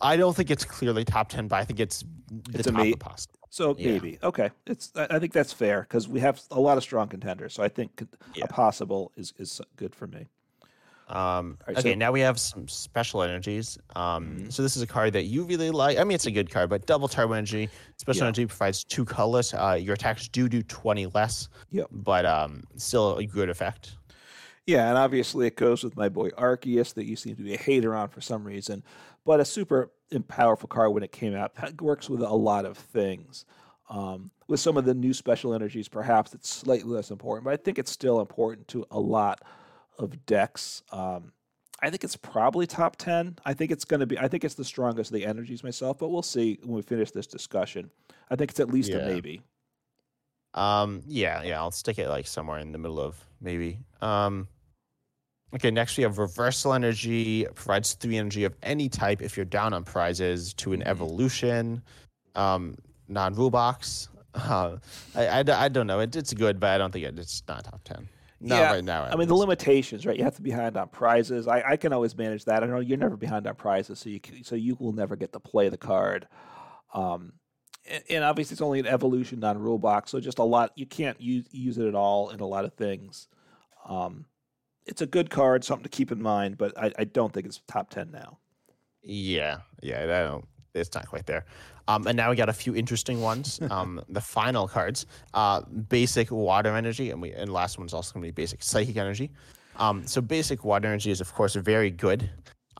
I 0.00 0.16
don't 0.16 0.34
think 0.34 0.50
it's 0.50 0.64
clearly 0.64 1.04
top 1.04 1.28
10, 1.28 1.46
but 1.46 1.56
I 1.56 1.64
think 1.64 1.78
it's 1.78 2.00
the 2.28 2.58
It's 2.58 2.66
a 2.66 2.72
top 2.72 2.84
of 2.84 2.98
possible. 2.98 3.38
So 3.50 3.76
Yeah. 3.78 3.92
maybe 3.92 4.18
okay. 4.24 4.50
It's 4.66 4.90
I, 4.96 5.06
I 5.10 5.18
think 5.20 5.32
that's 5.32 5.52
fair 5.52 5.82
because 5.82 6.08
we 6.08 6.18
have 6.20 6.40
a 6.50 6.58
lot 6.58 6.76
of 6.76 6.82
strong 6.82 7.06
contenders. 7.08 7.54
So 7.54 7.62
I 7.62 7.68
think 7.68 8.02
Yeah. 8.34 8.44
a 8.44 8.48
possible 8.48 9.12
is 9.16 9.32
is 9.38 9.60
good 9.76 9.94
for 9.94 10.08
me. 10.08 10.26
Um, 11.08 11.58
right, 11.66 11.76
okay, 11.78 11.92
so- 11.92 11.98
now 11.98 12.12
we 12.12 12.20
have 12.20 12.38
some 12.40 12.66
special 12.66 13.22
energies. 13.22 13.78
Um, 13.94 14.36
Mhm. 14.38 14.52
So 14.52 14.62
this 14.62 14.76
is 14.76 14.82
a 14.82 14.86
card 14.86 15.12
that 15.12 15.24
you 15.24 15.44
really 15.44 15.70
like. 15.70 15.98
I 15.98 16.04
mean, 16.04 16.14
it's 16.14 16.26
a 16.26 16.30
good 16.30 16.50
card, 16.50 16.70
but 16.70 16.86
double 16.86 17.08
turbo 17.08 17.34
energy. 17.34 17.68
Special 17.98 18.22
Yeah. 18.22 18.28
energy 18.28 18.46
provides 18.46 18.84
two 18.84 19.04
colors. 19.04 19.52
Uh, 19.52 19.78
your 19.80 19.94
attacks 19.94 20.28
do 20.28 20.48
do 20.48 20.62
20 20.62 21.06
less. 21.06 21.48
Yep. 21.70 21.88
But 21.90 22.24
um, 22.26 22.64
still 22.76 23.16
a 23.18 23.26
good 23.26 23.50
effect. 23.50 23.96
Yeah, 24.66 24.88
and 24.88 24.96
obviously 24.96 25.46
it 25.46 25.56
goes 25.56 25.84
with 25.84 25.94
my 25.94 26.08
boy 26.08 26.30
Arceus 26.30 26.94
that 26.94 27.04
you 27.04 27.16
seem 27.16 27.36
to 27.36 27.42
be 27.42 27.52
a 27.52 27.58
hater 27.58 27.94
on 27.94 28.08
for 28.08 28.22
some 28.22 28.44
reason, 28.44 28.82
but 29.26 29.38
a 29.38 29.44
super 29.44 29.90
powerful 30.28 30.68
card 30.68 30.92
when 30.94 31.02
it 31.02 31.12
came 31.12 31.34
out. 31.34 31.54
That 31.56 31.82
works 31.82 32.08
with 32.08 32.22
a 32.22 32.32
lot 32.34 32.64
of 32.64 32.78
things. 32.78 33.44
Um, 33.90 34.30
with 34.48 34.60
some 34.60 34.78
of 34.78 34.86
the 34.86 34.94
new 34.94 35.12
special 35.12 35.52
energies, 35.52 35.86
perhaps 35.88 36.32
it's 36.32 36.48
slightly 36.48 36.90
less 36.90 37.10
important, 37.10 37.44
but 37.44 37.52
I 37.52 37.56
think 37.58 37.78
it's 37.78 37.90
still 37.90 38.20
important 38.20 38.66
to 38.68 38.86
a 38.90 38.98
lot 38.98 39.42
of 39.98 40.24
decks. 40.26 40.82
Um, 40.92 41.32
I 41.80 41.90
think 41.90 42.04
it's 42.04 42.16
probably 42.16 42.66
top 42.66 42.96
ten. 42.96 43.36
I 43.44 43.52
think 43.54 43.70
it's 43.70 43.84
going 43.84 44.00
to 44.00 44.06
be. 44.06 44.18
I 44.18 44.28
think 44.28 44.44
it's 44.44 44.54
the 44.54 44.64
strongest 44.64 45.10
of 45.10 45.14
the 45.14 45.26
energies 45.26 45.62
myself, 45.64 45.98
but 45.98 46.08
we'll 46.08 46.22
see 46.22 46.58
when 46.62 46.76
we 46.76 46.82
finish 46.82 47.10
this 47.10 47.26
discussion. 47.26 47.90
I 48.30 48.36
think 48.36 48.50
it's 48.52 48.60
at 48.60 48.68
least 48.70 48.90
a 48.90 48.98
maybe. 48.98 49.42
Um, 50.54 51.02
yeah, 51.06 51.42
yeah, 51.42 51.58
I'll 51.58 51.72
stick 51.72 51.98
it 51.98 52.08
like 52.08 52.26
somewhere 52.26 52.58
in 52.60 52.72
the 52.72 52.78
middle 52.78 53.00
of 53.00 53.16
maybe. 53.40 53.78
Um, 54.00 54.46
okay, 55.54 55.70
next 55.70 55.96
we 55.96 56.04
have 56.04 56.18
reversal 56.18 56.72
energy. 56.72 57.44
Provides 57.54 57.94
three 57.94 58.16
energy 58.18 58.44
of 58.44 58.54
any 58.62 58.88
type 58.88 59.20
if 59.20 59.36
you're 59.36 59.44
down 59.46 59.74
on 59.74 59.82
prizes 59.84 60.54
to 60.54 60.72
an 60.72 60.80
Mhm. 60.80 60.86
evolution. 60.86 61.82
Um, 62.34 62.76
non-rule 63.08 63.50
box. 63.50 64.08
Uh, 64.36 64.78
I, 65.14 65.26
I, 65.28 65.44
I 65.46 65.68
don't 65.68 65.86
know. 65.86 66.00
It, 66.00 66.16
it's 66.16 66.34
good, 66.34 66.58
but 66.58 66.70
I 66.70 66.78
don't 66.78 66.90
think 66.90 67.04
it, 67.04 67.16
it's 67.20 67.44
not 67.46 67.62
top 67.62 67.84
10. 67.84 68.08
Not 68.44 68.58
Yeah, 68.58 68.72
right 68.72 68.84
now. 68.84 69.04
I 69.04 69.16
mean, 69.16 69.26
the 69.26 69.34
limitations, 69.34 70.04
right? 70.04 70.18
You 70.18 70.24
have 70.24 70.36
to 70.36 70.42
be 70.42 70.50
behind 70.50 70.76
on 70.76 70.88
prizes. 70.88 71.48
I, 71.48 71.62
I 71.66 71.76
can 71.78 71.94
always 71.94 72.14
manage 72.14 72.44
that. 72.44 72.62
I 72.62 72.66
know 72.66 72.78
you're 72.78 72.98
never 72.98 73.16
behind 73.16 73.46
on 73.46 73.54
prizes, 73.54 73.98
so 74.00 74.10
you 74.10 74.20
so 74.42 74.54
you 74.54 74.76
will 74.78 74.92
never 74.92 75.16
get 75.16 75.32
to 75.32 75.40
play 75.40 75.70
the 75.70 75.78
card. 75.78 76.28
Um, 76.92 77.32
and, 77.90 78.04
and 78.10 78.22
obviously, 78.22 78.52
it's 78.54 78.60
only 78.60 78.80
an 78.80 78.86
evolution, 78.86 79.40
non 79.40 79.56
rule 79.56 79.78
box, 79.78 80.10
so 80.10 80.20
just 80.20 80.38
a 80.38 80.44
lot. 80.44 80.72
You 80.76 80.84
can't 80.84 81.18
use 81.18 81.46
use 81.52 81.78
it 81.78 81.86
at 81.86 81.94
all 81.94 82.28
in 82.28 82.40
a 82.40 82.46
lot 82.46 82.66
of 82.66 82.74
things. 82.74 83.28
Um, 83.88 84.26
it's 84.84 85.00
a 85.00 85.06
good 85.06 85.30
card, 85.30 85.64
something 85.64 85.84
to 85.84 85.88
keep 85.88 86.12
in 86.12 86.20
mind, 86.20 86.58
but 86.58 86.76
I, 86.78 86.92
I 86.98 87.04
don't 87.04 87.32
think 87.32 87.46
it's 87.46 87.62
top 87.66 87.88
ten 87.88 88.10
now. 88.10 88.40
Yeah, 89.02 89.60
yeah, 89.82 90.02
I 90.02 90.06
don't. 90.06 90.46
It's 90.74 90.94
not 90.94 91.08
quite 91.08 91.24
there. 91.24 91.46
Um, 91.86 92.06
and 92.06 92.16
now 92.16 92.30
we 92.30 92.36
got 92.36 92.48
a 92.48 92.52
few 92.54 92.74
interesting 92.74 93.20
ones. 93.20 93.60
Um, 93.70 94.00
the 94.08 94.20
final 94.20 94.66
cards, 94.68 95.06
uh, 95.34 95.60
basic 95.88 96.30
water 96.30 96.74
energy, 96.76 97.10
and 97.10 97.20
we 97.20 97.32
and 97.32 97.52
last 97.52 97.78
one's 97.78 97.92
also 97.94 98.12
going 98.14 98.22
to 98.22 98.28
be 98.28 98.42
basic 98.42 98.62
psychic 98.62 98.96
energy. 98.96 99.30
Um, 99.76 100.06
so 100.06 100.20
basic 100.20 100.64
water 100.64 100.86
energy 100.88 101.10
is 101.10 101.20
of 101.20 101.32
course 101.34 101.54
very 101.56 101.90
good. 101.90 102.30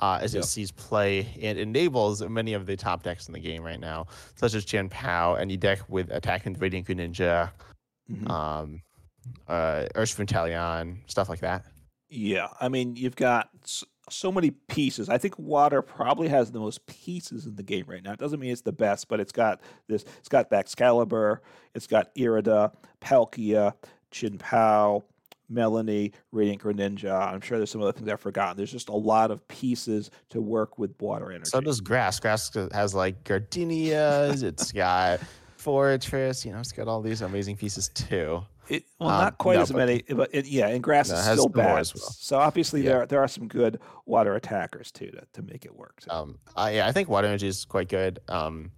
uh, 0.01 0.19
as 0.21 0.35
Yep. 0.35 0.43
it 0.43 0.47
sees 0.49 0.73
play 0.73 1.29
and 1.41 1.57
enables 1.57 2.21
many 2.23 2.53
of 2.55 2.67
the 2.67 2.77
top 2.77 3.05
decks 3.05 3.29
in 3.29 3.33
the 3.33 3.39
game 3.39 3.63
right 3.63 3.79
now, 3.79 4.07
such 4.35 4.53
as 4.55 4.65
Chien 4.65 4.89
Pao, 4.89 5.35
any 5.35 5.57
deck 5.57 5.79
with 5.89 6.11
attack 6.11 6.47
and 6.47 6.61
Radiant 6.61 6.89
Greninja, 6.89 7.53
Mhm. 8.11 8.29
um, 8.29 8.83
uh, 9.47 9.87
stuff 11.07 11.29
like 11.29 11.41
that. 11.41 11.65
Yeah, 12.09 12.49
I 12.61 12.69
mean, 12.69 12.97
you've 12.97 13.15
got 13.15 13.49
so 14.11 14.31
many 14.31 14.51
pieces. 14.51 15.09
I 15.09 15.19
think 15.19 15.39
water 15.39 15.83
probably 15.83 16.29
has 16.29 16.51
the 16.51 16.61
most 16.61 16.87
pieces 16.87 17.47
in 17.47 17.57
the 17.57 17.63
game 17.63 17.85
right 17.87 18.03
now. 18.03 18.13
It 18.13 18.19
doesn't 18.19 18.41
mean 18.41 18.51
it's 18.51 18.61
the 18.61 18.73
best, 18.73 19.09
but 19.09 19.21
it's 19.21 19.33
got 19.33 19.61
this. 19.89 20.05
It's 20.19 20.29
got 20.29 20.51
Baxcalibur. 20.51 21.39
It's 21.75 21.87
got 21.87 22.15
Irida, 22.15 22.73
Palkia, 23.01 23.75
Chien 24.11 24.39
Pao, 24.39 25.05
Melony, 25.53 26.13
Radiant 26.33 26.63
Greninja. 26.63 27.33
I'm 27.33 27.41
sure 27.41 27.59
there's 27.59 27.71
some 27.71 27.83
other 27.83 27.93
things 27.93 28.09
I've 28.09 28.21
forgotten. 28.21 28.57
There's 28.57 28.73
just 28.73 28.89
a 28.89 28.97
lot 28.97 29.31
of 29.31 29.47
pieces 29.49 30.11
to 30.31 30.41
work 30.41 30.79
with 30.79 30.95
water 31.01 31.31
energy. 31.31 31.51
So 31.51 31.61
does 31.61 31.81
Grass. 31.81 32.21
Grass 32.21 32.51
has 32.73 32.95
like 32.95 33.25
Gardenias. 33.25 34.43
it's 34.43 34.73
got 34.73 35.21
Forretress. 35.59 36.45
You 36.45 36.53
know, 36.53 36.61
it's 36.61 36.73
got 36.73 36.89
all 36.89 37.01
these 37.01 37.23
amazing 37.23 37.57
pieces 37.57 37.89
too. 37.89 38.43
It, 38.69 38.85
well, 38.99 39.11
Um, 39.11 39.21
not 39.21 39.39
quite 39.39 39.57
no, 39.57 39.63
as 39.63 39.71
but- 39.73 39.79
many, 39.79 40.03
but 40.09 40.31
it, 40.33 40.47
yeah, 40.47 40.69
and 40.69 40.83
grass 40.83 41.11
No, 41.11 41.17
is 41.17 41.25
still 41.25 41.49
bad. 41.49 41.79
as 41.79 41.95
well. 41.95 42.11
So 42.11 42.39
obviously 42.39 42.83
Yeah. 42.83 42.91
there 42.91 43.07
there 43.07 43.21
are 43.21 43.29
some 43.29 43.47
good 43.49 43.79
water 44.07 44.35
attackers 44.35 44.91
too 44.91 45.11
to, 45.11 45.23
to 45.35 45.43
make 45.43 45.65
it 45.65 45.75
work. 45.75 46.01
So. 46.01 46.11
Um, 46.11 46.39
uh, 46.57 46.71
yeah, 46.73 46.87
I 46.87 46.93
think 46.93 47.09
water 47.09 47.27
energy 47.27 47.47
is 47.49 47.65
quite 47.65 47.89
good. 47.89 48.21
Um, 48.29 48.71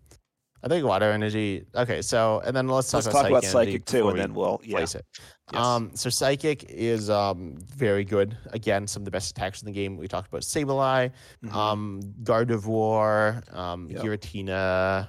I 0.63 0.69
think 0.69 0.85
water 0.85 1.13
energy. 1.13 1.65
Okay, 1.77 2.03
so 2.03 2.41
and 2.45 2.57
then 2.57 2.67
let's 2.67 2.91
talk 2.91 2.99
Let's 3.05 3.07
about 3.09 3.23
talk 3.23 3.31
about 3.31 3.45
psychic 3.45 3.85
too, 3.85 4.09
and 4.09 4.19
then 4.19 4.35
we'll 4.35 4.61
yeah. 4.65 4.79
place 4.79 4.97
it. 4.97 5.05
Yes. 5.53 5.65
Um, 5.65 5.91
so 5.95 6.11
psychic 6.11 6.65
is 6.65 7.09
um 7.09 7.57
very 7.61 8.03
good. 8.05 8.37
Again, 8.53 8.89
some 8.89 9.03
of 9.03 9.05
the 9.05 9.13
best 9.13 9.31
attacks 9.31 9.63
in 9.63 9.67
the 9.67 9.73
game. 9.73 9.97
We 9.97 10.09
talked 10.09 10.27
about 10.29 10.43
Sableye, 10.43 11.13
Mhm. 11.45 11.53
um, 11.55 12.01
Gardevoir, 12.25 13.55
um, 13.55 13.89
Yep. 13.91 14.03
Giratina. 14.03 15.09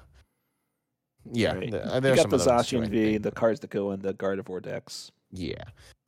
Yeah, 1.31 1.53
Right. 1.53 1.61
th- 1.61 1.73
you 1.73 1.77
uh, 1.79 1.99
there's 1.99 2.17
got 2.19 2.29
the 2.29 2.37
Zacian 2.37 2.85
I 2.85 2.89
V, 2.89 3.17
the 3.17 3.31
cards 3.31 3.59
that 3.61 3.69
go 3.69 3.91
in 3.91 4.01
the 4.01 4.13
Gardevoir 4.13 4.61
decks. 4.61 5.11
Yeah. 5.31 5.63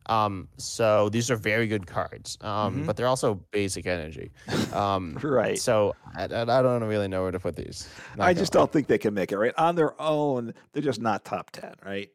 Um, 0.06 0.48
so 0.58 1.10
these 1.10 1.30
are 1.30 1.36
very 1.36 1.68
good 1.68 1.86
cards. 1.86 2.38
Um, 2.42 2.82
Mhm. 2.82 2.86
but 2.88 2.96
they're 2.98 3.06
also 3.08 3.36
basic 3.52 3.86
energy. 3.86 4.32
Um, 4.74 5.20
Right. 5.24 5.60
So 5.60 5.96
I, 6.16 6.24
I 6.24 6.42
I 6.42 6.62
don't 6.64 6.84
really 6.84 7.08
know 7.08 7.22
where 7.22 7.32
to 7.32 7.40
put 7.40 7.56
these. 7.56 7.88
Not 8.18 8.28
I 8.28 8.34
just 8.34 8.56
lie. 8.56 8.62
don't 8.62 8.72
think 8.72 8.88
they 8.88 8.98
can 8.98 9.14
make 9.14 9.32
it 9.32 9.38
right 9.38 9.54
on 9.58 9.76
their 9.76 10.00
own. 10.02 10.54
They're 10.74 10.82
just 10.82 11.00
not 11.02 11.26
top 11.26 11.52
ten, 11.52 11.74
right? 11.86 12.10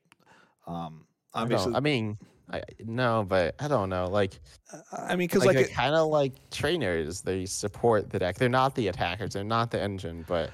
Um, 0.66 1.07
I 1.34 1.42
obviously, 1.42 1.74
I 1.74 1.80
mean, 1.80 2.18
I 2.50 2.62
no, 2.84 3.24
but 3.28 3.55
I 3.61 3.68
don't 3.68 3.90
know. 3.90 4.09
Like, 4.09 4.40
I 4.92 5.14
mean, 5.14 5.28
because 5.28 5.44
like, 5.44 5.57
like, 5.57 5.72
kind 5.72 5.94
of 5.94 6.09
like 6.09 6.32
trainers. 6.50 7.20
They 7.22 7.46
support 7.46 8.11
the 8.11 8.18
deck. 8.18 8.36
They're 8.36 8.48
not 8.48 8.74
the 8.74 8.88
attackers. 8.88 9.34
They're 9.34 9.44
not 9.44 9.70
the 9.70 9.80
engine. 9.80 10.24
But 10.26 10.50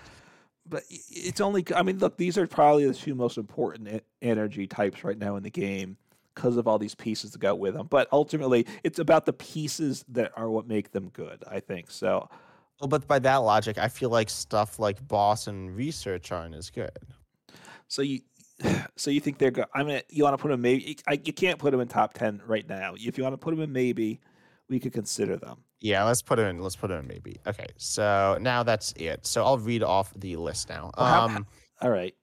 but 0.71 0.85
it's 0.89 1.41
only. 1.41 1.65
I 1.75 1.83
mean, 1.83 1.99
look, 1.99 2.17
these 2.17 2.39
are 2.39 2.47
probably 2.47 2.87
the 2.87 2.95
two 2.95 3.15
most 3.15 3.37
important 3.37 4.03
energy 4.23 4.67
types 4.67 5.05
right 5.05 5.19
now 5.19 5.37
in 5.37 5.43
the 5.43 5.51
game 5.51 5.97
because 6.35 6.57
of 6.57 6.67
all 6.67 6.79
these 6.79 6.95
pieces 6.95 7.33
that 7.33 7.41
go 7.41 7.55
with 7.55 7.75
them. 7.75 7.87
But 7.89 8.09
ultimately, 8.13 8.67
it's 8.85 8.99
about 8.99 9.27
the 9.27 9.33
pieces 9.33 10.05
that 10.09 10.33
are 10.37 10.49
what 10.49 10.67
make 10.67 10.93
them 10.93 11.11
good. 11.11 11.43
I 11.51 11.61
think 11.61 11.91
so. 11.91 12.29
well, 12.81 12.89
but 12.89 13.07
by 13.07 13.19
that 13.19 13.37
logic, 13.37 13.77
I 13.79 13.89
feel 13.89 14.11
like 14.11 14.31
stuff 14.31 14.79
like 14.79 15.07
boss 15.07 15.49
and 15.49 15.77
research 15.77 16.33
aren't 16.33 16.55
as 16.55 16.71
good. 16.71 16.99
So 17.89 18.03
you, 18.03 18.21
so 18.97 19.11
you 19.11 19.21
think 19.21 19.39
they're 19.39 19.51
good? 19.51 19.67
I 19.75 19.83
mean, 19.83 20.01
you 20.09 20.25
want 20.25 20.35
to 20.35 20.41
put 20.41 20.51
them 20.51 20.63
maybe? 20.63 20.97
I, 21.07 21.21
you 21.25 21.33
can't 21.33 21.59
put 21.59 21.73
them 21.73 21.81
in 21.81 21.89
top 21.89 22.15
ten 22.15 22.41
right 22.47 22.67
now. 22.69 22.95
If 22.97 23.19
you 23.19 23.25
want 23.25 23.35
to 23.35 23.39
put 23.39 23.51
them 23.51 23.61
in 23.61 23.73
maybe, 23.73 24.21
we 24.71 24.79
could 24.81 24.93
consider 24.93 25.37
them. 25.37 25.59
Yeah, 25.81 26.05
let's 26.05 26.23
put 26.23 26.39
it 26.39 26.43
in. 26.47 26.61
Let's 26.63 26.77
put 26.77 26.91
it 26.91 26.95
in 26.95 27.07
maybe. 27.07 27.37
Okay, 27.47 27.67
so 27.77 28.39
now 28.41 28.63
that's 28.63 28.93
it. 28.93 29.27
So 29.27 29.45
I'll 29.45 29.59
read 29.59 29.83
off 29.83 30.13
the 30.17 30.37
list 30.37 30.69
now. 30.71 30.91
Well, 30.97 31.07
how- 31.07 31.25
Um, 31.27 31.47
All 31.83 31.91
right. 31.91 32.15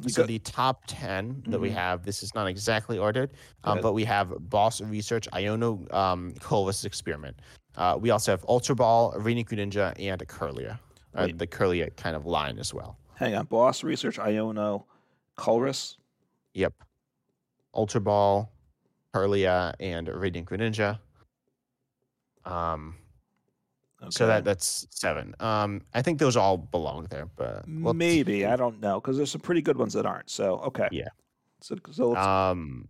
You 0.00 0.10
so 0.10 0.22
go- 0.22 0.26
the 0.26 0.38
top 0.38 0.84
10 0.86 1.42
that 1.48 1.58
we 1.58 1.70
Mhm. 1.70 1.74
have, 1.74 2.04
this 2.04 2.22
is 2.22 2.32
not 2.34 2.46
exactly 2.46 2.98
ordered, 2.98 3.32
um, 3.64 3.80
but 3.80 3.94
we 3.94 4.04
have 4.04 4.32
Boss 4.48 4.80
Research, 4.80 5.26
Iono 5.32 5.92
um, 5.92 6.34
Colress's 6.40 6.84
Experiment. 6.84 7.40
Uh, 7.74 7.98
we 8.00 8.10
also 8.10 8.30
have 8.30 8.44
Ultra 8.48 8.76
Ball, 8.76 9.12
Arena 9.16 9.42
Ninja, 9.44 9.92
and 9.98 10.20
Kirlia. 10.28 10.78
Uh, 11.14 11.28
the 11.34 11.46
Kirlia 11.48 11.94
kind 11.96 12.14
of 12.14 12.26
line 12.26 12.58
as 12.60 12.72
well. 12.72 12.96
Hang 13.16 13.34
on. 13.34 13.46
Boss 13.46 13.82
Research, 13.82 14.18
Iono, 14.18 14.84
Colress. 15.36 15.96
Yep. 16.54 16.74
Ultra 17.74 18.00
Ball, 18.00 18.52
Kirlia, 19.12 19.74
and 19.80 20.06
Radiant 20.08 20.48
Greninja. 20.48 21.00
Um, 22.48 22.94
So 24.10 24.26
that 24.28 24.44
that's 24.44 24.86
seven. 24.90 25.34
Um, 25.40 25.82
I 25.92 26.02
think 26.02 26.18
those 26.20 26.36
all 26.36 26.56
belong 26.56 27.06
there, 27.10 27.28
but 27.36 27.64
we'll 27.68 27.94
maybe 27.94 28.46
I 28.46 28.54
don't 28.56 28.80
know 28.80 29.00
because 29.00 29.16
there's 29.16 29.30
some 29.32 29.40
pretty 29.40 29.60
good 29.62 29.76
ones 29.76 29.92
that 29.94 30.06
aren't. 30.06 30.30
So 30.30 30.58
okay. 30.60 30.88
Yeah. 30.92 31.08
So 31.60 31.76
so 31.90 32.10
let's, 32.10 32.24
Um, 32.26 32.88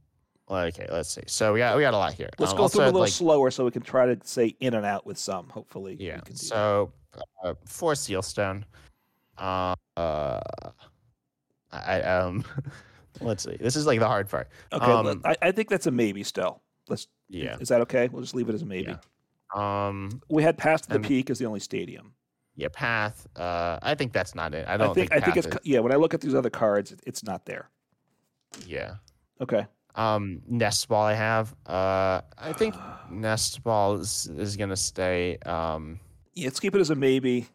okay, 0.50 0.86
let's 0.92 1.08
see. 1.08 1.22
So 1.26 1.54
we 1.54 1.60
got 1.60 1.76
we 1.76 1.82
got 1.82 1.94
a 1.94 1.96
lot 1.96 2.12
here. 2.12 2.28
let's 2.38 2.52
Um, 2.52 2.58
go 2.58 2.68
through 2.68 2.84
a 2.84 2.86
little 2.86 3.00
like, 3.00 3.10
slower 3.12 3.50
so 3.50 3.64
we 3.64 3.70
can 3.70 3.80
try 3.82 4.04
to 4.14 4.18
say 4.24 4.54
in 4.60 4.74
and 4.74 4.84
out 4.84 5.06
with 5.06 5.16
some. 5.16 5.48
Hopefully. 5.48 5.96
we 5.96 6.06
Yeah. 6.08 6.20
can 6.20 6.34
do. 6.34 6.38
So 6.38 6.92
uh, 7.42 7.54
for 7.64 7.94
Sealstone, 7.94 8.64
uh, 9.38 9.74
uh, 9.96 10.40
I 11.72 12.02
um, 12.02 12.44
let's 13.22 13.44
see. 13.44 13.56
This 13.58 13.76
is 13.76 13.86
like 13.86 13.98
the 13.98 14.06
hard 14.06 14.28
part. 14.28 14.48
okay. 14.74 14.84
um, 14.84 15.22
I, 15.24 15.36
I 15.40 15.52
think 15.52 15.70
that's 15.70 15.86
a 15.86 15.90
maybe 15.90 16.22
still. 16.22 16.60
Let's. 16.88 17.08
Yeah. 17.30 17.56
Is 17.60 17.68
that 17.68 17.80
okay? 17.82 18.08
We'll 18.08 18.22
just 18.22 18.34
leave 18.34 18.48
it 18.50 18.54
as 18.54 18.60
a 18.62 18.66
maybe. 18.66 18.90
Yeah. 18.90 18.96
Um. 19.54 20.20
We 20.28 20.42
had 20.42 20.56
past 20.58 20.88
the 20.88 21.00
peak 21.00 21.30
as 21.30 21.38
the 21.38 21.46
only 21.46 21.60
stadium. 21.60 22.14
Yeah. 22.56 22.68
Path. 22.72 23.26
Uh. 23.36 23.78
I 23.82 23.94
think 23.94 24.12
that's 24.12 24.34
not 24.34 24.54
it. 24.54 24.66
I 24.68 24.74
I 24.74 24.76
don't 24.76 24.94
think, 24.94 25.10
think. 25.10 25.22
I 25.22 25.24
think 25.24 25.36
it's 25.36 25.46
is- 25.46 25.58
yeah. 25.64 25.80
When 25.80 25.92
I 25.92 25.96
look 25.96 26.14
at 26.14 26.20
these 26.20 26.34
other 26.34 26.50
cards, 26.50 26.94
it's 27.06 27.22
not 27.24 27.46
there. 27.46 27.70
yeah. 28.66 28.96
Okay. 29.40 29.66
Um. 29.94 30.42
Nest 30.48 30.88
ball. 30.88 31.04
I 31.04 31.14
have. 31.14 31.54
Uh. 31.66 32.20
I 32.36 32.52
think 32.52 32.74
nest 33.10 33.62
ball 33.62 33.94
is, 33.96 34.28
is 34.36 34.56
gonna 34.56 34.76
stay. 34.76 35.38
Um. 35.46 36.00
Yeah, 36.34 36.46
let's 36.46 36.60
keep 36.60 36.74
it 36.74 36.80
as 36.80 36.90
a 36.90 36.94
maybe. 36.94 37.46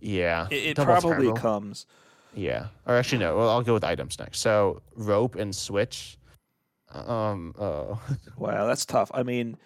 Yeah. 0.00 0.46
It, 0.50 0.78
it 0.78 0.84
probably 0.84 1.32
comes. 1.34 1.86
Yeah. 2.34 2.66
Or 2.86 2.94
actually, 2.96 3.18
no. 3.18 3.36
Well, 3.36 3.48
I'll 3.48 3.62
go 3.62 3.74
with 3.74 3.84
items 3.84 4.18
next. 4.18 4.38
So 4.40 4.82
rope 4.94 5.34
and 5.36 5.54
switch. 5.54 6.18
Um. 6.92 7.54
Oh. 7.58 8.00
Wow, 8.38 8.66
that's 8.66 8.84
tough. 8.84 9.10
I 9.14 9.22
mean, 9.22 9.56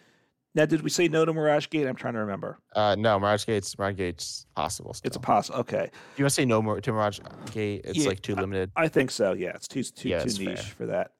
now 0.55 0.64
did 0.66 0.82
we 0.82 0.90
say 0.90 1.09
no 1.09 1.24
to 1.24 1.32
Mirage 1.32 1.68
Gate? 1.70 1.86
I'm 1.86 1.94
trying 1.96 2.14
to 2.14 2.20
remember. 2.20 2.59
Uh. 2.74 2.96
No. 2.98 3.18
Mirage 3.18 3.46
Gate's 3.46 3.78
Mirage 3.78 3.96
Gate's 3.96 4.46
possible. 4.55 4.94
Still. 4.94 5.09
It's 5.09 5.16
a 5.16 5.20
poss. 5.20 5.51
Okay, 5.51 5.84
If 5.84 6.18
you 6.18 6.24
want 6.24 6.30
to 6.30 6.34
say 6.34 6.44
no 6.44 6.61
more 6.62 6.80
to 6.80 6.92
Mirage 6.92 7.20
Gate, 7.53 7.82
it's 7.84 7.98
Yeah, 7.98 8.09
like 8.09 8.22
too 8.22 8.34
limited. 8.34 8.70
I 8.76 8.88
think 8.88 9.11
so. 9.11 9.32
Yeah, 9.32 9.51
it's 9.55 9.68
too 9.68 9.82
too, 9.82 10.09
Yeah, 10.09 10.24
too 10.24 10.44
niche 10.44 10.59
fair. 10.61 10.74
for 10.76 10.86
that. 10.86 11.12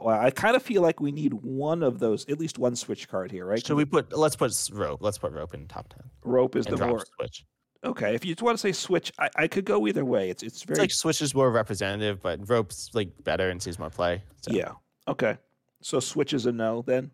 Wow, 0.00 0.18
I 0.20 0.30
kind 0.30 0.56
of 0.56 0.62
feel 0.64 0.82
like 0.82 1.00
we 1.00 1.12
need 1.12 1.32
one 1.32 1.84
of 1.84 2.00
those, 2.00 2.28
at 2.28 2.40
least 2.40 2.58
one 2.58 2.74
switch 2.74 3.08
card 3.08 3.30
here, 3.30 3.46
right? 3.46 3.64
Should 3.64 3.76
we 3.76 3.84
put? 3.84 4.16
Let's 4.16 4.34
put 4.34 4.52
rope. 4.72 5.00
Let's 5.00 5.18
put 5.18 5.32
rope 5.32 5.54
in 5.54 5.68
top 5.68 5.88
ten. 5.94 6.10
rope 6.24 6.56
is 6.56 6.66
and 6.66 6.76
the 6.76 6.86
more 6.88 7.04
switch. 7.16 7.44
okay. 7.84 8.14
If 8.16 8.24
you 8.24 8.34
want 8.40 8.58
to 8.58 8.60
say 8.60 8.72
switch, 8.72 9.12
I, 9.18 9.28
I 9.36 9.46
could 9.46 9.64
go 9.64 9.86
either 9.86 10.04
way. 10.04 10.28
It's 10.28 10.42
it's 10.42 10.54
It's 10.56 10.62
very 10.64 10.80
like 10.80 10.90
switch 10.90 11.22
is 11.22 11.36
more 11.36 11.52
representative, 11.52 12.20
but 12.20 12.48
rope's 12.48 12.90
like 12.94 13.10
better 13.22 13.48
and 13.48 13.62
sees 13.62 13.78
more 13.78 13.90
play. 13.90 14.22
So. 14.42 14.50
yeah. 14.52 14.72
Okay, 15.06 15.38
so 15.82 16.00
switch 16.00 16.32
is 16.32 16.46
a 16.46 16.52
no 16.52 16.82
then, 16.82 17.12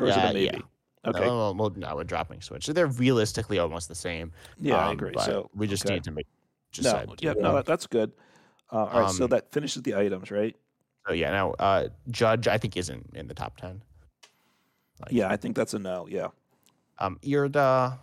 or 0.00 0.06
is 0.08 0.16
it 0.16 0.18
Yeah, 0.18 0.30
a 0.30 0.32
yeah. 0.32 0.50
maybe? 0.52 0.64
No, 1.04 1.10
Okay, 1.10 1.20
well, 1.20 1.54
well, 1.54 1.70
no, 1.76 1.96
we're 1.96 2.04
dropping 2.04 2.42
switch. 2.42 2.66
So 2.66 2.72
they're 2.72 2.86
realistically 2.86 3.58
almost 3.58 3.88
the 3.88 3.94
same. 3.94 4.32
yeah, 4.58 4.76
I 4.76 4.88
um, 4.88 4.92
agree. 4.92 5.14
So 5.18 5.48
we 5.54 5.66
just 5.66 5.86
okay. 5.86 5.94
need 5.94 6.04
to 6.04 6.10
make. 6.10 6.26
no, 6.82 7.04
yeah, 7.20 7.32
no, 7.38 7.54
that, 7.54 7.66
that's 7.66 7.86
good. 7.86 8.12
Uh, 8.70 8.84
all 8.84 9.00
right, 9.00 9.10
so 9.10 9.24
Um, 9.24 9.30
that 9.30 9.50
finishes 9.50 9.82
the 9.82 9.94
items, 9.94 10.30
right? 10.30 10.54
So 11.06 11.14
yeah, 11.14 11.30
now 11.30 11.52
uh, 11.58 11.88
judge 12.10 12.46
I 12.48 12.58
think 12.58 12.76
isn't 12.76 13.10
in 13.14 13.26
the 13.28 13.34
top 13.34 13.56
ten. 13.56 13.82
Like, 15.00 15.12
Yeah, 15.12 15.28
I 15.28 15.36
think 15.36 15.56
that's 15.56 15.72
a 15.74 15.78
no. 15.78 16.06
Yeah. 16.06 16.28
Um, 16.98 17.18
Irida, 17.22 17.98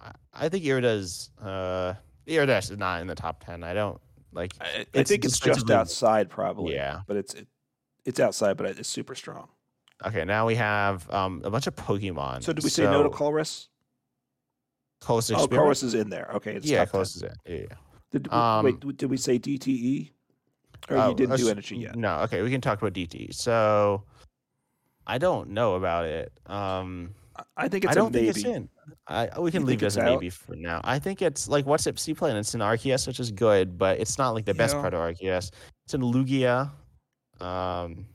I- 0.00 0.12
I 0.34 0.48
think 0.48 0.64
Irida's 0.64 1.30
uh, 1.40 1.94
Irida 2.26 2.58
is 2.58 2.70
not 2.72 3.00
in 3.00 3.06
the 3.06 3.14
top 3.14 3.44
ten. 3.44 3.62
I 3.62 3.72
don't 3.72 4.00
like. 4.32 4.52
I, 4.60 4.84
I 4.94 5.02
think 5.04 5.24
it's 5.24 5.38
just 5.38 5.70
outside, 5.70 6.28
probably. 6.28 6.74
Yeah. 6.74 7.02
but 7.06 7.16
it's 7.16 7.34
it, 7.34 7.46
it's 8.04 8.18
outside, 8.18 8.56
but 8.56 8.66
it's 8.66 8.88
super 8.88 9.14
strong. 9.14 9.48
Okay, 10.06 10.24
now 10.24 10.46
we 10.46 10.54
have 10.56 11.08
um 11.10 11.40
a 11.44 11.50
bunch 11.50 11.66
of 11.66 11.74
Pokemon. 11.76 12.42
So 12.42 12.52
did 12.52 12.64
we 12.64 12.70
say 12.70 12.84
no 12.84 13.02
to 13.02 13.08
So, 13.10 13.14
Colress? 13.16 13.68
Close 15.00 15.30
Oh? 15.32 15.46
Colress 15.48 15.82
is 15.82 15.94
in 15.94 16.10
there. 16.10 16.30
Okay, 16.34 16.54
it's 16.54 16.66
yeah, 16.66 16.78
top 16.78 16.86
10. 16.88 16.90
close 16.92 17.16
is 17.16 17.22
in. 17.22 17.32
Yeah. 17.46 17.54
yeah. 17.56 17.66
Did, 18.12 18.22
w- 18.24 18.42
Um, 18.42 18.64
wait, 18.64 18.96
did 18.98 19.10
we 19.10 19.16
say 19.16 19.38
DTE? 19.38 20.10
Or 20.90 20.96
Oh, 20.96 21.08
you 21.10 21.14
didn't 21.14 21.36
do 21.38 21.48
energy 21.48 21.76
yet? 21.76 21.96
No. 21.96 22.18
Okay, 22.20 22.42
we 22.42 22.50
can 22.50 22.60
talk 22.60 22.80
about 22.80 22.92
DTE. 22.92 23.32
So, 23.34 24.02
I 25.06 25.18
don't 25.18 25.50
know 25.50 25.74
about 25.76 26.04
it. 26.04 26.32
Um, 26.46 27.14
I- 27.56 27.68
think 27.68 27.84
it's 27.84 27.90
I 27.92 27.94
don't 27.94 28.12
think 28.12 28.28
it's 28.28 28.44
in. 28.44 28.68
I 29.06 29.38
we 29.40 29.50
can 29.50 29.62
You 29.62 29.66
leave 29.68 29.82
it 29.82 29.86
as 29.86 29.96
a 29.96 30.02
maybe 30.04 30.28
for 30.30 30.54
now. 30.54 30.80
I 30.84 30.98
think 30.98 31.22
it's 31.22 31.48
like 31.48 31.64
what's 31.66 31.86
it 31.86 31.98
C 31.98 32.14
play 32.14 32.30
and 32.30 32.38
it's 32.38 32.54
in 32.54 32.60
Arceus, 32.60 33.06
which 33.06 33.18
is 33.20 33.30
good, 33.32 33.78
but 33.78 33.98
it's 33.98 34.18
not 34.18 34.30
like 34.34 34.44
the 34.44 34.54
best 34.54 34.74
Yeah. 34.74 34.80
part 34.82 34.94
of 34.94 35.00
Arceus. 35.00 35.50
It's 35.84 35.94
in 35.94 36.02
Lugia. 36.02 36.70
Um, 37.40 38.06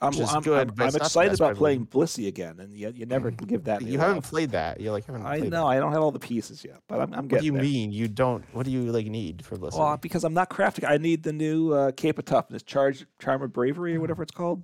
I'm, 0.00 0.12
I'm, 0.14 0.42
good, 0.42 0.68
I'm, 0.70 0.74
I'm 0.80 0.86
it's 0.86 0.96
excited 0.96 1.34
about 1.34 1.38
part 1.38 1.50
of 1.52 1.56
the 1.56 1.60
playing 1.60 1.86
Blissey 1.86 2.28
again, 2.28 2.60
and 2.60 2.72
you, 2.76 2.92
you 2.94 3.04
never 3.04 3.32
give 3.32 3.64
that. 3.64 3.82
You 3.82 3.98
haven't 3.98 4.14
love. 4.18 4.30
played 4.30 4.50
that. 4.52 4.80
You 4.80 4.92
like 4.92 5.04
haven't. 5.06 5.26
I 5.26 5.38
know 5.38 5.66
I 5.66 5.78
don't 5.78 5.92
have 5.92 6.02
all 6.02 6.12
the 6.12 6.20
pieces 6.20 6.64
yet, 6.64 6.76
but 6.86 7.00
I'm, 7.00 7.12
I'm 7.12 7.28
What 7.28 7.40
do 7.40 7.46
you 7.46 7.52
there. 7.52 7.62
mean 7.62 7.90
you 7.90 8.06
don't? 8.06 8.44
What 8.54 8.64
do 8.64 8.70
you 8.70 8.92
like 8.92 9.06
need 9.06 9.44
for 9.44 9.56
Blissey? 9.56 9.76
Well, 9.78 9.96
because 9.96 10.22
I'm 10.22 10.34
not 10.34 10.50
crafting. 10.50 10.88
I 10.88 10.98
need 10.98 11.24
the 11.24 11.32
new 11.32 11.72
uh, 11.72 11.90
Cape 11.92 12.18
of 12.18 12.26
Toughness, 12.26 12.62
Charge, 12.62 13.06
Charm 13.18 13.42
of 13.42 13.52
Bravery, 13.52 13.96
or 13.96 14.00
whatever 14.00 14.22
it's 14.22 14.30
called. 14.32 14.62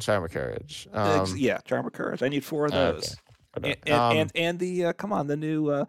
Charm 0.00 0.24
of 0.24 0.30
Courage. 0.30 0.88
Um, 0.94 1.26
yeah, 1.36 1.58
Charm 1.58 1.86
of 1.86 1.92
Courage. 1.92 2.22
I 2.22 2.28
need 2.28 2.42
four 2.44 2.64
of 2.64 2.72
those. 2.72 3.16
but, 3.52 3.64
And, 3.64 3.72
uh, 3.72 3.76
and, 3.86 3.94
um, 3.94 4.16
and 4.16 4.32
and 4.34 4.58
the 4.58 4.84
uh, 4.86 4.92
come 4.94 5.12
on, 5.12 5.26
the 5.26 5.36
new 5.36 5.68
uh, 5.68 5.84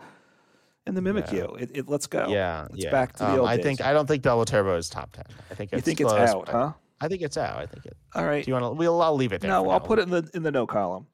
and 0.86 0.98
the 0.98 1.02
Mimikyu. 1.02 1.62
It, 1.62 1.72
it, 1.78 1.88
let's 1.88 2.08
go. 2.08 2.28
yeah, 2.28 2.68
Let's 2.70 2.84
yeah. 2.84 2.92
back 2.92 3.14
to 3.14 3.20
the 3.20 3.30
Um, 3.30 3.40
old 3.42 3.48
I 3.48 3.56
days. 3.56 3.64
think 3.64 3.82
I 3.82 3.94
don't 3.94 4.08
think 4.08 4.22
Double 4.24 4.44
Turbo 4.44 4.76
is 4.76 4.90
top 4.90 5.14
ten. 5.14 5.24
I 5.50 5.54
think 5.54 5.72
it's 5.72 5.78
you 5.78 5.82
think 5.82 6.02
it's 6.02 6.12
close, 6.12 6.30
out, 6.30 6.50
huh? 6.50 6.72
I 7.02 7.08
think 7.08 7.22
it's 7.22 7.38
out. 7.38 7.58
I 7.58 7.66
think 7.66 7.86
it. 7.86 7.98
All 8.16 8.26
right. 8.26 8.46
Do 8.46 8.50
you 8.52 8.54
want 8.54 8.66
to? 8.66 8.78
We'll. 8.78 9.02
I'll 9.02 9.16
leave 9.16 9.34
it 9.34 9.42
there. 9.42 9.50
No, 9.50 9.70
I'll 9.70 9.80
now. 9.80 9.86
put 9.86 10.00
it 10.00 10.04
in 10.04 10.10
the 10.12 10.30
in 10.34 10.44
the 10.44 10.52
no 10.52 10.68
column. 10.68 11.08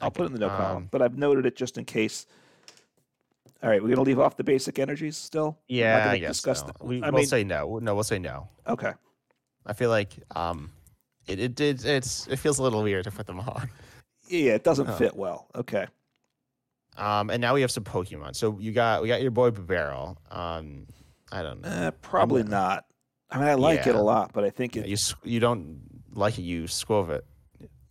I'll 0.00 0.10
put 0.10 0.24
it 0.24 0.26
in 0.26 0.32
the 0.34 0.38
no 0.40 0.46
Okay, 0.46 0.56
column, 0.56 0.76
um, 0.78 0.88
but 0.90 1.02
I've 1.02 1.16
noted 1.18 1.46
it 1.46 1.56
just 1.56 1.78
in 1.78 1.84
case. 1.84 2.26
All 3.62 3.68
right, 3.68 3.80
we're 3.82 3.90
gonna 3.90 4.02
leave 4.02 4.18
off 4.18 4.36
the 4.36 4.42
basic 4.44 4.78
energies 4.78 5.16
still. 5.16 5.58
Yeah, 5.68 6.08
I 6.10 6.18
guess 6.18 6.30
discuss 6.42 6.62
the- 6.62 6.72
we, 6.84 7.02
I 7.02 7.10
we'll 7.10 7.18
mean, 7.20 7.26
say 7.26 7.44
no. 7.44 7.78
No, 7.80 7.94
we'll 7.94 8.02
say 8.04 8.18
no. 8.18 8.48
okay. 8.66 8.92
I 9.64 9.72
feel 9.74 9.90
like 9.90 10.14
um, 10.34 10.70
it 11.28 11.38
it 11.38 11.54
did. 11.54 11.84
It's 11.84 12.26
it 12.26 12.36
feels 12.40 12.58
a 12.58 12.62
little 12.62 12.82
weird 12.82 13.04
to 13.04 13.10
put 13.12 13.26
them 13.26 13.38
on. 13.40 13.68
Yeah, 14.28 14.54
it 14.54 14.64
doesn't 14.64 14.88
Oh. 14.88 14.92
fit 14.94 15.14
well. 15.14 15.48
Okay. 15.54 15.86
Um, 16.96 17.30
and 17.30 17.40
now 17.40 17.54
we 17.54 17.60
have 17.62 17.70
some 17.70 17.84
Pokemon. 17.84 18.34
So 18.36 18.58
you 18.58 18.72
got 18.72 19.02
we 19.02 19.08
got 19.08 19.22
your 19.22 19.30
boy 19.30 19.50
Barrel. 19.50 20.18
Um, 20.30 20.86
I 21.30 21.42
don't 21.42 21.60
know. 21.62 21.68
Uh, 21.68 21.90
probably 22.02 22.42
not. 22.42 22.84
I 23.32 23.38
mean, 23.38 23.48
I 23.48 23.54
like 23.54 23.86
it 23.86 23.94
a 23.94 24.02
lot, 24.02 24.32
but 24.32 24.44
I 24.44 24.50
think 24.50 24.76
Yeah, 24.76 24.82
it, 24.82 24.88
you 24.88 24.96
you 25.24 25.40
don't 25.40 25.80
like 26.12 26.38
it. 26.38 26.42
You 26.42 26.64
squove 26.64 27.10
it. 27.10 27.24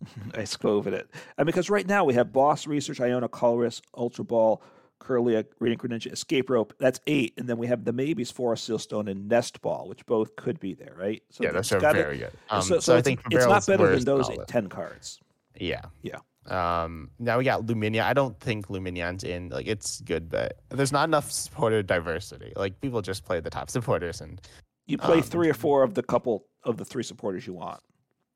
I 0.34 0.42
scovid 0.42 0.92
it. 0.92 1.08
And 1.38 1.46
because 1.46 1.70
right 1.70 1.86
now 1.86 2.04
we 2.04 2.14
have 2.14 2.32
Boss 2.32 2.66
Research, 2.66 2.98
Iono, 2.98 3.28
Colress, 3.28 3.80
Ultra 3.96 4.24
Ball, 4.24 4.62
Kirlia, 5.00 5.44
Radiant 5.58 5.82
Greninja, 5.82 6.12
Escape 6.12 6.50
Rope. 6.50 6.74
That's 6.78 7.00
eight, 7.06 7.34
and 7.36 7.48
then 7.48 7.58
we 7.58 7.66
have 7.66 7.84
the 7.84 7.92
maybes 7.92 8.30
Forest 8.30 8.68
Sealstone 8.68 9.10
and 9.10 9.28
Nest 9.28 9.60
Ball, 9.60 9.88
which 9.88 10.04
both 10.06 10.34
could 10.36 10.58
be 10.60 10.74
there, 10.74 10.94
right? 10.96 11.22
So 11.30 11.44
yeah, 11.44 11.52
gotta- 11.52 11.92
very 12.02 12.18
good. 12.18 12.32
Um, 12.50 12.62
so, 12.62 12.74
so, 12.74 12.80
so 12.80 12.96
I 12.96 13.02
think 13.02 13.20
it's 13.30 13.46
not 13.46 13.66
better 13.66 13.94
than 13.94 14.04
those 14.04 14.26
solid. 14.26 14.48
ten 14.48 14.68
cards. 14.68 15.20
Yeah. 15.58 15.82
Yeah. 16.02 16.18
Um, 16.46 17.10
now 17.20 17.38
we 17.38 17.44
got 17.44 17.66
Lumineon. 17.66 18.02
I 18.02 18.14
don't 18.14 18.38
think 18.40 18.66
Lumineon's 18.66 19.22
in. 19.22 19.50
Like, 19.50 19.68
it's 19.68 20.00
good, 20.00 20.28
but 20.28 20.58
there's 20.70 20.90
not 20.90 21.08
enough 21.08 21.30
supporter 21.30 21.82
diversity. 21.84 22.52
Like, 22.56 22.80
people 22.80 23.00
just 23.02 23.24
play 23.24 23.38
the 23.38 23.50
top 23.50 23.70
supporters, 23.70 24.20
and 24.20 24.40
You 24.92 24.98
play 24.98 25.16
Um, 25.16 25.22
three 25.22 25.48
or 25.48 25.54
four 25.54 25.82
of 25.84 25.94
the 25.94 26.02
couple 26.02 26.44
of 26.64 26.76
the 26.76 26.84
three 26.84 27.02
supporters 27.02 27.46
you 27.46 27.54
want. 27.54 27.80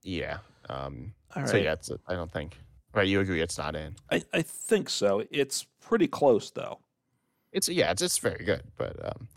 yeah. 0.02 0.38
Um, 0.70 1.12
right. 1.36 1.46
so 1.46 1.58
yeah, 1.58 1.74
it's. 1.74 1.90
I 2.08 2.14
don't 2.14 2.32
think. 2.32 2.56
Right, 2.94 3.06
you 3.06 3.20
agree? 3.20 3.40
It's 3.42 3.58
not 3.58 3.76
in. 3.76 3.94
I, 4.10 4.24
I 4.32 4.40
think 4.42 4.88
so. 4.88 5.22
It's 5.30 5.64
pretty 5.80 6.08
close 6.08 6.50
though. 6.50 6.78
It's 7.52 7.68
yeah, 7.68 7.90
it's 7.90 8.00
it's 8.02 8.16
very 8.18 8.42
good, 8.44 8.62
but 8.78 8.96
um, 9.04 9.28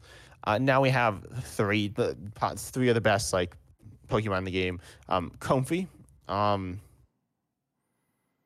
uh, 0.46 0.58
now 0.60 0.80
we 0.82 0.90
have 0.92 1.24
three 1.44 1.90
the 1.90 2.16
three 2.56 2.88
of 2.88 2.96
the 2.96 3.02
best 3.02 3.34
like 3.34 3.56
Pokemon 4.08 4.38
in 4.40 4.44
the 4.46 4.52
game. 4.52 4.80
Um, 5.10 5.32
Comfey. 5.40 5.88
Um. 6.30 6.80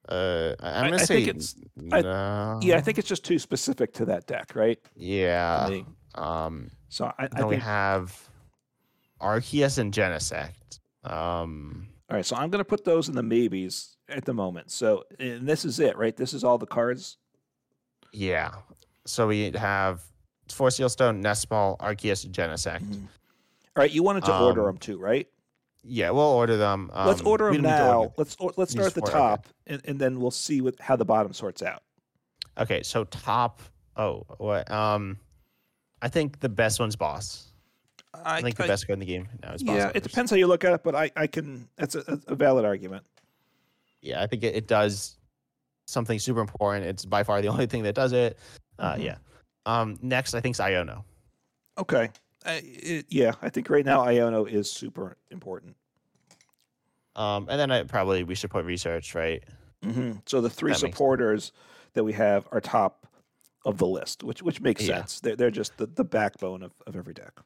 Uh, 0.09 0.55
I- 0.59 0.79
I'm 0.79 0.85
gonna 0.89 0.95
I 1.01 1.05
say 1.05 1.23
think 1.25 1.37
it's- 1.37 1.55
I- 1.93 2.59
Yeah, 2.61 2.77
I 2.77 2.81
think 2.81 2.97
it's 2.97 3.07
just 3.07 3.23
too 3.23 3.37
specific 3.39 3.93
to 3.93 4.05
that 4.05 4.25
deck, 4.27 4.53
right? 4.55 4.79
Yeah. 4.95 5.83
Um. 6.15 6.71
So 6.89 7.05
I, 7.17 7.25
I 7.25 7.27
Then 7.37 7.47
we 7.47 7.55
have 7.57 8.27
Arceus 9.23 9.77
and 9.77 9.93
Genesect. 9.93 10.79
Um, 11.03 11.87
All 12.09 12.17
right, 12.17 12.25
so 12.25 12.35
I'm 12.35 12.49
going 12.49 12.59
to 12.59 12.65
put 12.65 12.83
those 12.85 13.09
in 13.09 13.15
the 13.15 13.23
maybes 13.23 13.97
at 14.09 14.25
the 14.25 14.33
moment. 14.33 14.69
So 14.71 15.03
and 15.19 15.47
this 15.47 15.65
is 15.65 15.79
it, 15.79 15.97
right? 15.97 16.15
This 16.15 16.33
is 16.33 16.43
all 16.43 16.57
the 16.57 16.67
cards. 16.67 17.17
yeah. 18.11 18.51
So 19.05 19.27
we 19.27 19.51
have 19.51 20.01
Force 20.49 20.75
Stone, 20.75 21.21
Nestball, 21.21 21.77
Arceus, 21.79 22.23
and 22.23 22.33
Genesect. 22.33 22.83
Mhm. 22.83 23.01
All 23.75 23.81
right, 23.81 23.91
you 23.91 24.01
wanted 24.03 24.23
to 24.25 24.37
order 24.39 24.61
Um, 24.61 24.67
them 24.67 24.77
too, 24.77 24.97
right? 24.97 25.27
Yeah, 25.83 26.11
we'll 26.11 26.23
order 26.23 26.55
them. 26.55 26.89
Um, 26.93 27.07
let's 27.07 27.21
order 27.21 27.51
them 27.51 27.63
to 27.63 27.69
order 27.69 27.83
now. 27.83 28.13
Let's 28.15 28.37
or, 28.39 28.53
let's 28.55 28.71
start 28.71 28.87
at 28.87 28.93
the 28.93 29.01
four, 29.01 29.09
okay. 29.09 29.17
top, 29.17 29.47
and, 29.67 29.81
and 29.83 29.99
then 29.99 30.21
we'll 30.21 30.31
see 30.31 30.61
what 30.61 30.79
how 30.79 30.95
the 30.95 31.03
bottom 31.03 31.33
sorts 31.33 31.61
out. 31.61 31.83
Okay, 32.57 32.81
so 32.83 33.03
top. 33.05 33.61
Oh, 33.97 34.23
what? 34.37 34.71
Um, 34.71 35.17
I 36.01 36.07
think 36.07 36.39
the 36.39 36.47
best 36.49 36.79
one's 36.79 36.95
boss. 36.95 37.51
I, 38.13 38.41
think 38.41 38.55
the 38.57 38.67
best 38.67 38.87
card 38.87 38.95
in 38.95 38.99
the 38.99 39.05
game 39.05 39.27
now 39.41 39.53
is 39.53 39.63
boss. 39.63 39.75
yeah, 39.75 39.91
it 39.95 40.03
depends 40.03 40.29
how 40.31 40.37
you 40.37 40.47
look 40.47 40.63
at 40.63 40.73
it, 40.73 40.83
but 40.83 40.95
I, 40.95 41.11
I 41.15 41.27
can. 41.27 41.67
That's 41.77 41.95
a, 41.95 42.19
a 42.27 42.35
valid 42.35 42.65
argument. 42.65 43.03
Yeah, 44.01 44.21
I 44.21 44.27
think 44.27 44.43
it, 44.43 44.55
it 44.55 44.67
does 44.67 45.17
something 45.87 46.19
super 46.19 46.39
important. 46.41 46.85
It's 46.85 47.05
by 47.05 47.23
far 47.23 47.41
the 47.41 47.47
only 47.49 47.65
thing 47.65 47.83
that 47.83 47.95
does 47.95 48.13
it. 48.13 48.37
Uh, 48.79 48.95
Mhm. 48.95 49.03
Yeah. 49.03 49.17
Um, 49.65 49.97
next, 50.01 50.33
I 50.33 50.41
think 50.41 50.55
is 50.55 50.59
Iono. 50.59 51.03
Okay. 51.77 52.09
I, 52.45 52.61
it, 52.65 53.05
yeah, 53.09 53.31
I 53.41 53.49
think 53.49 53.69
right 53.69 53.85
now 53.85 54.03
Iono 54.05 54.49
is 54.49 54.69
super 54.69 55.15
important. 55.31 55.75
Um, 57.15 57.47
and 57.49 57.59
then 57.59 57.71
I 57.71 57.83
probably 57.83 58.23
we 58.23 58.35
should 58.35 58.49
put 58.49 58.65
research 58.65 59.15
right. 59.15 59.43
hmm 59.83 60.13
So 60.25 60.41
the 60.41 60.49
three 60.49 60.71
That 60.71 60.79
supporters 60.79 61.51
that 61.93 62.03
we 62.03 62.13
have 62.13 62.47
are 62.51 62.59
top 62.59 63.07
of 63.65 63.77
the 63.77 63.87
list, 63.87 64.23
which 64.23 64.41
which 64.43 64.59
makes 64.61 64.81
Yeah. 64.85 64.97
sense. 64.97 65.19
They're 65.21 65.35
they're 65.37 65.51
just 65.51 65.77
the, 65.77 65.85
the 65.85 66.03
backbone 66.03 66.63
of, 66.63 66.73
of 66.85 66.95
every 66.97 67.13
deck. 67.13 67.39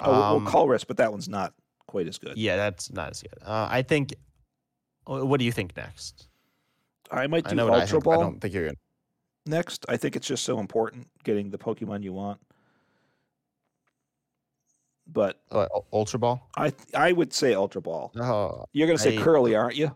Oh, 0.00 0.12
Um, 0.36 0.44
well, 0.44 0.52
Colress, 0.52 0.84
but 0.86 0.96
that 0.98 1.10
one's 1.10 1.28
not 1.28 1.54
quite 1.86 2.06
as 2.06 2.18
good. 2.18 2.36
Yeah, 2.36 2.56
that's 2.56 2.92
not 2.92 3.10
as 3.10 3.22
good. 3.22 3.34
Uh, 3.44 3.66
I 3.70 3.82
think. 3.82 4.14
What 5.06 5.38
do 5.38 5.44
you 5.44 5.52
think 5.52 5.74
next? 5.76 6.28
I 7.10 7.26
might 7.26 7.46
I 7.46 7.54
do 7.54 7.60
I 7.60 7.80
Ultra 7.80 8.00
think. 8.00 8.06
I 8.14 8.16
don't 8.20 8.40
think 8.40 8.52
you're 8.54 8.64
gonna. 8.66 8.76
next. 9.46 9.86
I 9.88 9.96
think 9.96 10.14
it's 10.16 10.26
just 10.26 10.44
so 10.44 10.60
important 10.60 11.08
getting 11.24 11.50
the 11.50 11.56
Pokemon 11.58 12.02
you 12.02 12.12
want. 12.12 12.38
But 15.10 15.40
Uh, 15.50 15.66
Ultra 15.92 16.18
Ball. 16.18 16.46
I 16.56 16.72
I 16.94 17.12
would 17.12 17.32
say 17.32 17.54
Ultra 17.54 17.80
Ball. 17.80 18.12
Oh, 18.16 18.66
You're 18.72 18.86
gonna 18.86 18.98
say 18.98 19.16
I- 19.16 19.20
Kirlia, 19.22 19.58
aren't 19.58 19.76
you? 19.76 19.86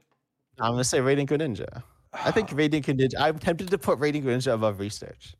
I'm 0.58 0.72
gonna 0.72 0.84
say 0.84 1.00
Radiant 1.00 1.28
Greninja. 1.30 1.82
I 2.14 2.30
think 2.30 2.50
Radiant 2.54 2.86
Greninja. 2.86 3.14
I'm 3.18 3.38
tempted 3.38 3.70
to 3.70 3.76
put 3.78 3.98
Radiant 3.98 4.26
Greninja 4.26 4.54
above 4.54 4.78
research. 4.80 5.34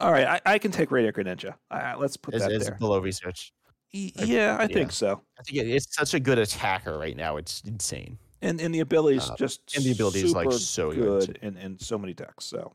All 0.00 0.12
right, 0.12 0.26
I, 0.26 0.54
I 0.54 0.58
can 0.58 0.70
take 0.70 0.90
Radiant 0.90 1.16
Greninja. 1.16 1.54
Uh, 1.70 1.94
let's 1.98 2.16
put 2.16 2.34
It's, 2.34 2.44
that 2.44 2.52
it's 2.52 2.66
there. 2.66 2.74
below 2.76 2.98
research. 2.98 3.52
Y- 3.92 4.10
I- 4.18 4.24
yeah, 4.24 4.56
I 4.58 4.62
yeah. 4.62 4.66
think 4.66 4.92
so. 4.92 5.22
I 5.38 5.42
think 5.44 5.58
it's 5.68 5.94
such 5.94 6.14
a 6.14 6.20
good 6.20 6.38
attacker 6.38 6.98
right 6.98 7.16
now. 7.16 7.36
It's 7.36 7.60
insane. 7.62 8.18
And 8.42 8.60
and 8.60 8.74
the 8.74 8.80
abilities 8.80 9.30
Uh, 9.30 9.36
just 9.36 9.74
and 9.76 9.84
the 9.84 9.92
ability 9.92 10.20
is, 10.20 10.34
like, 10.34 10.52
so 10.52 10.92
good, 10.92 11.38
in, 11.40 11.56
in 11.56 11.78
so 11.78 11.96
many 11.96 12.12
decks. 12.12 12.44
So 12.44 12.74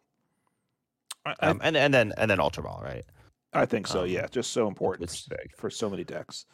I, 1.26 1.36
Um, 1.41 1.59
and 1.63 1.76
and 1.78 1.93
then 1.93 2.13
and 2.17 2.32
then 2.32 2.39
Ultra 2.39 2.63
Ball, 2.63 2.82
right? 2.84 3.05
I, 3.53 3.61
I 3.61 3.65
think 3.65 3.86
so. 3.86 4.01
um, 4.03 4.07
yeah, 4.07 4.26
just 4.32 4.51
so 4.51 4.67
important 4.67 5.09
It's 5.11 5.28
for 5.57 5.70
so 5.70 5.89
many 5.89 6.03
decks. 6.03 6.45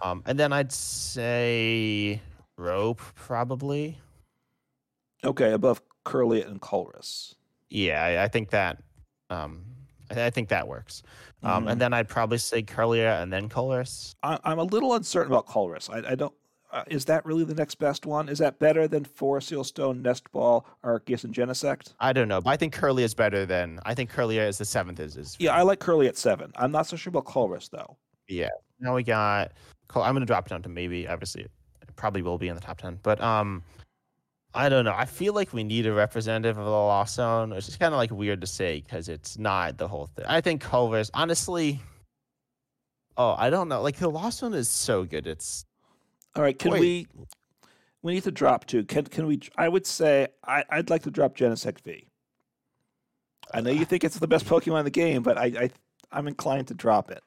Um, 0.00 0.22
and 0.24 0.38
then 0.38 0.52
I'd 0.52 0.72
say 0.72 2.22
Rope 2.56 3.00
probably. 3.14 3.98
Okay, 5.24 5.52
above 5.52 5.82
Kirlia 6.06 6.46
and 6.48 6.60
Colress. 6.60 7.34
Yeah, 7.68 8.02
I, 8.02 8.24
I 8.24 8.28
think 8.28 8.50
that. 8.50 8.82
Um, 9.30 9.64
I, 10.12 10.26
I 10.26 10.30
think 10.30 10.48
that 10.50 10.66
works. 10.68 11.02
Um, 11.42 11.64
Mhm. 11.66 11.72
and 11.72 11.80
then 11.80 11.92
I'd 11.92 12.08
probably 12.08 12.38
say 12.38 12.62
Kirlia 12.62 13.22
and 13.22 13.32
then 13.32 13.48
Colress. 13.48 14.14
I, 14.22 14.38
I'm 14.44 14.58
a 14.58 14.64
little 14.64 14.94
uncertain 14.94 15.32
about 15.32 15.46
Colress. 15.46 15.90
I, 15.90 16.12
I 16.12 16.14
don't. 16.14 16.32
Uh, 16.70 16.84
is 16.86 17.04
that 17.04 17.22
really 17.26 17.44
the 17.44 17.54
next 17.54 17.74
best 17.74 18.06
one? 18.06 18.30
Is 18.30 18.38
that 18.38 18.58
better 18.58 18.88
than 18.88 19.04
Forest 19.04 19.52
Sealstone, 19.52 20.00
Nest 20.00 20.30
Ball, 20.32 20.64
Arceus, 20.82 21.22
and 21.24 21.34
Genesect? 21.34 21.92
I 22.00 22.14
don't 22.14 22.28
know, 22.28 22.40
but 22.40 22.48
I 22.48 22.56
think 22.56 22.74
Kirlia 22.74 23.02
is 23.02 23.12
better 23.12 23.44
than. 23.44 23.78
I 23.84 23.94
think 23.94 24.10
Kirlia 24.10 24.48
is 24.48 24.56
the 24.56 24.64
seventh. 24.64 24.98
Is 24.98 25.16
is 25.18 25.36
Yeah, 25.38 25.54
I 25.54 25.62
like 25.62 25.80
Kirlia 25.80 26.08
at 26.08 26.16
seven. 26.16 26.50
I'm 26.56 26.72
not 26.72 26.86
so 26.86 26.96
sure 26.96 27.10
about 27.10 27.26
Colress 27.26 27.68
though. 27.68 27.96
Yeah. 28.26 28.48
Now 28.80 28.94
we 28.94 29.02
got. 29.02 29.52
I'm 29.94 30.14
gonna 30.14 30.24
drop 30.24 30.48
down 30.48 30.62
to 30.62 30.70
maybe. 30.70 31.06
Obviously, 31.06 31.42
it 31.42 31.50
probably 31.96 32.22
will 32.22 32.38
be 32.38 32.48
in 32.48 32.54
the 32.54 32.62
top 32.62 32.78
ten, 32.78 32.98
but 33.02 33.20
um. 33.20 33.62
I 34.54 34.68
don't 34.68 34.84
know. 34.84 34.94
I 34.94 35.06
feel 35.06 35.32
like 35.32 35.52
we 35.52 35.64
need 35.64 35.86
a 35.86 35.92
representative 35.92 36.58
of 36.58 36.64
the 36.64 36.70
Lost 36.70 37.14
Zone, 37.14 37.50
which 37.50 37.68
is 37.68 37.76
kind 37.76 37.94
of 37.94 37.98
like 37.98 38.10
weird 38.10 38.40
to 38.42 38.46
say 38.46 38.80
because 38.80 39.08
it's 39.08 39.38
not 39.38 39.78
the 39.78 39.88
whole 39.88 40.06
thing. 40.06 40.26
I 40.28 40.40
think 40.40 40.60
Culver's 40.60 41.10
honestly. 41.14 41.80
Oh, 43.16 43.34
I 43.38 43.50
don't 43.50 43.68
know. 43.68 43.82
Like 43.82 43.96
the 43.96 44.08
Lost 44.08 44.40
Zone 44.40 44.54
is 44.54 44.68
so 44.68 45.04
good. 45.04 45.26
It's 45.26 45.64
All 46.36 46.42
right, 46.42 46.58
can 46.58 46.72
Wait. 46.72 46.80
we? 46.80 47.06
We 48.02 48.14
need 48.14 48.24
to 48.24 48.32
drop 48.32 48.66
two. 48.66 48.84
Can 48.84 49.04
can 49.04 49.26
we? 49.26 49.40
I 49.56 49.68
would 49.68 49.86
say 49.86 50.28
I, 50.44 50.64
I'd 50.68 50.90
like 50.90 51.02
to 51.04 51.10
drop 51.10 51.36
Genesect 51.36 51.80
V. 51.82 52.06
I 53.54 53.60
know 53.60 53.70
you 53.70 53.84
think 53.84 54.04
it's 54.04 54.18
the 54.18 54.26
best 54.26 54.44
Pokemon 54.46 54.80
in 54.80 54.84
the 54.84 54.90
game, 54.90 55.22
but 55.22 55.38
I, 55.38 55.44
I 55.44 55.70
I'm 56.10 56.28
inclined 56.28 56.68
to 56.68 56.74
drop 56.74 57.10
it. 57.10 57.22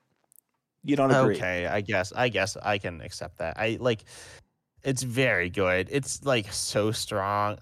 You 0.83 0.95
don't 0.95 1.11
agree? 1.11 1.35
okay. 1.35 1.65
I 1.65 1.81
guess. 1.81 2.13
I 2.15 2.29
guess 2.29 2.55
I 2.61 2.77
can 2.77 3.01
accept 3.01 3.39
that. 3.39 3.57
I 3.57 3.77
like. 3.79 4.03
It's 4.85 5.03
very 5.03 5.49
good. 5.49 5.89
It's 5.91 6.23
like 6.23 6.53
so 6.53 6.91
strong. 6.91 7.57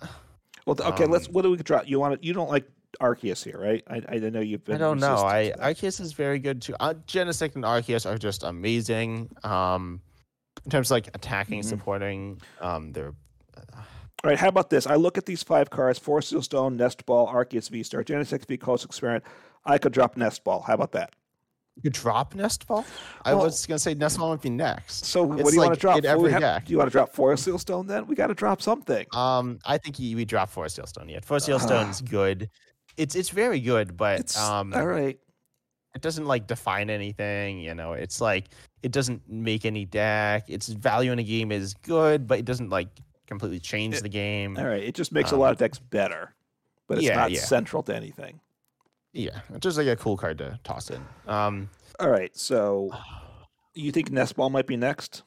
Well, 0.65 0.75
okay. 0.79 1.05
let's. 1.05 1.27
Um, 1.27 1.33
What 1.33 1.41
do 1.43 1.51
we 1.51 1.57
drop? 1.57 1.87
You 1.87 1.99
want 1.99 2.21
to? 2.21 2.27
You 2.27 2.33
don't 2.33 2.49
like 2.49 2.67
Arceus 3.01 3.43
here, 3.43 3.59
right? 3.59 3.83
I 3.89 4.01
I 4.15 4.19
know 4.19 4.41
you've 4.41 4.63
been. 4.63 4.75
I 4.75 4.77
don't 4.77 4.99
know. 4.99 5.15
I. 5.15 5.53
Arceus 5.57 5.99
is 5.99 6.13
very 6.13 6.37
good 6.39 6.61
too. 6.61 6.75
Uh, 6.79 6.93
Genesect 7.07 7.55
and 7.55 7.63
Arceus 7.63 8.05
are 8.05 8.17
just 8.17 8.43
amazing. 8.43 9.29
Um, 9.43 10.01
in 10.65 10.71
terms 10.71 10.91
of 10.91 10.95
like 10.95 11.07
attacking, 11.13 11.61
Mhm. 11.61 11.65
supporting. 11.65 12.41
Um, 12.61 12.91
they're 12.91 13.13
All 14.23 14.29
right, 14.29 14.37
how 14.39 14.47
about 14.47 14.69
this? 14.69 14.87
I 14.87 14.95
look 14.95 15.17
at 15.17 15.25
these 15.25 15.43
five 15.43 15.69
cards: 15.69 15.99
Forest 15.99 16.29
Seal 16.29 16.41
Stone, 16.41 16.77
Nest 16.77 17.05
Ball, 17.05 17.27
Arceus 17.27 17.69
V 17.69 17.83
Star, 17.83 18.03
Genesect 18.03 18.47
V, 18.47 18.57
Colress's 18.57 18.85
Experiment. 18.85 19.23
I 19.65 19.77
could 19.77 19.91
drop 19.93 20.15
Nest 20.17 20.43
Ball. 20.43 20.61
How 20.61 20.73
about 20.75 20.91
that? 20.93 21.13
You 21.81 21.89
drop 21.89 22.35
Nest 22.35 22.67
Ball? 22.67 22.85
I 23.25 23.33
Well- 23.33 23.45
was 23.45 23.65
gonna 23.65 23.79
say 23.79 23.93
Nest 23.95 24.17
Ball 24.19 24.29
would 24.29 24.41
be 24.41 24.49
next. 24.49 25.05
So 25.05 25.23
what 25.23 25.43
do 25.45 25.53
you 25.53 25.59
want 25.59 25.73
to 25.73 25.79
drop? 25.79 26.03
every 26.03 26.31
have- 26.31 26.41
deck. 26.41 26.65
do 26.65 26.71
you 26.71 26.77
want 26.77 26.87
to 26.87 26.91
drop 26.91 27.13
Forest 27.13 27.45
Seal 27.45 27.57
Stone 27.57 27.87
then? 27.87 28.05
We 28.05 28.15
got 28.15 28.27
to 28.27 28.35
drop 28.35 28.61
something. 28.61 29.05
Um, 29.13 29.57
I 29.65 29.77
think 29.79 29.97
you, 29.99 30.15
we 30.15 30.25
drop 30.25 30.49
Forest 30.49 30.75
Seal 30.75 30.85
Stone 30.85 31.09
yet. 31.09 31.25
Forest 31.25 31.47
Seal 31.47 31.59
Stone's 31.59 32.01
good. 32.01 32.49
It's 32.95 33.15
it's 33.15 33.29
very 33.29 33.59
good, 33.59 33.97
but 33.97 34.19
It's 34.19 34.37
um, 34.37 34.71
all 34.75 34.85
right. 34.85 35.17
it 35.95 36.01
doesn't 36.01 36.25
like 36.27 36.45
define 36.45 36.91
anything. 36.91 37.59
You 37.59 37.73
know, 37.73 37.93
it's 37.93 38.21
like 38.21 38.49
it 38.83 38.91
doesn't 38.91 39.27
make 39.27 39.65
any 39.65 39.85
deck. 39.85 40.45
Its 40.49 40.67
value 40.67 41.11
in 41.11 41.17
a 41.17 41.23
game 41.23 41.51
is 41.51 41.73
good, 41.73 42.27
but 42.27 42.37
it 42.37 42.45
doesn't 42.45 42.69
like 42.69 42.89
completely 43.25 43.59
change 43.59 43.95
It- 43.95 44.03
the 44.03 44.09
game. 44.09 44.57
All 44.59 44.65
right. 44.65 44.83
It 44.83 44.93
just 44.93 45.11
makes 45.11 45.31
a 45.31 45.35
Um, 45.35 45.41
lot 45.41 45.51
of 45.53 45.57
decks 45.57 45.79
better, 45.79 46.35
but 46.87 46.99
it's 46.99 47.07
yeah, 47.07 47.15
not 47.15 47.31
yeah. 47.31 47.39
central 47.41 47.81
to 47.83 47.95
anything. 47.95 48.39
Yeah, 49.13 49.39
it's 49.49 49.59
just 49.59 49.77
like 49.77 49.87
a 49.87 49.95
cool 49.95 50.17
card 50.17 50.39
to 50.39 50.59
toss 50.63 50.89
in. 50.89 51.01
Um, 51.27 51.69
All 51.99 52.09
right. 52.09 52.35
So 52.35 52.91
you 53.75 53.91
think 53.91 54.11
Nest 54.11 54.35
Ball 54.35 54.49
might 54.49 54.67
be 54.67 54.75
next? 54.75 55.23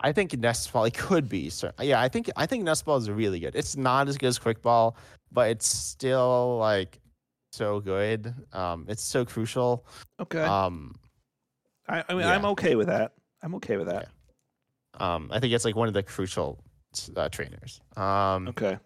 I 0.00 0.12
think 0.12 0.32
Nest 0.38 0.72
Ball 0.72 0.88
could 0.90 1.28
be. 1.28 1.50
So 1.50 1.72
yeah, 1.80 2.00
I 2.00 2.08
think 2.08 2.30
I 2.36 2.46
think 2.46 2.62
Nest 2.64 2.84
Ball 2.84 2.96
is 2.96 3.10
really 3.10 3.40
good. 3.40 3.56
It's 3.56 3.76
not 3.76 4.08
as 4.08 4.16
good 4.16 4.28
as 4.28 4.38
Quick 4.38 4.62
Ball, 4.62 4.96
but 5.32 5.50
it's 5.50 5.66
still 5.66 6.58
like 6.58 7.00
so 7.52 7.80
good. 7.80 8.32
Um, 8.52 8.86
it's 8.88 9.02
so 9.02 9.24
crucial. 9.24 9.84
Okay. 10.20 10.42
Um, 10.42 10.94
I, 11.88 12.04
I 12.08 12.12
mean, 12.14 12.20
yeah. 12.22 12.34
I'm 12.34 12.44
okay 12.46 12.76
with 12.76 12.86
that. 12.86 13.12
I'm 13.42 13.54
okay 13.56 13.76
with 13.76 13.88
that. 13.88 14.08
um, 15.00 15.30
I 15.32 15.40
think 15.40 15.52
it's 15.52 15.64
like 15.64 15.74
one 15.74 15.88
of 15.88 15.94
the 15.94 16.02
crucial 16.04 16.62
uh, 17.16 17.28
trainers. 17.30 17.80
Um, 17.96 18.48
Okay. 18.48 18.78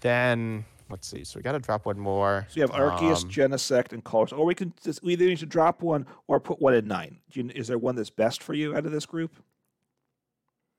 then 0.00 0.64
let's 0.90 1.06
see. 1.06 1.24
So 1.24 1.38
we 1.38 1.42
got 1.42 1.52
to 1.52 1.58
drop 1.58 1.86
one 1.86 1.98
more. 1.98 2.46
So 2.50 2.56
you 2.60 2.62
have 2.62 2.70
Arceus, 2.70 3.24
Um, 3.24 3.30
Genesect, 3.30 3.92
and 3.92 4.04
Colress. 4.04 4.32
Or 4.36 4.44
we 4.44 4.54
can 4.54 4.72
just, 4.82 5.02
we 5.02 5.12
either 5.14 5.26
need 5.26 5.38
to 5.38 5.46
drop 5.46 5.82
one 5.82 6.06
or 6.26 6.40
put 6.40 6.60
one 6.60 6.74
in 6.74 6.86
nine. 6.86 7.18
Do 7.30 7.40
you, 7.42 7.50
is 7.54 7.68
there 7.68 7.78
one 7.78 7.96
that's 7.96 8.10
best 8.10 8.42
for 8.42 8.54
you 8.54 8.74
out 8.76 8.86
of 8.86 8.92
this 8.92 9.06
group? 9.06 9.32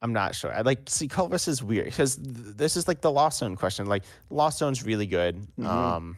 I'm 0.01 0.13
not 0.13 0.33
sure. 0.33 0.53
I 0.53 0.61
like 0.61 0.81
see 0.87 1.07
Colress 1.09 1.47
is 1.49 1.61
weird 1.61 1.85
because 1.85 2.15
th- 2.15 2.27
this 2.55 2.77
is 2.77 2.87
like 2.87 3.01
the 3.01 3.11
Lost 3.11 3.39
Zone 3.39 3.57
question. 3.57 3.85
Like 3.87 4.03
Lost 4.29 4.59
Zone's 4.59 4.85
really 4.85 5.05
good. 5.05 5.45
Mhm. 5.59 5.65
Um, 5.65 6.17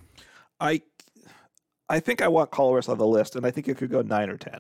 I 0.60 0.84
I 1.90 2.00
think 2.00 2.22
I 2.22 2.28
want 2.28 2.52
Colress 2.52 2.88
on 2.88 3.00
the 3.00 3.08
list, 3.08 3.36
and 3.36 3.44
I 3.46 3.50
think 3.50 3.68
it 3.68 3.78
could 3.78 3.90
go 3.90 4.02
nine 4.04 4.30
or 4.30 4.38
ten. 4.38 4.60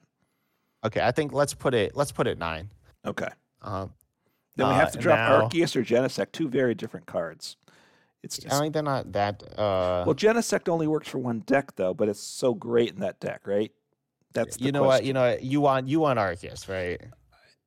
okay, 0.83 1.01
I 1.01 1.11
think 1.11 1.33
let's 1.33 1.53
put 1.53 1.75
it. 1.75 1.95
Let's 1.95 2.11
put 2.11 2.25
it 2.25 2.39
nine. 2.39 2.71
Okay. 3.05 3.27
Um, 3.61 3.93
Then 4.55 4.67
we 4.67 4.73
Uh, 4.73 4.77
have 4.79 4.91
to 4.93 4.97
drop 4.97 5.17
now- 5.17 5.47
Arceus 5.47 5.75
or 5.75 5.83
Genesect, 5.83 6.31
two 6.31 6.49
very 6.49 6.73
different 6.73 7.05
cards. 7.05 7.55
It's 8.23 8.45
I 8.45 8.59
think 8.59 8.73
they're 8.73 8.83
not 8.83 9.11
that. 9.13 9.41
Uh, 9.57 10.03
well, 10.05 10.15
Genesect 10.15 10.69
only 10.69 10.87
works 10.87 11.07
for 11.07 11.17
one 11.17 11.39
deck 11.41 11.75
though, 11.75 11.93
but 11.93 12.07
it's 12.07 12.19
so 12.21 12.53
great 12.53 12.91
in 12.91 12.99
that 12.99 13.19
deck, 13.19 13.41
right? 13.45 13.71
That's 14.33 14.57
the 14.57 14.65
you 14.65 14.71
know 14.71 14.83
what? 14.83 15.03
You 15.03 15.13
know? 15.13 15.37
You 15.41 15.59
want 15.61 15.87
you 15.87 15.99
want 15.99 16.19
Arceus, 16.19 16.69
right? 16.69 17.01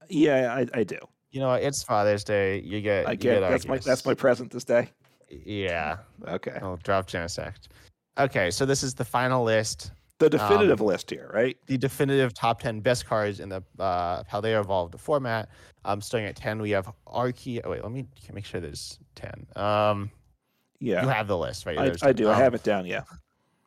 Yeah, 0.08 0.54
I, 0.54 0.78
I 0.78 0.84
do. 0.84 0.98
You 1.30 1.40
know 1.40 1.48
what? 1.48 1.62
It's 1.62 1.82
Father's 1.82 2.22
Day. 2.22 2.60
You 2.60 2.80
get. 2.80 3.08
I 3.08 3.12
you 3.12 3.16
get 3.16 3.40
that's 3.40 3.66
my 3.66 3.78
that's 3.78 4.06
my 4.06 4.14
present 4.14 4.52
this 4.52 4.64
day. 4.64 4.90
Yeah. 5.28 5.98
Okay. 6.28 6.58
I'll 6.62 6.76
drop 6.76 7.08
Genesect. 7.08 7.68
Okay, 8.18 8.50
so 8.50 8.64
this 8.64 8.82
is 8.84 8.94
the 8.94 9.04
final 9.04 9.42
list. 9.42 9.90
The 10.18 10.30
definitive 10.30 10.80
Um, 10.80 10.86
list 10.86 11.10
here, 11.10 11.28
right? 11.34 11.56
the 11.66 11.76
definitive 11.76 12.32
top 12.32 12.60
10 12.60 12.80
best 12.80 13.04
cards 13.04 13.40
in 13.40 13.48
the 13.48 13.64
uh, 13.80 14.22
Paldea 14.22 14.60
Evolved 14.60 14.94
the 14.94 14.98
format. 14.98 15.48
Um, 15.84 16.00
starting 16.00 16.28
at 16.28 16.36
10, 16.36 16.62
we 16.62 16.70
have 16.70 16.90
Arceus. 17.08 17.62
Oh, 17.64 17.70
wait, 17.70 17.82
let 17.82 17.90
me 17.90 18.06
make 18.32 18.44
sure 18.44 18.60
there's 18.60 19.00
10. 19.16 19.46
Um, 19.56 20.10
Yeah. 20.84 21.02
You 21.02 21.08
have 21.08 21.26
the 21.28 21.38
list, 21.38 21.64
right? 21.66 21.78
I, 21.78 21.84
I 21.86 21.90
10. 21.90 22.16
do. 22.16 22.28
I 22.28 22.34
Um, 22.34 22.38
have 22.40 22.54
it 22.54 22.62
down. 22.62 22.86
Yeah. 22.86 23.02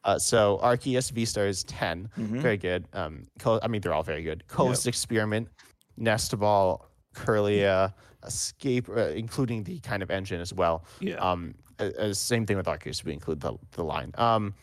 Uh, 0.03 0.17
so 0.19 0.59
Arceus 0.63 1.11
V 1.11 1.25
Star 1.25 1.47
is 1.47 1.63
10. 1.65 2.09
Mhm. 2.17 2.39
Very 2.41 2.57
good. 2.57 2.85
Um, 2.93 3.25
Co- 3.39 3.59
I 3.61 3.67
mean, 3.67 3.81
they're 3.81 3.93
all 3.93 4.03
very 4.03 4.23
good. 4.23 4.43
Colress's 4.47 4.87
Experiment, 4.87 5.49
Nest 5.97 6.37
Ball, 6.39 6.85
Kirlia, 7.15 7.93
Escape, 8.25 8.87
uh, 8.89 9.09
including 9.09 9.63
the 9.63 9.79
kind 9.79 10.03
of 10.03 10.11
engine 10.11 10.39
as 10.39 10.53
well. 10.53 10.85
Yeah. 10.99 11.15
Um, 11.15 11.55
uh, 11.79 12.13
same 12.13 12.45
thing 12.45 12.57
with 12.57 12.67
Arceus. 12.67 13.03
We 13.03 13.13
include 13.13 13.39
the, 13.41 13.53
the 13.71 13.83
line. 13.83 14.11
Um, 14.17 14.53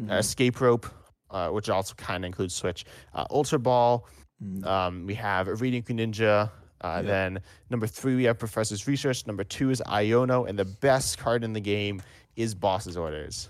Mhm. 0.00 0.16
Escape 0.18 0.60
Rope, 0.60 0.86
uh, 1.30 1.48
which 1.50 1.68
also 1.68 1.94
kind 1.96 2.24
of 2.24 2.28
includes 2.28 2.54
Switch. 2.54 2.84
Uh, 3.12 3.26
Ultra 3.30 3.58
Ball, 3.58 4.06
Mhm. 4.42 4.64
Um, 4.64 5.04
we 5.06 5.16
have 5.16 5.48
Radiant 5.60 5.84
Greninja. 5.86 6.50
Uh, 6.80 7.02
Yeah. 7.02 7.10
Then 7.10 7.40
number 7.70 7.86
three, 7.86 8.16
we 8.16 8.24
have 8.24 8.38
Professor's 8.38 8.86
Research. 8.86 9.26
Number 9.26 9.44
two 9.44 9.70
is 9.70 9.82
Iono, 9.86 10.48
and 10.48 10.58
the 10.58 10.64
best 10.64 11.18
card 11.18 11.44
in 11.44 11.52
the 11.52 11.60
game 11.60 12.02
is 12.36 12.54
Boss's 12.54 12.96
Orders. 12.96 13.48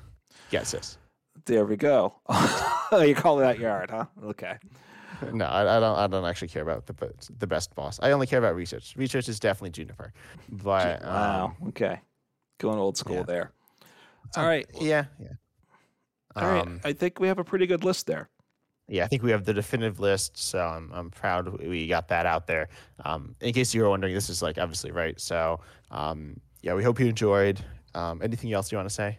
Guess 0.50 0.72
this. 0.72 0.98
There 1.44 1.64
we 1.64 1.76
go. 1.76 2.14
you 2.92 3.14
call 3.14 3.36
that 3.36 3.58
yard, 3.58 3.90
huh? 3.90 4.06
Okay. 4.24 4.56
No, 5.32 5.46
I, 5.46 5.76
I 5.76 5.80
don't. 5.80 5.98
I 5.98 6.06
don't 6.06 6.24
actually 6.24 6.48
care 6.48 6.62
about 6.62 6.86
the 6.86 6.94
the 7.38 7.46
best 7.46 7.74
boss. 7.74 7.98
I 8.02 8.12
only 8.12 8.26
care 8.26 8.38
about 8.38 8.54
research. 8.54 8.94
Research 8.96 9.28
is 9.28 9.40
definitely 9.40 9.70
Juniper, 9.70 10.12
but 10.48 11.02
wow. 11.02 11.54
um, 11.60 11.68
okay. 11.68 12.00
Going 12.58 12.78
old 12.78 12.96
school 12.96 13.16
yeah. 13.16 13.22
there. 13.22 13.52
All 14.36 14.46
right. 14.46 14.66
yeah, 14.80 15.04
yeah. 15.18 15.28
All 16.36 16.48
right. 16.48 16.62
Um, 16.62 16.80
I 16.84 16.92
think 16.92 17.18
we 17.18 17.28
have 17.28 17.38
a 17.38 17.44
pretty 17.44 17.66
good 17.66 17.84
list 17.84 18.06
there. 18.06 18.28
Yeah, 18.88 19.04
I 19.04 19.06
think 19.06 19.22
we 19.22 19.30
have 19.30 19.44
the 19.44 19.54
definitive 19.54 20.00
list, 20.00 20.36
so 20.38 20.58
I'm 20.60 20.90
I'm 20.92 21.10
proud 21.10 21.60
we 21.60 21.86
got 21.86 22.08
that 22.08 22.26
out 22.26 22.46
there. 22.46 22.68
Um, 23.04 23.34
in 23.40 23.52
case 23.52 23.74
you 23.74 23.82
were 23.82 23.90
wondering, 23.90 24.14
this 24.14 24.28
is 24.30 24.42
like 24.42 24.58
obviously 24.58 24.90
right. 24.90 25.18
So 25.20 25.60
um, 25.90 26.40
yeah, 26.62 26.74
we 26.74 26.82
hope 26.82 26.98
you 27.00 27.06
enjoyed. 27.06 27.60
Um, 27.94 28.20
anything 28.22 28.52
else 28.52 28.70
you 28.72 28.78
want 28.78 28.88
to 28.88 28.94
say? 28.94 29.18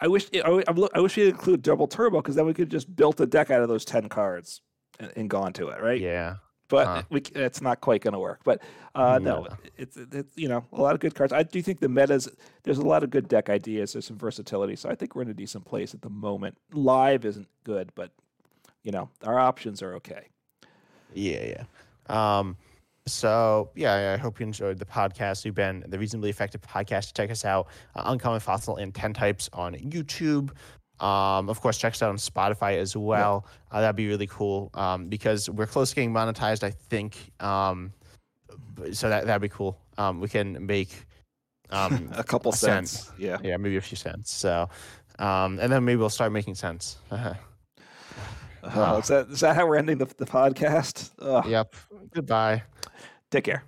I 0.00 0.08
wish 0.08 0.28
I, 0.34 0.62
I 0.94 1.00
wish 1.00 1.16
we 1.16 1.28
include 1.28 1.62
double 1.62 1.86
turbo 1.86 2.20
because 2.20 2.34
then 2.34 2.46
we 2.46 2.54
could 2.54 2.70
just 2.70 2.94
built 2.94 3.20
a 3.20 3.26
deck 3.26 3.50
out 3.50 3.62
of 3.62 3.68
those 3.68 3.84
ten 3.84 4.08
cards 4.08 4.60
and, 4.98 5.12
and 5.16 5.30
gone 5.30 5.52
to 5.54 5.68
it, 5.68 5.80
right? 5.82 6.00
Yeah. 6.00 6.36
But 6.68 6.86
Huh. 6.86 7.02
we, 7.10 7.20
it's 7.34 7.60
not 7.60 7.80
quite 7.82 8.00
going 8.02 8.14
to 8.14 8.18
work. 8.18 8.40
But 8.42 8.62
uh, 8.94 9.18
no, 9.22 9.42
No. 9.42 9.48
it's, 9.76 9.96
it's 9.96 10.36
you 10.36 10.48
know 10.48 10.64
a 10.72 10.80
lot 10.80 10.94
of 10.94 11.00
good 11.00 11.14
cards. 11.14 11.32
I 11.32 11.42
do 11.42 11.60
think 11.62 11.80
the 11.80 11.88
metas. 11.88 12.28
There's 12.62 12.78
a 12.78 12.82
lot 12.86 13.04
of 13.04 13.10
good 13.10 13.28
deck 13.28 13.50
ideas. 13.50 13.92
There's 13.92 14.06
some 14.06 14.18
versatility. 14.18 14.74
So 14.76 14.88
I 14.88 14.94
think 14.94 15.14
we're 15.14 15.22
in 15.22 15.28
a 15.28 15.34
decent 15.34 15.64
place 15.66 15.92
at 15.94 16.00
the 16.02 16.10
moment. 16.10 16.56
Live 16.72 17.24
isn't 17.26 17.48
good, 17.64 17.92
but 17.94 18.10
you 18.84 18.92
know 18.92 19.08
our 19.24 19.38
options 19.38 19.82
are 19.82 19.94
okay. 19.94 20.28
Yeah, 21.12 21.56
yeah. 22.08 22.38
Um, 22.38 22.56
so 23.06 23.70
yeah, 23.74 24.14
I 24.14 24.16
hope 24.16 24.40
you 24.40 24.46
enjoyed 24.46 24.78
the 24.78 24.84
podcast. 24.84 25.44
We've 25.44 25.54
been 25.54 25.84
the 25.88 25.98
Reasonably 25.98 26.30
Effective 26.30 26.60
podcast. 26.60 27.14
Check 27.14 27.30
us 27.30 27.44
out, 27.44 27.66
uh, 27.96 28.02
Uncommon 28.06 28.40
Fossil 28.40 28.76
and 28.76 28.94
Ten 28.94 29.12
Types 29.12 29.50
on 29.52 29.74
YouTube. 29.74 30.50
Um, 31.00 31.48
of 31.48 31.60
course, 31.60 31.76
check 31.76 31.94
us 31.94 32.02
out 32.02 32.10
on 32.10 32.16
Spotify 32.16 32.76
as 32.78 32.96
well. 32.96 33.46
Uh, 33.72 33.80
that'd 33.80 33.96
be 33.96 34.06
really 34.06 34.28
cool 34.28 34.70
um, 34.74 35.08
because 35.08 35.50
we're 35.50 35.66
close 35.66 35.90
to 35.90 35.96
getting 35.96 36.12
monetized. 36.12 36.62
I 36.62 36.70
think. 36.70 37.32
Um, 37.40 37.92
so 38.92 39.08
that 39.08 39.26
that'd 39.26 39.42
be 39.42 39.48
cool. 39.48 39.78
Um, 39.98 40.20
we 40.20 40.28
can 40.28 40.64
make 40.64 41.06
um, 41.70 42.10
a 42.16 42.24
couple 42.24 42.52
cents. 42.52 43.06
cent. 43.06 43.18
Yeah. 43.18 43.38
yeah, 43.42 43.56
maybe 43.56 43.76
a 43.76 43.80
few 43.80 43.96
cents. 43.96 44.32
So, 44.32 44.68
um, 45.18 45.58
and 45.58 45.72
then 45.72 45.84
maybe 45.84 45.96
we'll 45.96 46.10
start 46.10 46.32
making 46.32 46.54
sense. 46.54 46.98
Uh, 48.64 49.00
is 49.02 49.08
that 49.08 49.28
is 49.28 49.40
that 49.40 49.56
how 49.56 49.66
we're 49.66 49.76
ending 49.76 49.98
the, 49.98 50.06
the 50.16 50.26
podcast? 50.26 51.10
Ugh. 51.18 51.46
yep. 51.46 51.74
Goodbye. 52.12 52.62
Take 53.30 53.44
care. 53.44 53.64